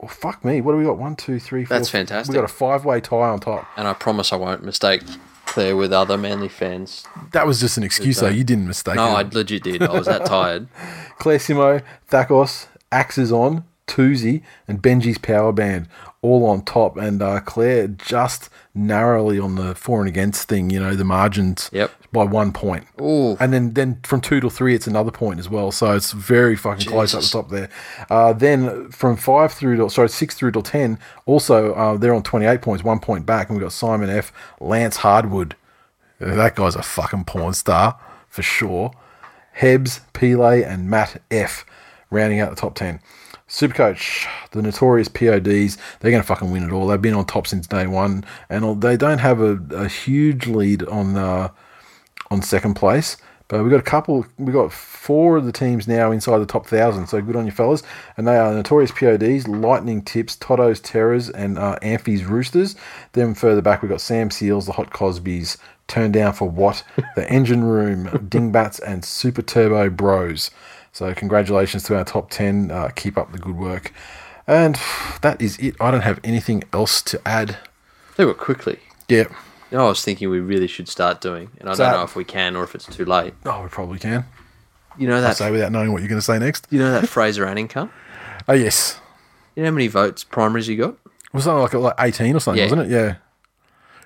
oh, 0.00 0.06
fuck 0.06 0.44
me 0.44 0.60
what 0.62 0.72
do 0.72 0.78
we 0.78 0.84
got 0.84 0.96
one 0.98 1.14
two 1.14 1.38
three 1.38 1.64
four 1.66 1.76
That's 1.76 1.90
fantastic. 1.90 2.32
We've 2.32 2.40
got 2.42 2.50
a 2.50 2.52
five-way 2.52 3.00
tie 3.02 3.16
on 3.16 3.38
top 3.40 3.66
And 3.76 3.86
I 3.86 3.92
promise 3.92 4.32
I 4.32 4.36
won't 4.36 4.64
mistake 4.64 5.02
Claire 5.44 5.76
with 5.76 5.92
other 5.92 6.16
Manly 6.16 6.48
fans. 6.48 7.04
that 7.32 7.46
was 7.46 7.60
just 7.60 7.76
an 7.76 7.82
excuse 7.82 8.20
though 8.20 8.28
you 8.28 8.44
didn't 8.44 8.66
mistake 8.66 8.94
No, 8.96 9.08
it. 9.08 9.26
I 9.26 9.28
legit 9.30 9.62
did. 9.62 9.82
I 9.82 9.92
was 9.92 10.06
that 10.06 10.24
tired. 10.36 10.66
Claire 11.18 11.36
Simo, 11.38 11.82
Thakos, 12.10 12.68
Axes 12.90 13.30
on, 13.30 13.64
Toozy, 13.92 14.42
and 14.66 14.80
Benji's 14.80 15.18
Power 15.18 15.52
Band 15.52 15.88
all 16.22 16.46
on 16.46 16.62
top. 16.64 16.96
And 16.96 17.20
uh, 17.20 17.40
Claire 17.40 17.88
just 17.88 18.48
narrowly 18.74 19.38
on 19.38 19.56
the 19.56 19.74
for 19.74 20.00
and 20.00 20.08
against 20.08 20.48
thing, 20.48 20.70
you 20.70 20.80
know, 20.80 20.94
the 20.94 21.04
margins 21.04 21.68
Yep. 21.72 21.90
by 22.12 22.24
one 22.24 22.52
point. 22.52 22.86
Ooh. 23.00 23.36
And 23.38 23.52
then, 23.52 23.74
then 23.74 24.00
from 24.02 24.20
two 24.20 24.40
to 24.40 24.48
three, 24.48 24.74
it's 24.74 24.86
another 24.86 25.10
point 25.10 25.38
as 25.40 25.48
well. 25.50 25.72
So 25.72 25.94
it's 25.94 26.12
very 26.12 26.56
fucking 26.56 26.86
close 26.86 27.14
up 27.14 27.22
the 27.22 27.28
top 27.28 27.50
there. 27.50 27.68
Uh, 28.08 28.32
then 28.32 28.88
from 28.90 29.16
five 29.16 29.52
through 29.52 29.76
to, 29.76 29.90
sorry, 29.90 30.08
six 30.08 30.34
through 30.34 30.52
to 30.52 30.62
10, 30.62 30.98
also 31.26 31.74
uh, 31.74 31.96
they're 31.98 32.14
on 32.14 32.22
28 32.22 32.62
points, 32.62 32.82
one 32.84 33.00
point 33.00 33.26
back. 33.26 33.48
And 33.48 33.58
we've 33.58 33.64
got 33.64 33.72
Simon 33.72 34.08
F., 34.08 34.32
Lance 34.60 34.98
Hardwood. 34.98 35.54
That 36.18 36.54
guy's 36.56 36.76
a 36.76 36.82
fucking 36.82 37.24
porn 37.24 37.52
star 37.54 37.98
for 38.28 38.42
sure. 38.42 38.92
Hebs, 39.58 40.00
Pele, 40.14 40.62
and 40.62 40.88
Matt 40.88 41.20
F. 41.30 41.66
rounding 42.10 42.40
out 42.40 42.48
the 42.50 42.56
top 42.56 42.74
10. 42.74 43.00
Supercoach, 43.52 44.26
the 44.52 44.62
notorious 44.62 45.08
PODs, 45.08 45.76
they're 46.00 46.10
going 46.10 46.22
to 46.22 46.26
fucking 46.26 46.50
win 46.50 46.62
it 46.62 46.72
all. 46.72 46.86
They've 46.86 47.00
been 47.00 47.12
on 47.12 47.26
top 47.26 47.46
since 47.46 47.66
day 47.66 47.86
one, 47.86 48.24
and 48.48 48.80
they 48.80 48.96
don't 48.96 49.18
have 49.18 49.42
a, 49.42 49.60
a 49.74 49.88
huge 49.88 50.46
lead 50.46 50.82
on 50.84 51.18
uh, 51.18 51.48
on 52.30 52.40
second 52.40 52.74
place. 52.74 53.18
But 53.48 53.62
we've 53.62 53.70
got 53.70 53.80
a 53.80 53.82
couple, 53.82 54.24
we've 54.38 54.54
got 54.54 54.72
four 54.72 55.36
of 55.36 55.44
the 55.44 55.52
teams 55.52 55.86
now 55.86 56.10
inside 56.12 56.38
the 56.38 56.46
top 56.46 56.66
thousand. 56.66 57.08
So 57.08 57.20
good 57.20 57.36
on 57.36 57.44
you 57.44 57.52
fellas. 57.52 57.82
And 58.16 58.26
they 58.26 58.38
are 58.38 58.54
Notorious 58.54 58.90
PODs, 58.90 59.46
Lightning 59.46 60.00
Tips, 60.00 60.36
Toto's 60.36 60.80
Terrors, 60.80 61.28
and 61.28 61.58
uh, 61.58 61.78
Amphi's 61.82 62.24
Roosters. 62.24 62.74
Then 63.12 63.34
further 63.34 63.60
back, 63.60 63.82
we've 63.82 63.90
got 63.90 64.00
Sam 64.00 64.30
Seals, 64.30 64.64
the 64.64 64.72
Hot 64.72 64.88
Cosbys, 64.92 65.58
Turned 65.88 66.14
Down 66.14 66.32
for 66.32 66.48
What, 66.48 66.82
The 67.16 67.28
Engine 67.30 67.64
Room, 67.64 68.26
Dingbats, 68.30 68.78
and 68.78 69.04
Super 69.04 69.42
Turbo 69.42 69.90
Bros. 69.90 70.50
So 70.92 71.12
congratulations 71.14 71.82
to 71.84 71.96
our 71.96 72.04
top 72.04 72.30
10. 72.30 72.70
Uh, 72.70 72.88
keep 72.94 73.16
up 73.16 73.32
the 73.32 73.38
good 73.38 73.56
work. 73.56 73.92
And 74.46 74.78
that 75.22 75.40
is 75.40 75.58
it. 75.58 75.74
I 75.80 75.90
don't 75.90 76.02
have 76.02 76.20
anything 76.24 76.64
else 76.72 77.00
to 77.02 77.20
add. 77.26 77.56
They 78.16 78.24
were 78.24 78.34
quickly. 78.34 78.78
Yeah. 79.08 79.24
You 79.70 79.78
know, 79.78 79.86
I 79.86 79.88
was 79.88 80.04
thinking 80.04 80.28
we 80.28 80.40
really 80.40 80.66
should 80.66 80.88
start 80.88 81.20
doing, 81.22 81.50
and 81.58 81.68
I 81.70 81.74
So- 81.74 81.84
don't 81.84 81.92
know 81.94 82.02
if 82.02 82.14
we 82.14 82.24
can 82.24 82.56
or 82.56 82.64
if 82.64 82.74
it's 82.74 82.84
too 82.84 83.06
late. 83.06 83.32
Oh, 83.46 83.62
we 83.62 83.68
probably 83.68 83.98
can. 83.98 84.26
You 84.98 85.08
know 85.08 85.22
that. 85.22 85.38
say 85.38 85.50
without 85.50 85.72
knowing 85.72 85.92
what 85.92 86.02
you're 86.02 86.08
going 86.10 86.18
to 86.20 86.24
say 86.24 86.38
next. 86.38 86.66
You 86.68 86.78
know 86.78 86.90
that 86.92 87.08
Fraser 87.08 87.46
Anning 87.46 87.68
cunt. 87.68 87.88
Oh, 88.46 88.52
yes. 88.52 89.00
You 89.56 89.62
know 89.62 89.70
how 89.70 89.74
many 89.74 89.86
votes 89.88 90.24
primaries 90.24 90.68
you 90.68 90.76
got? 90.76 90.96
Was 91.32 91.44
something 91.44 91.62
like 91.62 91.72
like 91.72 91.94
eighteen 92.06 92.36
or 92.36 92.40
something, 92.40 92.58
Yeah. 92.58 92.64
wasn't 92.70 92.82
it? 92.82 92.94
Yeah. 92.94 93.14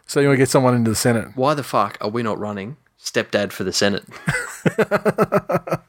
So 0.06 0.20
you 0.20 0.28
want 0.28 0.36
to 0.36 0.42
get 0.42 0.48
someone 0.48 0.76
into 0.76 0.90
the 0.90 0.94
Senate? 0.96 1.28
Why 1.34 1.54
the 1.54 1.64
fuck 1.64 1.98
are 2.00 2.08
we 2.08 2.22
not 2.22 2.38
running 2.38 2.76
stepdad 3.06 3.52
for 3.52 3.64
the 3.64 3.72
Senate? 3.72 4.04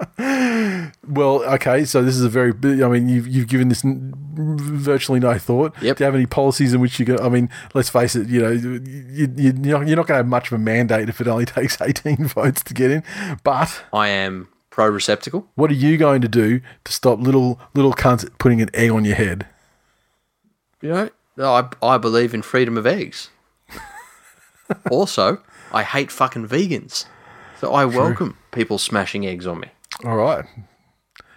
Well, 1.08 1.44
okay. 1.54 1.86
So 1.86 2.04
this 2.04 2.16
is 2.16 2.24
a 2.24 2.30
very. 2.30 2.52
I 2.84 2.88
mean, 2.88 3.08
you've 3.08 3.28
you've 3.28 3.48
given 3.48 3.70
this 3.70 3.84
n- 3.84 4.14
virtually 4.36 5.20
no 5.20 5.38
thought. 5.38 5.74
Yep. 5.82 5.98
Do 5.98 6.04
you 6.04 6.06
have 6.06 6.16
any 6.16 6.26
policies 6.26 6.74
in 6.74 6.82
which 6.82 7.00
you 7.00 7.06
go? 7.06 7.18
I 7.22 7.30
mean, 7.30 7.50
let's 7.74 7.90
face 7.90 8.16
it. 8.16 8.28
You 8.28 8.42
know, 8.42 8.52
you, 8.52 9.34
you, 9.36 9.54
you're 9.64 9.80
not 9.80 9.86
going 9.86 10.08
to 10.08 10.14
have 10.16 10.28
much 10.28 10.48
of 10.48 10.54
a 10.54 10.58
mandate 10.58 11.10
if 11.10 11.22
it 11.22 11.28
only 11.28 11.46
takes 11.58 11.82
eighteen 11.82 12.28
votes 12.28 12.62
to 12.64 12.74
get 12.74 12.92
in. 12.92 13.04
But 13.44 13.84
I 13.94 14.10
am 14.10 14.50
pro 14.70 14.88
receptacle. 14.88 15.48
What 15.56 15.72
are 15.72 15.76
you 15.76 15.98
going 15.98 16.22
to 16.22 16.28
do 16.28 16.62
to 16.84 16.92
stop 16.92 17.20
little 17.20 17.60
little 17.74 17.94
cunts 17.94 18.30
putting 18.38 18.62
an 18.62 18.70
egg 18.74 18.92
on 18.92 19.06
your 19.06 19.16
head? 19.16 19.48
You 20.82 21.10
know, 21.38 21.54
I, 21.54 21.70
I 21.82 21.98
believe 21.98 22.34
in 22.34 22.42
freedom 22.42 22.78
of 22.78 22.86
eggs. 22.86 23.30
also, 24.92 25.42
I 25.72 25.84
hate 25.84 26.12
fucking 26.12 26.48
vegans. 26.48 27.06
So 27.60 27.74
I 27.74 27.86
welcome 27.86 28.38
people 28.52 28.78
smashing 28.78 29.26
eggs 29.26 29.48
on 29.48 29.60
me. 29.60 29.70
All 30.06 30.16
right. 30.16 30.46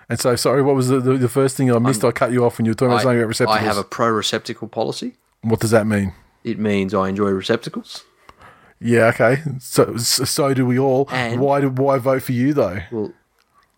And 0.09 0.19
so, 0.19 0.37
sorry, 0.37 0.63
what 0.63 0.75
was 0.75 0.89
the, 0.89 1.01
the, 1.01 1.17
the 1.17 1.29
first 1.29 1.57
thing 1.57 1.73
I 1.73 1.79
missed? 1.79 2.05
i 2.05 2.11
cut 2.11 2.33
you 2.33 2.45
off 2.45 2.59
when 2.59 2.65
you 2.67 2.71
were 2.71 2.75
talking 2.75 2.89
about 2.89 3.01
I, 3.01 3.03
something 3.05 3.19
about 3.19 3.29
receptacles. 3.29 3.61
I 3.61 3.63
have 3.63 3.77
a 3.79 3.85
pro 3.85 4.09
receptacle 4.09 4.69
policy. 4.69 5.15
what 5.43 5.61
does 5.61 5.71
that 5.71 5.87
mean? 5.87 6.13
It 6.43 6.59
means 6.59 6.93
I 6.95 7.09
enjoy 7.09 7.31
receptacles. 7.31 8.05
Yeah, 8.81 9.07
okay. 9.15 9.43
So, 9.61 9.97
so, 9.99 10.25
so 10.25 10.55
do 10.55 10.67
we 10.67 10.79
all. 10.79 11.09
And- 11.11 11.41
why 11.41 11.61
do 11.61 11.69
why 11.69 11.99
vote 11.99 12.23
for 12.23 12.33
you 12.33 12.55
though? 12.55 12.81
Well, 12.91 13.13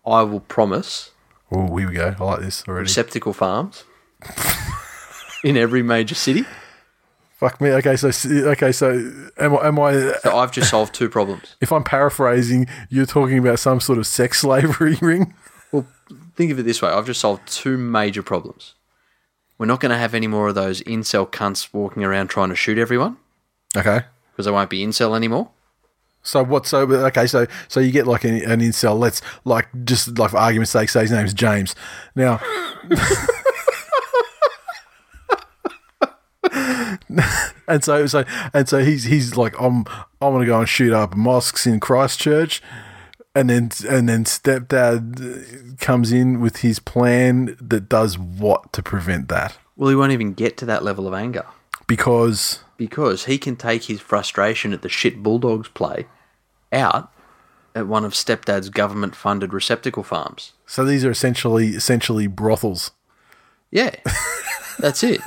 I 0.05 0.23
will 0.23 0.39
promise 0.39 1.11
Oh, 1.55 1.75
here 1.77 1.87
we 1.87 1.93
go. 1.93 2.15
I 2.19 2.23
like 2.23 2.39
this 2.39 2.63
already. 2.67 2.83
receptacle 2.83 3.33
farms 3.33 3.83
in 5.43 5.55
every 5.55 5.83
major 5.83 6.15
city. 6.15 6.45
Fuck 7.43 7.59
me. 7.59 7.71
Okay, 7.71 7.97
so 7.97 8.09
okay, 8.51 8.71
so 8.71 8.91
am 9.37 9.57
I? 9.57 9.67
Am 9.67 9.77
I? 9.77 10.13
So 10.23 10.37
I've 10.37 10.53
just 10.53 10.69
solved 10.69 10.93
two 10.95 11.09
problems. 11.09 11.57
If 11.59 11.73
I'm 11.73 11.83
paraphrasing, 11.83 12.67
you're 12.87 13.05
talking 13.05 13.37
about 13.37 13.59
some 13.59 13.81
sort 13.81 13.99
of 13.99 14.07
sex 14.07 14.39
slavery 14.39 14.97
ring. 15.01 15.33
Well, 15.73 15.85
think 16.37 16.53
of 16.53 16.59
it 16.59 16.63
this 16.63 16.81
way 16.81 16.89
I've 16.89 17.05
just 17.05 17.19
solved 17.19 17.45
two 17.45 17.77
major 17.77 18.23
problems. 18.23 18.75
We're 19.57 19.65
not 19.65 19.81
going 19.81 19.89
to 19.91 19.97
have 19.97 20.13
any 20.15 20.27
more 20.27 20.47
of 20.47 20.55
those 20.55 20.81
incel 20.83 21.29
cunts 21.29 21.67
walking 21.73 22.05
around 22.05 22.29
trying 22.29 22.47
to 22.47 22.55
shoot 22.55 22.77
everyone 22.77 23.17
Okay. 23.75 24.03
because 24.31 24.45
they 24.45 24.51
won't 24.51 24.69
be 24.69 24.81
incel 24.81 25.13
anymore. 25.13 25.49
So 26.21 26.45
what? 26.45 26.65
So 26.65 26.89
okay. 26.89 27.27
So 27.27 27.45
so 27.67 27.81
you 27.81 27.91
get 27.91 28.07
like 28.07 28.23
an, 28.23 28.35
an 28.49 28.61
incel. 28.61 28.97
Let's 28.97 29.21
like 29.43 29.67
just 29.83 30.17
like 30.17 30.31
for 30.31 30.37
argument's 30.37 30.71
sake, 30.71 30.87
say 30.87 31.01
his 31.01 31.11
name's 31.11 31.33
James. 31.33 31.75
Now, 32.15 32.39
and 37.67 37.83
so 37.83 38.05
so 38.07 38.23
and 38.53 38.67
so 38.67 38.83
he's 38.83 39.05
he's 39.05 39.35
like 39.35 39.53
I'm 39.59 39.85
I'm 40.21 40.33
gonna 40.33 40.45
go 40.45 40.59
and 40.59 40.69
shoot 40.69 40.93
up 40.93 41.15
mosques 41.15 41.65
in 41.67 41.79
Christchurch, 41.79 42.61
and 43.35 43.49
then 43.49 43.71
and 43.87 44.07
then 44.09 44.23
stepdad 44.25 45.79
comes 45.79 46.11
in 46.11 46.39
with 46.39 46.57
his 46.57 46.79
plan 46.79 47.55
that 47.59 47.89
does 47.89 48.17
what 48.17 48.71
to 48.73 48.83
prevent 48.83 49.27
that 49.29 49.57
Well, 49.75 49.89
he 49.89 49.95
won't 49.95 50.11
even 50.11 50.33
get 50.33 50.57
to 50.57 50.65
that 50.65 50.83
level 50.83 51.07
of 51.07 51.13
anger 51.13 51.45
because 51.87 52.63
because 52.77 53.25
he 53.25 53.37
can 53.37 53.55
take 53.55 53.83
his 53.83 54.01
frustration 54.01 54.73
at 54.73 54.81
the 54.81 54.89
shit 54.89 55.21
Bulldogs 55.21 55.69
play 55.69 56.07
out 56.71 57.11
at 57.75 57.87
one 57.87 58.05
of 58.05 58.13
stepdad's 58.13 58.69
government 58.69 59.15
funded 59.15 59.53
receptacle 59.53 60.03
farms. 60.03 60.53
so 60.65 60.85
these 60.85 61.03
are 61.05 61.11
essentially 61.11 61.69
essentially 61.69 62.27
brothels. 62.27 62.91
Yeah, 63.71 63.95
that's 64.79 65.03
it. 65.03 65.21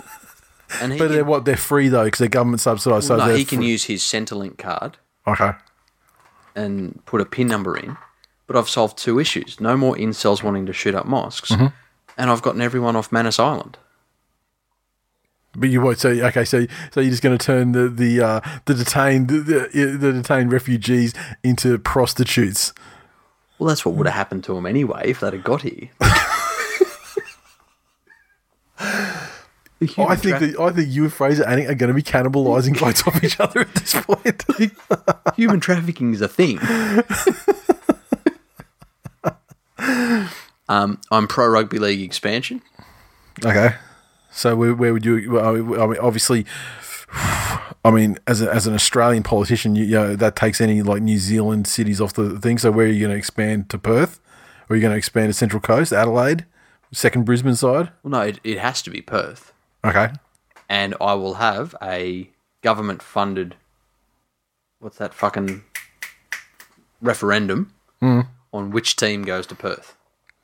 And 0.80 0.93
But 0.93 1.06
can, 1.06 1.09
they're 1.12 1.24
what 1.24 1.44
they're 1.44 1.56
free 1.56 1.88
though 1.88 2.05
because 2.05 2.18
they're 2.18 2.28
government 2.28 2.60
subsidised. 2.60 3.06
So 3.06 3.16
no, 3.16 3.34
he 3.34 3.44
can 3.44 3.59
free. 3.59 3.68
use 3.68 3.84
his 3.84 4.02
Centrelink 4.02 4.59
card 4.59 4.97
Okay. 5.26 5.52
and 6.55 7.05
put 7.06 7.20
a 7.20 7.24
PIN 7.24 7.47
number 7.48 7.76
in. 7.76 7.97
But 8.47 8.56
I've 8.56 8.68
solved 8.68 8.97
two 8.98 9.18
issues. 9.18 9.60
No 9.60 9.76
more 9.76 9.97
incels 9.97 10.43
wanting 10.43 10.66
to 10.66 10.72
shoot 10.72 10.94
up 10.94 11.06
mosques. 11.06 11.51
Mm-hmm. 11.51 11.66
And 12.18 12.30
I've 12.30 12.43
gotten 12.43 12.60
everyone 12.60 12.97
off 12.97 13.10
Manus 13.12 13.38
Island. 13.38 13.76
But 15.55 15.70
you 15.70 15.80
won't. 15.80 15.98
So 15.98 16.10
okay. 16.10 16.44
So 16.44 16.66
so 16.93 17.01
you're 17.01 17.10
just 17.10 17.22
going 17.22 17.36
to 17.36 17.44
turn 17.44 17.72
the 17.72 17.88
the 17.88 18.20
uh, 18.20 18.40
the 18.66 18.74
detained 18.74 19.28
the, 19.28 19.68
the 19.98 20.12
detained 20.12 20.52
refugees 20.52 21.14
into 21.43 21.78
prostitutes. 21.78 22.72
Well, 23.59 23.68
that's 23.68 23.86
what 23.86 23.94
would 23.94 24.06
have 24.06 24.14
happened 24.16 24.44
to 24.44 24.55
them 24.55 24.66
anyway 24.66 25.02
if 25.06 25.20
they'd 25.20 25.32
have 25.32 25.43
got 25.44 25.62
here. 25.62 25.88
Human 29.81 30.11
I 30.11 30.16
think 30.16 30.39
tra- 30.39 30.47
that 30.47 30.59
I 30.59 30.70
think 30.70 30.89
you 30.89 31.05
and 31.05 31.12
Fraser 31.12 31.47
Anning 31.47 31.66
are 31.66 31.74
going 31.74 31.89
to 31.89 31.94
be 31.94 32.03
cannibalising 32.03 32.78
votes 32.78 33.03
off 33.07 33.23
each 33.23 33.39
other 33.39 33.61
at 33.61 33.74
this 33.74 33.94
point. 33.94 34.43
human 35.36 35.61
trafficking 35.61 36.15
is 36.15 36.23
a 36.23 36.28
thing. 36.28 36.59
um, 40.69 40.98
I'm 41.11 41.28
pro 41.28 41.48
rugby 41.48 41.78
league 41.78 42.01
expansion. 42.01 42.62
okay. 43.44 43.74
So 44.31 44.57
where, 44.57 44.74
where 44.74 44.94
would 44.94 45.05
you? 45.05 45.39
I 45.39 45.53
mean, 45.53 45.78
I 45.78 45.86
mean, 45.86 45.98
obviously, 45.98 46.47
I 47.85 47.90
mean, 47.90 48.19
as 48.27 48.40
a, 48.40 48.53
as 48.53 48.66
an 48.66 48.74
Australian 48.74 49.23
politician, 49.23 49.77
you, 49.77 49.85
you 49.85 49.93
know 49.93 50.16
that 50.16 50.36
takes 50.36 50.61
any 50.61 50.81
like 50.81 51.03
New 51.03 51.19
Zealand 51.19 51.66
cities 51.66 52.01
off 52.01 52.15
the 52.15 52.40
thing. 52.40 52.57
So 52.57 52.70
where 52.70 52.86
are 52.86 52.90
you 52.90 53.01
going 53.01 53.12
to 53.12 53.19
expand 53.19 53.69
to 53.70 53.78
Perth? 53.78 54.20
Or 54.69 54.74
are 54.74 54.77
you 54.77 54.82
going 54.82 54.93
to 54.93 54.98
expand 54.98 55.28
to 55.28 55.32
Central 55.32 55.61
Coast, 55.61 55.93
Adelaide, 55.93 56.44
second 56.93 57.24
Brisbane 57.24 57.55
side? 57.55 57.93
Well, 58.03 58.11
no, 58.11 58.20
it, 58.23 58.40
it 58.43 58.59
has 58.59 58.82
to 58.82 58.90
be 58.90 59.01
Perth. 59.01 59.53
Okay. 59.87 60.09
And 60.69 60.95
I 61.01 61.15
will 61.15 61.35
have 61.35 61.75
a 61.83 62.29
government 62.63 63.03
funded, 63.03 63.55
what's 64.81 64.99
that 64.99 65.15
fucking 65.15 65.63
referendum 67.01 67.73
hmm. 68.01 68.23
on 68.53 68.71
which 68.71 68.97
team 68.97 69.23
goes 69.23 69.47
to 69.49 69.55
Perth. 69.55 69.97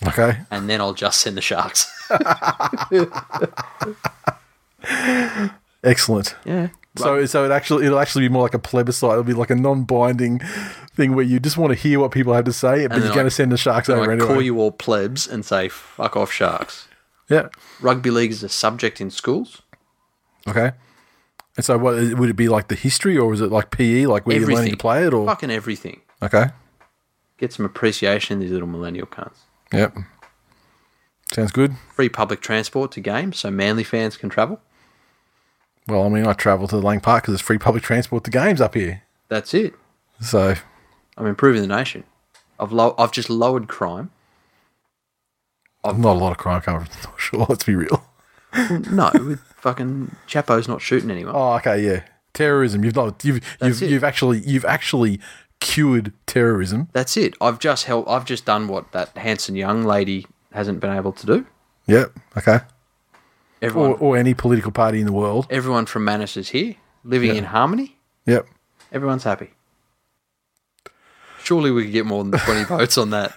Okay. 0.06 0.38
And 0.50 0.68
then 0.68 0.80
I'll 0.80 0.94
just 0.94 1.20
send 1.20 1.36
the 1.36 1.40
Sharks. 1.40 1.88
Excellent. 5.84 6.34
yeah. 6.44 6.68
So, 6.96 7.24
so 7.24 7.46
it 7.46 7.50
actually 7.50 7.86
it'll 7.86 7.98
actually 7.98 8.26
be 8.26 8.28
more 8.28 8.42
like 8.42 8.52
a 8.52 8.58
plebiscite. 8.58 9.12
It'll 9.12 9.22
be 9.22 9.32
like 9.32 9.48
a 9.48 9.54
non-binding 9.54 10.40
thing 10.94 11.14
where 11.14 11.24
you 11.24 11.40
just 11.40 11.56
want 11.56 11.70
to 11.70 11.78
hear 11.78 11.98
what 11.98 12.10
people 12.10 12.34
have 12.34 12.44
to 12.44 12.52
say, 12.52 12.86
but 12.86 12.98
you're 12.98 13.14
going 13.14 13.24
to 13.24 13.30
send 13.30 13.50
the 13.50 13.56
sharks 13.56 13.88
I 13.88 13.94
over 13.94 14.12
anyway. 14.12 14.28
call 14.28 14.42
you 14.42 14.58
all 14.58 14.72
plebs 14.72 15.26
and 15.26 15.42
say, 15.42 15.70
fuck 15.70 16.16
off, 16.16 16.30
Sharks. 16.30 16.88
Yeah. 17.28 17.48
Rugby 17.80 18.10
league 18.10 18.30
is 18.30 18.42
a 18.42 18.48
subject 18.48 19.00
in 19.00 19.10
schools. 19.10 19.62
Okay. 20.46 20.72
And 21.56 21.64
so, 21.64 21.76
what 21.76 21.96
would 22.18 22.30
it 22.30 22.36
be 22.36 22.48
like 22.48 22.68
the 22.68 22.74
history, 22.74 23.18
or 23.18 23.32
is 23.34 23.40
it 23.40 23.50
like 23.50 23.70
PE, 23.70 24.06
like 24.06 24.26
where 24.26 24.38
you're 24.38 24.48
learning 24.48 24.70
to 24.70 24.76
play 24.76 25.06
it, 25.06 25.12
or 25.12 25.26
Fucking 25.26 25.50
everything. 25.50 26.00
okay? 26.22 26.46
Get 27.38 27.52
some 27.52 27.66
appreciation, 27.66 28.40
these 28.40 28.50
little 28.50 28.68
millennial 28.68 29.06
cunts. 29.06 29.38
Yep. 29.72 29.96
Sounds 31.32 31.52
good. 31.52 31.74
Free 31.94 32.08
public 32.08 32.40
transport 32.40 32.92
to 32.92 33.00
games 33.00 33.38
so 33.38 33.50
Manly 33.50 33.84
fans 33.84 34.16
can 34.16 34.28
travel. 34.28 34.60
Well, 35.88 36.04
I 36.04 36.08
mean, 36.08 36.26
I 36.26 36.32
travel 36.34 36.68
to 36.68 36.76
the 36.76 36.82
Lang 36.82 37.00
Park 37.00 37.24
because 37.24 37.34
it's 37.34 37.42
free 37.42 37.58
public 37.58 37.82
transport 37.82 38.24
to 38.24 38.30
games 38.30 38.60
up 38.60 38.74
here. 38.74 39.02
That's 39.28 39.52
it. 39.52 39.74
So, 40.20 40.54
I'm 41.16 41.26
improving 41.26 41.60
the 41.62 41.68
nation. 41.68 42.04
I've 42.60 42.70
low, 42.72 42.94
I've 42.98 43.12
just 43.12 43.28
lowered 43.28 43.66
crime. 43.66 44.10
Not 45.84 46.12
a 46.16 46.18
lot 46.18 46.30
of 46.32 46.38
crime 46.38 46.60
coming 46.60 46.84
from 46.84 46.94
the 47.00 47.08
North 47.08 47.20
Shore. 47.20 47.46
Let's 47.48 47.64
be 47.64 47.74
real. 47.74 48.04
No, 48.90 49.10
with 49.14 49.40
fucking 49.56 50.14
Chapo's 50.26 50.68
not 50.68 50.82
shooting 50.82 51.10
anyone. 51.10 51.34
Oh, 51.34 51.54
okay, 51.54 51.82
yeah. 51.84 52.02
Terrorism. 52.34 52.84
You've 52.84 52.96
not. 52.96 53.24
You've 53.24 53.40
That's 53.58 53.80
you've, 53.80 53.90
it. 53.90 53.92
you've 53.94 54.04
actually 54.04 54.40
you've 54.40 54.64
actually 54.64 55.20
cured 55.60 56.12
terrorism. 56.26 56.88
That's 56.92 57.16
it. 57.16 57.34
I've 57.40 57.58
just 57.58 57.84
helped. 57.84 58.08
I've 58.10 58.24
just 58.24 58.44
done 58.44 58.68
what 58.68 58.92
that 58.92 59.16
handsome 59.16 59.56
Young 59.56 59.84
lady 59.84 60.26
hasn't 60.52 60.80
been 60.80 60.94
able 60.94 61.12
to 61.12 61.26
do. 61.26 61.46
Yep. 61.86 62.12
Okay. 62.38 62.58
Everyone, 63.62 63.90
Or, 63.92 63.96
or 63.98 64.16
any 64.16 64.34
political 64.34 64.70
party 64.72 64.98
in 65.00 65.06
the 65.06 65.12
world. 65.12 65.46
everyone 65.50 65.86
from 65.86 66.04
Manus 66.04 66.36
is 66.36 66.48
here, 66.50 66.74
living 67.04 67.30
Yeah. 67.30 67.36
in 67.36 67.44
harmony. 67.44 67.96
Yep. 68.26 68.46
Everyone's 68.92 69.24
happy. 69.24 69.50
Surely 71.42 71.70
we 71.70 71.84
could 71.84 71.92
get 71.92 72.06
more 72.06 72.22
than 72.24 72.38
twenty 72.40 72.64
votes 72.68 72.98
on 72.98 73.10
that. 73.10 73.32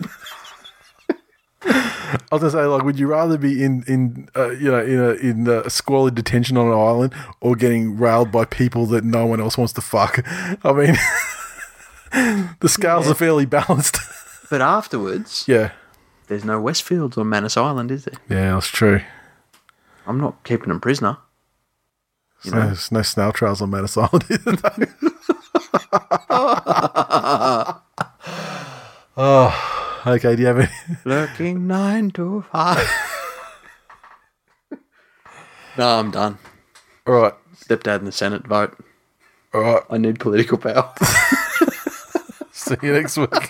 I 1.68 2.20
was 2.32 2.42
gonna 2.42 2.52
say, 2.52 2.66
like, 2.66 2.84
would 2.84 3.00
you 3.00 3.08
rather 3.08 3.38
be 3.38 3.64
in 3.64 3.84
in 3.88 4.30
uh, 4.36 4.50
you 4.52 4.70
know 4.72 4.84
in 4.84 5.00
a 5.00 5.10
in 5.14 5.48
a 5.48 5.70
squalid 5.70 6.16
detention 6.16 6.58
on 6.58 6.68
an 6.68 6.74
island 6.74 7.14
or 7.42 7.56
getting 7.56 7.98
railed 7.98 8.32
by 8.32 8.46
people 8.46 8.86
that 8.88 9.04
no 9.04 9.26
one 9.26 9.42
else 9.42 9.58
wants 9.58 9.74
to 9.74 9.82
fuck? 9.82 10.20
I 10.64 10.72
mean, 10.72 10.96
the 12.60 12.70
scales 12.70 13.10
are 13.10 13.16
fairly 13.16 13.46
balanced. 13.46 13.98
But 14.48 14.62
afterwards, 14.62 15.46
yeah, 15.48 15.72
there's 16.28 16.46
no 16.46 16.62
Westfields 16.62 17.18
on 17.18 17.28
Manus 17.28 17.58
Island, 17.58 17.90
is 17.90 18.06
there? 18.06 18.14
yeah, 18.30 18.54
that's 18.54 18.68
true. 18.68 19.02
I'm 20.06 20.20
not 20.20 20.44
keeping 20.44 20.70
them 20.70 20.80
prisoner. 20.80 21.18
There's 22.44 22.54
no, 22.54 22.62
there's 22.68 22.92
no 22.92 23.02
snail 23.02 23.32
trails 23.32 23.60
on 23.64 23.72
Manus 23.72 23.98
Island. 23.98 24.24
either, 24.30 24.52
though. 24.52 24.86
oh, 29.18 29.85
okay. 30.06 30.36
Do 30.36 30.42
you 30.42 30.48
have 30.48 30.60
any? 30.60 30.70
Lurking 31.06 31.68
nine 31.68 32.12
to 32.12 32.44
five. 32.52 32.88
no, 35.78 36.00
I'm 36.00 36.12
done. 36.12 36.38
All 37.08 37.14
right, 37.14 37.34
Stepdad 37.56 38.00
in 38.00 38.06
the 38.06 38.12
Senate 38.12 38.48
vote. 38.48 38.78
all 39.54 39.62
right. 39.62 39.84
I 39.90 39.98
need 39.98 40.20
political 40.20 40.58
power. 40.58 40.92
See 42.52 42.76
you 42.82 42.94
next 42.94 43.18
week. 43.18 43.50